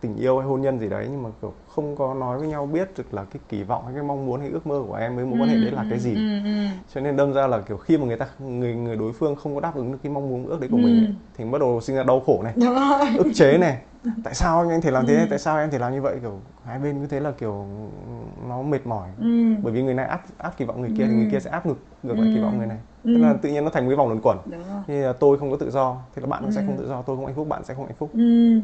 tình, 0.00 0.16
yêu 0.16 0.38
hay 0.38 0.48
hôn 0.48 0.60
nhân 0.60 0.78
gì 0.80 0.88
đấy 0.88 1.06
nhưng 1.10 1.22
mà 1.22 1.28
kiểu 1.42 1.54
không 1.68 1.96
có 1.96 2.14
nói 2.14 2.38
với 2.38 2.48
nhau 2.48 2.66
biết 2.66 2.88
được 2.98 3.14
là 3.14 3.24
cái 3.24 3.40
kỳ 3.48 3.62
vọng 3.62 3.84
hay 3.84 3.94
cái 3.94 4.02
mong 4.02 4.26
muốn 4.26 4.40
hay 4.40 4.50
ước 4.50 4.66
mơ 4.66 4.82
của 4.88 4.94
em 4.94 5.16
với 5.16 5.24
mối 5.24 5.38
quan 5.40 5.48
hệ 5.50 5.56
đấy 5.56 5.70
là 5.70 5.86
cái 5.90 5.98
gì 5.98 6.14
ừ. 6.14 6.20
Ừ. 6.44 6.50
cho 6.94 7.00
nên 7.00 7.16
đâm 7.16 7.32
ra 7.32 7.46
là 7.46 7.60
kiểu 7.60 7.76
khi 7.76 7.98
mà 7.98 8.06
người 8.06 8.16
ta 8.16 8.26
người 8.38 8.74
người 8.74 8.96
đối 8.96 9.12
phương 9.12 9.36
không 9.36 9.54
có 9.54 9.60
đáp 9.60 9.74
ứng 9.74 9.92
được 9.92 9.98
cái 10.02 10.12
mong 10.12 10.28
muốn 10.28 10.46
ước 10.46 10.60
đấy 10.60 10.68
của 10.72 10.76
Ừ. 10.76 10.82
mình 10.82 10.96
ấy, 11.04 11.14
thì 11.36 11.44
bắt 11.44 11.58
đầu 11.60 11.80
sinh 11.80 11.96
ra 11.96 12.02
đau 12.02 12.20
khổ 12.26 12.42
này 12.44 12.54
ức 13.18 13.26
chế 13.34 13.58
này 13.58 13.78
tại 14.24 14.34
sao 14.34 14.58
anh 14.60 14.68
anh 14.70 14.80
thể 14.80 14.90
làm 14.90 15.06
thế 15.06 15.16
Ừ. 15.20 15.26
tại 15.30 15.38
sao 15.38 15.58
em 15.58 15.70
thể 15.70 15.78
làm 15.78 15.92
như 15.92 16.02
vậy 16.02 16.16
kiểu 16.20 16.40
hai 16.64 16.78
bên 16.78 17.00
cứ 17.00 17.06
thế 17.06 17.20
là 17.20 17.30
kiểu 17.38 17.66
nó 18.48 18.62
mệt 18.62 18.86
mỏi 18.86 19.08
ừ. 19.20 19.54
bởi 19.62 19.72
vì 19.72 19.82
người 19.82 19.94
này 19.94 20.06
áp 20.06 20.22
áp 20.38 20.56
kỳ 20.56 20.64
vọng 20.64 20.80
người 20.80 20.90
kia 20.96 21.02
Ừ. 21.04 21.08
thì 21.08 21.14
người 21.14 21.28
kia 21.32 21.40
sẽ 21.40 21.50
áp 21.50 21.66
ngược 21.66 21.78
ngược 22.02 22.18
lại 22.18 22.30
kỳ 22.34 22.40
Ừ. 22.40 22.42
vọng 22.44 22.58
người 22.58 22.66
này 22.66 22.78
Ừ. 23.04 23.10
tức 23.14 23.20
là 23.22 23.34
tự 23.42 23.48
nhiên 23.48 23.64
nó 23.64 23.70
thành 23.70 23.84
một 23.84 23.90
cái 23.90 23.96
vòng 23.96 24.08
luẩn 24.08 24.20
quẩn 24.22 24.38
như 24.86 25.06
là 25.06 25.12
tôi 25.12 25.38
không 25.38 25.50
có 25.50 25.56
tự 25.56 25.70
do 25.70 25.96
thì 26.14 26.22
là 26.22 26.26
bạn 26.28 26.42
cũng 26.42 26.52
sẽ 26.52 26.60
Ừ. 26.60 26.64
không 26.66 26.76
tự 26.78 26.88
do 26.88 27.02
tôi 27.02 27.16
không 27.16 27.26
hạnh 27.26 27.34
phúc 27.34 27.48
bạn 27.48 27.64
sẽ 27.64 27.74
không 27.74 27.86
hạnh 27.86 27.96
phúc 27.98 28.10
ừ. 28.14 28.60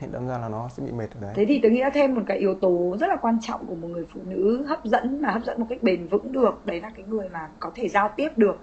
thì 0.00 0.06
đâm 0.12 0.28
ra 0.28 0.38
là 0.38 0.48
nó 0.48 0.68
sẽ 0.68 0.82
bị 0.86 0.92
mệt 0.92 1.06
ở 1.14 1.20
đấy 1.20 1.32
Thế 1.36 1.44
thì 1.48 1.60
tôi 1.62 1.70
nghĩ 1.72 1.80
là 1.80 1.90
thêm 1.94 2.14
một 2.14 2.22
cái 2.26 2.38
yếu 2.38 2.54
tố 2.54 2.96
rất 3.00 3.06
là 3.06 3.16
quan 3.22 3.38
trọng 3.40 3.66
của 3.66 3.74
một 3.74 3.88
người 3.88 4.04
phụ 4.14 4.20
nữ 4.26 4.64
hấp 4.68 4.84
dẫn 4.84 5.22
mà 5.22 5.30
hấp 5.30 5.42
dẫn 5.44 5.60
một 5.60 5.66
cách 5.68 5.82
bền 5.82 6.08
vững 6.08 6.32
được 6.32 6.66
đấy 6.66 6.80
là 6.80 6.90
cái 6.96 7.04
người 7.08 7.28
mà 7.28 7.48
có 7.60 7.70
thể 7.74 7.88
giao 7.88 8.10
tiếp 8.16 8.28
được 8.36 8.56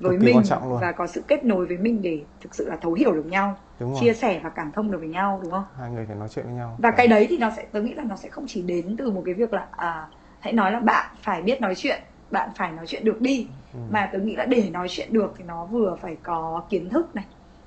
với 0.00 0.16
Cực 0.16 0.24
mình 0.24 0.42
và 0.80 0.92
có 0.92 1.06
sự 1.06 1.22
kết 1.28 1.44
nối 1.44 1.66
với 1.66 1.76
mình 1.76 2.02
để 2.02 2.24
thực 2.40 2.54
sự 2.54 2.68
là 2.68 2.76
thấu 2.76 2.92
hiểu 2.92 3.12
được 3.12 3.26
nhau, 3.26 3.54
đúng 3.80 3.92
rồi 3.94 4.00
chia 4.00 4.12
sẻ 4.14 4.40
và 4.44 4.50
cảm 4.50 4.72
thông 4.74 4.90
được 4.90 4.98
với 4.98 5.08
nhau 5.08 5.40
đúng 5.42 5.50
không? 5.52 5.64
hai 5.78 5.90
người 5.90 6.06
phải 6.06 6.16
nói 6.16 6.28
chuyện 6.28 6.44
với 6.44 6.54
nhau 6.54 6.76
Và 6.78 6.90
cái 6.90 7.08
đấy 7.08 7.26
thì 7.30 7.38
nó 7.38 7.50
sẽ 7.56 7.66
tôi 7.72 7.82
nghĩ 7.82 7.94
là 7.94 8.04
nó 8.04 8.16
sẽ 8.16 8.28
không 8.28 8.44
chỉ 8.48 8.62
đến 8.62 8.96
từ 8.98 9.10
một 9.10 9.22
cái 9.24 9.34
việc 9.34 9.52
là 9.52 9.66
à, 9.72 10.08
hãy 10.40 10.52
nói 10.52 10.72
là 10.72 10.80
bạn 10.80 11.16
phải 11.22 11.42
biết 11.42 11.60
nói 11.60 11.74
chuyện, 11.74 12.00
bạn 12.30 12.50
phải 12.56 12.72
nói 12.72 12.86
chuyện 12.86 13.04
được 13.04 13.20
đi 13.20 13.48
Ừ. 13.72 13.78
mà 13.90 14.08
tôi 14.12 14.20
nghĩ 14.20 14.36
là 14.36 14.44
để 14.44 14.70
nói 14.70 14.86
chuyện 14.90 15.12
được 15.12 15.34
thì 15.38 15.44
nó 15.44 15.64
vừa 15.66 15.96
phải 16.00 16.16
có 16.22 16.62
kiến 16.70 16.88
thức 16.90 17.14
này, 17.14 17.24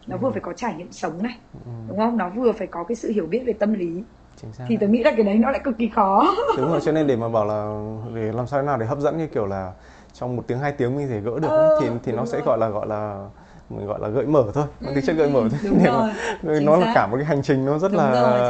nó 0.07 0.17
vừa 0.17 0.27
Ừ. 0.29 0.31
phải 0.31 0.41
có 0.41 0.53
trải 0.53 0.73
nghiệm 0.77 0.91
sống 0.91 1.23
này, 1.23 1.37
ừ, 1.53 1.71
đúng 1.87 1.97
không? 1.97 2.17
Nó 2.17 2.29
vừa 2.29 2.51
phải 2.51 2.67
có 2.67 2.83
cái 2.83 2.95
sự 2.95 3.11
hiểu 3.11 3.25
biết 3.27 3.43
về 3.47 3.53
tâm 3.53 3.73
lý 3.73 4.03
chính 4.35 4.53
xác 4.53 4.65
thì 4.69 4.77
tôi 4.79 4.89
nghĩ 4.89 5.03
là 5.03 5.11
cái 5.17 5.25
đấy 5.25 5.35
nó 5.35 5.51
lại 5.51 5.61
cực 5.63 5.77
kỳ 5.77 5.89
khó. 5.89 6.35
đúng 6.57 6.71
rồi 6.71 6.79
cho 6.85 6.91
nên 6.91 7.07
để 7.07 7.15
mà 7.15 7.29
bảo 7.29 7.45
là 7.45 7.81
để 8.15 8.31
làm 8.31 8.47
sao 8.47 8.61
thế 8.61 8.65
nào 8.65 8.77
để 8.77 8.85
hấp 8.85 8.99
dẫn 8.99 9.17
như 9.17 9.27
kiểu 9.27 9.45
là 9.45 9.73
trong 10.13 10.35
một 10.35 10.43
tiếng 10.47 10.59
hai 10.59 10.71
tiếng 10.71 10.95
mình 10.97 11.07
thể 11.07 11.19
gỡ 11.21 11.39
được 11.39 11.49
Ờ, 11.49 11.61
ấy, 11.61 11.69
thì 11.75 11.89
thì 12.03 12.11
nó 12.11 12.25
sẽ 12.25 12.37
rồi. 12.37 12.45
gọi 12.45 12.57
là 12.57 12.69
gọi 12.69 12.87
là 12.87 13.29
mình 13.69 13.87
gọi 13.87 13.99
là 13.99 14.07
gợi 14.07 14.25
mở 14.25 14.43
thôi. 14.53 14.65
Mang 14.81 14.95
tính 14.95 15.03
chất 15.05 15.13
gợi 15.13 15.29
mở 15.29 15.41
thôi. 15.51 15.59
Ừ, 15.63 15.69
đúng 15.71 15.83
rồi 15.85 16.13
mà- 16.43 16.59
nó 16.59 16.75
là 16.77 16.87
cả 16.95 17.07
một 17.07 17.17
cái 17.17 17.25
hành 17.25 17.41
trình 17.43 17.65
nó 17.65 17.79
rất 17.79 17.91
Đúng 17.91 17.97
là 17.97 18.11
rồi, 18.11 18.41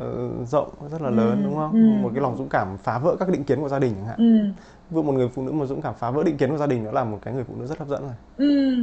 ờ, 0.00 0.30
rộng 0.44 0.68
rất 0.90 1.02
là 1.02 1.08
Ừ, 1.08 1.14
lớn 1.14 1.40
đúng 1.44 1.56
không? 1.56 1.72
ừ. 1.72 1.78
một 2.02 2.10
cái 2.14 2.22
lòng 2.22 2.36
dũng 2.36 2.48
cảm 2.48 2.78
phá 2.78 2.98
vỡ 2.98 3.16
các 3.20 3.28
định 3.28 3.44
kiến 3.44 3.60
của 3.60 3.68
gia 3.68 3.78
đình 3.78 3.94
chẳng 3.96 4.06
hạn. 4.06 4.18
Ừ. 4.18 4.24
Dụ 4.90 5.02
một 5.02 5.12
người 5.12 5.28
phụ 5.28 5.42
nữ 5.42 5.52
mà 5.52 5.66
dũng 5.66 5.82
cảm 5.82 5.94
phá 5.94 6.10
vỡ 6.10 6.22
định 6.22 6.36
kiến 6.36 6.50
của 6.50 6.56
gia 6.56 6.66
đình 6.66 6.84
đó 6.84 6.90
là 6.92 7.04
một 7.04 7.18
cái 7.22 7.34
người 7.34 7.44
phụ 7.44 7.54
nữ 7.58 7.66
rất 7.66 7.78
hấp 7.78 7.88
dẫn 7.88 8.02
rồi. 8.02 8.14
Ừ. 8.36 8.76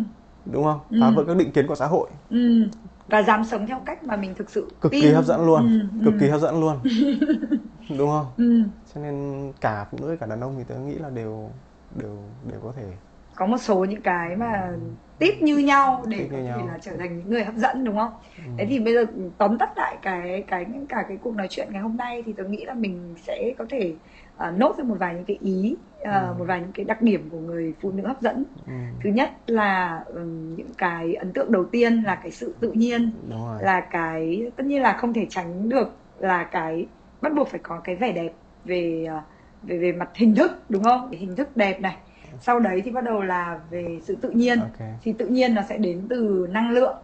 Đúng 0.45 0.63
không? 0.63 0.79
Ừ. 0.89 0.97
phá 1.01 1.11
vỡ 1.11 1.23
các 1.27 1.38
định 1.38 1.51
kiến 1.51 1.67
của 1.67 1.75
xã 1.75 1.88
hội. 1.88 2.09
Ừ. 2.29 2.63
Và 3.07 3.21
dám 3.23 3.43
sống 3.45 3.67
theo 3.67 3.82
cách 3.86 4.03
mà 4.03 4.15
mình 4.15 4.36
thực 4.36 4.49
sự 4.49 4.67
cực 4.82 4.91
tin. 4.91 5.01
kỳ 5.01 5.11
hấp 5.11 5.25
dẫn 5.25 5.45
luôn. 5.45 5.61
Ừ, 5.69 5.79
cực 6.05 6.13
ừ, 6.13 6.19
kỳ 6.19 6.29
hấp 6.29 6.41
dẫn 6.41 6.61
luôn. 6.61 6.77
Đúng 7.97 8.09
không? 8.09 8.25
Ừ. 8.38 8.63
cho 8.93 9.01
nên 9.01 9.51
cả 9.61 9.86
phụ 9.91 9.97
nữ 10.01 10.17
cả 10.19 10.25
đàn 10.25 10.41
ông 10.41 10.55
thì 10.57 10.63
tớ 10.63 10.75
nghĩ 10.75 10.93
là 10.95 11.09
đều 11.09 11.49
đều 11.95 12.17
đều 12.51 12.61
có 12.61 12.71
thể 12.75 12.83
có 13.35 13.45
một 13.45 13.57
số 13.57 13.85
những 13.85 14.01
cái 14.01 14.35
mà 14.35 14.71
tip 15.19 15.41
như 15.41 15.57
nhau 15.57 16.03
để 16.07 16.27
có 16.31 16.37
thể 16.37 16.43
nhau. 16.43 16.67
là 16.67 16.77
trở 16.81 16.91
thành 16.99 17.17
những 17.17 17.29
người 17.29 17.43
hấp 17.43 17.55
dẫn 17.55 17.83
đúng 17.83 17.95
không? 17.97 18.13
Ừ. 18.37 18.43
Thế 18.57 18.65
thì 18.69 18.79
bây 18.79 18.93
giờ 18.93 19.05
tóm 19.37 19.57
tắt 19.57 19.69
lại 19.77 19.97
cái 20.01 20.43
cái 20.47 20.65
cả 20.89 21.05
cái 21.07 21.17
cuộc 21.17 21.35
nói 21.35 21.47
chuyện 21.49 21.67
ngày 21.71 21.81
hôm 21.81 21.97
nay 21.97 22.23
thì 22.25 22.33
tôi 22.37 22.49
nghĩ 22.49 22.65
là 22.65 22.73
mình 22.73 23.15
sẽ 23.17 23.53
có 23.57 23.65
thể 23.69 23.99
uh, 24.49 24.53
nốt 24.57 24.75
ra 24.77 24.83
một 24.83 24.95
vài 24.99 25.13
những 25.15 25.25
cái 25.25 25.37
ý, 25.37 25.77
uh, 26.01 26.03
Ừ. 26.03 26.35
một 26.37 26.45
vài 26.47 26.59
những 26.61 26.71
cái 26.73 26.85
đặc 26.85 27.01
điểm 27.01 27.29
của 27.29 27.39
người 27.39 27.73
phụ 27.81 27.91
nữ 27.91 28.07
hấp 28.07 28.21
dẫn. 28.21 28.43
Ừ, 28.67 28.73
Thứ 29.03 29.09
nhất 29.09 29.31
là 29.47 29.99
ừm, 30.05 30.55
những 30.55 30.73
cái 30.77 31.13
ấn 31.13 31.33
tượng 31.33 31.51
đầu 31.51 31.65
tiên 31.71 32.03
là 32.03 32.15
cái 32.15 32.31
sự 32.31 32.55
tự 32.59 32.71
nhiên, 32.71 33.11
là 33.61 33.79
cái 33.91 34.51
tất 34.57 34.65
nhiên 34.65 34.81
là 34.81 34.93
không 34.97 35.13
thể 35.13 35.27
tránh 35.29 35.69
được 35.69 35.97
là 36.17 36.43
cái 36.43 36.87
bắt 37.21 37.33
buộc 37.35 37.47
phải 37.47 37.59
có 37.63 37.81
cái 37.83 37.95
vẻ 37.95 38.11
đẹp 38.11 38.33
về 38.63 39.05
ờ, 39.09 39.21
về 39.62 39.78
về 39.78 39.91
mặt 39.91 40.09
hình 40.16 40.36
thức 40.36 40.51
đúng 40.70 40.84
không? 40.84 41.12
Hình 41.12 41.36
thức 41.36 41.57
đẹp 41.57 41.82
này. 41.82 41.97
Sau 42.39 42.59
đấy 42.59 42.82
thì 42.86 42.91
bắt 42.91 43.03
đầu 43.03 43.22
là 43.22 43.59
về 43.70 43.99
sự 44.03 44.16
tự 44.22 44.30
nhiên. 44.30 44.59
ok 44.59 44.88
Thì 45.03 45.14
tự 45.14 45.28
nhiên 45.28 45.55
nó 45.55 45.62
sẽ 45.70 45.78
đến 45.78 46.07
từ 46.09 46.47
năng 46.51 46.70
lượng, 46.70 46.95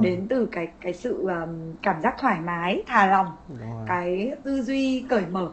đến 0.00 0.26
từ 0.30 0.46
cái 0.52 0.68
cái 0.80 0.92
sự 0.92 1.26
ừm, 1.28 1.74
cảm 1.82 2.00
giác 2.00 2.14
thoải 2.18 2.40
mái, 2.40 2.82
thả 2.86 3.06
lòng, 3.10 3.26
cái 3.86 4.32
tư 4.44 4.62
duy 4.62 5.06
cởi 5.10 5.22
mở 5.30 5.52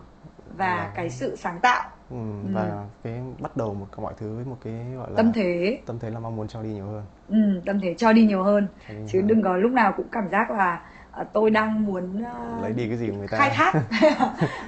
và 0.58 0.78
Và- 0.78 0.92
cái 0.96 1.10
sự 1.10 1.36
sáng 1.36 1.60
tạo, 1.62 1.90
ừ, 2.10 2.16
Ừ. 2.44 2.50
và 2.54 2.86
cái 3.04 3.22
bắt 3.40 3.58
đầu 3.58 3.74
một 3.74 3.88
cái 3.92 4.04
mọi 4.04 4.14
thứ 4.18 4.36
với 4.36 4.46
một 4.46 4.58
cái 4.64 4.74
gọi 4.98 5.10
là 5.12 5.18
tâm 5.18 5.32
thế, 5.36 5.80
tâm 5.86 6.00
thế 6.00 6.10
là 6.10 6.20
mong 6.20 6.36
muốn 6.36 6.48
cho 6.48 6.64
đi 6.64 6.70
nhiều 6.70 6.86
hơn 6.86 7.04
ừ, 7.28 7.62
tâm 7.66 7.80
thế 7.80 7.94
cho 7.98 8.14
đi 8.14 8.26
nhiều 8.26 8.44
hơn 8.44 8.68
đi 8.90 8.96
nhiều 8.96 9.06
chứ 9.12 9.20
hơn. 9.20 9.28
đừng 9.28 9.42
có 9.44 9.58
lúc 9.58 9.72
nào 9.72 9.94
cũng 9.98 10.08
cảm 10.12 10.30
giác 10.30 10.52
là 10.52 10.82
tôi 11.24 11.50
đang 11.50 11.86
muốn 11.86 12.24
à, 12.24 12.34
lấy 12.62 12.72
đi 12.74 12.88
cái 12.88 12.98
gì 12.98 13.08
của 13.10 13.16
người 13.16 13.28
ta 13.28 13.38
khai 13.38 13.50
thác 13.50 13.74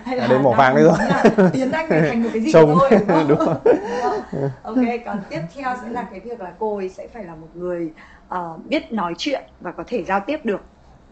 hay 0.04 0.18
À, 0.20 0.28
đây 0.30 0.40
mỏ 0.40 0.52
vàng 0.58 0.76
đấy 0.76 0.84
rồi. 0.84 0.94
là 1.10 1.24
tiến 1.54 1.72
anh 1.72 1.90
thành 1.90 2.24
một 2.24 2.30
cái 2.34 2.42
gì 2.42 2.52
Trông. 2.52 2.78
tôi 2.80 2.90
đúng 3.28 3.38
không? 3.38 3.58
Đúng 3.66 4.02
không? 4.04 4.50
ok 4.64 4.86
còn 5.06 5.20
tiếp 5.30 5.42
theo 5.56 5.76
sẽ 5.84 5.90
là 5.90 6.08
cái 6.12 6.20
việc 6.20 6.42
là 6.42 6.52
cô 6.60 6.78
ấy 6.78 6.90
sẽ 6.90 7.08
phải 7.08 7.24
là 7.24 7.36
một 7.36 7.48
người 7.54 7.92
ờ, 8.28 8.58
biết 8.66 8.92
nói 8.94 9.14
chuyện 9.18 9.44
và 9.60 9.72
có 9.72 9.84
thể 9.88 10.04
giao 10.04 10.20
tiếp 10.20 10.38
được 10.46 10.62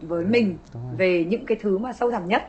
với 0.00 0.24
mình 0.24 0.56
đúng 0.74 0.82
rồi. 0.86 0.94
về 0.96 1.24
những 1.28 1.46
cái 1.46 1.58
thứ 1.62 1.78
mà 1.78 1.92
sâu 1.92 2.10
thẳm 2.10 2.28
nhất 2.28 2.48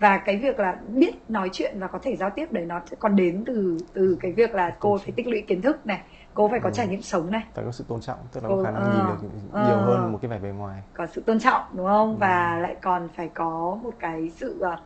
và 0.00 0.18
cái 0.18 0.36
việc 0.36 0.58
là 0.58 0.76
biết 0.88 1.14
nói 1.28 1.48
chuyện 1.52 1.78
và 1.80 1.86
có 1.86 1.98
thể 2.02 2.16
giao 2.16 2.30
tiếp 2.30 2.52
đấy 2.52 2.64
nó 2.64 2.80
sẽ 2.90 2.96
còn 3.00 3.16
đến 3.16 3.42
từ 3.46 3.78
từ 3.94 4.16
cái 4.20 4.32
việc 4.32 4.54
là 4.54 4.74
cô 4.78 4.98
phải 4.98 5.12
tích 5.16 5.26
lũy 5.26 5.40
kiến 5.42 5.62
thức 5.62 5.86
này 5.86 6.00
cô 6.34 6.48
phải 6.48 6.60
có 6.60 6.68
Ừ. 6.68 6.72
trải 6.74 6.88
nghiệm 6.88 7.02
sống 7.02 7.30
này 7.30 7.42
phải 7.54 7.64
có 7.64 7.72
sự 7.72 7.84
tôn 7.88 8.00
trọng 8.00 8.18
tức 8.32 8.42
là 8.42 8.48
Cô- 8.48 8.56
có 8.56 8.62
khả 8.64 8.70
năng 8.70 8.82
ờ, 8.84 8.90
nhìn 8.90 9.06
được 9.06 9.28
ờ. 9.52 9.64
nhiều 9.66 9.80
hơn 9.80 10.12
một 10.12 10.18
cái 10.22 10.30
vẻ 10.30 10.38
bề 10.38 10.48
ngoài 10.48 10.82
có 10.94 11.06
sự 11.06 11.22
tôn 11.26 11.38
trọng 11.38 11.62
đúng 11.76 11.86
không 11.86 12.10
Ừ. 12.12 12.16
và 12.20 12.58
lại 12.62 12.76
còn 12.82 13.08
phải 13.16 13.30
có 13.34 13.78
một 13.82 13.94
cái 13.98 14.28
sự 14.40 14.58
ờ, 14.60 14.76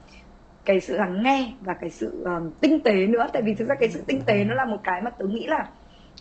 cái 0.65 0.81
sự 0.81 0.97
lắng 0.97 1.23
nghe 1.23 1.57
và 1.61 1.75
cái 1.81 1.91
sự 1.91 2.23
ờ, 2.25 2.51
tinh 2.61 2.83
tế 2.85 3.07
nữa 3.07 3.27
tại 3.33 3.43
vì 3.43 3.55
thực 3.55 3.69
ra 3.69 3.75
cái 3.81 3.89
sự 3.91 4.05
tinh 4.07 4.23
tế 4.27 4.45
nó 4.45 4.55
là 4.55 4.65
một 4.65 4.79
cái 4.85 5.03
mà 5.03 5.11
tớ 5.11 5.25
nghĩ 5.29 5.47
là 5.47 5.71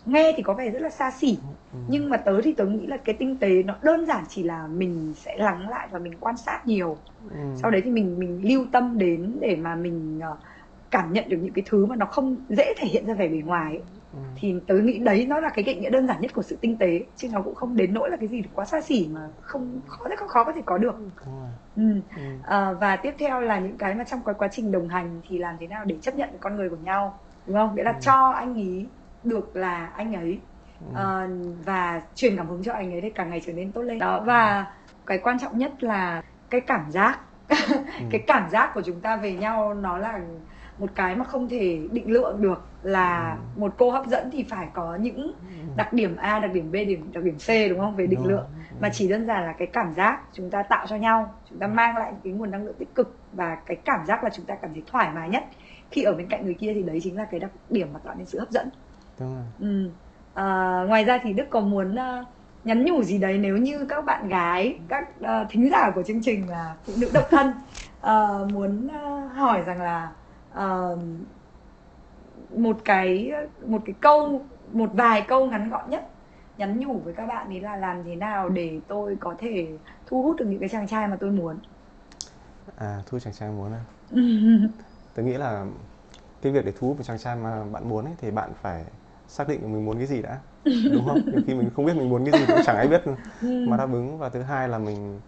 nghe 0.04 0.32
thì 0.36 0.42
có 0.42 0.54
vẻ 0.54 0.70
rất 0.70 0.82
là 0.82 0.90
xa 0.90 1.10
xỉ 1.10 1.38
Ừ. 1.72 1.78
nhưng 1.88 2.10
mà 2.10 2.16
tớ 2.16 2.40
thì 2.44 2.54
tớ 2.54 2.64
nghĩ 2.66 2.86
là 2.86 2.96
cái 3.04 3.16
tinh 3.18 3.38
tế 3.40 3.62
nó 3.62 3.74
đơn 3.82 4.06
giản 4.06 4.24
chỉ 4.28 4.42
là 4.42 4.66
mình 4.66 5.12
sẽ 5.16 5.36
lắng 5.38 5.68
lại 5.68 5.88
và 5.92 5.98
mình 5.98 6.12
quan 6.20 6.36
sát 6.36 6.62
nhiều 6.66 6.96
Ừ. 7.30 7.36
sau 7.62 7.70
đấy 7.70 7.80
thì 7.84 7.90
mình 7.90 8.18
mình 8.18 8.40
lưu 8.48 8.66
tâm 8.72 8.98
đến 8.98 9.38
để 9.40 9.56
mà 9.56 9.74
mình 9.74 10.18
ờ, 10.22 10.36
cảm 10.90 11.12
nhận 11.12 11.28
được 11.28 11.36
những 11.40 11.52
cái 11.54 11.64
thứ 11.68 11.86
mà 11.86 11.96
nó 11.96 12.06
không 12.06 12.46
dễ 12.48 12.74
thể 12.78 12.88
hiện 12.88 13.06
ra 13.06 13.14
vẻ 13.14 13.28
bề 13.28 13.36
ngoài 13.44 13.72
ấy. 13.76 13.84
Ừ. 14.12 14.18
thì 14.36 14.54
tớ 14.68 14.74
nghĩ 14.74 14.98
đấy 14.98 15.26
nó 15.26 15.40
là 15.40 15.48
cái 15.54 15.64
định 15.64 15.80
nghĩa 15.80 15.90
đơn 15.90 16.06
giản 16.06 16.20
nhất 16.20 16.32
của 16.34 16.42
sự 16.42 16.58
tinh 16.60 16.78
tế 16.78 17.00
chứ 17.16 17.28
nó 17.32 17.42
cũng 17.42 17.54
không 17.54 17.76
đến 17.76 17.94
nỗi 17.94 18.10
là 18.10 18.16
cái 18.16 18.28
gì 18.28 18.42
quá 18.52 18.64
xa 18.64 18.80
xỉ 18.80 19.08
mà 19.12 19.20
không 19.40 19.80
khó 19.86 20.08
rất 20.08 20.18
khó 20.28 20.44
có 20.44 20.52
thể 20.52 20.62
có 20.66 20.78
được 20.78 20.94
ừ. 21.76 21.82
ừ. 22.16 22.22
à, 22.42 22.72
và 22.72 22.96
tiếp 22.96 23.14
theo 23.18 23.40
là 23.40 23.58
những 23.58 23.78
cái 23.78 23.94
mà 23.94 24.04
trong 24.04 24.20
cái 24.24 24.34
quá 24.38 24.48
trình 24.52 24.72
đồng 24.72 24.88
hành 24.88 25.20
thì 25.28 25.38
làm 25.38 25.56
thế 25.60 25.66
nào 25.66 25.84
để 25.84 25.98
chấp 26.02 26.14
nhận 26.14 26.28
con 26.40 26.56
người 26.56 26.68
của 26.70 26.76
nhau 26.76 27.20
đúng 27.46 27.56
không 27.56 27.74
nghĩa 27.74 27.82
là 27.84 27.92
Ừ. 27.92 27.98
cho 28.00 28.30
anh 28.30 28.54
ấy 28.54 28.86
được 29.22 29.56
là 29.56 29.86
anh 29.86 30.14
ấy 30.14 30.40
Ừ. 30.80 30.86
Ờ, 30.94 31.28
và 31.64 32.02
truyền 32.14 32.36
cảm 32.36 32.48
hứng 32.48 32.62
cho 32.62 32.72
anh 32.72 32.92
ấy 32.92 33.00
để 33.00 33.12
càng 33.14 33.30
ngày 33.30 33.40
trở 33.46 33.52
nên 33.52 33.72
tốt 33.72 33.82
lên 33.82 33.98
đó 33.98 34.20
và 34.26 34.66
cái 35.06 35.18
quan 35.18 35.38
trọng 35.38 35.58
nhất 35.58 35.72
là 35.82 36.22
cái 36.50 36.60
cảm 36.60 36.90
giác 36.90 37.18
cái 38.10 38.24
cảm 38.26 38.50
giác 38.50 38.70
của 38.74 38.82
chúng 38.82 39.00
ta 39.00 39.16
về 39.16 39.32
nhau 39.34 39.74
nó 39.74 39.98
là 39.98 40.20
một 40.78 40.90
cái 40.94 41.16
mà 41.16 41.24
không 41.24 41.48
thể 41.48 41.88
định 41.92 42.10
lượng 42.10 42.42
được 42.42 42.67
là 42.82 43.36
một 43.56 43.74
cô 43.78 43.90
hấp 43.90 44.06
dẫn 44.06 44.30
thì 44.32 44.46
phải 44.50 44.68
có 44.74 44.96
những 44.96 45.32
đặc 45.76 45.92
điểm 45.92 46.16
A, 46.16 46.38
đặc 46.38 46.52
điểm 46.52 46.70
B, 46.70 46.74
điểm 46.74 47.12
đặc 47.12 47.24
điểm 47.24 47.36
C 47.38 47.70
đúng 47.70 47.80
không? 47.80 47.96
Về 47.96 48.06
định 48.06 48.26
lượng. 48.26 48.46
Mà 48.80 48.88
chỉ 48.88 49.08
đơn 49.08 49.26
giản 49.26 49.44
là 49.44 49.52
cái 49.52 49.68
cảm 49.72 49.94
giác 49.94 50.20
chúng 50.32 50.50
ta 50.50 50.62
tạo 50.62 50.86
cho 50.86 50.96
nhau 50.96 51.34
chúng 51.50 51.58
ta 51.58 51.66
mang 51.66 51.96
lại 51.96 52.12
cái 52.24 52.32
nguồn 52.32 52.50
năng 52.50 52.64
lượng 52.64 52.74
tích 52.78 52.94
cực 52.94 53.18
và 53.32 53.54
cái 53.66 53.76
cảm 53.84 54.06
giác 54.06 54.24
là 54.24 54.30
chúng 54.30 54.44
ta 54.44 54.54
cảm 54.54 54.72
thấy 54.74 54.82
thoải 54.86 55.10
mái 55.14 55.28
nhất 55.28 55.44
khi 55.90 56.02
ở 56.02 56.14
bên 56.14 56.28
cạnh 56.28 56.44
người 56.44 56.54
kia 56.54 56.74
thì 56.74 56.82
đấy 56.82 56.98
chính 57.02 57.16
là 57.16 57.24
cái 57.24 57.40
đặc 57.40 57.50
điểm 57.70 57.92
mà 57.92 57.98
tạo 58.04 58.14
nên 58.14 58.26
sự 58.26 58.38
hấp 58.38 58.50
dẫn. 58.50 58.68
Đúng 59.20 59.34
rồi. 59.34 59.44
Ừ. 59.60 59.90
à, 60.34 60.84
ngoài 60.88 61.04
ra 61.04 61.18
thì 61.22 61.32
Đức 61.32 61.46
có 61.50 61.60
muốn 61.60 61.94
ờ, 61.94 62.24
nhắn 62.64 62.84
nhủ 62.84 63.02
gì 63.02 63.18
đấy 63.18 63.38
nếu 63.38 63.56
như 63.56 63.86
các 63.88 64.04
bạn 64.04 64.28
gái 64.28 64.78
các 64.88 65.20
ờ, 65.20 65.46
thính 65.50 65.70
giả 65.70 65.90
của 65.94 66.02
chương 66.02 66.22
trình 66.22 66.48
là 66.48 66.76
phụ 66.84 66.92
nữ 66.96 67.10
độc 67.14 67.24
thân 67.30 67.52
ờ, 68.00 68.48
muốn 68.52 68.88
ờ, 68.88 69.26
hỏi 69.34 69.62
rằng 69.66 69.82
là 69.82 70.12
ờ, 70.50 70.98
một 72.56 72.76
cái 72.84 73.32
một 73.66 73.82
cái 73.86 73.94
câu 74.00 74.46
một 74.72 74.90
vài 74.92 75.24
câu 75.28 75.46
ngắn 75.46 75.70
gọn 75.70 75.90
nhất 75.90 76.08
nhắn 76.58 76.80
nhủ 76.80 76.98
với 77.04 77.14
các 77.14 77.26
bạn 77.26 77.48
ấy 77.48 77.60
là 77.60 77.76
làm 77.76 78.04
thế 78.04 78.16
nào 78.16 78.48
để 78.48 78.80
tôi 78.88 79.16
có 79.20 79.34
thể 79.38 79.78
thu 80.06 80.22
hút 80.22 80.36
được 80.36 80.46
những 80.48 80.60
cái 80.60 80.68
chàng 80.68 80.88
trai 80.88 81.08
mà 81.08 81.16
tôi 81.20 81.30
muốn. 81.30 81.56
À 82.76 83.02
thu 83.06 83.18
chàng 83.18 83.34
trai 83.34 83.50
muốn 83.50 83.72
à? 83.72 83.80
Tôi 85.14 85.24
nghĩ 85.24 85.32
là 85.32 85.64
cái 86.42 86.52
việc 86.52 86.64
để 86.64 86.72
thu 86.78 86.88
hút 86.88 86.96
một 86.96 87.02
chàng 87.02 87.18
trai 87.18 87.36
mà 87.36 87.64
bạn 87.64 87.88
muốn 87.88 88.04
ấy, 88.04 88.14
thì 88.18 88.30
bạn 88.30 88.50
phải 88.62 88.84
xác 89.28 89.48
định 89.48 89.72
mình 89.72 89.84
muốn 89.84 89.96
cái 89.98 90.06
gì 90.06 90.22
đã 90.22 90.38
đúng 90.94 91.06
không? 91.06 91.22
Nhiều 91.30 91.40
khi 91.46 91.54
mình 91.54 91.70
không 91.76 91.84
biết 91.84 91.96
mình 91.96 92.08
muốn 92.08 92.24
cái 92.24 92.34
gì 92.34 92.46
cũng 92.46 92.60
chẳng 92.66 92.76
ai 92.76 92.88
biết 92.88 93.02
mà 93.64 93.76
đáp 93.76 93.92
ứng. 93.92 94.18
Và 94.18 94.28
thứ 94.28 94.42
hai 94.42 94.68
là 94.68 94.78
mình 94.78 95.20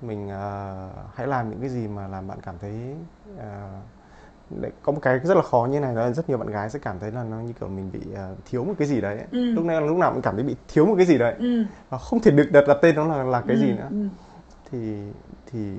mình 0.00 0.28
ờ, 0.28 0.88
hãy 1.14 1.26
làm 1.26 1.50
những 1.50 1.60
cái 1.60 1.68
gì 1.68 1.88
mà 1.88 2.08
làm 2.08 2.28
bạn 2.28 2.38
cảm 2.42 2.54
thấy 2.60 2.94
ờ, 3.38 3.80
đấy, 4.50 4.72
có 4.82 4.92
một 4.92 4.98
cái 5.02 5.18
rất 5.18 5.34
là 5.36 5.42
khó 5.42 5.68
như 5.70 5.80
này 5.80 5.94
là 5.94 6.10
rất 6.10 6.28
nhiều 6.28 6.38
bạn 6.38 6.48
gái 6.50 6.70
sẽ 6.70 6.78
cảm 6.78 6.98
thấy 6.98 7.10
là 7.10 7.24
nó 7.24 7.40
như 7.40 7.52
kiểu 7.60 7.68
mình 7.68 7.90
bị 7.92 8.00
ờ, 8.14 8.34
thiếu 8.44 8.64
một 8.64 8.74
cái 8.78 8.88
gì 8.88 9.00
đấy 9.00 9.24
Ừ. 9.32 9.52
lúc 9.52 9.64
này 9.64 9.80
lúc 9.80 9.96
nào 9.98 10.12
cũng 10.12 10.22
cảm 10.22 10.34
thấy 10.34 10.44
bị 10.44 10.56
thiếu 10.68 10.86
một 10.86 10.94
cái 10.96 11.06
gì 11.06 11.18
đấy 11.18 11.34
ừ. 11.38 11.64
và 11.90 11.98
không 11.98 12.20
thể 12.20 12.30
được 12.30 12.48
đặt 12.52 12.64
đặt 12.68 12.78
tên 12.82 12.94
nó 12.94 13.06
là 13.06 13.22
là 13.22 13.40
cái 13.40 13.56
ừ. 13.56 13.60
gì 13.60 13.72
nữa 13.72 13.88
ừ. 13.90 14.08
thì 14.70 15.02
thì 15.46 15.78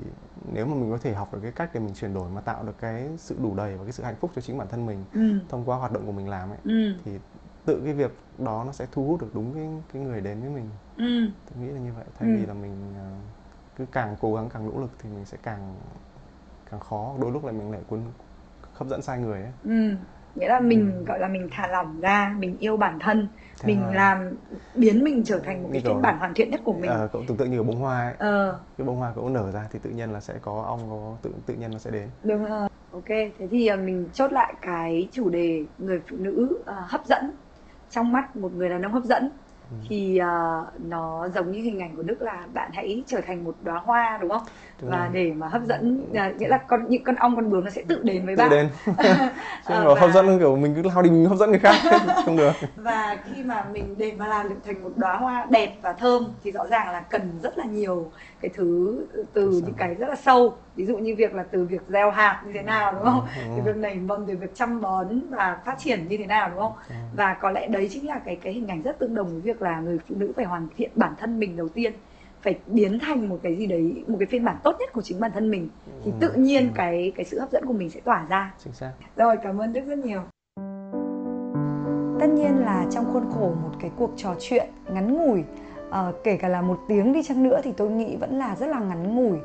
nếu 0.52 0.66
mà 0.66 0.74
mình 0.74 0.90
có 0.90 0.98
thể 1.02 1.14
học 1.14 1.34
được 1.34 1.38
cái 1.42 1.52
cách 1.52 1.70
để 1.74 1.80
mình 1.80 1.94
chuyển 1.94 2.14
đổi 2.14 2.30
mà 2.30 2.40
tạo 2.40 2.62
được 2.62 2.78
cái 2.80 3.08
sự 3.18 3.36
đủ 3.42 3.54
đầy 3.54 3.76
và 3.76 3.84
cái 3.84 3.92
sự 3.92 4.02
hạnh 4.02 4.14
phúc 4.20 4.30
cho 4.34 4.42
chính 4.42 4.58
bản 4.58 4.68
thân 4.68 4.86
mình 4.86 5.04
ừ. 5.14 5.20
thông 5.48 5.64
qua 5.64 5.76
hoạt 5.76 5.92
động 5.92 6.06
của 6.06 6.12
mình 6.12 6.28
làm 6.28 6.50
ấy 6.50 6.58
ừ. 6.64 6.92
thì 7.04 7.12
tự 7.64 7.80
cái 7.84 7.92
việc 7.94 8.10
đó 8.38 8.62
nó 8.66 8.72
sẽ 8.72 8.86
thu 8.92 9.04
hút 9.06 9.20
được 9.20 9.30
đúng 9.34 9.54
cái 9.54 9.68
cái 9.92 10.02
người 10.02 10.20
đến 10.20 10.40
với 10.40 10.50
mình 10.50 10.70
ừ. 10.96 11.32
tôi 11.50 11.64
nghĩ 11.64 11.72
là 11.72 11.80
như 11.80 11.92
vậy 11.96 12.04
thay 12.18 12.28
Ừ. 12.28 12.36
vì 12.40 12.46
là 12.46 12.54
mình 12.54 12.94
ờ, 12.98 13.10
cứ 13.76 13.86
càng 13.92 14.16
cố 14.20 14.34
gắng 14.34 14.48
càng 14.54 14.66
nỗ 14.74 14.80
lực 14.80 14.90
thì 15.02 15.08
mình 15.10 15.24
sẽ 15.24 15.36
càng 15.42 15.74
càng 16.70 16.80
khó 16.80 17.14
đôi 17.20 17.30
lúc 17.30 17.44
lại 17.44 17.52
mình 17.54 17.70
lại 17.72 17.80
cuốn 17.88 18.00
hấp 18.76 18.88
dẫn 18.88 19.02
sai 19.02 19.18
người 19.18 19.42
ấy 19.42 19.52
Ừ. 19.62 19.70
Nghĩa 20.34 20.48
là 20.48 20.60
mình 20.60 20.92
Ừ. 20.98 21.04
gọi 21.04 21.18
là 21.20 21.28
mình 21.28 21.48
thả 21.52 21.66
lỏng 21.68 22.00
ra, 22.00 22.36
mình 22.38 22.56
yêu 22.58 22.76
bản 22.76 22.98
thân, 23.00 23.28
Thế 23.60 23.66
mình 23.68 23.80
là- 23.80 23.92
làm 23.92 24.30
biến 24.74 25.04
mình 25.04 25.22
trở 25.24 25.38
thành 25.44 25.62
một 25.62 25.68
cái 25.72 25.82
phiên 25.84 26.02
bản 26.02 26.18
hoàn 26.18 26.34
thiện 26.34 26.50
nhất 26.50 26.60
của 26.64 26.74
mình. 26.74 26.90
Ờ, 26.90 27.08
cậu 27.12 27.22
tưởng 27.28 27.36
tượng 27.36 27.50
như 27.50 27.62
bông 27.62 27.76
hoa 27.80 28.04
ấy 28.06 28.14
Ờ, 28.18 28.60
cái 28.78 28.86
bông 28.86 28.96
hoa 28.96 29.12
cậu 29.14 29.28
nở 29.28 29.50
ra 29.50 29.68
thì 29.72 29.78
tự 29.82 29.90
nhiên 29.90 30.10
là 30.10 30.20
sẽ 30.20 30.34
có 30.42 30.62
ong 30.66 30.90
có 30.90 31.18
tự 31.22 31.34
tự 31.46 31.54
nhiên 31.54 31.70
nó 31.72 31.78
sẽ 31.78 31.90
đến 31.90 32.08
đúng 32.22 32.44
rồi. 32.44 32.68
Ok, 32.90 33.08
thế 33.08 33.48
thì 33.50 33.66
à, 33.66 33.76
mình 33.76 34.10
chốt 34.12 34.32
lại 34.32 34.54
cái 34.62 35.08
chủ 35.12 35.28
đề 35.28 35.66
người 35.78 36.00
phụ 36.10 36.16
nữ 36.20 36.62
à, 36.66 36.74
hấp 36.88 37.00
dẫn 37.06 37.24
trong 37.88 38.12
mắt 38.12 38.36
một 38.36 38.52
người 38.52 38.68
đàn 38.68 38.82
ông 38.82 38.92
hấp 38.92 39.04
dẫn. 39.04 39.30
Thì 39.88 40.18
à, 40.18 40.60
nó 40.78 41.28
giống 41.34 41.52
như 41.52 41.60
hình 41.60 41.80
ảnh 41.80 41.96
của 41.96 42.02
Đức 42.02 42.22
là 42.22 42.46
bạn 42.54 42.70
hãy 42.74 43.04
trở 43.06 43.20
thành 43.26 43.44
một 43.44 43.56
đóa 43.62 43.78
hoa 43.84 44.18
đúng 44.20 44.30
không? 44.30 44.42
Đúng 44.80 44.90
và 44.90 44.98
rồi. 44.98 45.08
để 45.12 45.32
mà 45.36 45.48
hấp 45.48 45.62
dẫn 45.62 46.06
à, 46.14 46.32
nghĩa 46.38 46.48
là 46.48 46.58
con 46.68 46.84
những 46.88 47.04
con 47.04 47.14
ong 47.16 47.36
con 47.36 47.50
bướm 47.50 47.64
nó 47.64 47.70
sẽ 47.70 47.82
tự 47.88 48.02
đến 48.02 48.26
với 48.26 48.36
tự 48.36 48.40
bạn. 48.42 48.50
đến 48.50 48.68
chứ 49.68 49.74
mà 49.74 49.84
và- 49.84 50.00
hấp 50.00 50.10
dẫn 50.14 50.38
kiểu 50.38 50.56
mình 50.56 50.74
cứ 50.74 50.82
lao 50.82 51.02
đi 51.02 51.10
mình 51.10 51.26
hấp 51.26 51.38
dẫn 51.38 51.50
người 51.50 51.58
khác 51.58 51.74
không 52.24 52.36
được 52.36 52.52
và 52.76 53.16
khi 53.24 53.42
mà 53.42 53.64
mình 53.72 53.94
để 53.98 54.12
mà 54.18 54.26
làm 54.26 54.48
được 54.48 54.56
thành 54.64 54.82
một 54.82 54.90
đóa 54.96 55.16
hoa 55.16 55.46
đẹp 55.50 55.76
và 55.82 55.92
thơm 55.92 56.24
thì 56.44 56.50
rõ 56.52 56.66
ràng 56.66 56.90
là 56.90 57.00
cần 57.00 57.38
rất 57.42 57.58
là 57.58 57.64
nhiều 57.64 58.10
cái 58.40 58.50
thứ 58.54 59.06
từ 59.32 59.50
những 59.64 59.74
cái 59.74 59.94
rất 59.94 60.08
là 60.08 60.14
sâu 60.14 60.54
ví 60.76 60.86
dụ 60.86 60.98
như 60.98 61.14
việc 61.18 61.34
là 61.34 61.42
từ 61.42 61.64
việc 61.64 61.80
gieo 61.88 62.10
hạt 62.10 62.42
như 62.46 62.52
thế 62.54 62.62
nào 62.62 62.92
đúng 62.92 63.04
không 63.04 63.20
Ừ. 63.36 63.42
từ 63.56 63.62
việc 63.62 63.76
nảy 63.76 63.94
mầm 63.94 64.26
từ 64.26 64.36
việc 64.36 64.54
chăm 64.54 64.80
bón 64.80 65.20
và 65.30 65.60
phát 65.64 65.78
triển 65.78 66.08
như 66.08 66.16
thế 66.16 66.26
nào 66.26 66.48
đúng 66.50 66.58
không 66.58 66.72
Ừ. 66.88 66.94
và 67.16 67.34
có 67.34 67.50
lẽ 67.50 67.66
đấy 67.68 67.88
chính 67.92 68.06
là 68.06 68.18
cái 68.18 68.36
cái 68.36 68.52
hình 68.52 68.66
ảnh 68.68 68.82
rất 68.82 68.98
tương 68.98 69.14
đồng 69.14 69.26
với 69.28 69.40
việc 69.40 69.62
là 69.62 69.80
người 69.80 69.98
phụ 70.08 70.14
nữ 70.18 70.32
phải 70.36 70.44
hoàn 70.44 70.68
thiện 70.76 70.90
bản 70.94 71.12
thân 71.18 71.38
mình 71.38 71.56
đầu 71.56 71.68
tiên 71.68 71.92
phải 72.42 72.58
biến 72.66 72.98
thành 72.98 73.28
một 73.28 73.38
cái 73.42 73.56
gì 73.56 73.66
đấy 73.66 74.04
một 74.06 74.16
cái 74.20 74.26
phiên 74.26 74.44
bản 74.44 74.56
tốt 74.64 74.76
nhất 74.80 74.92
của 74.92 75.02
chính 75.02 75.20
bản 75.20 75.30
thân 75.34 75.50
mình 75.50 75.68
thì 76.04 76.10
Ừ. 76.10 76.16
tự 76.20 76.32
nhiên 76.32 76.62
Ừ. 76.66 76.72
cái 76.74 77.12
cái 77.16 77.24
sự 77.24 77.40
hấp 77.40 77.50
dẫn 77.50 77.64
của 77.66 77.72
mình 77.72 77.90
sẽ 77.90 78.00
tỏa 78.00 78.26
ra 78.30 78.54
chính 78.64 78.72
xác 78.72 78.92
rồi 79.16 79.36
cảm 79.42 79.58
ơn 79.60 79.72
Đức 79.72 79.80
rất 79.86 79.98
nhiều 79.98 80.20
tất 82.20 82.26
nhiên 82.26 82.58
là 82.58 82.86
trong 82.90 83.04
khuôn 83.12 83.24
khổ 83.34 83.54
một 83.62 83.70
cái 83.80 83.90
cuộc 83.96 84.10
trò 84.16 84.34
chuyện 84.40 84.66
ngắn 84.92 85.14
ngủi 85.14 85.44
à, 85.96 86.12
kể 86.24 86.36
cả 86.36 86.48
là 86.48 86.62
một 86.62 86.78
tiếng 86.88 87.12
đi 87.12 87.22
chăng 87.22 87.42
nữa 87.42 87.60
thì 87.64 87.72
tôi 87.72 87.90
nghĩ 87.90 88.16
vẫn 88.16 88.38
là 88.38 88.56
rất 88.56 88.66
là 88.66 88.78
ngắn 88.78 89.16
ngủi 89.16 89.38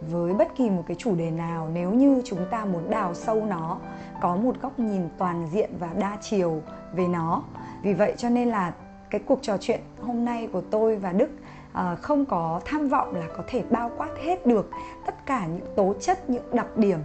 với 0.00 0.34
bất 0.34 0.56
kỳ 0.56 0.70
một 0.70 0.82
cái 0.86 0.96
chủ 1.00 1.14
đề 1.14 1.30
nào. 1.30 1.68
Nếu 1.72 1.90
như 1.90 2.22
chúng 2.24 2.40
ta 2.50 2.64
muốn 2.64 2.90
đào 2.90 3.14
sâu 3.14 3.44
nó 3.44 3.78
có 4.20 4.36
một 4.36 4.62
góc 4.62 4.78
nhìn 4.78 5.08
toàn 5.18 5.48
diện 5.52 5.70
và 5.80 5.88
đa 5.98 6.16
chiều 6.20 6.62
về 6.92 7.08
nó. 7.08 7.42
Vì 7.82 7.94
vậy 7.94 8.14
cho 8.16 8.28
nên 8.28 8.48
là 8.48 8.72
cái 9.10 9.20
cuộc 9.26 9.38
trò 9.42 9.56
chuyện 9.60 9.80
hôm 10.02 10.24
nay 10.24 10.48
của 10.52 10.62
tôi 10.70 10.96
và 10.96 11.12
đức 11.12 11.30
à, 11.72 11.94
không 11.94 12.24
có 12.24 12.60
tham 12.64 12.88
vọng 12.88 13.14
là 13.14 13.26
có 13.36 13.42
thể 13.46 13.62
bao 13.70 13.90
quát 13.96 14.10
hết 14.22 14.46
được 14.46 14.70
tất 15.06 15.26
cả 15.26 15.46
những 15.46 15.74
tố 15.76 15.94
chất 16.00 16.30
những 16.30 16.44
đặc 16.52 16.76
điểm 16.76 16.98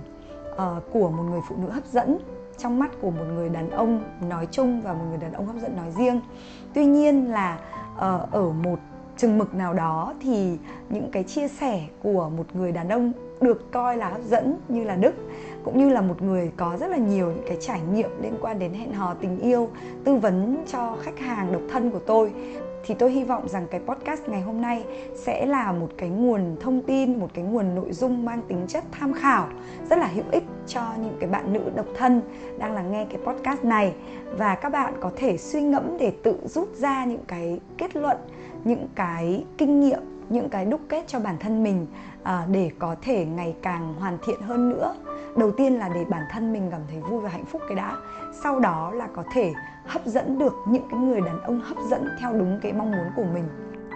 uh, 0.52 0.60
của 0.92 1.10
một 1.10 1.24
người 1.24 1.42
phụ 1.50 1.56
nữ 1.62 1.70
hấp 1.70 1.86
dẫn 1.86 2.18
trong 2.58 2.80
mắt 2.80 2.92
của 3.02 3.12
một 3.12 3.26
người 3.34 3.50
đàn 3.50 3.70
ông 3.70 4.04
nói 4.30 4.48
chung 4.52 4.82
và 4.82 4.94
một 4.94 5.06
người 5.10 5.18
đàn 5.18 5.34
ông 5.34 5.46
hấp 5.48 5.56
dẫn 5.56 5.76
nói 5.76 5.92
riêng. 5.92 6.22
Tuy 6.74 6.86
nhiên 6.86 7.32
là 7.32 7.60
uh, 7.96 8.32
ở 8.32 8.52
một 8.64 8.80
chừng 9.18 9.38
mực 9.38 9.56
nào 9.56 9.74
đó 9.74 10.14
thì 10.22 10.58
những 10.90 11.12
cái 11.12 11.24
chia 11.24 11.48
sẻ 11.48 11.82
của 12.04 12.30
một 12.38 12.46
người 12.54 12.72
đàn 12.72 12.90
ông 12.90 13.12
được 13.42 13.72
coi 13.72 13.98
là 13.98 14.10
hấp 14.10 14.22
dẫn 14.22 14.58
như 14.70 14.84
là 14.84 14.96
đức, 14.96 15.14
cũng 15.64 15.78
như 15.78 15.90
là 15.90 16.02
một 16.02 16.22
người 16.22 16.52
có 16.58 16.78
rất 16.80 16.88
là 16.88 16.98
nhiều 16.98 17.28
những 17.28 17.46
cái 17.48 17.58
trải 17.62 17.82
nghiệm 17.94 18.10
liên 18.22 18.34
quan 18.42 18.60
đến 18.60 18.74
hẹn 18.74 18.94
hò 18.94 19.14
tình 19.14 19.40
yêu, 19.40 19.70
tư 20.04 20.16
vấn 20.16 20.64
cho 20.72 20.98
khách 21.02 21.20
hàng 21.20 21.52
độc 21.52 21.62
thân 21.72 21.92
của 21.92 22.00
tôi. 22.00 22.32
Thì 22.86 22.94
tôi 22.94 23.12
hy 23.12 23.24
vọng 23.24 23.48
rằng 23.50 23.68
cái 23.72 23.82
podcast 23.88 24.22
ngày 24.28 24.42
hôm 24.42 24.62
nay 24.62 24.84
sẽ 25.16 25.46
là 25.46 25.72
một 25.72 25.90
cái 25.98 26.10
nguồn 26.10 26.56
thông 26.60 26.82
tin, 26.82 27.20
một 27.20 27.30
cái 27.34 27.44
nguồn 27.44 27.76
nội 27.76 27.92
dung 27.92 28.26
mang 28.26 28.42
tính 28.48 28.66
chất 28.68 28.84
tham 28.92 29.14
khảo, 29.14 29.48
rất 29.90 30.00
là 30.00 30.08
hữu 30.08 30.24
ích 30.32 30.44
cho 30.68 30.82
những 31.02 31.18
cái 31.20 31.30
bạn 31.30 31.54
nữ 31.54 31.62
độc 31.76 31.86
thân 31.98 32.22
đang 32.58 32.74
lắng 32.74 32.92
nghe 32.92 33.06
cái 33.06 33.18
podcast 33.26 33.64
này. 33.64 33.94
Và 34.38 34.56
các 34.56 34.70
bạn 34.70 34.94
có 35.00 35.12
thể 35.16 35.38
suy 35.38 35.62
ngẫm 35.62 35.98
để 36.00 36.14
tự 36.24 36.38
rút 36.46 36.76
ra 36.76 37.06
những 37.06 37.24
cái 37.28 37.60
kết 37.78 37.96
luận 37.96 38.18
những 38.64 38.88
cái 38.96 39.46
kinh 39.58 39.80
nghiệm 39.80 40.14
những 40.30 40.50
cái 40.50 40.66
đúc 40.66 40.82
kết 40.90 41.04
cho 41.08 41.20
bản 41.20 41.38
thân 41.40 41.64
mình 41.64 41.88
à, 42.24 42.46
để 42.52 42.72
có 42.80 42.96
thể 43.02 43.26
ngày 43.26 43.56
càng 43.62 43.94
hoàn 44.00 44.18
thiện 44.26 44.42
hơn 44.42 44.70
nữa. 44.70 44.96
Đầu 45.38 45.52
tiên 45.52 45.74
là 45.74 45.90
để 45.90 46.06
bản 46.06 46.24
thân 46.32 46.54
mình 46.54 46.68
cảm 46.72 46.82
thấy 46.90 47.00
vui 47.00 47.22
và 47.22 47.30
hạnh 47.30 47.46
phúc 47.46 47.62
cái 47.68 47.76
đã. 47.76 47.98
Sau 48.44 48.60
đó 48.60 48.92
là 48.92 49.08
có 49.16 49.24
thể 49.34 49.54
hấp 49.86 50.06
dẫn 50.06 50.40
được 50.40 50.54
những 50.68 50.84
cái 50.92 51.00
người 51.00 51.22
đàn 51.22 51.42
ông 51.42 51.62
hấp 51.62 51.78
dẫn 51.90 52.08
theo 52.20 52.34
đúng 52.34 52.60
cái 52.62 52.74
mong 52.74 52.92
muốn 52.92 53.08
của 53.16 53.26
mình. 53.34 53.48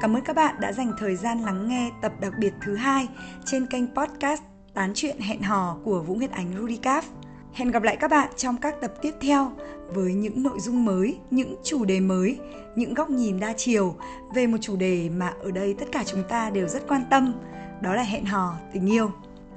Cảm 0.02 0.14
ơn 0.14 0.24
các 0.24 0.36
bạn 0.36 0.56
đã 0.60 0.72
dành 0.72 0.92
thời 1.00 1.16
gian 1.16 1.40
lắng 1.40 1.68
nghe 1.68 1.92
tập 2.02 2.12
đặc 2.22 2.34
biệt 2.40 2.54
thứ 2.66 2.76
hai 2.76 3.08
trên 3.46 3.66
kênh 3.66 3.96
podcast 3.96 4.42
tán 4.74 4.92
chuyện 4.96 5.20
hẹn 5.20 5.42
hò 5.42 5.78
của 5.84 6.02
vũ 6.02 6.16
nguyệt 6.16 6.32
ánh 6.32 6.54
rudicap 6.60 7.04
hẹn 7.54 7.72
gặp 7.72 7.84
lại 7.84 7.96
các 7.96 8.12
bạn 8.12 8.30
trong 8.36 8.58
các 8.58 8.82
tập 8.82 8.92
tiếp 9.02 9.14
theo 9.22 9.52
với 9.94 10.14
những 10.14 10.44
nội 10.44 10.60
dung 10.60 10.86
mới, 10.86 11.18
những 11.32 11.56
chủ 11.64 11.86
đề 11.86 12.00
mới, 12.00 12.40
những 12.76 12.94
góc 12.94 13.10
nhìn 13.10 13.40
đa 13.40 13.54
chiều 13.58 13.96
về 14.34 14.48
một 14.48 14.58
chủ 14.62 14.76
đề 14.76 15.10
mà 15.10 15.34
ở 15.44 15.52
đây 15.52 15.76
tất 15.80 15.86
cả 15.92 16.04
chúng 16.06 16.24
ta 16.30 16.50
đều 16.50 16.68
rất 16.68 16.88
quan 16.88 17.04
tâm, 17.10 17.34
đó 17.82 17.96
là 17.96 18.04
hẹn 18.04 18.26
hò 18.26 18.56
tình 18.74 18.92
yêu. 18.92 19.12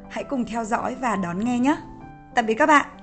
Hãy 0.08 0.24
cùng 0.24 0.44
theo 0.44 0.64
dõi 0.64 0.96
và 1.00 1.16
đón 1.16 1.44
nghe 1.44 1.58
nhé. 1.58 1.76
Tạm 2.34 2.46
biệt 2.46 2.54
các 2.54 2.66
bạn. 2.66 2.99